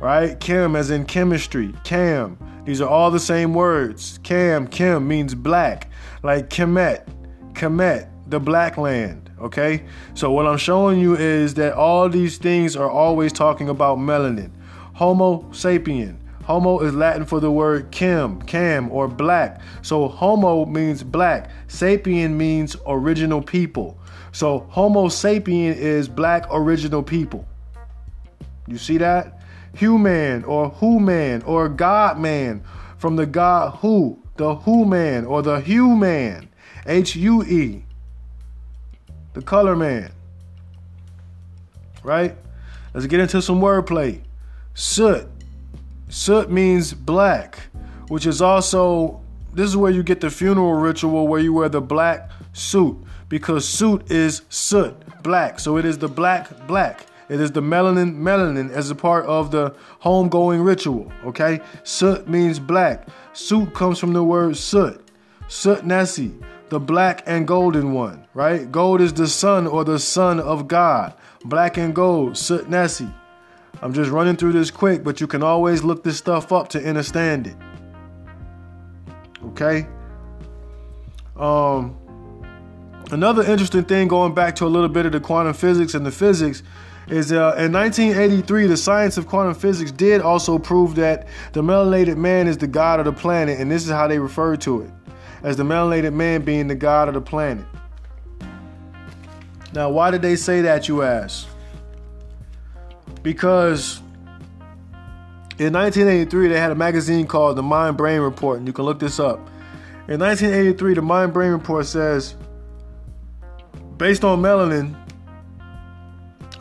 Right? 0.00 0.38
Kim, 0.40 0.74
as 0.76 0.90
in 0.90 1.04
chemistry. 1.04 1.74
Cam. 1.84 2.38
These 2.64 2.80
are 2.80 2.88
all 2.88 3.10
the 3.10 3.20
same 3.20 3.54
words. 3.54 4.18
Cam, 4.22 4.66
Kim 4.66 5.06
means 5.06 5.34
black. 5.34 5.90
Like 6.22 6.48
Kemet. 6.48 7.06
Kemet, 7.52 8.08
the 8.26 8.40
black 8.40 8.78
land. 8.78 9.30
Okay? 9.40 9.84
So 10.14 10.30
what 10.30 10.46
I'm 10.46 10.58
showing 10.58 10.98
you 10.98 11.16
is 11.16 11.54
that 11.54 11.74
all 11.74 12.08
these 12.08 12.38
things 12.38 12.76
are 12.76 12.90
always 12.90 13.32
talking 13.32 13.68
about 13.68 13.98
melanin. 13.98 14.50
Homo 14.94 15.42
sapien. 15.50 16.16
Homo 16.44 16.80
is 16.80 16.94
Latin 16.94 17.24
for 17.24 17.38
the 17.38 17.50
word 17.50 17.90
kim, 17.90 18.40
cam, 18.42 18.90
or 18.90 19.06
black. 19.06 19.60
So 19.82 20.08
homo 20.08 20.64
means 20.64 21.02
black. 21.02 21.50
Sapien 21.68 22.32
means 22.32 22.76
original 22.86 23.42
people. 23.42 24.00
So 24.32 24.60
Homo 24.70 25.08
sapien 25.08 25.76
is 25.76 26.08
black 26.08 26.46
original 26.50 27.02
people. 27.02 27.46
You 28.66 28.78
see 28.78 28.98
that? 28.98 29.39
Human 29.74 30.44
or 30.44 30.70
who 30.70 31.00
man 31.00 31.42
or 31.42 31.68
God 31.68 32.18
man 32.18 32.62
from 32.98 33.16
the 33.16 33.26
God 33.26 33.76
who, 33.76 34.22
the 34.36 34.56
who 34.56 34.84
man 34.84 35.24
or 35.24 35.42
the 35.42 35.60
hue 35.60 35.96
man. 35.96 36.48
H 36.86 37.16
U 37.16 37.42
E. 37.44 37.84
The 39.34 39.42
color 39.42 39.76
man. 39.76 40.12
Right? 42.02 42.36
Let's 42.94 43.06
get 43.06 43.20
into 43.20 43.40
some 43.40 43.60
wordplay. 43.60 44.22
Soot 44.74 45.28
Soot 46.10 46.50
means 46.50 46.92
black, 46.92 47.68
which 48.08 48.26
is 48.26 48.42
also 48.42 49.20
this 49.54 49.68
is 49.68 49.76
where 49.76 49.92
you 49.92 50.02
get 50.02 50.20
the 50.20 50.28
funeral 50.28 50.74
ritual 50.74 51.28
where 51.28 51.40
you 51.40 51.52
wear 51.52 51.68
the 51.68 51.80
black 51.80 52.28
suit 52.52 52.96
because 53.28 53.66
suit 53.66 54.10
is 54.10 54.42
soot, 54.48 54.96
black. 55.22 55.60
So 55.60 55.76
it 55.76 55.84
is 55.84 55.98
the 55.98 56.08
black 56.08 56.66
black. 56.66 57.06
It 57.30 57.40
is 57.40 57.52
the 57.52 57.62
melanin 57.62 58.16
melanin 58.16 58.72
as 58.72 58.90
a 58.90 58.94
part 58.96 59.24
of 59.26 59.52
the 59.52 59.72
homegoing 60.02 60.64
ritual. 60.64 61.12
Okay, 61.24 61.60
soot 61.84 62.28
means 62.28 62.58
black. 62.58 63.06
Soot 63.34 63.72
comes 63.72 64.00
from 64.00 64.12
the 64.12 64.24
word 64.24 64.56
soot. 64.56 65.00
Soot 65.46 65.86
Nessie, 65.86 66.34
the 66.70 66.80
black 66.80 67.22
and 67.26 67.46
golden 67.46 67.92
one. 67.92 68.26
Right, 68.34 68.70
gold 68.72 69.00
is 69.00 69.12
the 69.12 69.28
sun 69.28 69.68
or 69.68 69.84
the 69.84 70.00
son 70.00 70.40
of 70.40 70.66
God. 70.66 71.14
Black 71.44 71.76
and 71.78 71.94
gold, 71.94 72.36
soot 72.36 72.68
Nessie. 72.68 73.14
I'm 73.80 73.92
just 73.92 74.10
running 74.10 74.34
through 74.34 74.52
this 74.52 74.72
quick, 74.72 75.04
but 75.04 75.20
you 75.20 75.28
can 75.28 75.44
always 75.44 75.84
look 75.84 76.02
this 76.02 76.18
stuff 76.18 76.50
up 76.50 76.66
to 76.70 76.84
understand 76.84 77.46
it. 77.46 77.56
Okay? 79.44 79.86
Um 81.36 81.96
another 83.12 83.42
interesting 83.42 83.84
thing 83.84 84.08
going 84.08 84.34
back 84.34 84.56
to 84.56 84.66
a 84.66 84.68
little 84.68 84.88
bit 84.88 85.06
of 85.06 85.12
the 85.12 85.20
quantum 85.20 85.54
physics 85.54 85.94
and 85.94 86.04
the 86.04 86.10
physics 86.10 86.64
is 87.10 87.32
uh, 87.32 87.54
in 87.58 87.72
1983 87.72 88.66
the 88.66 88.76
science 88.76 89.16
of 89.16 89.26
quantum 89.26 89.54
physics 89.54 89.90
did 89.92 90.20
also 90.20 90.58
prove 90.58 90.94
that 90.94 91.26
the 91.52 91.62
melanated 91.62 92.16
man 92.16 92.46
is 92.46 92.56
the 92.58 92.66
god 92.66 92.98
of 92.98 93.04
the 93.04 93.12
planet 93.12 93.58
and 93.58 93.70
this 93.70 93.84
is 93.84 93.90
how 93.90 94.06
they 94.06 94.18
refer 94.18 94.56
to 94.56 94.82
it 94.82 94.90
as 95.42 95.56
the 95.56 95.62
melanated 95.62 96.12
man 96.12 96.42
being 96.42 96.68
the 96.68 96.74
god 96.74 97.08
of 97.08 97.14
the 97.14 97.20
planet 97.20 97.66
now 99.72 99.90
why 99.90 100.10
did 100.10 100.22
they 100.22 100.36
say 100.36 100.60
that 100.60 100.88
you 100.88 101.02
ask 101.02 101.46
because 103.22 104.00
In 105.60 105.74
1983, 105.74 106.48
they 106.48 106.58
had 106.58 106.72
a 106.72 106.74
magazine 106.74 107.26
called 107.26 107.54
the 107.54 107.62
Mind 107.62 107.94
Brain 107.98 108.22
Report, 108.22 108.56
and 108.56 108.66
you 108.66 108.72
can 108.72 108.86
look 108.86 108.98
this 108.98 109.20
up. 109.20 109.36
In 110.08 110.18
1983, 110.18 110.94
the 110.94 111.02
Mind 111.02 111.34
Brain 111.34 111.50
Report 111.50 111.84
says, 111.84 112.34
based 113.98 114.24
on 114.24 114.40
melanin, 114.40 114.96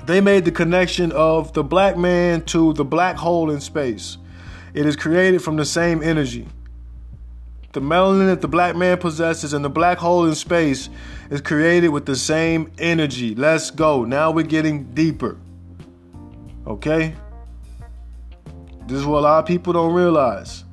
they 0.10 0.22
made 0.22 0.44
the 0.44 0.52
connection 0.52 1.12
of 1.12 1.54
the 1.54 1.64
black 1.64 1.96
man 1.96 2.42
to 2.42 2.74
the 2.74 2.84
black 2.84 3.16
hole 3.16 3.52
in 3.52 3.62
space. 3.62 4.18
It 4.74 4.88
is 4.88 4.96
created 4.96 5.44
from 5.44 5.56
the 5.56 5.66
same 5.66 6.02
energy. 6.02 6.48
The 7.74 7.82
melanin 7.82 8.26
that 8.26 8.42
the 8.42 8.48
black 8.48 8.76
man 8.76 8.98
possesses 8.98 9.54
and 9.54 9.64
the 9.64 9.70
black 9.70 10.00
hole 10.00 10.26
in 10.26 10.34
space 10.34 10.90
is 11.30 11.42
created 11.42 11.90
with 11.90 12.08
the 12.08 12.16
same 12.16 12.72
energy. 12.80 13.36
Let's 13.36 13.70
go. 13.70 14.04
Now 14.04 14.32
we're 14.32 14.48
getting 14.48 14.86
deeper. 14.96 15.38
Okay? 16.66 17.14
This 18.88 18.98
is 18.98 19.06
what 19.06 19.20
a 19.20 19.22
lot 19.22 19.40
of 19.42 19.46
people 19.46 19.74
don't 19.74 19.94
realize. 19.94 20.64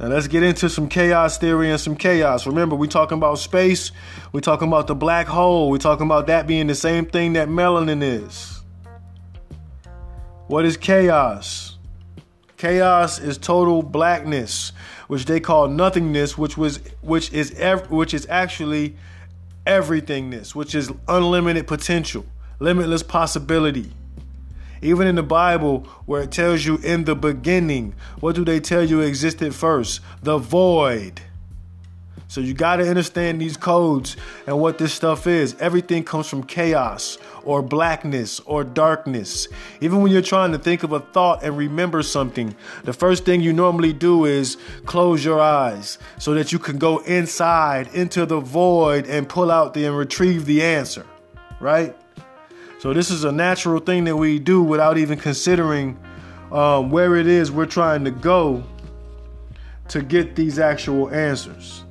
Now 0.00 0.06
let's 0.06 0.28
get 0.28 0.42
into 0.42 0.70
some 0.70 0.88
chaos 0.88 1.36
theory 1.36 1.70
and 1.70 1.78
some 1.78 1.94
chaos. 1.94 2.46
Remember, 2.46 2.74
we're 2.74 2.86
talking 2.86 3.18
about 3.18 3.38
space, 3.38 3.92
we're 4.32 4.40
talking 4.40 4.66
about 4.66 4.86
the 4.86 4.94
black 4.94 5.26
hole, 5.26 5.68
we're 5.68 5.76
talking 5.76 6.06
about 6.06 6.26
that 6.28 6.46
being 6.46 6.68
the 6.68 6.74
same 6.74 7.04
thing 7.04 7.34
that 7.34 7.48
melanin 7.48 8.02
is. 8.02 8.62
What 10.46 10.64
is 10.64 10.78
chaos? 10.78 11.76
Chaos 12.56 13.18
is 13.18 13.36
total 13.36 13.82
blackness, 13.82 14.72
which 15.08 15.26
they 15.26 15.38
call 15.38 15.68
nothingness, 15.68 16.38
which 16.38 16.56
was 16.56 16.80
which 17.02 17.30
is 17.34 17.52
ev- 17.58 17.90
which 17.90 18.14
is 18.14 18.26
actually 18.30 18.96
everythingness, 19.66 20.54
which 20.54 20.74
is 20.74 20.90
unlimited 21.08 21.66
potential, 21.66 22.24
limitless 22.58 23.02
possibility. 23.02 23.92
Even 24.82 25.06
in 25.06 25.16
the 25.16 25.22
Bible, 25.22 25.80
where 26.06 26.22
it 26.22 26.30
tells 26.30 26.64
you 26.64 26.76
in 26.78 27.04
the 27.04 27.14
beginning, 27.14 27.94
what 28.20 28.34
do 28.34 28.44
they 28.44 28.60
tell 28.60 28.84
you 28.84 29.00
existed 29.00 29.54
first? 29.54 30.00
The 30.22 30.38
void. 30.38 31.20
So 32.30 32.40
you 32.40 32.54
got 32.54 32.76
to 32.76 32.88
understand 32.88 33.40
these 33.40 33.56
codes 33.56 34.16
and 34.46 34.60
what 34.60 34.78
this 34.78 34.94
stuff 34.94 35.26
is. 35.26 35.56
Everything 35.58 36.04
comes 36.04 36.28
from 36.28 36.44
chaos 36.44 37.18
or 37.42 37.60
blackness 37.60 38.38
or 38.46 38.62
darkness. 38.62 39.48
Even 39.80 40.00
when 40.00 40.12
you're 40.12 40.22
trying 40.22 40.52
to 40.52 40.58
think 40.58 40.84
of 40.84 40.92
a 40.92 41.00
thought 41.00 41.42
and 41.42 41.58
remember 41.58 42.04
something, 42.04 42.54
the 42.84 42.92
first 42.92 43.24
thing 43.24 43.40
you 43.40 43.52
normally 43.52 43.92
do 43.92 44.26
is 44.26 44.58
close 44.86 45.24
your 45.24 45.40
eyes 45.40 45.98
so 46.18 46.32
that 46.34 46.52
you 46.52 46.60
can 46.60 46.78
go 46.78 46.98
inside 46.98 47.92
into 47.94 48.24
the 48.24 48.38
void 48.38 49.06
and 49.06 49.28
pull 49.28 49.50
out 49.50 49.74
the 49.74 49.84
and 49.86 49.96
retrieve 49.96 50.46
the 50.46 50.62
answer, 50.62 51.04
right? 51.58 51.96
So 52.80 52.94
this 52.94 53.10
is 53.10 53.24
a 53.24 53.30
natural 53.30 53.78
thing 53.78 54.04
that 54.04 54.16
we 54.16 54.38
do 54.38 54.62
without 54.62 54.96
even 54.96 55.18
considering 55.18 55.98
um, 56.50 56.90
where 56.90 57.14
it 57.16 57.26
is 57.26 57.52
we're 57.52 57.66
trying 57.66 58.04
to 58.04 58.10
go 58.10 58.64
to 59.88 60.00
get 60.00 60.34
these 60.34 60.58
actual 60.58 61.10
answers. 61.10 61.84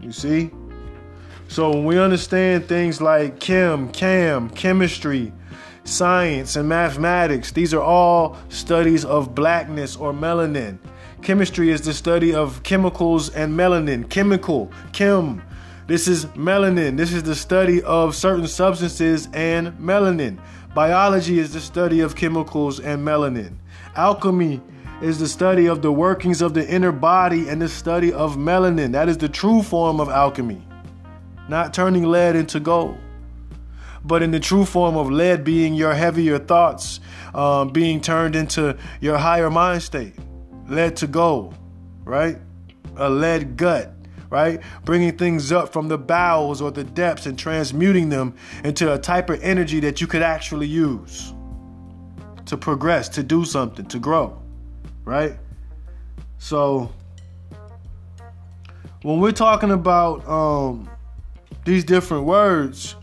You 0.00 0.12
see? 0.12 0.52
So 1.48 1.70
when 1.70 1.84
we 1.84 1.98
understand 1.98 2.68
things 2.68 3.00
like 3.00 3.40
chem, 3.40 3.90
cam, 3.90 4.50
chemistry, 4.50 5.32
science, 5.82 6.54
and 6.54 6.68
mathematics, 6.68 7.50
these 7.50 7.74
are 7.74 7.82
all 7.82 8.36
studies 8.50 9.04
of 9.04 9.34
blackness 9.34 9.96
or 9.96 10.12
melanin. 10.12 10.78
Chemistry 11.22 11.70
is 11.70 11.80
the 11.80 11.92
study 11.92 12.32
of 12.32 12.62
chemicals 12.62 13.30
and 13.30 13.58
melanin. 13.58 14.08
Chemical, 14.08 14.70
chem. 14.92 15.42
This 15.86 16.08
is 16.08 16.24
melanin. 16.26 16.96
This 16.96 17.12
is 17.12 17.24
the 17.24 17.34
study 17.34 17.82
of 17.82 18.14
certain 18.14 18.46
substances 18.46 19.28
and 19.34 19.68
melanin. 19.78 20.38
Biology 20.74 21.38
is 21.38 21.52
the 21.52 21.60
study 21.60 22.00
of 22.00 22.16
chemicals 22.16 22.80
and 22.80 23.06
melanin. 23.06 23.56
Alchemy 23.94 24.62
is 25.02 25.18
the 25.18 25.28
study 25.28 25.66
of 25.66 25.82
the 25.82 25.92
workings 25.92 26.40
of 26.40 26.54
the 26.54 26.66
inner 26.66 26.90
body 26.90 27.50
and 27.50 27.60
the 27.60 27.68
study 27.68 28.14
of 28.14 28.36
melanin. 28.36 28.92
That 28.92 29.10
is 29.10 29.18
the 29.18 29.28
true 29.28 29.62
form 29.62 30.00
of 30.00 30.08
alchemy, 30.08 30.66
not 31.50 31.74
turning 31.74 32.04
lead 32.04 32.34
into 32.34 32.60
gold, 32.60 32.96
but 34.04 34.22
in 34.22 34.30
the 34.30 34.40
true 34.40 34.64
form 34.64 34.96
of 34.96 35.10
lead 35.10 35.44
being 35.44 35.74
your 35.74 35.92
heavier 35.92 36.38
thoughts, 36.38 37.00
um, 37.34 37.68
being 37.68 38.00
turned 38.00 38.34
into 38.34 38.74
your 39.02 39.18
higher 39.18 39.50
mind 39.50 39.82
state. 39.82 40.14
Lead 40.66 40.96
to 40.96 41.06
gold, 41.06 41.54
right? 42.04 42.38
A 42.96 43.10
lead 43.10 43.58
gut. 43.58 43.93
Right? 44.34 44.60
Bringing 44.84 45.16
things 45.16 45.52
up 45.52 45.72
from 45.72 45.88
the 45.88 45.98
bowels 45.98 46.60
or 46.60 46.70
the 46.70 46.84
depths 46.84 47.26
and 47.26 47.38
transmuting 47.38 48.08
them 48.08 48.34
into 48.64 48.92
a 48.92 48.98
type 48.98 49.30
of 49.30 49.40
energy 49.42 49.78
that 49.80 50.00
you 50.00 50.06
could 50.06 50.22
actually 50.22 50.66
use 50.66 51.32
to 52.46 52.56
progress, 52.56 53.08
to 53.10 53.22
do 53.22 53.44
something, 53.44 53.86
to 53.86 53.98
grow 53.98 54.44
right? 55.04 55.36
So 56.38 56.92
when 59.02 59.20
we're 59.20 59.32
talking 59.32 59.70
about 59.70 60.26
um, 60.28 60.90
these 61.64 61.84
different 61.84 62.24
words, 62.24 62.96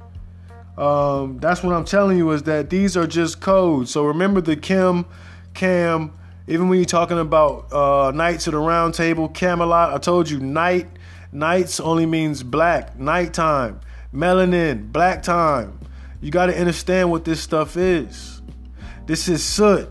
um, 0.78 1.38
that's 1.40 1.64
what 1.64 1.76
I'm 1.76 1.86
telling 1.86 2.18
you 2.18 2.32
is 2.32 2.44
that 2.44 2.70
these 2.70 2.98
are 2.98 3.08
just 3.08 3.40
codes. 3.42 3.92
So 3.92 4.06
remember 4.06 4.42
the 4.42 4.56
Kim, 4.56 5.06
Cam, 5.54 6.14
even 6.48 6.70
when 6.70 6.80
you're 6.80 6.86
talking 6.86 7.20
about 7.20 7.72
uh, 7.72 8.12
Knights 8.12 8.48
of 8.48 8.54
the 8.54 8.60
Round 8.60 8.94
Table, 8.94 9.30
Camelot, 9.30 9.94
I 9.94 9.98
told 9.98 10.30
you 10.30 10.40
night, 10.40 10.88
nights 11.32 11.80
only 11.80 12.06
means 12.06 12.44
black, 12.44 12.98
nighttime, 13.00 13.80
melanin, 14.14 14.92
black 14.92 15.24
time. 15.24 15.80
You 16.22 16.32
got 16.32 16.48
to 16.48 16.58
understand 16.58 17.10
what 17.10 17.26
this 17.26 17.42
stuff 17.42 17.78
is. 17.78 18.42
This 19.08 19.28
is 19.28 19.44
soot. 19.44 19.90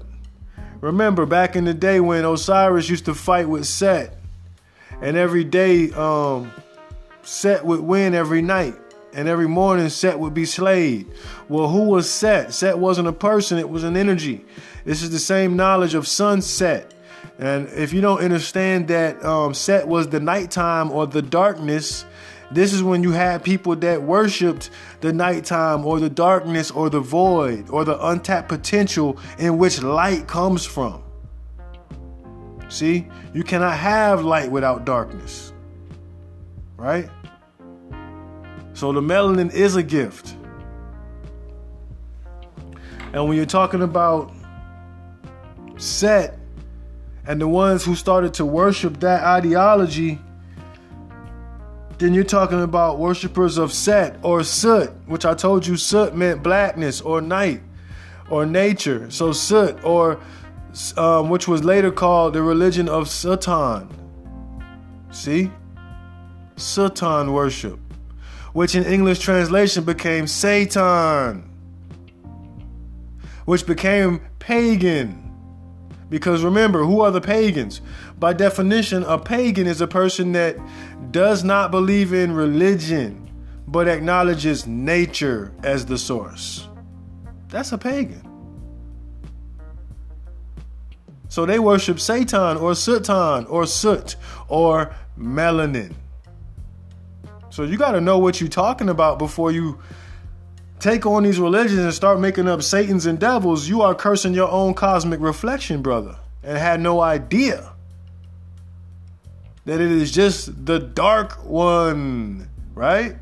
Remember 0.80 1.26
back 1.26 1.56
in 1.56 1.64
the 1.64 1.74
day 1.74 2.00
when 2.00 2.24
Osiris 2.24 2.88
used 2.88 3.04
to 3.06 3.14
fight 3.14 3.48
with 3.48 3.66
Set, 3.66 4.16
and 5.02 5.16
every 5.16 5.44
day 5.44 5.90
um, 5.92 6.52
Set 7.22 7.64
would 7.66 7.80
win 7.80 8.14
every 8.14 8.40
night, 8.40 8.74
and 9.12 9.28
every 9.28 9.48
morning 9.48 9.88
Set 9.88 10.18
would 10.18 10.32
be 10.32 10.46
slayed. 10.46 11.06
Well, 11.48 11.68
who 11.68 11.84
was 11.84 12.08
Set? 12.08 12.54
Set 12.54 12.78
wasn't 12.78 13.08
a 13.08 13.12
person, 13.12 13.58
it 13.58 13.68
was 13.68 13.84
an 13.84 13.96
energy. 13.96 14.44
This 14.84 15.02
is 15.02 15.10
the 15.10 15.18
same 15.18 15.56
knowledge 15.56 15.94
of 15.94 16.08
sunset. 16.08 16.94
And 17.40 17.68
if 17.70 17.94
you 17.94 18.02
don't 18.02 18.20
understand 18.20 18.88
that 18.88 19.24
um, 19.24 19.54
Set 19.54 19.88
was 19.88 20.08
the 20.08 20.20
nighttime 20.20 20.92
or 20.92 21.06
the 21.06 21.22
darkness, 21.22 22.04
this 22.50 22.74
is 22.74 22.82
when 22.82 23.02
you 23.02 23.12
had 23.12 23.42
people 23.42 23.74
that 23.76 24.02
worshiped 24.02 24.68
the 25.00 25.10
nighttime 25.10 25.86
or 25.86 25.98
the 26.00 26.10
darkness 26.10 26.70
or 26.70 26.90
the 26.90 27.00
void 27.00 27.70
or 27.70 27.86
the 27.86 27.98
untapped 28.08 28.50
potential 28.50 29.18
in 29.38 29.56
which 29.56 29.82
light 29.82 30.28
comes 30.28 30.66
from. 30.66 31.02
See, 32.68 33.08
you 33.32 33.42
cannot 33.42 33.78
have 33.78 34.22
light 34.22 34.50
without 34.50 34.84
darkness. 34.84 35.54
Right? 36.76 37.08
So 38.74 38.92
the 38.92 39.00
melanin 39.00 39.50
is 39.50 39.76
a 39.76 39.82
gift. 39.82 40.36
And 43.14 43.26
when 43.26 43.38
you're 43.38 43.46
talking 43.46 43.80
about 43.80 44.30
Set 45.78 46.39
and 47.26 47.40
the 47.40 47.48
ones 47.48 47.84
who 47.84 47.94
started 47.94 48.34
to 48.34 48.44
worship 48.44 49.00
that 49.00 49.22
ideology, 49.22 50.18
then 51.98 52.14
you're 52.14 52.24
talking 52.24 52.62
about 52.62 52.98
worshippers 52.98 53.58
of 53.58 53.72
Set 53.72 54.18
or 54.22 54.42
Soot, 54.42 54.90
which 55.06 55.24
I 55.24 55.34
told 55.34 55.66
you 55.66 55.76
Soot 55.76 56.14
meant 56.14 56.42
blackness 56.42 57.00
or 57.00 57.20
night 57.20 57.62
or 58.30 58.46
nature. 58.46 59.10
So 59.10 59.32
Soot, 59.32 59.84
or 59.84 60.20
um, 60.96 61.28
which 61.28 61.48
was 61.48 61.64
later 61.64 61.90
called 61.90 62.34
the 62.34 62.42
religion 62.42 62.88
of 62.88 63.08
Satan. 63.08 63.88
See? 65.10 65.50
Satan 66.56 67.32
worship, 67.32 67.78
which 68.52 68.74
in 68.74 68.84
English 68.84 69.18
translation 69.18 69.84
became 69.84 70.26
Satan, 70.26 71.50
which 73.44 73.66
became 73.66 74.20
pagan. 74.38 75.19
Because 76.10 76.42
remember, 76.42 76.84
who 76.84 77.00
are 77.00 77.10
the 77.10 77.20
pagans? 77.20 77.80
By 78.18 78.34
definition, 78.34 79.04
a 79.04 79.18
pagan 79.18 79.66
is 79.66 79.80
a 79.80 79.86
person 79.86 80.32
that 80.32 80.58
does 81.12 81.42
not 81.44 81.70
believe 81.70 82.12
in 82.12 82.32
religion 82.32 83.30
but 83.70 83.86
acknowledges 83.86 84.66
nature 84.66 85.52
as 85.62 85.86
the 85.86 85.96
source. 85.96 86.68
That's 87.48 87.70
a 87.70 87.78
pagan. 87.78 88.26
So 91.28 91.46
they 91.46 91.60
worship 91.60 92.00
Satan 92.00 92.56
or 92.56 92.74
Satan 92.74 93.46
or 93.46 93.66
Soot 93.66 94.16
or 94.48 94.92
melanin. 95.16 95.94
So 97.50 97.62
you 97.62 97.78
got 97.78 97.92
to 97.92 98.00
know 98.00 98.18
what 98.18 98.40
you're 98.40 98.50
talking 98.50 98.88
about 98.88 99.20
before 99.20 99.52
you 99.52 99.78
take 100.80 101.06
on 101.06 101.22
these 101.22 101.38
religions 101.38 101.80
and 101.80 101.92
start 101.92 102.18
making 102.18 102.48
up 102.48 102.62
Satans 102.62 103.06
and 103.06 103.18
devils. 103.18 103.68
You 103.68 103.82
are 103.82 103.94
cursing 103.94 104.34
your 104.34 104.50
own 104.50 104.74
cosmic 104.74 105.20
reflection, 105.20 105.82
brother, 105.82 106.16
and 106.42 106.56
had 106.56 106.80
no 106.80 107.00
idea 107.00 107.72
that 109.66 109.80
it 109.80 109.90
is 109.90 110.10
just 110.10 110.66
the 110.66 110.78
dark 110.78 111.44
one, 111.44 112.48
right? 112.74 113.16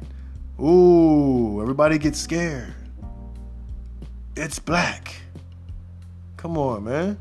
Ooh, 0.60 1.60
everybody 1.60 1.98
gets 1.98 2.18
scared. 2.18 2.74
It's 4.36 4.58
black. 4.58 5.16
Come 6.36 6.56
on, 6.56 6.84
man. 6.84 7.18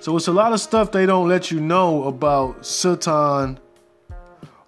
So 0.00 0.16
it's 0.16 0.26
a 0.26 0.32
lot 0.32 0.52
of 0.52 0.60
stuff 0.60 0.92
they 0.92 1.06
don't 1.06 1.28
let 1.28 1.50
you 1.50 1.60
know 1.60 2.04
about 2.04 2.66
Satan 2.66 3.58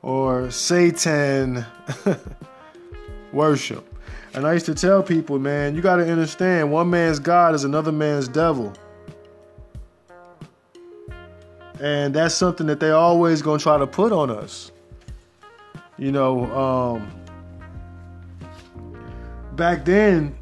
or 0.01 0.51
Satan 0.51 1.65
worship. 3.35 3.95
And 4.33 4.47
I 4.47 4.55
used 4.55 4.67
to 4.67 4.75
tell 4.75 5.03
people, 5.03 5.39
man, 5.39 5.75
you 5.75 5.83
got 5.83 5.97
to 5.97 6.11
understand 6.11 6.73
one 6.73 6.91
man's 6.91 7.19
God 7.19 7.55
is 7.55 7.65
another 7.65 7.93
man's 7.93 8.29
devil. 8.29 8.73
And 11.81 12.15
that's 12.15 12.35
something 12.35 12.67
that 12.69 12.81
they 12.81 12.91
always 12.91 13.43
going 13.43 13.59
to 13.59 13.63
try 13.63 13.79
to 13.79 13.87
put 13.87 14.13
on 14.13 14.31
us. 14.31 14.73
You 15.99 16.13
know, 16.13 16.45
um, 16.55 17.11
back 19.55 19.85
then, 19.85 20.37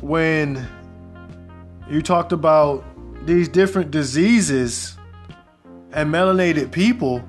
when 0.00 0.66
you 1.88 2.02
talked 2.02 2.32
about 2.32 2.84
these 3.26 3.48
different 3.48 3.90
diseases 3.90 4.96
and 5.92 6.12
melanated 6.12 6.72
people, 6.72 7.22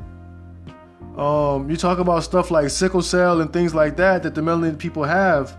um, 1.17 1.69
you 1.69 1.77
talk 1.77 1.99
about 1.99 2.23
stuff 2.23 2.49
like 2.49 2.69
sickle 2.69 3.01
cell 3.01 3.41
and 3.41 3.53
things 3.53 3.75
like 3.75 3.97
that 3.97 4.23
that 4.23 4.33
the 4.33 4.41
melanin 4.41 4.77
people 4.77 5.03
have. 5.03 5.57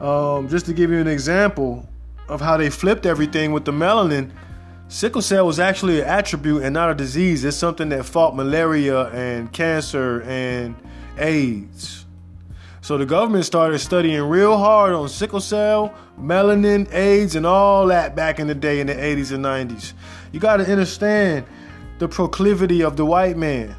Um, 0.00 0.48
just 0.48 0.66
to 0.66 0.72
give 0.72 0.90
you 0.90 0.98
an 0.98 1.06
example 1.06 1.88
of 2.28 2.40
how 2.40 2.56
they 2.56 2.70
flipped 2.70 3.06
everything 3.06 3.52
with 3.52 3.64
the 3.64 3.72
melanin, 3.72 4.30
sickle 4.88 5.22
cell 5.22 5.46
was 5.46 5.58
actually 5.58 6.00
an 6.00 6.06
attribute 6.06 6.62
and 6.62 6.72
not 6.72 6.90
a 6.90 6.94
disease. 6.94 7.44
It's 7.44 7.56
something 7.56 7.90
that 7.90 8.04
fought 8.04 8.34
malaria 8.34 9.08
and 9.10 9.52
cancer 9.52 10.22
and 10.22 10.74
AIDS. 11.18 12.04
So 12.80 12.96
the 12.96 13.06
government 13.06 13.44
started 13.44 13.80
studying 13.80 14.22
real 14.22 14.56
hard 14.56 14.92
on 14.92 15.08
sickle 15.08 15.40
cell, 15.40 15.92
melanin, 16.18 16.92
AIDS, 16.94 17.34
and 17.34 17.44
all 17.44 17.86
that 17.88 18.14
back 18.14 18.38
in 18.38 18.46
the 18.46 18.54
day 18.54 18.80
in 18.80 18.86
the 18.86 18.94
80s 18.94 19.32
and 19.32 19.44
90s. 19.44 19.92
You 20.30 20.40
got 20.40 20.58
to 20.58 20.70
understand 20.70 21.46
the 21.98 22.06
proclivity 22.06 22.82
of 22.82 22.96
the 22.96 23.04
white 23.04 23.36
man. 23.36 23.74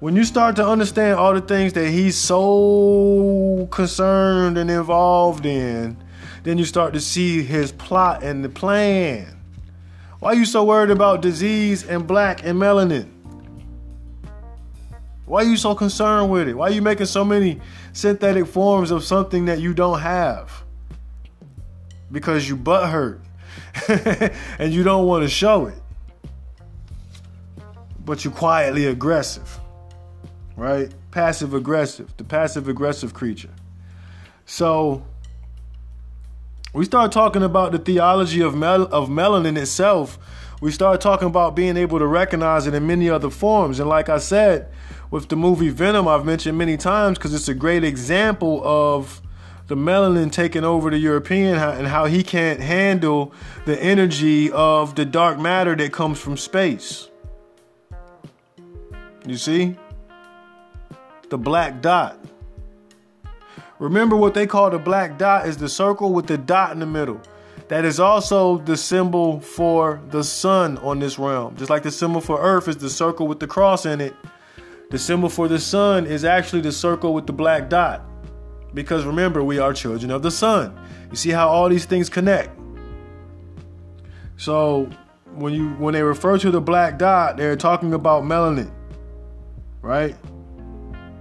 When 0.00 0.16
you 0.16 0.24
start 0.24 0.56
to 0.56 0.66
understand 0.66 1.18
all 1.18 1.34
the 1.34 1.42
things 1.42 1.74
that 1.74 1.86
he's 1.90 2.16
so 2.16 3.68
concerned 3.70 4.56
and 4.56 4.70
involved 4.70 5.44
in, 5.44 5.94
then 6.42 6.56
you 6.56 6.64
start 6.64 6.94
to 6.94 7.00
see 7.02 7.42
his 7.42 7.70
plot 7.70 8.22
and 8.22 8.42
the 8.42 8.48
plan. 8.48 9.36
Why 10.18 10.30
are 10.30 10.36
you 10.36 10.46
so 10.46 10.64
worried 10.64 10.90
about 10.90 11.20
disease 11.20 11.86
and 11.86 12.06
black 12.06 12.46
and 12.46 12.58
melanin? 12.58 13.10
Why 15.26 15.42
are 15.42 15.46
you 15.46 15.58
so 15.58 15.74
concerned 15.74 16.30
with 16.30 16.48
it? 16.48 16.54
Why 16.54 16.68
are 16.68 16.72
you 16.72 16.80
making 16.80 17.04
so 17.04 17.22
many 17.22 17.60
synthetic 17.92 18.46
forms 18.46 18.90
of 18.90 19.04
something 19.04 19.44
that 19.44 19.60
you 19.60 19.74
don't 19.74 20.00
have? 20.00 20.64
Because 22.10 22.48
you 22.48 22.56
butt 22.56 22.88
hurt 22.88 23.20
and 24.58 24.72
you 24.72 24.82
don't 24.82 25.06
want 25.06 25.24
to 25.24 25.28
show 25.28 25.66
it. 25.66 25.78
But 28.02 28.24
you're 28.24 28.32
quietly 28.32 28.86
aggressive. 28.86 29.59
Right? 30.60 30.92
Passive 31.10 31.54
aggressive, 31.54 32.14
the 32.18 32.24
passive 32.24 32.68
aggressive 32.68 33.14
creature. 33.14 33.48
So 34.44 35.02
we 36.74 36.84
start 36.84 37.12
talking 37.12 37.42
about 37.42 37.72
the 37.72 37.78
theology 37.78 38.42
of 38.42 38.54
mel- 38.54 38.92
of 38.92 39.08
melanin 39.08 39.56
itself. 39.56 40.18
We 40.60 40.70
start 40.70 41.00
talking 41.00 41.28
about 41.28 41.56
being 41.56 41.78
able 41.78 41.98
to 41.98 42.06
recognize 42.06 42.66
it 42.66 42.74
in 42.74 42.86
many 42.86 43.08
other 43.08 43.30
forms. 43.30 43.80
And 43.80 43.88
like 43.88 44.10
I 44.10 44.18
said, 44.18 44.70
with 45.10 45.30
the 45.30 45.36
movie 45.36 45.70
Venom, 45.70 46.06
I've 46.06 46.26
mentioned 46.26 46.58
many 46.58 46.76
times 46.76 47.16
because 47.16 47.32
it's 47.32 47.48
a 47.48 47.54
great 47.54 47.82
example 47.82 48.60
of 48.62 49.22
the 49.68 49.76
melanin 49.76 50.30
taking 50.30 50.64
over 50.64 50.90
the 50.90 50.98
European 50.98 51.56
and 51.56 51.86
how 51.86 52.04
he 52.04 52.22
can't 52.22 52.60
handle 52.60 53.32
the 53.64 53.82
energy 53.82 54.52
of 54.52 54.94
the 54.94 55.06
dark 55.06 55.38
matter 55.38 55.74
that 55.74 55.90
comes 55.90 56.20
from 56.20 56.36
space. 56.36 57.08
You 59.26 59.38
see? 59.38 59.78
The 61.30 61.38
black 61.38 61.80
dot. 61.80 62.18
Remember 63.78 64.14
what 64.14 64.34
they 64.34 64.46
call 64.46 64.68
the 64.70 64.78
black 64.78 65.16
dot 65.16 65.48
is 65.48 65.56
the 65.56 65.68
circle 65.68 66.12
with 66.12 66.26
the 66.26 66.36
dot 66.36 66.72
in 66.72 66.80
the 66.80 66.86
middle. 66.86 67.20
That 67.68 67.84
is 67.84 67.98
also 67.98 68.58
the 68.58 68.76
symbol 68.76 69.40
for 69.40 70.02
the 70.10 70.22
sun 70.22 70.76
on 70.78 70.98
this 70.98 71.18
realm. 71.18 71.56
Just 71.56 71.70
like 71.70 71.82
the 71.82 71.90
symbol 71.90 72.20
for 72.20 72.40
earth 72.40 72.68
is 72.68 72.76
the 72.76 72.90
circle 72.90 73.26
with 73.26 73.40
the 73.40 73.46
cross 73.46 73.86
in 73.86 74.00
it 74.00 74.14
the 74.90 74.98
symbol 74.98 75.28
for 75.28 75.46
the 75.46 75.58
sun 75.58 76.04
is 76.04 76.24
actually 76.24 76.62
the 76.62 76.72
circle 76.72 77.14
with 77.14 77.26
the 77.26 77.32
black 77.32 77.70
dot. 77.70 78.02
Because 78.74 79.04
remember, 79.04 79.42
we 79.42 79.58
are 79.60 79.72
children 79.72 80.10
of 80.10 80.22
the 80.22 80.32
sun. 80.32 80.76
You 81.10 81.16
see 81.16 81.30
how 81.30 81.48
all 81.48 81.68
these 81.68 81.84
things 81.84 82.08
connect. 82.08 82.50
So 84.36 84.90
when 85.34 85.54
you 85.54 85.70
when 85.74 85.94
they 85.94 86.02
refer 86.02 86.38
to 86.38 86.50
the 86.50 86.60
black 86.60 86.98
dot, 86.98 87.36
they're 87.36 87.56
talking 87.56 87.94
about 87.94 88.24
melanin. 88.24 88.72
Right? 89.80 90.16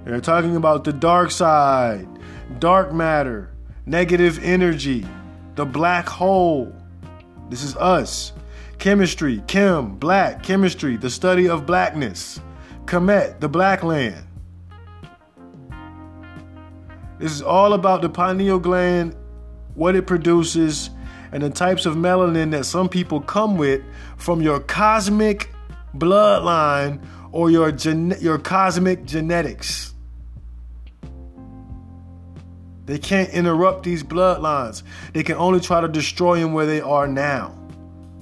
They're 0.09 0.19
talking 0.19 0.55
about 0.55 0.85
the 0.85 0.91
dark 0.91 1.29
side, 1.29 2.07
dark 2.57 2.91
matter, 2.91 3.51
negative 3.85 4.43
energy, 4.43 5.05
the 5.53 5.67
black 5.67 6.09
hole. 6.09 6.73
This 7.51 7.61
is 7.61 7.75
us. 7.75 8.33
Chemistry, 8.79 9.43
chem, 9.45 9.97
black, 9.97 10.41
chemistry, 10.41 10.97
the 10.97 11.11
study 11.11 11.47
of 11.47 11.67
blackness. 11.67 12.41
Kemet, 12.85 13.39
the 13.39 13.47
black 13.47 13.83
land. 13.83 14.25
This 17.19 17.31
is 17.31 17.43
all 17.43 17.73
about 17.73 18.01
the 18.01 18.09
pineal 18.09 18.57
gland, 18.57 19.15
what 19.75 19.95
it 19.95 20.07
produces, 20.07 20.89
and 21.31 21.43
the 21.43 21.51
types 21.51 21.85
of 21.85 21.93
melanin 21.93 22.49
that 22.49 22.65
some 22.65 22.89
people 22.89 23.21
come 23.21 23.59
with 23.59 23.83
from 24.17 24.41
your 24.41 24.59
cosmic 24.59 25.51
bloodline 25.95 26.99
or 27.31 27.51
your 27.51 27.71
gen- 27.71 28.15
your 28.19 28.39
cosmic 28.39 29.05
genetics. 29.05 29.93
They 32.89 32.97
can't 32.97 33.29
interrupt 33.29 33.83
these 33.83 34.01
bloodlines. 34.01 34.81
They 35.13 35.21
can 35.21 35.35
only 35.35 35.59
try 35.59 35.79
to 35.79 35.87
destroy 35.87 36.39
them 36.39 36.53
where 36.53 36.65
they 36.65 36.81
are 36.81 37.07
now 37.07 37.55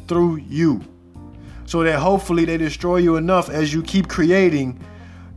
through 0.09 0.37
you 0.37 0.83
so 1.63 1.83
that 1.83 1.99
hopefully 1.99 2.43
they 2.43 2.57
destroy 2.57 2.97
you 2.97 3.15
enough 3.15 3.49
as 3.49 3.73
you 3.73 3.81
keep 3.81 4.09
creating, 4.09 4.77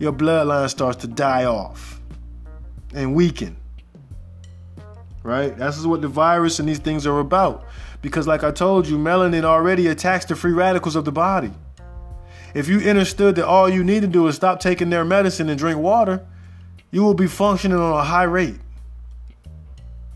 your 0.00 0.12
bloodline 0.12 0.68
starts 0.68 0.96
to 1.02 1.06
die 1.06 1.44
off 1.44 2.00
and 2.92 3.14
weaken. 3.14 3.56
Right? 5.22 5.56
That's 5.56 5.84
what 5.84 6.02
the 6.02 6.08
virus 6.08 6.58
and 6.58 6.68
these 6.68 6.80
things 6.80 7.06
are 7.06 7.20
about. 7.20 7.64
Because, 8.02 8.26
like 8.26 8.42
I 8.42 8.50
told 8.50 8.88
you, 8.88 8.98
melanin 8.98 9.44
already 9.44 9.86
attacks 9.86 10.24
the 10.24 10.34
free 10.34 10.52
radicals 10.52 10.96
of 10.96 11.04
the 11.04 11.12
body. 11.12 11.52
If 12.52 12.66
you 12.66 12.80
understood 12.80 13.36
that 13.36 13.46
all 13.46 13.68
you 13.68 13.84
need 13.84 14.00
to 14.00 14.08
do 14.08 14.26
is 14.26 14.34
stop 14.34 14.58
taking 14.58 14.90
their 14.90 15.04
medicine 15.04 15.48
and 15.48 15.56
drink 15.56 15.78
water, 15.78 16.26
you 16.90 17.04
will 17.04 17.14
be 17.14 17.28
functioning 17.28 17.78
on 17.78 17.92
a 17.92 18.02
high 18.02 18.24
rate. 18.24 18.58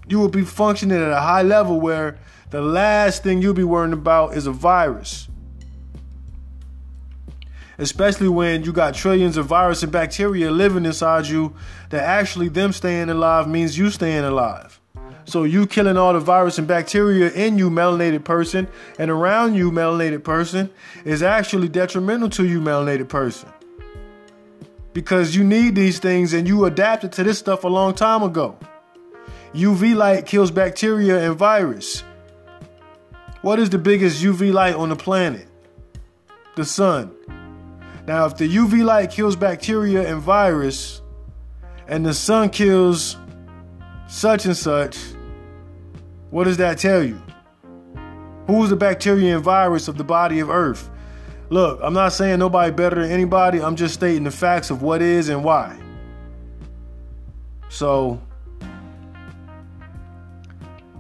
You 0.07 0.19
will 0.19 0.29
be 0.29 0.43
functioning 0.43 1.01
at 1.01 1.11
a 1.11 1.21
high 1.21 1.43
level 1.43 1.81
where 1.81 2.19
the 2.51 2.61
last 2.61 3.23
thing 3.23 3.43
you'll 3.43 3.55
be 3.55 3.65
worrying 3.65 3.93
about 3.93 4.37
is 4.37 4.47
a 4.47 4.53
virus 4.53 5.29
especially 7.79 8.29
when 8.29 8.63
you 8.63 8.73
got 8.73 8.95
trillions 8.95 9.37
of 9.37 9.47
virus 9.47 9.83
and 9.83 9.91
bacteria 9.91 10.51
living 10.51 10.85
inside 10.85 11.27
you 11.27 11.55
that 11.91 12.03
actually 12.03 12.49
them 12.49 12.73
staying 12.73 13.11
alive 13.11 13.49
means 13.49 13.77
you 13.77 13.91
staying 13.91 14.25
alive. 14.25 14.81
So 15.27 15.45
you 15.45 15.67
killing 15.67 15.97
all 15.97 16.13
the 16.13 16.21
virus 16.21 16.59
and 16.59 16.69
bacteria 16.69 17.31
in 17.31 17.57
you, 17.57 17.71
melanated 17.71 18.25
person, 18.25 18.69
and 18.99 19.11
around 19.11 19.55
you, 19.55 19.71
melanated 19.71 20.23
person, 20.23 20.71
is 21.05 21.23
actually 21.23 21.69
detrimental 21.69 22.29
to 22.31 22.47
you, 22.47 22.61
melanated 22.61 23.09
person. 23.09 23.49
Because 24.93 25.35
you 25.35 25.43
need 25.43 25.75
these 25.75 25.99
things 25.99 26.35
and 26.35 26.47
you 26.47 26.67
adapted 26.67 27.11
to 27.13 27.25
this 27.25 27.39
stuff 27.39 27.65
a 27.65 27.69
long 27.69 27.95
time 27.95 28.23
ago. 28.23 28.59
UV 29.55 29.95
light 29.95 30.27
kills 30.27 30.51
bacteria 30.51 31.25
and 31.25 31.37
virus. 31.37 32.03
What 33.43 33.61
is 33.61 33.71
the 33.71 33.79
biggest 33.79 34.21
UV 34.21 34.53
light 34.53 34.75
on 34.75 34.89
the 34.89 34.97
planet? 34.97 35.47
The 36.57 36.65
sun. 36.65 37.15
Now, 38.05 38.27
if 38.27 38.37
the 38.37 38.49
UV 38.49 38.85
light 38.85 39.13
kills 39.13 39.37
bacteria 39.37 40.11
and 40.11 40.21
virus, 40.21 41.03
and 41.87 42.05
the 42.05 42.15
sun 42.15 42.51
kills 42.51 43.17
such 44.09 44.45
and 44.45 44.57
such, 44.57 44.99
what 46.31 46.45
does 46.45 46.57
that 46.57 46.79
tell 46.79 47.05
you? 47.05 47.23
Who's 48.49 48.71
the 48.71 48.77
bacteria 48.77 49.37
and 49.37 49.45
virus 49.45 49.87
of 49.87 49.97
the 49.99 50.05
body 50.05 50.41
of 50.41 50.51
Earth? 50.51 50.91
Look, 51.49 51.79
I'm 51.81 51.95
not 51.95 52.13
saying 52.13 52.41
nobody 52.41 52.73
better 52.73 53.01
than 53.03 53.13
anybody. 53.13 53.63
I'm 53.63 53.77
just 53.77 53.95
stating 53.95 54.25
the 54.25 54.33
facts 54.33 54.71
of 54.71 54.83
what 54.83 55.01
is 55.01 55.29
and 55.29 55.45
why. 55.45 55.79
So 57.69 58.21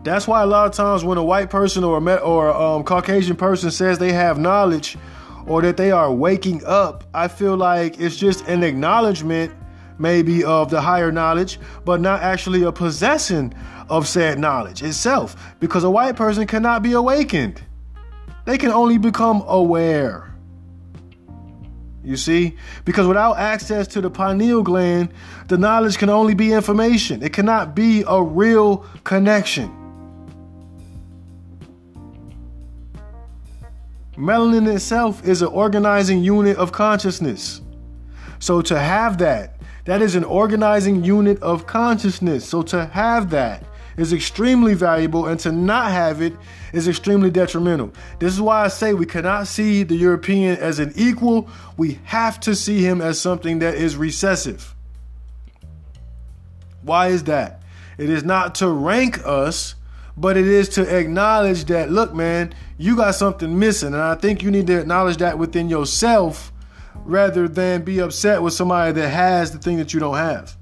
that's 0.05 0.28
why 0.28 0.43
a 0.43 0.47
lot 0.47 0.66
of 0.66 0.72
times 0.72 1.02
when 1.02 1.16
a 1.18 1.24
white 1.24 1.51
person 1.51 1.82
or 1.82 1.97
a 1.97 2.14
or 2.16 2.55
um, 2.55 2.85
Caucasian 2.85 3.36
person 3.36 3.70
says 3.70 3.98
they 3.98 4.12
have 4.12 4.39
knowledge 4.39 4.98
or 5.47 5.62
that 5.62 5.76
they 5.76 5.90
are 5.90 6.12
waking 6.12 6.62
up, 6.64 7.05
I 7.14 7.28
feel 7.28 7.56
like 7.56 7.98
it's 7.98 8.16
just 8.16 8.47
an 8.47 8.62
acknowledgement 8.62 9.52
maybe 9.98 10.44
of 10.44 10.70
the 10.70 10.81
higher 10.81 11.10
knowledge, 11.12 11.59
but 11.85 12.01
not 12.01 12.22
actually 12.22 12.62
a 12.64 12.72
possessing 12.72 13.55
of 13.89 14.06
said 14.06 14.39
knowledge 14.39 14.82
itself. 14.82 15.55
Because 15.60 15.85
a 15.85 15.90
white 15.90 16.16
person 16.16 16.47
cannot 16.47 16.82
be 16.82 16.93
awakened. 16.93 17.62
They 18.44 18.59
can 18.59 18.70
only 18.70 18.98
become 18.98 19.43
aware. 19.47 20.35
You 22.02 22.18
see? 22.18 22.56
Because 22.85 23.06
without 23.06 23.39
access 23.39 23.86
to 23.89 24.02
the 24.02 24.10
pineal 24.10 24.62
gland, 24.62 25.10
the 25.48 25.56
knowledge 25.56 25.97
can 25.97 26.10
only 26.10 26.35
be 26.35 26.52
information. 26.52 27.22
It 27.22 27.32
cannot 27.32 27.74
be 27.74 28.05
a 28.06 28.22
real 28.22 28.78
connection. 29.05 29.84
Melanin 34.16 34.73
itself 34.73 35.27
is 35.27 35.43
an 35.43 35.49
organizing 35.49 36.23
unit 36.23 36.57
of 36.57 36.73
consciousness. 36.73 37.61
So 38.39 38.62
to 38.62 38.78
have 38.78 39.19
that, 39.19 39.61
that 39.86 40.03
is 40.03 40.15
an 40.15 40.24
organizing 40.24 41.05
unit 41.05 41.43
of 41.43 41.66
consciousness. 41.66 42.49
So 42.49 42.62
to 42.62 42.86
have 42.86 43.31
that 43.31 43.65
is 43.97 44.12
extremely 44.12 44.74
valuable, 44.74 45.27
and 45.27 45.39
to 45.41 45.53
not 45.53 45.91
have 45.91 46.20
it 46.20 46.32
is 46.73 46.89
extremely 46.89 47.31
detrimental. 47.31 47.93
This 48.19 48.32
is 48.32 48.41
why 48.41 48.65
I 48.65 48.69
say 48.69 48.93
we 48.93 49.07
cannot 49.07 49.47
see 49.47 49.85
the 49.85 49.95
European 49.95 50.57
as 50.59 50.81
an 50.81 50.93
equal. 50.97 51.49
We 51.77 52.01
have 52.05 52.41
to 52.41 52.55
see 52.55 52.85
him 52.85 53.01
as 53.01 53.20
something 53.20 53.61
that 53.61 53.74
is 53.74 53.97
recessive. 53.97 54.74
Why 56.82 57.09
is 57.09 57.24
that? 57.24 57.62
It 57.97 58.11
is 58.11 58.24
not 58.24 58.57
to 58.57 58.69
rank 58.69 59.24
us, 59.24 59.77
but 60.16 60.36
it 60.36 60.47
is 60.47 60.69
to 60.70 60.82
acknowledge 60.97 61.65
that, 61.66 61.91
look, 61.91 62.15
man, 62.15 62.55
you 62.78 62.97
got 62.97 63.15
something 63.15 63.59
missing. 63.59 63.95
And 63.95 64.03
I 64.03 64.15
think 64.15 64.43
you 64.43 64.51
need 64.51 64.66
to 64.69 64.81
acknowledge 64.81 65.16
that 65.19 65.39
within 65.39 65.69
yourself 65.69 66.53
rather 66.95 67.49
than 67.49 67.82
be 67.82 67.99
upset 67.99 68.43
with 68.43 68.53
somebody 68.53 68.93
that 68.93 69.09
has 69.09 69.51
the 69.51 69.59
thing 69.59 69.77
that 69.78 69.93
you 69.93 70.01
don't 70.01 70.16
have. 70.16 70.57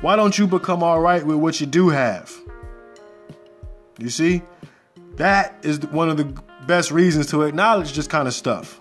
Why 0.00 0.16
don't 0.16 0.36
you 0.36 0.46
become 0.46 0.82
all 0.82 1.00
right 1.00 1.24
with 1.24 1.36
what 1.36 1.60
you 1.60 1.66
do 1.66 1.88
have? 1.90 2.32
You 3.98 4.10
see? 4.10 4.42
That 5.16 5.56
is 5.62 5.80
one 5.80 6.08
of 6.08 6.16
the 6.16 6.24
best 6.66 6.90
reasons 6.90 7.26
to 7.28 7.42
acknowledge 7.42 7.92
this 7.94 8.06
kind 8.06 8.26
of 8.26 8.34
stuff. 8.34 8.80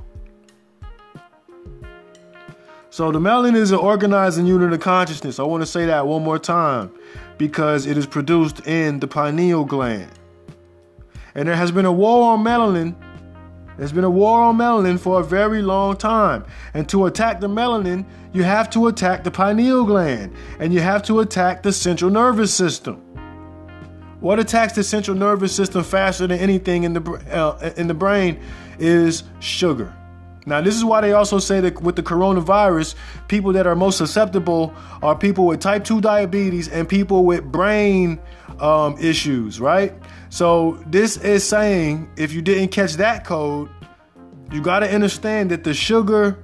So, 2.90 3.12
the 3.12 3.20
melanin 3.20 3.56
is 3.56 3.72
an 3.72 3.80
organizing 3.80 4.46
unit 4.46 4.74
of 4.74 4.80
consciousness. 4.82 5.40
I 5.40 5.44
want 5.44 5.62
to 5.62 5.66
say 5.66 5.86
that 5.86 6.08
one 6.08 6.24
more 6.24 6.40
time 6.40 6.92
because 7.42 7.88
it 7.88 7.98
is 7.98 8.06
produced 8.06 8.68
in 8.68 9.00
the 9.00 9.08
pineal 9.08 9.66
gland. 9.66 10.12
And 11.34 11.48
there 11.48 11.56
has 11.56 11.72
been 11.72 11.86
a 11.86 11.92
war 11.92 12.34
on 12.34 12.44
melanin. 12.44 12.94
There's 13.80 13.92
been 13.92 14.04
a 14.04 14.12
war 14.12 14.44
on 14.44 14.58
melanin 14.60 15.00
for 15.00 15.22
a 15.22 15.24
very 15.24 15.64
long 15.64 15.98
time. 15.98 16.46
And 16.76 16.88
to 16.90 17.08
attack 17.08 17.40
the 17.40 17.48
melanin, 17.48 18.06
you 18.32 18.44
have 18.44 18.70
to 18.70 18.86
attack 18.86 19.24
the 19.24 19.32
pineal 19.32 19.86
gland 19.86 20.36
and 20.60 20.72
you 20.72 20.82
have 20.82 21.02
to 21.06 21.22
attack 21.22 21.64
the 21.64 21.74
central 21.74 22.12
nervous 22.12 22.54
system. 22.54 22.98
What 24.20 24.38
attacks 24.38 24.74
the 24.74 24.84
central 24.84 25.18
nervous 25.18 25.52
system 25.52 25.84
faster 25.84 26.28
than 26.28 26.38
anything 26.38 26.84
in 26.84 26.94
the 26.94 27.02
uh, 27.32 27.72
in 27.76 27.88
the 27.88 27.96
brain 27.96 28.40
is 28.78 29.24
sugar. 29.40 29.92
Now, 30.46 30.60
this 30.62 30.76
is 30.76 30.84
why 30.84 31.02
they 31.02 31.14
also 31.14 31.38
say 31.40 31.60
that 31.60 31.82
with 31.82 31.96
the 31.96 32.04
coronavirus, 32.04 32.96
people 33.28 33.54
that 33.54 33.68
are 33.68 33.76
most 33.76 33.98
susceptible 33.98 34.74
are 35.04 35.16
people 35.16 35.46
with 35.46 35.60
type 35.60 35.84
2 35.84 36.02
diabetes 36.02 36.68
and 36.68 36.90
people 36.90 37.26
with 37.26 37.44
brain 37.44 38.20
um, 38.60 38.98
issues, 39.00 39.60
right? 39.60 39.94
So, 40.30 40.82
this 40.88 41.18
is 41.18 41.48
saying 41.48 42.10
if 42.18 42.34
you 42.34 42.42
didn't 42.42 42.70
catch 42.70 42.94
that 42.94 43.24
code, 43.24 43.70
you 44.52 44.62
got 44.62 44.80
to 44.80 44.92
understand 44.92 45.52
that 45.52 45.64
the 45.64 45.74
sugar 45.74 46.44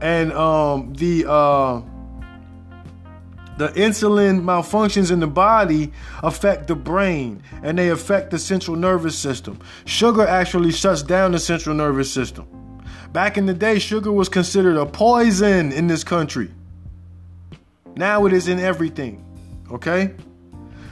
and 0.00 0.32
um, 0.32 0.92
the 0.94 1.28
uh, 1.28 1.82
the 3.58 3.68
insulin 3.70 4.42
malfunctions 4.42 5.10
in 5.10 5.18
the 5.18 5.26
body 5.26 5.92
affect 6.22 6.68
the 6.68 6.76
brain 6.76 7.42
and 7.62 7.76
they 7.76 7.88
affect 7.88 8.30
the 8.30 8.38
central 8.38 8.76
nervous 8.76 9.18
system. 9.18 9.58
Sugar 9.84 10.24
actually 10.24 10.70
shuts 10.70 11.02
down 11.02 11.32
the 11.32 11.40
central 11.40 11.74
nervous 11.74 12.10
system. 12.10 12.46
Back 13.12 13.38
in 13.38 13.46
the 13.46 13.54
day, 13.54 13.78
sugar 13.78 14.12
was 14.12 14.28
considered 14.28 14.76
a 14.76 14.84
poison 14.84 15.72
in 15.72 15.86
this 15.86 16.04
country. 16.04 16.50
Now 17.96 18.26
it 18.26 18.32
is 18.32 18.48
in 18.48 18.58
everything. 18.58 19.24
Okay? 19.70 20.14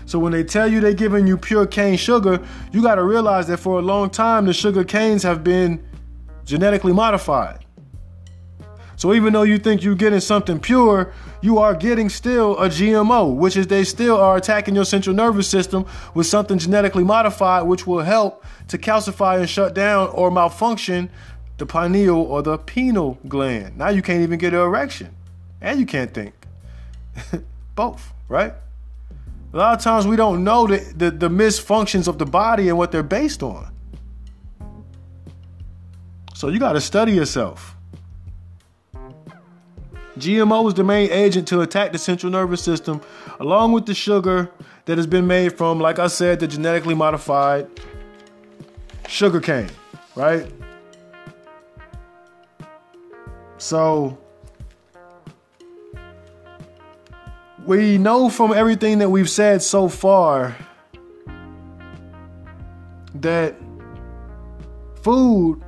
So 0.07 0.19
when 0.19 0.33
they 0.33 0.45
tell 0.45 0.71
you 0.71 0.81
they're 0.81 0.95
giving 0.95 1.27
you 1.27 1.37
pure 1.37 1.67
cane 1.67 1.97
sugar, 1.97 2.45
you 2.73 2.83
got 2.83 2.95
to 2.95 3.03
realize 3.03 3.49
that 3.49 3.59
for 3.59 3.79
a 3.79 3.83
long 3.83 4.09
time 4.09 4.47
the 4.47 4.55
sugar 4.55 4.85
canes 4.85 5.23
have 5.25 5.45
been 5.45 5.85
genetically 6.45 6.93
modified. 6.93 7.67
So 8.97 9.13
even 9.13 9.35
though 9.35 9.43
you 9.43 9.59
think 9.59 9.83
you're 9.83 9.95
getting 9.95 10.21
something 10.21 10.59
pure, 10.59 11.13
you 11.43 11.59
are 11.59 11.75
getting 11.75 12.09
still 12.09 12.57
a 12.59 12.69
GMO, 12.69 13.37
which 13.37 13.57
is 13.57 13.67
they 13.67 13.85
still 13.85 14.17
are 14.17 14.37
attacking 14.37 14.75
your 14.75 14.87
central 14.87 15.15
nervous 15.15 15.49
system 15.49 15.85
with 16.15 16.27
something 16.27 16.57
genetically 16.59 17.05
modified, 17.05 17.67
which 17.67 17.87
will 17.87 18.01
help 18.01 18.43
to 18.69 18.79
calcify 18.79 19.39
and 19.39 19.51
shut 19.51 19.75
down 19.75 20.09
or 20.09 20.31
malfunction 20.31 21.11
the 21.59 21.67
pineal 21.67 22.21
or 22.21 22.43
the 22.43 22.59
pineal 22.59 23.19
gland. 23.29 23.77
Now 23.77 23.89
you 23.89 24.03
can't 24.03 24.23
even 24.23 24.39
get 24.39 24.53
an 24.53 24.61
erection, 24.61 25.15
and 25.61 25.81
you 25.81 25.87
can't 25.87 26.13
think. 26.13 26.35
Both, 27.75 28.13
right? 28.29 28.55
A 29.53 29.57
lot 29.57 29.79
of 29.79 29.83
times 29.83 30.07
we 30.07 30.17
don't 30.17 30.45
know 30.45 30.67
the, 30.67 30.79
the, 30.97 31.11
the 31.11 31.29
misfunctions 31.29 32.09
of 32.09 32.19
the 32.19 32.27
body 32.27 32.69
and 32.69 32.77
what 32.77 32.93
they're 32.93 33.03
based 33.03 33.43
on. 33.43 33.73
So 36.35 36.49
you 36.49 36.59
got 36.59 36.73
to 36.73 36.81
study 36.81 37.13
yourself. 37.13 37.75
GMO 40.19 40.69
is 40.69 40.75
the 40.75 40.85
main 40.85 41.11
agent 41.11 41.49
to 41.49 41.61
attack 41.61 41.93
the 41.93 41.99
central 41.99 42.33
nervous 42.33 42.63
system, 42.63 43.01
along 43.41 43.73
with 43.73 43.87
the 43.87 43.95
sugar 43.95 44.51
that 44.87 44.99
has 44.99 45.07
been 45.07 45.27
made 45.27 45.57
from, 45.57 45.79
like 45.79 45.99
I 45.99 46.07
said, 46.07 46.41
the 46.41 46.47
genetically 46.47 46.95
modified 46.95 47.69
sugar 49.09 49.41
cane, 49.41 49.71
right? 50.15 50.51
So 53.67 54.17
we 57.67 57.99
know 57.99 58.29
from 58.29 58.53
everything 58.53 59.01
that 59.01 59.11
we've 59.11 59.29
said 59.29 59.61
so 59.61 59.89
far 59.89 60.57
that 63.17 63.57
food, 65.03 65.65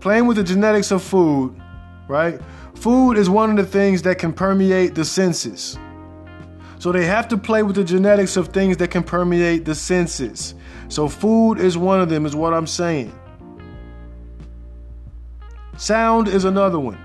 playing 0.00 0.26
with 0.26 0.38
the 0.38 0.42
genetics 0.42 0.90
of 0.90 1.04
food, 1.04 1.54
right? 2.08 2.40
Food 2.74 3.12
is 3.16 3.30
one 3.30 3.50
of 3.50 3.56
the 3.56 3.64
things 3.64 4.02
that 4.02 4.18
can 4.18 4.32
permeate 4.32 4.96
the 4.96 5.04
senses. 5.04 5.78
So 6.80 6.90
they 6.90 7.06
have 7.06 7.28
to 7.28 7.36
play 7.36 7.62
with 7.62 7.76
the 7.76 7.84
genetics 7.84 8.36
of 8.36 8.48
things 8.48 8.76
that 8.78 8.90
can 8.90 9.04
permeate 9.04 9.64
the 9.64 9.76
senses. 9.76 10.56
So 10.88 11.06
food 11.06 11.60
is 11.60 11.78
one 11.78 12.00
of 12.00 12.08
them, 12.08 12.26
is 12.26 12.34
what 12.34 12.52
I'm 12.52 12.66
saying. 12.66 13.16
Sound 15.76 16.26
is 16.26 16.44
another 16.44 16.80
one. 16.80 16.98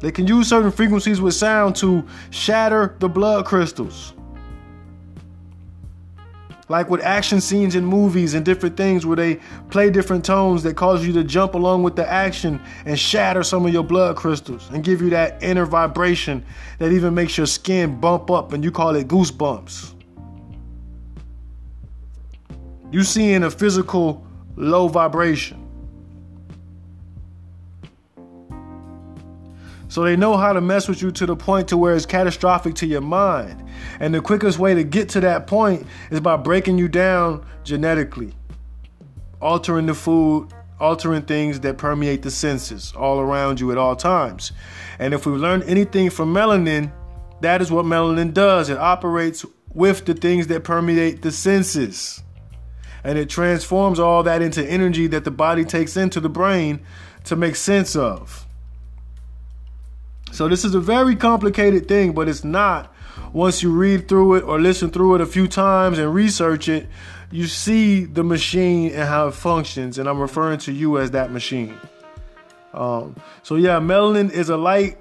They 0.00 0.12
can 0.12 0.26
use 0.26 0.48
certain 0.48 0.70
frequencies 0.70 1.20
with 1.20 1.34
sound 1.34 1.76
to 1.76 2.04
shatter 2.30 2.96
the 2.98 3.08
blood 3.08 3.46
crystals 3.46 4.12
like 6.68 6.90
with 6.90 7.00
action 7.02 7.40
scenes 7.40 7.74
in 7.74 7.84
movies 7.84 8.34
and 8.34 8.44
different 8.44 8.76
things 8.76 9.06
where 9.06 9.16
they 9.16 9.38
play 9.70 9.90
different 9.90 10.24
tones 10.24 10.62
that 10.64 10.74
cause 10.74 11.06
you 11.06 11.12
to 11.12 11.22
jump 11.22 11.54
along 11.54 11.82
with 11.82 11.94
the 11.94 12.08
action 12.08 12.60
and 12.84 12.98
shatter 12.98 13.42
some 13.42 13.64
of 13.64 13.72
your 13.72 13.84
blood 13.84 14.16
crystals 14.16 14.68
and 14.70 14.82
give 14.82 15.00
you 15.00 15.10
that 15.10 15.40
inner 15.42 15.64
vibration 15.64 16.44
that 16.78 16.90
even 16.92 17.14
makes 17.14 17.36
your 17.36 17.46
skin 17.46 18.00
bump 18.00 18.30
up 18.30 18.52
and 18.52 18.64
you 18.64 18.70
call 18.70 18.96
it 18.96 19.06
goosebumps. 19.06 19.92
You 22.90 23.02
seeing 23.04 23.44
a 23.44 23.50
physical 23.50 24.26
low 24.56 24.88
vibration. 24.88 25.65
So 29.96 30.04
they 30.04 30.14
know 30.14 30.36
how 30.36 30.52
to 30.52 30.60
mess 30.60 30.88
with 30.88 31.00
you 31.00 31.10
to 31.12 31.24
the 31.24 31.34
point 31.34 31.68
to 31.68 31.78
where 31.78 31.96
it's 31.96 32.04
catastrophic 32.04 32.74
to 32.74 32.86
your 32.86 33.00
mind. 33.00 33.64
And 33.98 34.12
the 34.12 34.20
quickest 34.20 34.58
way 34.58 34.74
to 34.74 34.84
get 34.84 35.08
to 35.08 35.20
that 35.20 35.46
point 35.46 35.86
is 36.10 36.20
by 36.20 36.36
breaking 36.36 36.76
you 36.76 36.86
down 36.86 37.46
genetically, 37.64 38.34
altering 39.40 39.86
the 39.86 39.94
food, 39.94 40.52
altering 40.78 41.22
things 41.22 41.60
that 41.60 41.78
permeate 41.78 42.20
the 42.20 42.30
senses 42.30 42.92
all 42.94 43.20
around 43.20 43.58
you 43.58 43.72
at 43.72 43.78
all 43.78 43.96
times. 43.96 44.52
And 44.98 45.14
if 45.14 45.24
we've 45.24 45.40
learned 45.40 45.62
anything 45.62 46.10
from 46.10 46.34
melanin, 46.34 46.92
that 47.40 47.62
is 47.62 47.70
what 47.70 47.86
melanin 47.86 48.34
does. 48.34 48.68
It 48.68 48.76
operates 48.76 49.46
with 49.72 50.04
the 50.04 50.12
things 50.12 50.48
that 50.48 50.62
permeate 50.62 51.22
the 51.22 51.32
senses. 51.32 52.22
And 53.02 53.16
it 53.18 53.30
transforms 53.30 53.98
all 53.98 54.22
that 54.24 54.42
into 54.42 54.62
energy 54.62 55.06
that 55.06 55.24
the 55.24 55.30
body 55.30 55.64
takes 55.64 55.96
into 55.96 56.20
the 56.20 56.28
brain 56.28 56.80
to 57.24 57.34
make 57.34 57.56
sense 57.56 57.96
of. 57.96 58.45
So 60.36 60.48
this 60.48 60.66
is 60.66 60.74
a 60.74 60.80
very 60.80 61.16
complicated 61.16 61.88
thing, 61.88 62.12
but 62.12 62.28
it's 62.28 62.44
not. 62.44 62.94
Once 63.32 63.62
you 63.62 63.70
read 63.72 64.06
through 64.06 64.34
it 64.34 64.44
or 64.44 64.60
listen 64.60 64.90
through 64.90 65.14
it 65.14 65.22
a 65.22 65.26
few 65.26 65.48
times 65.48 65.98
and 65.98 66.12
research 66.12 66.68
it, 66.68 66.88
you 67.30 67.46
see 67.46 68.04
the 68.04 68.22
machine 68.22 68.92
and 68.92 69.08
how 69.08 69.28
it 69.28 69.34
functions. 69.34 69.96
And 69.96 70.06
I'm 70.06 70.20
referring 70.20 70.58
to 70.58 70.72
you 70.72 70.98
as 70.98 71.12
that 71.12 71.32
machine. 71.32 71.74
Um, 72.74 73.16
so 73.42 73.56
yeah, 73.56 73.80
melanin 73.80 74.30
is 74.30 74.50
a 74.50 74.58
light 74.58 74.98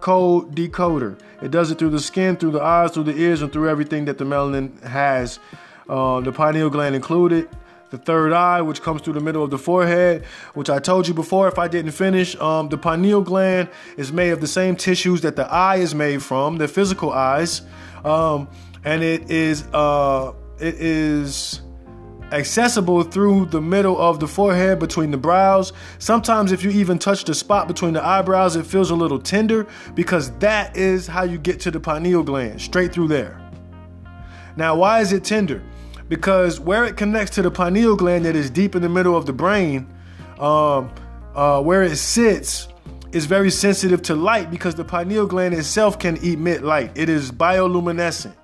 code 0.00 0.54
decoder. 0.54 1.20
It 1.42 1.50
does 1.50 1.70
it 1.70 1.78
through 1.78 1.90
the 1.90 2.00
skin, 2.00 2.38
through 2.38 2.52
the 2.52 2.62
eyes, 2.62 2.92
through 2.92 3.04
the 3.04 3.16
ears, 3.16 3.42
and 3.42 3.52
through 3.52 3.68
everything 3.68 4.06
that 4.06 4.16
the 4.16 4.24
melanin 4.24 4.82
has. 4.84 5.38
Uh, 5.86 6.20
the 6.20 6.32
pineal 6.32 6.70
gland 6.70 6.94
included, 6.94 7.46
the 7.92 7.98
third 7.98 8.32
eye, 8.32 8.62
which 8.62 8.80
comes 8.80 9.02
through 9.02 9.12
the 9.12 9.20
middle 9.20 9.44
of 9.44 9.50
the 9.50 9.58
forehead, 9.58 10.24
which 10.54 10.70
I 10.70 10.78
told 10.78 11.06
you 11.06 11.12
before 11.12 11.46
if 11.46 11.58
I 11.58 11.68
didn't 11.68 11.92
finish. 11.92 12.34
Um, 12.36 12.70
the 12.70 12.78
pineal 12.78 13.20
gland 13.20 13.68
is 13.98 14.10
made 14.10 14.30
of 14.30 14.40
the 14.40 14.46
same 14.46 14.76
tissues 14.76 15.20
that 15.20 15.36
the 15.36 15.46
eye 15.52 15.76
is 15.76 15.94
made 15.94 16.22
from, 16.22 16.56
the 16.56 16.66
physical 16.66 17.12
eyes. 17.12 17.60
Um, 18.02 18.48
and 18.84 19.02
it 19.02 19.30
is 19.30 19.64
uh, 19.74 20.32
it 20.58 20.76
is 20.76 21.60
accessible 22.32 23.02
through 23.02 23.44
the 23.46 23.60
middle 23.60 24.00
of 24.00 24.20
the 24.20 24.26
forehead 24.26 24.78
between 24.78 25.10
the 25.10 25.18
brows. 25.18 25.74
Sometimes, 25.98 26.50
if 26.50 26.64
you 26.64 26.70
even 26.70 26.98
touch 26.98 27.24
the 27.24 27.34
spot 27.34 27.68
between 27.68 27.92
the 27.92 28.02
eyebrows, 28.02 28.56
it 28.56 28.64
feels 28.64 28.90
a 28.90 28.94
little 28.94 29.18
tender 29.18 29.66
because 29.94 30.30
that 30.38 30.74
is 30.78 31.06
how 31.06 31.24
you 31.24 31.36
get 31.36 31.60
to 31.60 31.70
the 31.70 31.78
pineal 31.78 32.22
gland, 32.22 32.58
straight 32.58 32.90
through 32.90 33.08
there. 33.08 33.38
Now, 34.56 34.76
why 34.76 35.00
is 35.00 35.12
it 35.12 35.24
tender? 35.24 35.62
Because 36.12 36.60
where 36.60 36.84
it 36.84 36.98
connects 36.98 37.36
to 37.36 37.42
the 37.42 37.50
pineal 37.50 37.96
gland 37.96 38.26
that 38.26 38.36
is 38.36 38.50
deep 38.50 38.76
in 38.76 38.82
the 38.82 38.88
middle 38.90 39.16
of 39.16 39.24
the 39.24 39.32
brain, 39.32 39.88
um, 40.38 40.92
uh, 41.34 41.62
where 41.62 41.84
it 41.84 41.96
sits, 41.96 42.68
is 43.12 43.24
very 43.24 43.50
sensitive 43.50 44.02
to 44.02 44.14
light 44.14 44.50
because 44.50 44.74
the 44.74 44.84
pineal 44.84 45.26
gland 45.26 45.54
itself 45.54 45.98
can 45.98 46.18
emit 46.18 46.62
light. 46.64 46.92
It 46.96 47.08
is 47.08 47.32
bioluminescent. 47.32 48.34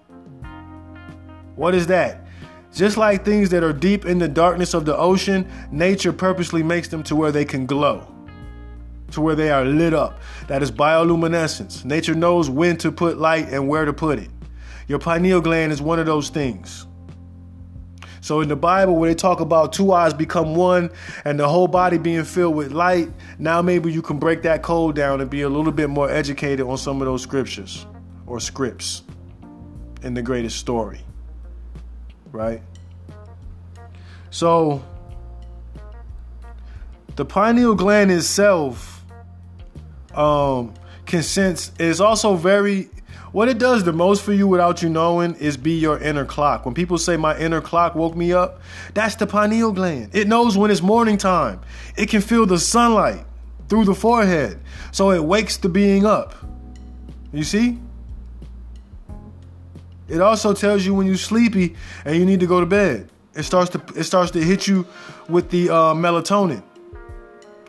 What 1.57 1.75
is 1.75 1.87
that? 1.89 2.25
Just 2.73 2.97
like 2.97 3.23
things 3.23 3.51
that 3.51 3.63
are 3.63 3.75
deep 3.75 4.07
in 4.07 4.19
the 4.19 4.29
darkness 4.29 4.73
of 4.73 4.87
the 4.87 4.97
ocean, 4.97 5.47
nature 5.71 6.15
purposely 6.15 6.63
makes 6.63 6.89
them 6.89 7.03
to 7.03 7.15
where 7.15 7.33
they 7.33 7.45
can 7.45 7.67
glow, 7.67 8.11
to 9.11 9.21
where 9.21 9.35
they 9.35 9.51
are 9.51 9.67
lit 9.67 9.93
up. 9.93 10.21
That 10.47 10.63
is 10.63 10.73
bioluminescence. 10.73 11.85
Nature 11.85 12.15
knows 12.15 12.49
when 12.49 12.79
to 12.79 12.91
put 12.91 13.19
light 13.19 13.51
and 13.51 13.69
where 13.69 13.85
to 13.85 13.93
put 13.93 14.19
it. 14.19 14.31
Your 14.87 14.99
pineal 14.99 15.43
gland 15.43 15.71
is 15.71 15.83
one 15.83 15.99
of 15.99 16.07
those 16.07 16.31
things. 16.31 16.87
So 18.21 18.41
in 18.41 18.49
the 18.49 18.57
Bible, 18.57 18.97
where 18.97 19.11
they 19.11 19.15
talk 19.15 19.41
about 19.41 19.73
two 19.73 19.93
eyes 19.93 20.13
become 20.13 20.55
one 20.55 20.91
and 21.25 21.39
the 21.39 21.49
whole 21.49 21.69
body 21.69 21.99
being 21.99 22.25
filled 22.25 22.55
with 22.55 22.73
light, 22.73 23.11
now 23.39 23.63
maybe 23.63 23.93
you 23.93 24.03
can 24.03 24.19
break 24.19 24.43
that 24.43 24.63
code 24.63 24.97
down 24.97 25.21
and 25.21 25.31
be 25.31 25.43
a 25.43 25.49
little 25.49 25.73
bit 25.73 25.89
more 25.89 26.11
educated 26.11 26.67
on 26.67 26.79
some 26.79 27.01
of 27.01 27.07
those 27.07 27.23
scriptures 27.23 27.87
or 28.27 28.41
scripts 28.41 29.03
in 30.03 30.15
the 30.15 30.23
greatest 30.23 30.59
story 30.59 31.01
right? 32.33 32.63
So 34.31 34.83
the 37.17 37.25
pineal 37.25 37.75
gland 37.75 38.11
itself 38.11 39.05
um, 40.15 40.75
can 41.07 41.23
sense 41.23 41.73
is 41.79 42.01
also 42.01 42.35
very 42.35 42.91
what 43.33 43.49
it 43.49 43.59
does 43.59 43.85
the 43.85 43.93
most 43.93 44.23
for 44.23 44.33
you 44.33 44.47
without 44.47 44.83
you 44.83 44.89
knowing 44.89 45.35
is 45.37 45.57
be 45.57 45.73
your 45.73 45.99
inner 45.99 46.25
clock. 46.25 46.65
When 46.65 46.75
people 46.75 46.99
say 46.99 47.17
my 47.17 47.39
inner 47.39 47.61
clock 47.61 47.95
woke 47.95 48.17
me 48.17 48.33
up, 48.33 48.61
that's 48.95 49.17
the 49.17 49.27
pineal 49.27 49.73
gland. 49.73 50.15
It 50.15 50.29
knows 50.29 50.57
when 50.57 50.71
it's 50.71 50.83
morning 50.83 51.19
time. 51.19 51.61
It 51.97 52.09
can 52.09 52.21
feel 52.21 52.47
the 52.47 52.59
sunlight 52.59 53.25
through 53.69 53.85
the 53.85 53.95
forehead. 53.95 54.61
So 54.93 55.11
it 55.11 55.23
wakes 55.23 55.59
the 55.59 55.69
being 55.69 56.07
up. 56.07 56.35
You 57.33 57.45
see? 57.45 57.79
It 60.09 60.23
also 60.23 60.55
tells 60.55 60.87
you 60.87 60.95
when 60.95 61.07
you're 61.07 61.17
sleepy 61.17 61.77
and 62.05 62.17
you 62.17 62.25
need 62.25 62.41
to 62.41 62.47
go 62.47 62.61
to 62.61 62.67
bed. 62.67 63.11
It 63.35 63.43
starts 63.43 63.71
to 63.71 63.83
it 63.95 64.05
starts 64.05 64.31
to 64.33 64.43
hit 64.43 64.67
you 64.67 64.87
with 65.29 65.51
the 65.51 65.69
uh, 65.69 65.95
melatonin. 65.95 66.63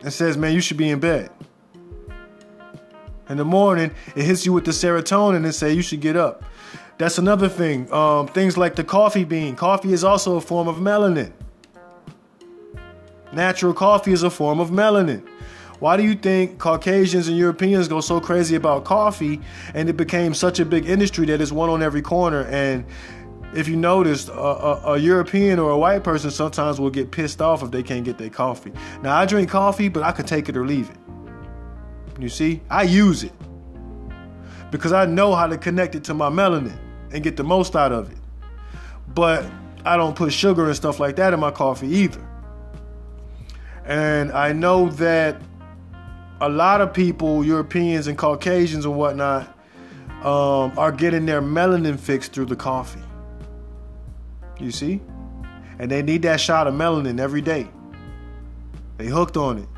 It 0.02 0.12
says, 0.12 0.38
man, 0.38 0.54
you 0.54 0.60
should 0.60 0.78
be 0.78 0.88
in 0.88 0.98
bed. 0.98 1.30
In 3.30 3.36
the 3.36 3.44
morning, 3.44 3.92
it 4.16 4.24
hits 4.24 4.44
you 4.44 4.52
with 4.52 4.64
the 4.64 4.72
serotonin 4.72 5.44
and 5.44 5.54
say 5.54 5.72
you 5.72 5.82
should 5.82 6.00
get 6.00 6.16
up. 6.16 6.42
That's 6.98 7.16
another 7.16 7.48
thing. 7.48 7.90
Um, 7.92 8.26
things 8.26 8.58
like 8.58 8.74
the 8.74 8.82
coffee 8.82 9.22
bean. 9.22 9.54
Coffee 9.54 9.92
is 9.92 10.02
also 10.02 10.36
a 10.36 10.40
form 10.40 10.66
of 10.66 10.78
melanin. 10.78 11.32
Natural 13.32 13.72
coffee 13.72 14.12
is 14.12 14.24
a 14.24 14.30
form 14.30 14.58
of 14.58 14.70
melanin. 14.70 15.24
Why 15.78 15.96
do 15.96 16.02
you 16.02 16.16
think 16.16 16.58
Caucasians 16.58 17.28
and 17.28 17.38
Europeans 17.38 17.86
go 17.86 18.00
so 18.00 18.20
crazy 18.20 18.56
about 18.56 18.84
coffee 18.84 19.40
and 19.74 19.88
it 19.88 19.96
became 19.96 20.34
such 20.34 20.58
a 20.58 20.64
big 20.64 20.86
industry 20.86 21.24
that 21.26 21.40
it's 21.40 21.52
one 21.52 21.70
on 21.70 21.84
every 21.84 22.02
corner? 22.02 22.42
And 22.46 22.84
if 23.54 23.68
you 23.68 23.76
notice, 23.76 24.28
a, 24.28 24.32
a, 24.32 24.82
a, 24.94 24.98
European 24.98 25.60
or 25.60 25.70
a 25.70 25.78
white 25.78 26.02
person 26.02 26.32
sometimes 26.32 26.80
will 26.80 26.90
get 26.90 27.12
pissed 27.12 27.40
off 27.40 27.62
if 27.62 27.70
they 27.70 27.82
can't 27.82 28.04
get 28.04 28.18
their 28.18 28.28
coffee. 28.28 28.72
Now, 29.02 29.16
I 29.16 29.24
drink 29.24 29.48
coffee, 29.50 29.88
but 29.88 30.02
I 30.02 30.10
could 30.10 30.26
take 30.26 30.48
it 30.48 30.56
or 30.56 30.66
leave 30.66 30.90
it. 30.90 30.96
You 32.20 32.28
see, 32.28 32.60
I 32.68 32.82
use 32.82 33.24
it 33.24 33.32
because 34.70 34.92
I 34.92 35.06
know 35.06 35.34
how 35.34 35.46
to 35.46 35.56
connect 35.58 35.94
it 35.94 36.04
to 36.04 36.14
my 36.14 36.28
melanin 36.28 36.78
and 37.12 37.24
get 37.24 37.36
the 37.36 37.44
most 37.44 37.74
out 37.74 37.92
of 37.92 38.10
it. 38.10 38.18
But 39.14 39.50
I 39.84 39.96
don't 39.96 40.14
put 40.14 40.32
sugar 40.32 40.66
and 40.66 40.76
stuff 40.76 41.00
like 41.00 41.16
that 41.16 41.32
in 41.32 41.40
my 41.40 41.50
coffee 41.50 41.88
either. 41.88 42.26
And 43.84 44.30
I 44.32 44.52
know 44.52 44.90
that 44.90 45.40
a 46.40 46.48
lot 46.48 46.80
of 46.80 46.92
people, 46.92 47.44
Europeans 47.44 48.06
and 48.06 48.16
Caucasians 48.16 48.84
and 48.84 48.96
whatnot, 48.96 49.48
um, 50.22 50.78
are 50.78 50.92
getting 50.92 51.26
their 51.26 51.42
melanin 51.42 51.98
fixed 51.98 52.32
through 52.32 52.46
the 52.46 52.56
coffee. 52.56 53.02
You 54.58 54.70
see? 54.70 55.00
And 55.78 55.90
they 55.90 56.02
need 56.02 56.22
that 56.22 56.40
shot 56.40 56.66
of 56.66 56.74
melanin 56.74 57.18
every 57.18 57.40
day. 57.40 57.68
They 58.98 59.06
hooked 59.06 59.38
on 59.38 59.58
it. 59.58 59.68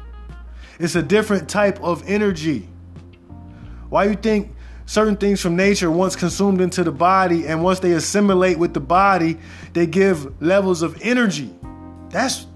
It's 0.82 0.96
a 0.96 1.02
different 1.02 1.48
type 1.48 1.80
of 1.80 2.02
energy. 2.08 2.68
Why 3.88 4.06
you 4.06 4.16
think 4.16 4.52
certain 4.84 5.16
things 5.16 5.40
from 5.40 5.54
nature 5.54 5.88
once 5.92 6.16
consumed 6.16 6.60
into 6.60 6.82
the 6.82 6.90
body 6.90 7.46
and 7.46 7.62
once 7.62 7.78
they 7.78 7.92
assimilate 7.92 8.58
with 8.58 8.74
the 8.74 8.80
body, 8.80 9.38
they 9.74 9.86
give 9.86 10.42
levels 10.42 10.82
of 10.82 11.00
energy. 11.00 11.54
That's 12.10 12.48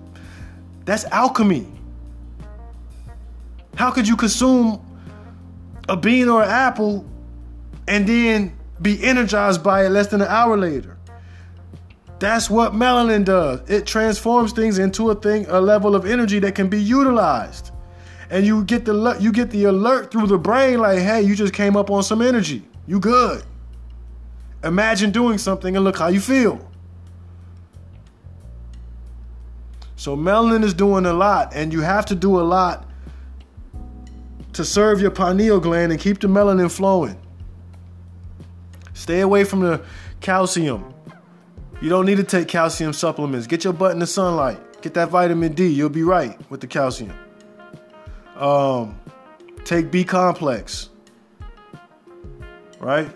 that's 0.85 1.05
alchemy. 1.05 1.69
How 3.77 3.93
could 3.93 4.09
you 4.09 4.16
consume 4.16 4.85
a 5.89 5.97
bean 5.97 6.28
or 6.28 6.43
an 6.43 6.51
apple 6.51 7.07
and 7.86 8.09
then 8.09 8.59
be 8.82 9.05
energized 9.05 9.62
by 9.62 9.86
it 9.86 9.90
less 9.90 10.09
than 10.09 10.20
an 10.20 10.27
hour 10.27 10.57
later? 10.57 10.98
That's 12.19 12.51
what 12.51 12.73
melanin 12.73 13.24
does. 13.24 13.61
It 13.70 13.86
transforms 13.86 14.53
things 14.53 14.81
into 14.81 15.11
a 15.12 15.15
thing, 15.15 15.47
a 15.48 15.61
level 15.61 15.94
of 15.94 16.07
energy 16.07 16.40
that 16.40 16.57
can 16.57 16.69
be 16.69 16.82
utilized. 16.82 17.70
And 18.31 18.47
you 18.47 18.65
get 18.65 18.85
the 18.85 19.16
you 19.20 19.32
get 19.32 19.51
the 19.51 19.65
alert 19.65 20.11
through 20.11 20.27
the 20.27 20.39
brain 20.39 20.78
like, 20.78 20.98
"Hey, 20.98 21.23
you 21.23 21.36
just 21.36 21.53
came 21.53 21.77
up 21.77 21.90
on 21.90 22.03
some 22.03 22.20
energy. 22.20 22.66
You 22.86 23.01
good." 23.01 23.43
Imagine 24.65 25.11
doing 25.11 25.39
something 25.39 25.77
and 25.77 25.85
look 25.85 25.98
how 25.98 26.09
you 26.09 26.20
feel. 26.20 26.61
So 29.97 30.16
melanin 30.16 30.62
is 30.62 30.74
doing 30.74 31.07
a 31.07 31.12
lot 31.12 31.53
and 31.55 31.73
you 31.73 31.81
have 31.81 32.07
to 32.07 32.15
do 32.15 32.39
a 32.39 32.43
lot 32.43 32.89
to 34.53 34.65
serve 34.65 35.01
your 35.01 35.11
pineal 35.11 35.61
gland 35.61 35.93
and 35.93 36.01
keep 36.01 36.20
the 36.20 36.28
melanin 36.28 36.70
flowing. 36.70 37.19
Stay 38.94 39.20
away 39.20 39.44
from 39.44 39.61
the 39.61 39.82
calcium. 40.20 40.93
You 41.81 41.90
don't 41.90 42.07
need 42.07 42.16
to 42.16 42.24
take 42.24 42.48
calcium 42.48 42.93
supplements. 42.93 43.47
Get 43.47 43.65
your 43.65 43.73
butt 43.73 43.93
in 43.93 43.98
the 43.98 44.07
sunlight. 44.07 44.59
Get 44.81 44.94
that 44.94 45.11
vitamin 45.11 45.53
D. 45.53 45.69
You'll 45.69 45.90
be 45.90 46.03
right 46.03 46.39
with 46.51 46.61
the 46.61 46.66
calcium. 46.66 47.12
Um, 48.37 48.99
take 49.65 49.91
B 49.91 50.05
complex. 50.05 50.91
Right? 52.79 53.11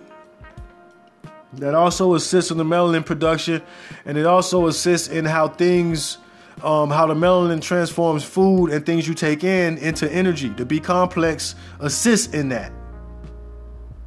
That 1.54 1.74
also 1.74 2.14
assists 2.14 2.50
in 2.50 2.58
the 2.58 2.64
melanin 2.64 3.04
production 3.04 3.60
and 4.04 4.16
it 4.16 4.24
also 4.24 4.66
assists 4.68 5.08
in 5.08 5.24
how 5.24 5.48
things 5.48 6.18
um, 6.62 6.90
how 6.90 7.06
the 7.06 7.14
melanin 7.14 7.62
transforms 7.62 8.22
food 8.22 8.70
and 8.70 8.84
things 8.84 9.08
you 9.08 9.14
take 9.14 9.44
in 9.44 9.78
into 9.78 10.10
energy. 10.12 10.48
The 10.48 10.64
B 10.64 10.78
complex 10.78 11.54
assists 11.80 12.34
in 12.34 12.50
that. 12.50 12.72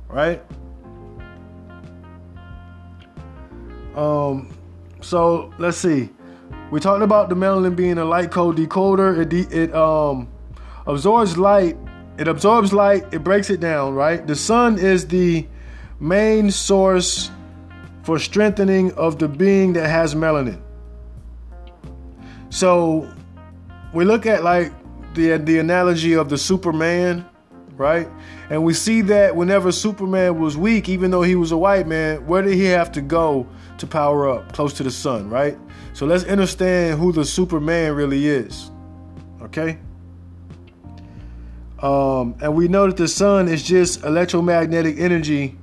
Right? 0.08 0.42
Um, 3.96 4.50
so 5.02 5.54
let's 5.58 5.78
see. 5.78 6.10
We 6.72 6.80
talked 6.80 7.04
about 7.04 7.30
the 7.30 7.36
melanin 7.36 7.76
being 7.76 7.98
a 7.98 8.06
light 8.06 8.32
code 8.32 8.58
decoder. 8.58 9.20
It, 9.20 9.30
de- 9.30 9.64
it 9.64 9.74
um, 9.74 10.28
absorbs 10.88 11.38
light. 11.38 11.78
It 12.18 12.28
absorbs 12.28 12.74
light. 12.74 13.06
It 13.12 13.24
breaks 13.24 13.50
it 13.50 13.60
down. 13.60 13.94
Right. 13.96 14.26
The 14.26 14.36
sun 14.36 14.78
is 14.78 15.08
the 15.08 15.48
main 16.00 16.52
source 16.52 17.32
for 18.04 18.20
strengthening 18.20 18.92
of 18.94 19.18
the 19.18 19.28
being 19.28 19.74
that 19.74 19.90
has 19.90 20.14
melanin. 20.14 20.62
So 22.50 23.12
we 23.94 24.06
look 24.06 24.26
at 24.26 24.44
like 24.44 24.72
the 25.16 25.38
the 25.38 25.60
analogy 25.60 26.14
of 26.14 26.30
the 26.30 26.38
Superman, 26.38 27.26
right? 27.76 28.08
And 28.50 28.64
we 28.64 28.74
see 28.74 29.02
that 29.02 29.36
whenever 29.36 29.72
Superman 29.72 30.40
was 30.40 30.58
weak, 30.58 30.90
even 30.90 31.12
though 31.12 31.24
he 31.24 31.36
was 31.36 31.52
a 31.52 31.58
white 31.58 31.88
man, 31.88 32.26
where 32.28 32.42
did 32.42 32.54
he 32.54 32.66
have 32.66 32.92
to 32.92 33.02
go 33.02 33.48
to 33.78 33.88
power 33.88 34.30
up? 34.30 34.54
Close 34.54 34.74
to 34.74 34.84
the 34.84 34.92
sun, 34.92 35.30
right? 35.30 35.58
So 35.94 36.06
let's 36.06 36.24
understand 36.26 37.00
who 37.00 37.12
the 37.12 37.26
Superman 37.26 37.96
really 37.96 38.28
is. 38.28 38.70
Okay? 39.42 39.80
Um, 41.84 42.36
and 42.42 42.56
we 42.56 42.70
know 42.70 42.88
that 42.88 42.96
the 42.96 43.10
sun 43.10 43.50
is 43.50 43.62
just 43.62 44.06
electromagnetic 44.06 44.98
energy 44.98 45.58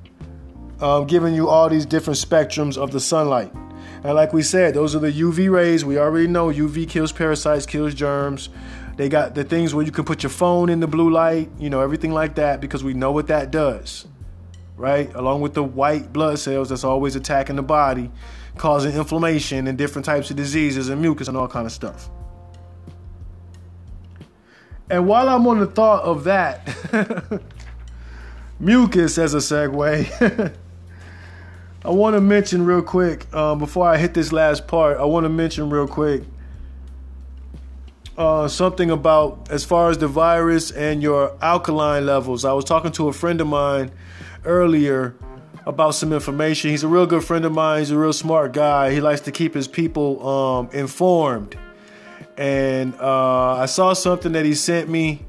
um, 0.81 1.07
giving 1.07 1.35
you 1.35 1.49
all 1.49 1.71
these 1.71 1.87
different 1.87 2.19
spectrums 2.19 2.77
of 2.77 2.91
the 2.91 3.01
sunlight. 3.01 3.53
And 4.05 4.15
like 4.15 4.35
we 4.35 4.43
said, 4.43 4.75
those 4.75 4.95
are 4.95 4.99
the 4.99 5.11
UV 5.11 5.51
rays. 5.51 5.83
We 5.83 5.99
already 5.99 6.27
know 6.27 6.49
UV 6.49 6.89
kills 6.89 7.11
parasites, 7.11 7.65
kills 7.65 7.95
germs. 7.95 8.51
They 8.97 9.09
got 9.09 9.35
the 9.35 9.45
things 9.45 9.75
where 9.75 9.85
you 9.85 9.93
can 9.93 10.05
put 10.05 10.23
your 10.23 10.31
phone 10.31 10.69
in 10.69 10.81
the 10.81 10.87
blue 10.87 11.11
light, 11.11 11.51
you 11.59 11.71
know, 11.71 11.81
everything 11.81 12.13
like 12.13 12.35
that, 12.35 12.61
because 12.61 12.85
we 12.85 12.93
know 12.93 13.13
what 13.13 13.29
that 13.29 13.51
does, 13.51 14.07
right? 14.77 15.11
Along 15.15 15.41
with 15.41 15.55
the 15.55 15.65
white 15.65 16.13
blood 16.13 16.39
cells 16.39 16.69
that's 16.69 16.85
always 16.85 17.17
attacking 17.17 17.57
the 17.57 17.63
body, 17.63 18.11
causing 18.59 18.95
inflammation 18.95 19.67
and 19.67 19.79
different 19.79 20.05
types 20.05 20.31
of 20.31 20.37
diseases 20.37 20.91
and 20.91 21.01
mucus 21.01 21.29
and 21.29 21.37
all 21.37 21.49
kind 21.49 21.65
of 21.65 21.73
stuff. 21.73 22.11
And 24.91 25.07
while 25.07 25.29
I'm 25.29 25.47
on 25.47 25.61
the 25.61 25.67
thought 25.67 26.03
of 26.03 26.25
that, 26.25 26.69
mucus 28.61 29.19
as 29.19 29.35
a 29.35 29.39
segue, 29.39 30.53
I 31.85 31.89
want 31.89 32.17
to 32.17 32.21
mention 32.21 32.67
real 32.67 32.83
quick 32.83 33.33
um, 33.33 33.61
before 33.61 33.89
I 33.89 33.97
hit 33.99 34.15
this 34.15 34.33
last 34.33 34.67
part. 34.67 34.99
I 34.99 35.05
want 35.05 35.25
to 35.25 35.29
mention 35.29 35.71
real 35.71 35.87
quick 35.87 36.25
uh, 38.19 38.49
something 38.49 38.91
about 38.91 39.49
as 39.49 39.65
far 39.65 39.91
as 39.91 39.99
the 39.99 40.09
virus 40.09 40.73
and 40.73 41.03
your 41.03 41.37
alkaline 41.41 42.05
levels. 42.05 42.45
I 42.45 42.53
was 42.53 42.65
talking 42.65 42.91
to 42.93 43.09
a 43.09 43.12
friend 43.12 43.41
of 43.41 43.47
mine 43.47 43.93
earlier 44.45 45.15
about 45.67 45.93
some 45.93 46.12
information. 46.12 46.71
He's 46.71 46.83
a 46.83 46.89
real 46.89 47.07
good 47.07 47.23
friend 47.23 47.45
of 47.45 47.53
mine. 47.53 47.79
He's 47.79 47.93
a 47.93 47.99
real 47.99 48.12
smart 48.12 48.53
guy. 48.53 48.93
He 48.93 49.01
likes 49.01 49.21
to 49.23 49.31
keep 49.31 49.55
his 49.55 49.69
people 49.69 50.27
um, 50.27 50.71
informed 50.73 51.57
and 52.36 52.94
uh, 52.97 53.57
I 53.57 53.66
saw 53.66 53.93
something 53.93 54.32
that 54.32 54.44
he 54.44 54.55
sent 54.55 54.89
me, 54.89 55.24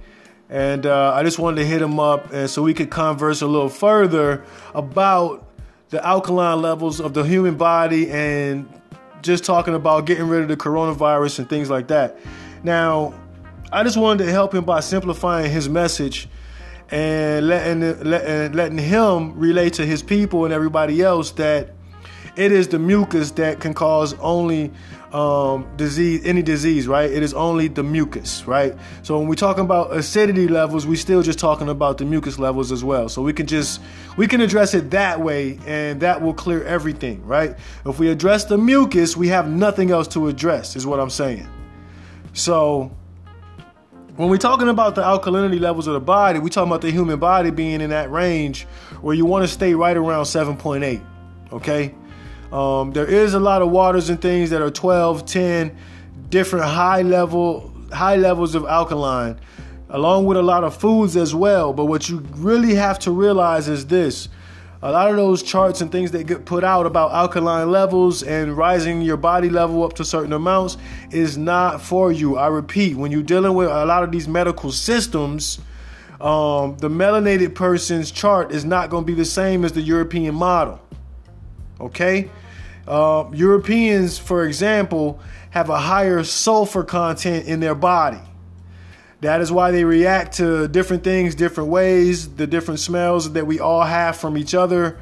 and 0.49 0.85
uh, 0.85 1.13
I 1.13 1.23
just 1.23 1.39
wanted 1.39 1.57
to 1.61 1.65
hit 1.65 1.81
him 1.81 1.99
up, 1.99 2.31
and 2.33 2.49
so 2.49 2.61
we 2.61 2.73
could 2.73 2.89
converse 2.89 3.41
a 3.41 3.47
little 3.47 3.69
further 3.69 4.43
about 4.73 5.47
the 5.89 6.05
alkaline 6.05 6.61
levels 6.61 6.99
of 6.99 7.13
the 7.13 7.23
human 7.23 7.55
body, 7.55 8.09
and 8.11 8.67
just 9.21 9.43
talking 9.43 9.75
about 9.75 10.05
getting 10.05 10.27
rid 10.27 10.41
of 10.41 10.47
the 10.47 10.57
coronavirus 10.57 11.39
and 11.39 11.49
things 11.49 11.69
like 11.69 11.87
that. 11.87 12.17
Now, 12.63 13.13
I 13.71 13.83
just 13.83 13.97
wanted 13.97 14.25
to 14.25 14.31
help 14.31 14.53
him 14.53 14.65
by 14.65 14.81
simplifying 14.81 15.51
his 15.51 15.69
message 15.69 16.27
and 16.89 17.47
letting 17.47 18.03
letting, 18.03 18.51
letting 18.51 18.77
him 18.77 19.37
relate 19.39 19.73
to 19.73 19.85
his 19.85 20.03
people 20.03 20.43
and 20.45 20.53
everybody 20.53 21.01
else 21.01 21.31
that 21.31 21.69
it 22.35 22.51
is 22.51 22.67
the 22.67 22.79
mucus 22.79 23.31
that 23.31 23.59
can 23.59 23.73
cause 23.73 24.13
only 24.19 24.71
um, 25.13 25.67
disease, 25.75 26.25
any 26.25 26.41
disease, 26.41 26.87
right? 26.87 27.11
It 27.11 27.21
is 27.21 27.33
only 27.33 27.67
the 27.67 27.83
mucus, 27.83 28.45
right? 28.47 28.75
So 29.03 29.19
when 29.19 29.27
we're 29.27 29.35
talking 29.35 29.63
about 29.65 29.93
acidity 29.93 30.47
levels, 30.47 30.87
we 30.87 30.95
still 30.95 31.21
just 31.21 31.39
talking 31.39 31.69
about 31.69 31.97
the 31.97 32.05
mucus 32.05 32.39
levels 32.39 32.71
as 32.71 32.83
well. 32.83 33.09
So 33.09 33.21
we 33.21 33.33
can 33.33 33.45
just 33.45 33.81
we 34.17 34.27
can 34.27 34.41
address 34.41 34.73
it 34.73 34.91
that 34.91 35.19
way, 35.19 35.59
and 35.65 35.99
that 36.01 36.21
will 36.21 36.33
clear 36.33 36.63
everything, 36.63 37.25
right? 37.25 37.57
If 37.85 37.99
we 37.99 38.09
address 38.09 38.45
the 38.45 38.57
mucus, 38.57 39.17
we 39.17 39.27
have 39.27 39.49
nothing 39.49 39.91
else 39.91 40.07
to 40.09 40.27
address, 40.27 40.75
is 40.75 40.85
what 40.85 40.99
I'm 40.99 41.09
saying. 41.09 41.47
So 42.33 42.91
when 44.15 44.29
we're 44.29 44.37
talking 44.37 44.69
about 44.69 44.95
the 44.95 45.01
alkalinity 45.01 45.59
levels 45.59 45.87
of 45.87 45.93
the 45.93 45.99
body, 45.99 46.39
we're 46.39 46.49
talking 46.49 46.69
about 46.69 46.81
the 46.81 46.91
human 46.91 47.19
body 47.19 47.49
being 47.49 47.81
in 47.81 47.89
that 47.89 48.11
range 48.11 48.63
where 49.01 49.15
you 49.15 49.25
want 49.25 49.43
to 49.43 49.47
stay 49.47 49.73
right 49.73 49.97
around 49.97 50.25
7.8. 50.25 51.03
Okay? 51.51 51.95
Um, 52.51 52.91
there 52.91 53.05
is 53.05 53.33
a 53.33 53.39
lot 53.39 53.61
of 53.61 53.69
waters 53.69 54.09
and 54.09 54.21
things 54.21 54.49
that 54.49 54.61
are 54.61 54.71
12, 54.71 55.25
10, 55.25 55.77
different 56.29 56.65
high 56.65 57.01
level 57.01 57.71
high 57.91 58.15
levels 58.15 58.55
of 58.55 58.65
alkaline, 58.65 59.39
along 59.89 60.25
with 60.25 60.37
a 60.37 60.41
lot 60.41 60.63
of 60.63 60.75
foods 60.75 61.17
as 61.17 61.35
well. 61.35 61.73
But 61.73 61.85
what 61.85 62.09
you 62.09 62.19
really 62.35 62.75
have 62.75 62.99
to 62.99 63.11
realize 63.11 63.67
is 63.67 63.87
this. 63.87 64.29
A 64.83 64.91
lot 64.91 65.11
of 65.11 65.15
those 65.15 65.43
charts 65.43 65.81
and 65.81 65.91
things 65.91 66.09
that 66.11 66.25
get 66.25 66.45
put 66.45 66.63
out 66.63 66.87
about 66.87 67.11
alkaline 67.11 67.69
levels 67.69 68.23
and 68.23 68.57
rising 68.57 69.03
your 69.03 69.17
body 69.17 69.47
level 69.47 69.83
up 69.83 69.93
to 69.93 70.05
certain 70.05 70.33
amounts 70.33 70.77
is 71.11 71.37
not 71.37 71.81
for 71.81 72.11
you. 72.11 72.35
I 72.35 72.47
repeat, 72.47 72.95
when 72.95 73.11
you're 73.11 73.21
dealing 73.21 73.53
with 73.53 73.69
a 73.69 73.85
lot 73.85 74.03
of 74.03 74.11
these 74.11 74.27
medical 74.27 74.71
systems, 74.71 75.59
um, 76.19 76.77
the 76.77 76.89
melanated 76.89 77.53
person's 77.53 78.09
chart 78.09 78.51
is 78.51 78.65
not 78.65 78.89
going 78.89 79.03
to 79.03 79.05
be 79.05 79.13
the 79.13 79.25
same 79.25 79.65
as 79.65 79.71
the 79.73 79.81
European 79.81 80.33
model. 80.33 80.81
Okay? 81.79 82.31
Uh, 82.87 83.29
Europeans, 83.33 84.17
for 84.17 84.45
example, 84.45 85.19
have 85.51 85.69
a 85.69 85.77
higher 85.77 86.23
sulfur 86.23 86.83
content 86.83 87.45
in 87.45 87.59
their 87.59 87.75
body. 87.75 88.19
That 89.21 89.39
is 89.39 89.51
why 89.51 89.69
they 89.69 89.83
react 89.83 90.37
to 90.37 90.67
different 90.67 91.03
things 91.03 91.35
different 91.35 91.69
ways, 91.69 92.35
the 92.35 92.47
different 92.47 92.79
smells 92.79 93.33
that 93.33 93.45
we 93.45 93.59
all 93.59 93.83
have 93.83 94.17
from 94.17 94.35
each 94.35 94.55
other, 94.55 94.97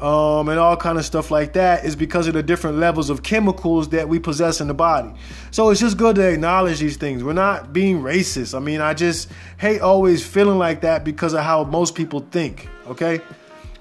um, 0.00 0.48
and 0.48 0.58
all 0.58 0.78
kind 0.78 0.96
of 0.96 1.04
stuff 1.04 1.30
like 1.30 1.52
that 1.52 1.84
is 1.84 1.94
because 1.94 2.26
of 2.26 2.32
the 2.32 2.42
different 2.42 2.78
levels 2.78 3.10
of 3.10 3.22
chemicals 3.22 3.90
that 3.90 4.08
we 4.08 4.18
possess 4.18 4.62
in 4.62 4.66
the 4.66 4.74
body. 4.74 5.12
So 5.50 5.68
it's 5.68 5.80
just 5.80 5.98
good 5.98 6.16
to 6.16 6.26
acknowledge 6.26 6.78
these 6.78 6.96
things. 6.96 7.22
We're 7.22 7.34
not 7.34 7.74
being 7.74 8.00
racist. 8.00 8.56
I 8.56 8.60
mean, 8.60 8.80
I 8.80 8.94
just 8.94 9.28
hate 9.58 9.82
always 9.82 10.26
feeling 10.26 10.58
like 10.58 10.80
that 10.80 11.04
because 11.04 11.34
of 11.34 11.44
how 11.44 11.64
most 11.64 11.94
people 11.94 12.20
think. 12.30 12.66
Okay, 12.86 13.20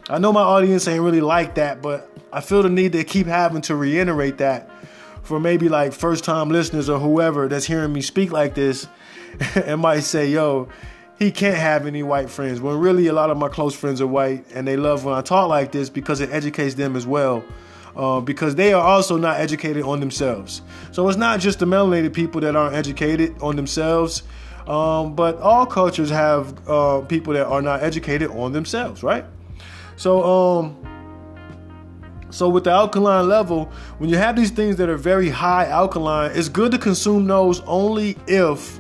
I 0.10 0.20
know 0.20 0.34
my 0.34 0.42
audience 0.42 0.90
ain't 0.90 1.04
really 1.04 1.22
like 1.22 1.56
that, 1.56 1.82
but 1.82 2.09
I 2.32 2.42
feel 2.42 2.64
the 2.64 2.70
need 2.70 2.92
to 2.94 3.04
keep 3.04 3.28
having 3.28 3.62
to 3.64 3.76
reiterate 3.76 4.38
that 4.38 4.70
for 5.24 5.40
maybe 5.40 5.70
like 5.70 5.94
first 5.94 6.24
time 6.24 6.50
listeners 6.50 6.90
or 6.90 7.00
whoever 7.00 7.48
that's 7.48 7.66
hearing 7.66 7.94
me 7.94 8.02
speak 8.02 8.32
like 8.32 8.56
this 8.56 8.88
and 9.56 9.82
might 9.82 10.02
say, 10.02 10.30
yo, 10.30 10.68
he 11.18 11.32
can't 11.32 11.58
have 11.58 11.86
any 11.86 12.04
white 12.04 12.30
friends. 12.30 12.62
When 12.62 12.78
really 12.78 13.08
a 13.08 13.14
lot 13.14 13.30
of 13.30 13.38
my 13.38 13.50
close 13.50 13.76
friends 13.76 14.02
are 14.02 14.08
white 14.08 14.46
and 14.54 14.68
they 14.68 14.78
love 14.78 15.06
when 15.06 15.16
I 15.16 15.22
talk 15.22 15.50
like 15.50 15.72
this 15.72 15.90
because 15.90 16.22
it 16.22 16.32
educates 16.32 16.76
them 16.76 16.96
as 16.96 17.06
well. 17.06 17.44
Uh, 17.96 18.22
because 18.22 18.56
they 18.56 18.72
are 18.72 18.82
also 18.82 19.18
not 19.18 19.40
educated 19.40 19.84
on 19.84 20.00
themselves. 20.00 20.62
So 20.92 21.10
it's 21.10 21.18
not 21.18 21.40
just 21.40 21.60
the 21.60 21.66
melanated 21.66 22.14
people 22.14 22.40
that 22.42 22.56
aren't 22.56 22.76
educated 22.76 23.36
on 23.42 23.56
themselves, 23.56 24.24
um, 24.68 25.16
but 25.16 25.38
all 25.42 25.66
cultures 25.66 26.10
have 26.10 26.70
uh, 26.70 27.02
people 27.02 27.34
that 27.34 27.48
are 27.48 27.62
not 27.62 27.84
educated 27.84 28.30
on 28.32 28.54
themselves, 28.54 29.04
right? 29.04 29.26
So, 29.98 30.24
um, 30.24 30.89
so 32.32 32.48
with 32.48 32.66
the 32.66 32.72
alkaline 32.72 33.28
level, 33.28 33.72
when 33.98 34.10
you 34.10 34.18
have 34.18 34.36
these 34.36 34.52
things 34.52 34.76
that 34.78 34.90
are 34.90 34.98
very 34.98 35.30
high 35.30 35.66
alkaline, 35.66 36.32
it's 36.34 36.50
good 36.50 36.72
to 36.72 36.78
consume 36.78 37.26
those 37.26 37.62
only 37.62 38.18
if 38.28 38.80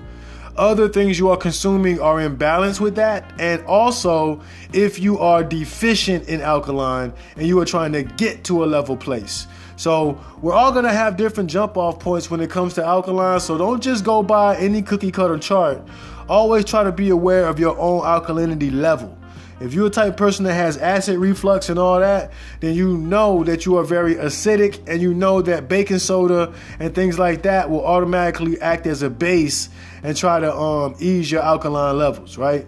other 0.59 0.89
things 0.89 1.17
you 1.17 1.29
are 1.29 1.37
consuming 1.37 1.99
are 2.01 2.19
in 2.19 2.35
balance 2.35 2.81
with 2.81 2.95
that 2.95 3.31
and 3.39 3.63
also 3.65 4.41
if 4.73 4.99
you 4.99 5.17
are 5.17 5.41
deficient 5.41 6.27
in 6.27 6.41
alkaline 6.41 7.13
and 7.37 7.47
you 7.47 7.57
are 7.59 7.65
trying 7.65 7.93
to 7.93 8.03
get 8.03 8.43
to 8.43 8.63
a 8.63 8.67
level 8.67 8.97
place. 8.97 9.47
So 9.77 10.19
we're 10.41 10.53
all 10.53 10.73
gonna 10.73 10.91
have 10.91 11.15
different 11.15 11.49
jump 11.49 11.77
off 11.77 11.99
points 11.99 12.29
when 12.29 12.41
it 12.41 12.49
comes 12.49 12.73
to 12.73 12.85
alkaline. 12.85 13.39
So 13.39 13.57
don't 13.57 13.81
just 13.81 14.03
go 14.03 14.21
by 14.21 14.57
any 14.57 14.81
cookie 14.81 15.11
cutter 15.11 15.37
chart. 15.37 15.81
Always 16.27 16.65
try 16.65 16.83
to 16.83 16.91
be 16.91 17.09
aware 17.09 17.47
of 17.47 17.57
your 17.57 17.77
own 17.79 18.01
alkalinity 18.01 18.71
level. 18.71 19.18
If 19.59 19.73
you're 19.73 19.87
a 19.87 19.89
type 19.89 20.15
person 20.15 20.45
that 20.45 20.53
has 20.53 20.77
acid 20.77 21.17
reflux 21.17 21.69
and 21.69 21.77
all 21.77 21.99
that, 21.99 22.31
then 22.61 22.75
you 22.75 22.97
know 22.97 23.43
that 23.43 23.65
you 23.65 23.77
are 23.77 23.83
very 23.83 24.15
acidic 24.15 24.79
and 24.87 25.01
you 25.01 25.13
know 25.13 25.41
that 25.41 25.67
baking 25.67 25.99
soda 25.99 26.53
and 26.79 26.95
things 26.95 27.19
like 27.19 27.41
that 27.41 27.69
will 27.69 27.85
automatically 27.85 28.59
act 28.61 28.87
as 28.87 29.01
a 29.01 29.09
base 29.09 29.69
and 30.01 30.15
try 30.15 30.39
to 30.39 30.53
um, 30.55 30.95
ease 30.99 31.29
your 31.29 31.41
alkaline 31.41 31.97
levels, 31.97 32.37
right? 32.37 32.65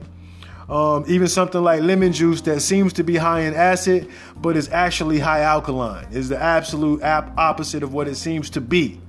Um, 0.68 1.06
even 1.08 1.28
something 1.28 1.62
like 1.62 1.82
lemon 1.82 2.14
juice 2.14 2.42
that 2.42 2.62
seems 2.62 2.94
to 2.94 3.04
be 3.04 3.16
high 3.18 3.42
in 3.42 3.54
acid 3.54 4.10
but 4.38 4.56
is 4.56 4.70
actually 4.70 5.20
high 5.20 5.42
alkaline 5.42 6.08
is 6.12 6.30
the 6.30 6.42
absolute 6.42 7.02
ap- 7.02 7.38
opposite 7.38 7.84
of 7.84 7.94
what 7.94 8.08
it 8.08 8.16
seems 8.16 8.50
to 8.52 8.62
be. 8.62 9.00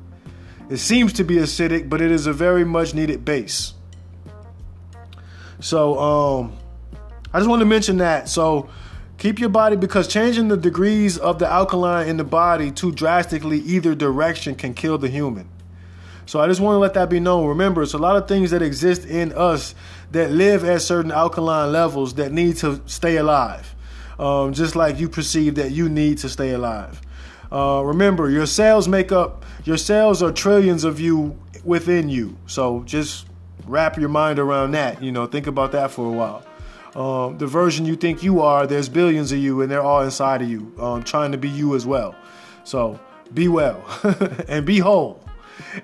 It 0.70 0.78
seems 0.78 1.12
to 1.14 1.24
be 1.24 1.36
acidic, 1.36 1.88
but 1.88 2.00
it 2.00 2.10
is 2.10 2.26
a 2.26 2.32
very 2.32 2.64
much 2.64 2.94
needed 2.94 3.24
base. 3.24 3.74
So, 5.60 5.98
um, 5.98 6.52
I 7.32 7.38
just 7.38 7.48
want 7.48 7.60
to 7.60 7.66
mention 7.66 7.98
that. 7.98 8.28
So 8.28 8.68
keep 9.16 9.38
your 9.38 9.48
body 9.48 9.76
because 9.76 10.06
changing 10.06 10.48
the 10.48 10.56
degrees 10.56 11.16
of 11.16 11.38
the 11.38 11.48
alkaline 11.48 12.08
in 12.08 12.16
the 12.18 12.24
body 12.24 12.70
too 12.70 12.92
drastically 12.92 13.58
either 13.60 13.94
direction 13.94 14.54
can 14.54 14.74
kill 14.74 14.98
the 14.98 15.08
human. 15.08 15.48
So 16.26 16.40
I 16.40 16.46
just 16.46 16.60
want 16.60 16.76
to 16.76 16.78
let 16.78 16.94
that 16.94 17.08
be 17.10 17.20
known. 17.20 17.48
Remember, 17.48 17.82
it's 17.82 17.94
a 17.94 17.98
lot 17.98 18.16
of 18.16 18.28
things 18.28 18.50
that 18.50 18.62
exist 18.62 19.04
in 19.06 19.32
us 19.32 19.74
that 20.12 20.30
live 20.30 20.62
at 20.64 20.82
certain 20.82 21.10
alkaline 21.10 21.72
levels 21.72 22.14
that 22.14 22.32
need 22.32 22.56
to 22.58 22.80
stay 22.86 23.16
alive. 23.16 23.74
Um, 24.18 24.52
just 24.52 24.76
like 24.76 25.00
you 25.00 25.08
perceive 25.08 25.56
that 25.56 25.72
you 25.72 25.88
need 25.88 26.18
to 26.18 26.28
stay 26.28 26.50
alive. 26.50 27.00
Uh, 27.50 27.82
remember, 27.84 28.30
your 28.30 28.46
cells 28.46 28.88
make 28.88 29.10
up, 29.10 29.44
your 29.64 29.76
cells 29.76 30.22
are 30.22 30.30
trillions 30.30 30.84
of 30.84 31.00
you 31.00 31.38
within 31.64 32.08
you. 32.08 32.36
So 32.46 32.82
just 32.84 33.26
wrap 33.66 33.98
your 33.98 34.08
mind 34.08 34.38
around 34.38 34.72
that. 34.72 35.02
You 35.02 35.12
know, 35.12 35.26
think 35.26 35.46
about 35.46 35.72
that 35.72 35.90
for 35.90 36.06
a 36.06 36.12
while 36.12 36.46
um, 36.94 37.38
the 37.38 37.46
version 37.46 37.86
you 37.86 37.96
think 37.96 38.22
you 38.22 38.42
are, 38.42 38.66
there's 38.66 38.88
billions 38.88 39.32
of 39.32 39.38
you, 39.38 39.62
and 39.62 39.70
they're 39.70 39.82
all 39.82 40.02
inside 40.02 40.42
of 40.42 40.50
you, 40.50 40.72
um, 40.78 41.02
trying 41.02 41.32
to 41.32 41.38
be 41.38 41.48
you 41.48 41.74
as 41.74 41.86
well. 41.86 42.14
So 42.64 43.00
be 43.32 43.48
well 43.48 43.82
and 44.48 44.66
be 44.66 44.78
whole. 44.78 45.22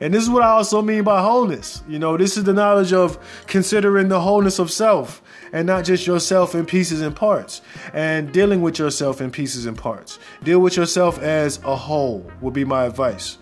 And 0.01 0.12
this 0.12 0.22
is 0.22 0.30
what 0.30 0.43
I 0.43 0.51
also 0.51 0.82
mean 0.82 1.05
by 1.05 1.22
wholeness. 1.22 1.82
You 1.89 1.98
know, 1.98 2.16
this 2.16 2.36
is 2.36 2.44
the 2.44 2.52
knowledge 2.52 2.93
of 2.93 3.18
considering 3.47 4.09
the 4.09 4.20
wholeness 4.20 4.59
of 4.59 4.70
self 4.70 5.22
and 5.52 5.66
not 5.66 5.85
just 5.85 6.06
yourself 6.06 6.55
in 6.55 6.66
pieces 6.66 7.01
and 7.01 7.14
parts 7.14 7.62
and 7.93 8.32
dealing 8.32 8.60
with 8.60 8.78
yourself 8.78 9.20
in 9.20 9.30
pieces 9.30 9.66
and 9.66 9.76
parts. 9.78 10.18
Deal 10.43 10.59
with 10.60 10.76
yourself 10.76 11.18
as 11.20 11.59
a 11.64 11.76
whole 11.76 12.30
would 12.40 12.55
be 12.55 12.64
my 12.64 12.85
advice. 12.85 13.39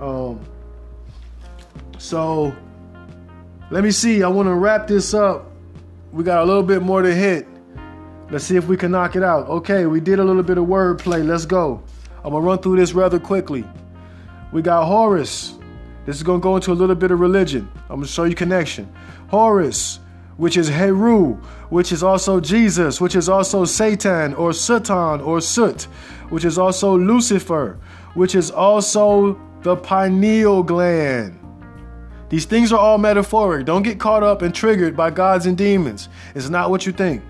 Um, 0.00 0.40
so 1.98 2.54
let 3.70 3.84
me 3.84 3.90
see. 3.90 4.22
I 4.22 4.28
want 4.28 4.46
to 4.46 4.54
wrap 4.54 4.86
this 4.86 5.14
up. 5.14 5.52
We 6.10 6.24
got 6.24 6.42
a 6.42 6.46
little 6.46 6.62
bit 6.62 6.82
more 6.82 7.02
to 7.02 7.14
hit. 7.14 7.46
Let's 8.30 8.44
see 8.44 8.56
if 8.56 8.66
we 8.66 8.76
can 8.76 8.90
knock 8.90 9.14
it 9.14 9.22
out. 9.22 9.46
Okay, 9.48 9.84
we 9.84 10.00
did 10.00 10.18
a 10.18 10.24
little 10.24 10.42
bit 10.42 10.56
of 10.56 10.64
wordplay. 10.64 11.26
Let's 11.26 11.44
go. 11.44 11.82
I'm 12.24 12.32
gonna 12.32 12.40
run 12.40 12.58
through 12.58 12.76
this 12.76 12.94
rather 12.94 13.18
quickly. 13.18 13.64
We 14.50 14.62
got 14.62 14.86
Horus. 14.86 15.54
This 16.06 16.16
is 16.16 16.22
gonna 16.22 16.40
go 16.40 16.56
into 16.56 16.72
a 16.72 16.74
little 16.74 16.94
bit 16.94 17.10
of 17.10 17.20
religion. 17.20 17.68
I'm 17.90 17.96
gonna 17.96 18.06
show 18.06 18.24
you 18.24 18.34
connection. 18.34 18.90
Horus, 19.28 20.00
which 20.38 20.56
is 20.56 20.68
Heru, 20.68 21.34
which 21.68 21.92
is 21.92 22.02
also 22.02 22.40
Jesus, 22.40 23.00
which 23.00 23.14
is 23.14 23.28
also 23.28 23.66
Satan 23.66 24.32
or 24.34 24.54
Satan 24.54 25.20
or 25.20 25.42
Sut, 25.42 25.82
which 26.30 26.46
is 26.46 26.56
also 26.56 26.96
Lucifer, 26.96 27.78
which 28.14 28.34
is 28.34 28.50
also 28.50 29.38
the 29.62 29.76
pineal 29.76 30.62
gland. 30.62 31.37
These 32.28 32.44
things 32.44 32.72
are 32.72 32.78
all 32.78 32.98
metaphoric. 32.98 33.66
Don't 33.66 33.82
get 33.82 33.98
caught 33.98 34.22
up 34.22 34.42
and 34.42 34.54
triggered 34.54 34.96
by 34.96 35.10
gods 35.10 35.46
and 35.46 35.56
demons. 35.56 36.08
It's 36.34 36.48
not 36.48 36.70
what 36.70 36.86
you 36.86 36.92
think. 36.92 37.22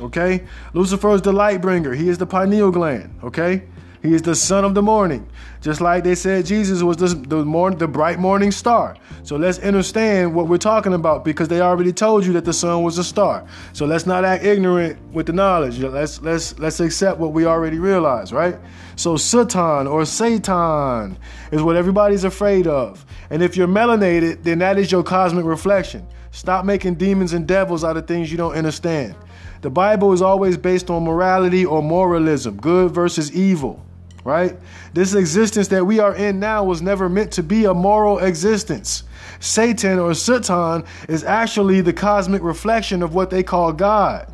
Okay? 0.00 0.44
Lucifer 0.72 1.14
is 1.14 1.22
the 1.22 1.32
light 1.32 1.60
bringer. 1.60 1.94
He 1.94 2.08
is 2.08 2.18
the 2.18 2.26
pineal 2.26 2.70
gland. 2.70 3.18
Okay? 3.24 3.64
He 4.02 4.14
is 4.14 4.22
the 4.22 4.34
son 4.34 4.64
of 4.64 4.74
the 4.74 4.80
morning. 4.80 5.28
Just 5.60 5.82
like 5.82 6.04
they 6.04 6.14
said 6.14 6.46
Jesus 6.46 6.82
was 6.82 6.96
the, 6.96 7.08
the, 7.08 7.44
morning, 7.44 7.78
the 7.78 7.86
bright 7.86 8.18
morning 8.18 8.50
star. 8.50 8.96
So 9.24 9.36
let's 9.36 9.58
understand 9.58 10.34
what 10.34 10.48
we're 10.48 10.56
talking 10.56 10.94
about 10.94 11.22
because 11.22 11.48
they 11.48 11.60
already 11.60 11.92
told 11.92 12.24
you 12.24 12.32
that 12.32 12.46
the 12.46 12.52
sun 12.52 12.82
was 12.82 12.96
a 12.96 13.04
star. 13.04 13.46
So 13.74 13.84
let's 13.84 14.06
not 14.06 14.24
act 14.24 14.42
ignorant 14.42 14.98
with 15.12 15.26
the 15.26 15.34
knowledge. 15.34 15.78
Let's 15.80 16.22
let's 16.22 16.58
let's 16.58 16.80
accept 16.80 17.18
what 17.18 17.32
we 17.32 17.44
already 17.44 17.78
realize, 17.78 18.32
right? 18.32 18.56
So 18.96 19.18
Satan 19.18 19.86
or 19.86 20.06
Satan 20.06 21.18
is 21.52 21.62
what 21.62 21.76
everybody's 21.76 22.24
afraid 22.24 22.66
of. 22.66 23.04
And 23.30 23.42
if 23.42 23.56
you're 23.56 23.68
melanated, 23.68 24.42
then 24.42 24.58
that 24.58 24.78
is 24.78 24.90
your 24.90 25.02
cosmic 25.02 25.44
reflection. 25.44 26.06
Stop 26.32 26.64
making 26.64 26.96
demons 26.96 27.32
and 27.32 27.46
devils 27.46 27.84
out 27.84 27.96
of 27.96 28.06
things 28.06 28.30
you 28.30 28.36
don't 28.36 28.54
understand. 28.54 29.14
The 29.62 29.70
Bible 29.70 30.12
is 30.12 30.22
always 30.22 30.56
based 30.56 30.90
on 30.90 31.04
morality 31.04 31.64
or 31.64 31.82
moralism, 31.82 32.56
good 32.56 32.92
versus 32.92 33.34
evil 33.34 33.84
right? 34.24 34.56
This 34.92 35.14
existence 35.14 35.68
that 35.68 35.84
we 35.84 35.98
are 35.98 36.14
in 36.14 36.40
now 36.40 36.64
was 36.64 36.82
never 36.82 37.08
meant 37.08 37.32
to 37.32 37.42
be 37.42 37.64
a 37.64 37.74
moral 37.74 38.18
existence. 38.18 39.04
Satan 39.40 39.98
or 39.98 40.14
Satan 40.14 40.84
is 41.08 41.24
actually 41.24 41.80
the 41.80 41.92
cosmic 41.92 42.42
reflection 42.42 43.02
of 43.02 43.14
what 43.14 43.30
they 43.30 43.42
call 43.42 43.72
God. 43.72 44.30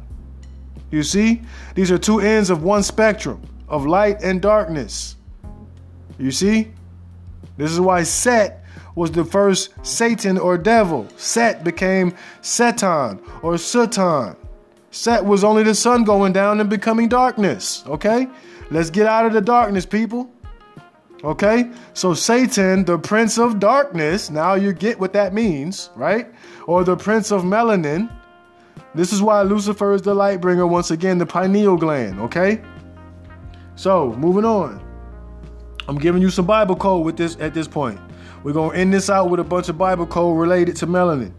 You 0.90 1.02
see, 1.02 1.42
these 1.74 1.90
are 1.90 1.98
two 1.98 2.20
ends 2.20 2.50
of 2.50 2.62
one 2.62 2.82
spectrum 2.82 3.42
of 3.68 3.86
light 3.86 4.22
and 4.22 4.40
darkness. 4.40 5.16
You 6.18 6.30
see, 6.30 6.72
this 7.56 7.70
is 7.70 7.80
why 7.80 8.02
Set 8.02 8.64
was 8.96 9.12
the 9.12 9.24
first 9.24 9.70
Satan 9.82 10.38
or 10.38 10.58
devil. 10.58 11.06
Set 11.16 11.62
became 11.62 12.12
Setan 12.42 13.20
or 13.44 13.56
Satan. 13.56 14.34
Set 14.90 15.24
was 15.24 15.44
only 15.44 15.62
the 15.62 15.74
sun 15.74 16.02
going 16.02 16.32
down 16.32 16.58
and 16.58 16.68
becoming 16.68 17.08
darkness, 17.08 17.84
okay? 17.86 18.26
Let's 18.70 18.90
get 18.90 19.06
out 19.06 19.26
of 19.26 19.32
the 19.32 19.42
darkness, 19.42 19.86
people. 19.86 20.28
Okay? 21.22 21.70
So 21.92 22.14
Satan, 22.14 22.84
the 22.84 22.98
prince 22.98 23.38
of 23.38 23.60
darkness, 23.60 24.30
now 24.30 24.54
you 24.54 24.72
get 24.72 24.98
what 24.98 25.12
that 25.12 25.34
means, 25.34 25.90
right? 25.94 26.26
Or 26.66 26.82
the 26.82 26.96
prince 26.96 27.30
of 27.30 27.42
melanin. 27.42 28.10
This 28.94 29.12
is 29.12 29.20
why 29.20 29.42
Lucifer 29.42 29.92
is 29.92 30.02
the 30.02 30.14
light 30.14 30.40
bringer, 30.40 30.66
once 30.66 30.90
again, 30.90 31.18
the 31.18 31.26
pineal 31.26 31.76
gland, 31.76 32.18
okay? 32.20 32.62
So, 33.74 34.14
moving 34.14 34.46
on. 34.46 34.82
I'm 35.86 35.98
giving 35.98 36.22
you 36.22 36.30
some 36.30 36.46
Bible 36.46 36.76
code 36.76 37.04
with 37.04 37.16
this 37.18 37.36
at 37.38 37.52
this 37.52 37.68
point. 37.68 38.00
We're 38.46 38.52
going 38.52 38.70
to 38.70 38.76
end 38.76 38.94
this 38.94 39.10
out 39.10 39.28
with 39.28 39.40
a 39.40 39.44
bunch 39.44 39.68
of 39.68 39.76
Bible 39.76 40.06
code 40.06 40.38
related 40.38 40.76
to 40.76 40.86
melanin 40.86 41.32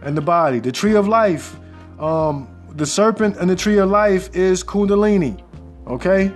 and 0.00 0.16
the 0.16 0.22
body. 0.22 0.58
The 0.58 0.72
tree 0.72 0.94
of 0.94 1.06
life, 1.06 1.54
um, 2.00 2.48
the 2.70 2.86
serpent 2.86 3.36
and 3.36 3.50
the 3.50 3.54
tree 3.54 3.76
of 3.76 3.90
life 3.90 4.34
is 4.34 4.64
Kundalini, 4.64 5.38
okay? 5.86 6.32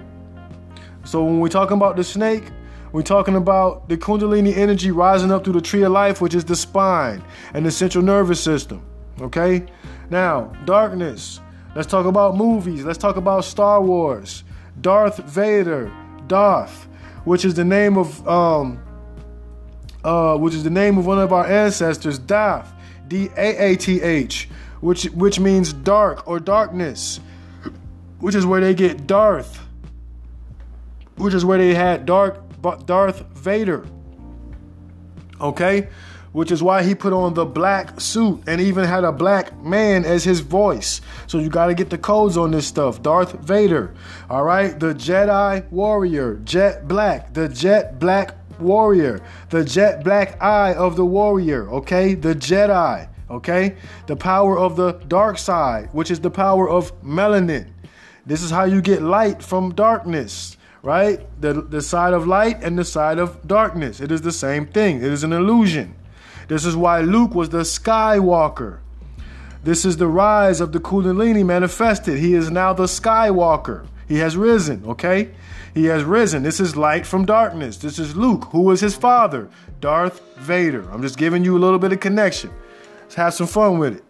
So 1.04 1.24
when 1.24 1.40
we're 1.40 1.48
talking 1.48 1.78
about 1.78 1.96
the 1.96 2.04
snake, 2.04 2.44
we're 2.92 3.00
talking 3.00 3.36
about 3.36 3.88
the 3.88 3.96
Kundalini 3.96 4.54
energy 4.54 4.90
rising 4.90 5.32
up 5.32 5.42
through 5.42 5.54
the 5.54 5.62
tree 5.62 5.84
of 5.84 5.92
life, 5.92 6.20
which 6.20 6.34
is 6.34 6.44
the 6.44 6.54
spine 6.54 7.24
and 7.54 7.64
the 7.64 7.70
central 7.70 8.04
nervous 8.04 8.42
system. 8.42 8.84
Okay? 9.22 9.64
Now, 10.10 10.52
darkness. 10.66 11.40
Let's 11.74 11.88
talk 11.88 12.04
about 12.04 12.36
movies. 12.36 12.84
Let's 12.84 12.98
talk 12.98 13.16
about 13.16 13.46
Star 13.46 13.80
Wars. 13.80 14.44
Darth 14.82 15.16
Vader, 15.16 15.90
Darth, 16.26 16.88
which 17.24 17.46
is 17.46 17.54
the 17.54 17.64
name 17.64 17.96
of 17.96 18.28
um 18.28 18.82
uh 20.04 20.36
which 20.36 20.54
is 20.54 20.64
the 20.64 20.70
name 20.70 20.98
of 20.98 21.06
one 21.06 21.18
of 21.18 21.32
our 21.32 21.46
ancestors, 21.46 22.18
Darth, 22.18 22.72
D 23.08 23.28
A 23.36 23.72
A 23.72 23.76
T 23.76 24.02
H, 24.02 24.48
which 24.80 25.04
which 25.06 25.40
means 25.40 25.72
dark 25.72 26.26
or 26.28 26.40
darkness, 26.40 27.20
which 28.18 28.34
is 28.34 28.46
where 28.46 28.60
they 28.60 28.74
get 28.74 29.06
Darth 29.06 29.60
which 31.20 31.34
is 31.34 31.44
where 31.44 31.58
they 31.58 31.74
had 31.74 32.06
Dark 32.06 32.42
Darth 32.86 33.20
Vader. 33.36 33.86
Okay? 35.40 35.88
Which 36.32 36.50
is 36.50 36.62
why 36.62 36.82
he 36.82 36.94
put 36.94 37.12
on 37.12 37.34
the 37.34 37.44
black 37.44 38.00
suit 38.00 38.42
and 38.46 38.60
even 38.60 38.84
had 38.84 39.04
a 39.04 39.12
black 39.12 39.56
man 39.62 40.04
as 40.04 40.24
his 40.24 40.40
voice. 40.40 41.00
So 41.26 41.38
you 41.38 41.48
got 41.48 41.66
to 41.66 41.74
get 41.74 41.90
the 41.90 41.98
codes 41.98 42.36
on 42.36 42.52
this 42.52 42.66
stuff. 42.66 43.02
Darth 43.02 43.32
Vader. 43.40 43.94
All 44.30 44.44
right? 44.44 44.78
The 44.78 44.94
Jedi 44.94 45.70
warrior, 45.70 46.36
Jet 46.44 46.88
Black, 46.88 47.34
the 47.34 47.48
Jet 47.48 47.98
Black 47.98 48.39
warrior, 48.60 49.22
the 49.50 49.64
Jet 49.64 50.04
Black 50.04 50.40
eye 50.42 50.74
of 50.74 50.96
the 50.96 51.04
warrior, 51.04 51.68
okay? 51.70 52.14
The 52.14 52.34
Jedi, 52.34 53.08
okay? 53.30 53.76
The 54.06 54.16
power 54.16 54.58
of 54.58 54.76
the 54.76 54.92
dark 55.08 55.38
side, 55.38 55.88
which 55.92 56.10
is 56.10 56.20
the 56.20 56.30
power 56.30 56.68
of 56.68 56.98
melanin. 57.02 57.68
This 58.26 58.42
is 58.42 58.50
how 58.50 58.64
you 58.64 58.80
get 58.80 59.02
light 59.02 59.42
from 59.42 59.74
darkness 59.74 60.56
right? 60.82 61.20
The, 61.40 61.62
the 61.62 61.82
side 61.82 62.14
of 62.14 62.26
light 62.26 62.62
and 62.62 62.78
the 62.78 62.84
side 62.84 63.18
of 63.18 63.46
darkness. 63.46 64.00
It 64.00 64.10
is 64.10 64.22
the 64.22 64.32
same 64.32 64.66
thing, 64.66 64.96
it 64.96 65.12
is 65.12 65.24
an 65.24 65.32
illusion. 65.32 65.94
This 66.48 66.64
is 66.64 66.74
why 66.74 67.00
Luke 67.00 67.34
was 67.34 67.50
the 67.50 67.60
Skywalker. 67.60 68.78
This 69.62 69.84
is 69.84 69.98
the 69.98 70.08
rise 70.08 70.60
of 70.60 70.72
the 70.72 70.80
Kundalini 70.80 71.44
manifested. 71.44 72.18
He 72.18 72.34
is 72.34 72.50
now 72.50 72.72
the 72.72 72.84
Skywalker. 72.84 73.86
He 74.08 74.18
has 74.18 74.36
risen, 74.36 74.82
okay? 74.86 75.30
He 75.74 75.86
has 75.86 76.04
risen. 76.04 76.42
This 76.42 76.60
is 76.60 76.76
light 76.76 77.06
from 77.06 77.24
darkness. 77.24 77.76
This 77.76 77.98
is 77.98 78.16
Luke. 78.16 78.46
Who 78.50 78.62
was 78.62 78.80
his 78.80 78.96
father? 78.96 79.48
Darth 79.80 80.20
Vader. 80.38 80.88
I'm 80.90 81.02
just 81.02 81.16
giving 81.16 81.44
you 81.44 81.56
a 81.56 81.60
little 81.60 81.78
bit 81.78 81.92
of 81.92 82.00
connection. 82.00 82.50
Let's 83.02 83.14
have 83.14 83.34
some 83.34 83.46
fun 83.46 83.78
with 83.78 83.96
it. 83.96 84.04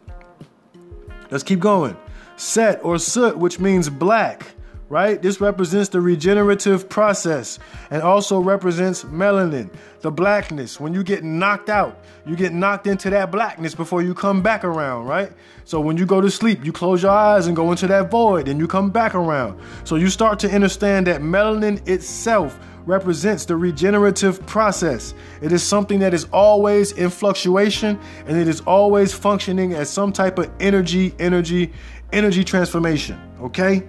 Let's 1.31 1.45
keep 1.45 1.61
going. 1.61 1.97
Set 2.37 2.82
or 2.85 2.99
soot, 2.99 3.37
which 3.37 3.61
means 3.61 3.89
black 3.89 4.47
right? 4.91 5.23
This 5.23 5.41
represents 5.41 5.89
the 5.89 6.01
regenerative 6.01 6.89
process 6.89 7.61
and 7.91 8.03
also 8.03 8.41
represents 8.41 9.05
melanin, 9.05 9.71
the 10.01 10.11
blackness. 10.11 10.81
When 10.81 10.93
you 10.93 11.05
get 11.05 11.23
knocked 11.23 11.71
out, 11.71 12.05
you 12.27 12.35
get 12.35 12.53
knocked 12.53 12.89
into 12.89 13.09
that 13.11 13.31
blackness 13.31 13.75
before 13.75 14.03
you 14.03 14.15
come 14.15 14.43
back 14.43 14.65
around, 14.65 15.07
right? 15.07 15.33
So 15.65 15.81
when 15.81 15.97
you 15.97 16.07
go 16.07 16.21
to 16.21 16.29
sleep, 16.29 16.65
you 16.65 16.73
close 16.73 17.05
your 17.05 17.12
eyes 17.12 17.47
and 17.47 17.55
go 17.55 17.71
into 17.71 17.87
that 17.87 18.11
void 18.11 18.49
and 18.49 18.59
you 18.59 18.67
come 18.67 18.91
back 18.91 19.15
around. 19.15 19.61
So 19.85 19.95
you 19.95 20.11
start 20.11 20.41
to 20.41 20.51
understand 20.51 21.07
that 21.07 21.21
melanin 21.21 21.89
itself 21.89 22.59
represents 22.85 23.45
the 23.45 23.55
regenerative 23.55 24.45
process. 24.47 25.15
It 25.41 25.53
is 25.53 25.62
something 25.62 26.01
that 26.01 26.15
is 26.15 26.25
always 26.33 26.91
in 26.93 27.11
fluctuation 27.11 27.97
and 28.27 28.37
it 28.37 28.49
is 28.49 28.61
always 28.62 29.15
functioning 29.15 29.73
as 29.73 29.89
some 29.89 30.12
type 30.12 30.37
of 30.39 30.51
energy, 30.59 31.15
energy, 31.21 31.73
energy 32.12 32.43
transformation, 32.43 33.21
okay? 33.41 33.87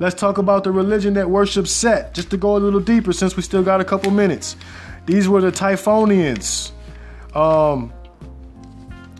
Let's 0.00 0.14
talk 0.20 0.38
about 0.38 0.64
the 0.64 0.72
religion 0.72 1.14
that 1.14 1.30
worships 1.30 1.70
Set, 1.70 2.14
just 2.14 2.30
to 2.30 2.36
go 2.36 2.56
a 2.56 2.58
little 2.58 2.80
deeper 2.80 3.12
since 3.12 3.36
we 3.36 3.42
still 3.42 3.62
got 3.62 3.80
a 3.80 3.84
couple 3.84 4.10
minutes. 4.10 4.56
These 5.06 5.28
were 5.28 5.40
the 5.40 5.52
Typhonians. 5.52 6.72
Um, 7.34 7.92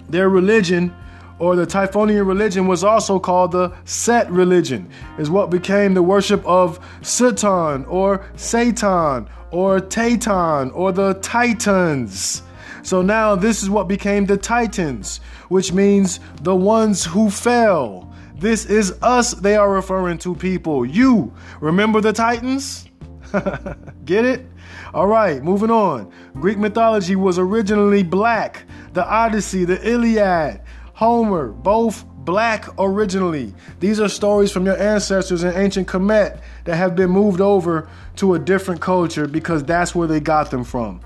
their 0.08 0.28
religion, 0.28 0.94
or 1.38 1.54
the 1.56 1.66
Typhonian 1.66 2.26
religion, 2.26 2.66
was 2.66 2.82
also 2.82 3.18
called 3.18 3.52
the 3.52 3.72
Set 3.84 4.30
religion, 4.30 4.90
is 5.18 5.30
what 5.30 5.50
became 5.50 5.94
the 5.94 6.02
worship 6.02 6.44
of 6.44 6.84
Satan, 7.02 7.84
or 7.84 8.24
Satan, 8.36 9.28
or 9.52 9.80
Tatan, 9.80 10.74
or 10.74 10.90
the 10.90 11.14
Titans. 11.14 12.42
So 12.82 13.00
now 13.00 13.34
this 13.36 13.62
is 13.62 13.70
what 13.70 13.88
became 13.88 14.26
the 14.26 14.36
Titans, 14.36 15.18
which 15.48 15.72
means 15.72 16.20
the 16.42 16.54
ones 16.54 17.04
who 17.04 17.30
fell. 17.30 18.12
This 18.34 18.66
is 18.66 18.94
us 19.00 19.32
they 19.32 19.56
are 19.56 19.70
referring 19.72 20.18
to, 20.18 20.34
people. 20.34 20.84
You 20.84 21.32
remember 21.60 22.00
the 22.00 22.12
Titans? 22.12 22.88
Get 24.04 24.24
it? 24.24 24.46
All 24.92 25.06
right, 25.06 25.42
moving 25.42 25.70
on. 25.70 26.12
Greek 26.34 26.58
mythology 26.58 27.16
was 27.16 27.38
originally 27.38 28.02
black. 28.02 28.64
The 28.92 29.06
Odyssey, 29.06 29.64
the 29.64 29.80
Iliad, 29.88 30.60
Homer, 30.94 31.48
both 31.48 32.04
black 32.24 32.66
originally. 32.78 33.54
These 33.80 34.00
are 34.00 34.08
stories 34.08 34.50
from 34.50 34.66
your 34.66 34.80
ancestors 34.80 35.44
in 35.44 35.54
ancient 35.54 35.88
Kemet 35.88 36.40
that 36.64 36.76
have 36.76 36.96
been 36.96 37.10
moved 37.10 37.40
over 37.40 37.88
to 38.16 38.34
a 38.34 38.38
different 38.38 38.80
culture 38.80 39.26
because 39.26 39.64
that's 39.64 39.94
where 39.94 40.08
they 40.08 40.20
got 40.20 40.50
them 40.50 40.64
from. 40.64 41.00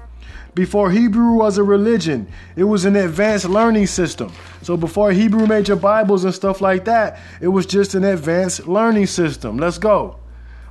Before 0.59 0.91
Hebrew 0.91 1.35
was 1.35 1.57
a 1.57 1.63
religion, 1.63 2.27
it 2.57 2.65
was 2.65 2.85
an 2.85 2.97
advanced 2.97 3.45
learning 3.45 3.87
system. 3.87 4.33
So 4.63 4.77
before 4.77 5.13
Hebrew 5.13 5.47
made 5.47 5.69
your 5.69 5.77
Bibles 5.77 6.25
and 6.25 6.35
stuff 6.35 6.61
like 6.61 6.85
that, 6.87 7.21
it 7.41 7.47
was 7.47 7.65
just 7.65 7.95
an 7.95 8.03
advanced 8.03 8.67
learning 8.67 9.07
system. 9.07 9.57
Let's 9.57 9.79
go. 9.79 10.19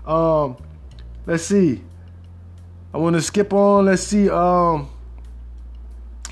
Um, 0.05 0.57
let's 1.25 1.43
see. 1.43 1.81
I 2.93 2.97
want 2.97 3.15
to 3.15 3.21
skip 3.21 3.53
on. 3.53 3.85
Let's 3.85 4.03
see. 4.03 4.29
Um, 4.29 4.89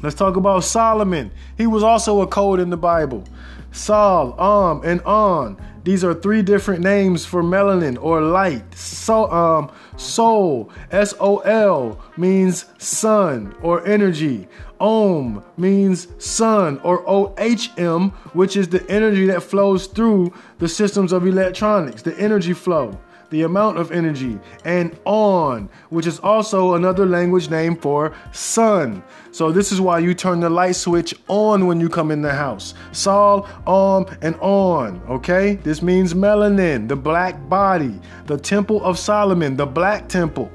let's 0.03 0.17
talk 0.17 0.35
about 0.35 0.65
Solomon. 0.65 1.31
He 1.57 1.65
was 1.65 1.81
also 1.81 2.19
a 2.19 2.27
code 2.27 2.59
in 2.59 2.69
the 2.69 2.75
Bible. 2.75 3.23
Sol, 3.71 4.35
Am, 4.37 4.81
and 4.83 4.99
On. 5.03 5.55
These 5.85 6.03
are 6.03 6.13
three 6.13 6.41
different 6.41 6.83
names 6.83 7.25
for 7.25 7.41
melanin 7.41 7.97
or 8.01 8.19
light. 8.19 8.75
So, 8.75 9.31
um, 9.31 9.71
Sol, 9.97 10.69
S 10.91 11.13
O 11.19 11.39
L, 11.39 11.99
means 12.17 12.65
sun 12.77 13.55
or 13.61 13.85
energy. 13.87 14.47
Ohm 14.79 15.43
means 15.55 16.07
sun 16.17 16.79
or 16.83 17.05
OHM, 17.05 18.11
which 18.33 18.57
is 18.57 18.67
the 18.67 18.89
energy 18.89 19.25
that 19.27 19.41
flows 19.41 19.87
through 19.87 20.33
the 20.59 20.67
systems 20.67 21.13
of 21.13 21.25
electronics, 21.25 22.01
the 22.01 22.17
energy 22.19 22.53
flow 22.53 22.99
the 23.29 23.43
amount 23.43 23.77
of 23.77 23.91
energy, 23.91 24.39
and 24.63 24.97
on, 25.05 25.69
which 25.89 26.07
is 26.07 26.19
also 26.19 26.75
another 26.75 27.05
language 27.05 27.49
name 27.49 27.75
for 27.75 28.13
sun. 28.31 29.03
So 29.31 29.51
this 29.51 29.71
is 29.71 29.81
why 29.81 29.99
you 29.99 30.13
turn 30.13 30.39
the 30.39 30.49
light 30.49 30.75
switch 30.75 31.13
on 31.27 31.67
when 31.67 31.79
you 31.79 31.89
come 31.89 32.11
in 32.11 32.21
the 32.21 32.33
house. 32.33 32.73
Sol, 32.91 33.47
on, 33.65 34.05
and 34.21 34.35
on. 34.37 35.01
Okay? 35.09 35.55
This 35.55 35.81
means 35.81 36.13
melanin, 36.13 36.87
the 36.87 36.95
black 36.95 37.49
body, 37.49 37.99
the 38.27 38.37
temple 38.37 38.83
of 38.83 38.97
Solomon, 38.97 39.57
the 39.57 39.65
black 39.65 40.07
temple. 40.07 40.51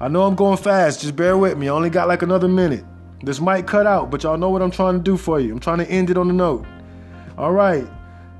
I 0.00 0.08
know 0.08 0.24
I'm 0.24 0.34
going 0.34 0.56
fast, 0.56 1.02
just 1.02 1.14
bear 1.14 1.36
with 1.36 1.58
me. 1.58 1.68
I 1.68 1.72
only 1.72 1.90
got 1.90 2.08
like 2.08 2.22
another 2.22 2.48
minute. 2.48 2.84
This 3.22 3.38
might 3.38 3.66
cut 3.66 3.86
out, 3.86 4.10
but 4.10 4.22
y'all 4.22 4.38
know 4.38 4.48
what 4.48 4.62
I'm 4.62 4.70
trying 4.70 4.94
to 4.94 5.02
do 5.02 5.16
for 5.16 5.38
you. 5.38 5.52
I'm 5.52 5.60
trying 5.60 5.78
to 5.78 5.90
end 5.90 6.08
it 6.08 6.16
on 6.16 6.30
a 6.30 6.32
note. 6.32 6.64
All 7.36 7.52
right. 7.52 7.86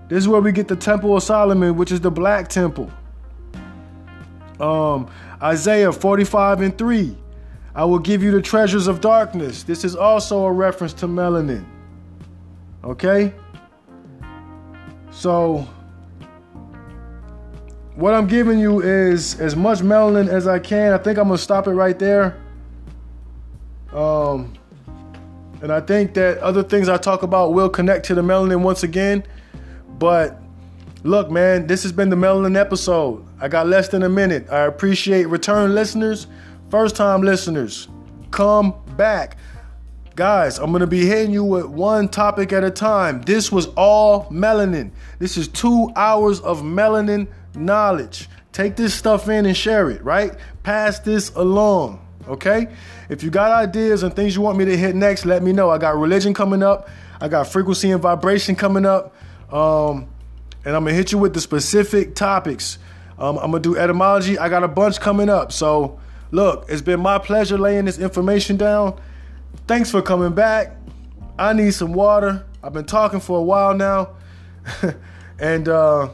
This 0.09 0.19
is 0.19 0.29
where 0.29 0.41
we 0.41 0.51
get 0.53 0.67
the 0.67 0.75
Temple 0.75 1.17
of 1.17 1.23
Solomon, 1.23 1.77
which 1.77 1.93
is 1.93 2.01
the 2.01 2.11
black 2.11 2.49
temple. 2.49 2.91
Um, 4.61 5.11
Isaiah 5.43 5.93
45 5.93 6.61
and 6.61 6.77
3. 6.77 7.17
I 7.75 7.85
will 7.85 7.99
give 7.99 8.23
you 8.23 8.31
the 8.31 8.43
treasures 8.43 8.87
of 8.87 9.01
darkness. 9.01 9.63
This 9.63 9.85
is 9.85 9.97
also 9.97 10.45
a 10.45 10.53
reference 10.53 10.93
to 10.95 11.07
melanin. 11.07 11.65
Okay? 12.85 13.33
So, 15.11 15.67
what 17.95 18.15
I'm 18.15 18.27
giving 18.27 18.59
you 18.59 18.81
is 18.81 19.39
as 19.41 19.55
much 19.57 19.81
melanin 19.81 20.29
as 20.29 20.47
I 20.47 20.59
can. 20.59 20.93
I 20.93 20.99
think 20.99 21.19
I'm 21.19 21.29
going 21.29 21.39
to 21.39 21.43
stop 21.43 21.67
it 21.67 21.73
right 21.73 21.99
there. 21.99 22.41
Um, 23.93 24.55
and 25.63 25.73
I 25.73 25.81
think 25.81 26.15
that 26.15 26.39
other 26.39 26.63
things 26.63 26.89
I 26.89 26.97
talk 26.97 27.23
about 27.23 27.53
will 27.53 27.69
connect 27.69 28.07
to 28.07 28.15
the 28.15 28.23
melanin 28.23 28.63
once 28.63 28.83
again. 28.83 29.25
But 29.99 30.41
Look, 31.03 31.31
man, 31.31 31.67
this 31.67 31.83
has 31.85 31.93
been 31.93 32.11
the 32.11 32.17
Melanin 32.17 32.59
episode. 32.59 33.27
I 33.41 33.49
got 33.49 33.67
less 33.67 33.89
than 33.89 34.03
a 34.03 34.09
minute. 34.09 34.51
I 34.51 34.67
appreciate 34.67 35.29
return 35.29 35.75
listeners, 35.75 36.27
first 36.69 36.95
time 36.95 37.23
listeners. 37.23 37.89
Come 38.31 38.75
back. 38.99 39.39
Guys, 40.15 40.59
I'm 40.59 40.71
going 40.73 40.81
to 40.81 40.87
be 40.87 41.07
hitting 41.07 41.33
you 41.33 41.43
with 41.43 41.65
one 41.65 42.09
topic 42.09 42.53
at 42.53 42.65
a 42.65 42.71
time. 42.71 43.23
This 43.23 43.51
was 43.51 43.69
all 43.69 44.27
melanin. 44.27 44.91
This 45.19 45.39
is 45.39 45.49
two 45.49 45.91
hours 45.97 46.41
of 46.41 46.61
melanin 46.61 47.29
knowledge. 47.55 48.29
Take 48.53 48.77
this 48.77 48.93
stuff 48.93 49.27
in 49.31 49.47
and 49.47 49.57
share 49.57 49.91
it, 49.91 50.05
right? 50.05 50.37
Pass 50.65 50.99
this 50.99 51.31
along, 51.35 52.07
okay? 52.29 52.69
If 53.09 53.23
you 53.23 53.31
got 53.31 53.53
ideas 53.53 54.03
and 54.03 54.15
things 54.15 54.37
you 54.37 54.43
want 54.43 54.59
me 54.59 54.67
to 54.67 54.77
hit 54.77 54.95
next, 54.95 55.25
let 55.25 55.43
me 55.43 55.53
know. 55.53 55.71
I 55.71 55.79
got 55.79 55.97
religion 55.97 56.35
coming 56.35 56.63
up, 56.63 56.91
I 57.23 57.29
got 57.29 57.47
frequency 57.47 57.91
and 57.91 58.03
vibration 58.03 58.55
coming 58.55 58.85
up. 58.85 59.15
Um, 59.51 60.09
and 60.65 60.77
I'm 60.77 60.85
gonna 60.85 60.97
hit 60.97 61.13
you 61.13 61.19
with 61.19 61.35
the 61.35 61.41
specific 61.41 62.15
topics. 62.15 62.79
Um, 63.19 63.39
I'm 63.39 63.51
gonna 63.51 63.61
do 63.61 63.77
etymology. 63.77 64.39
I 64.39 64.49
got 64.49 64.63
a 64.63 64.69
bunch 64.69 65.01
coming 65.01 65.29
up. 65.29 65.53
So, 65.53 65.99
look, 66.31 66.67
it's 66.69 66.83
been 66.83 67.01
my 67.01 67.19
pleasure 67.19 67.59
laying 67.59 67.85
this 67.85 67.99
information 67.99 68.57
down. 68.57 69.01
Thanks 69.67 69.91
for 69.91 70.03
coming 70.03 70.33
back. 70.33 70.77
I 71.39 71.53
need 71.53 71.73
some 71.73 71.93
water. 71.93 72.45
I've 72.63 72.73
been 72.73 72.85
talking 72.85 73.21
for 73.21 73.39
a 73.39 73.43
while 73.43 73.75
now. 73.75 74.11
and 75.39 75.69
uh, 75.69 76.11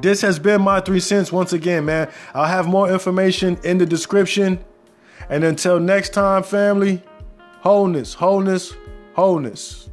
this 0.00 0.20
has 0.20 0.38
been 0.38 0.62
my 0.62 0.80
three 0.80 1.00
cents 1.00 1.32
once 1.32 1.52
again, 1.52 1.84
man. 1.84 2.10
I'll 2.34 2.46
have 2.46 2.66
more 2.66 2.90
information 2.90 3.58
in 3.64 3.78
the 3.78 3.86
description. 3.86 4.64
And 5.28 5.42
until 5.42 5.80
next 5.80 6.10
time, 6.12 6.42
family, 6.42 7.02
wholeness, 7.60 8.14
wholeness, 8.14 8.74
wholeness. 9.14 9.88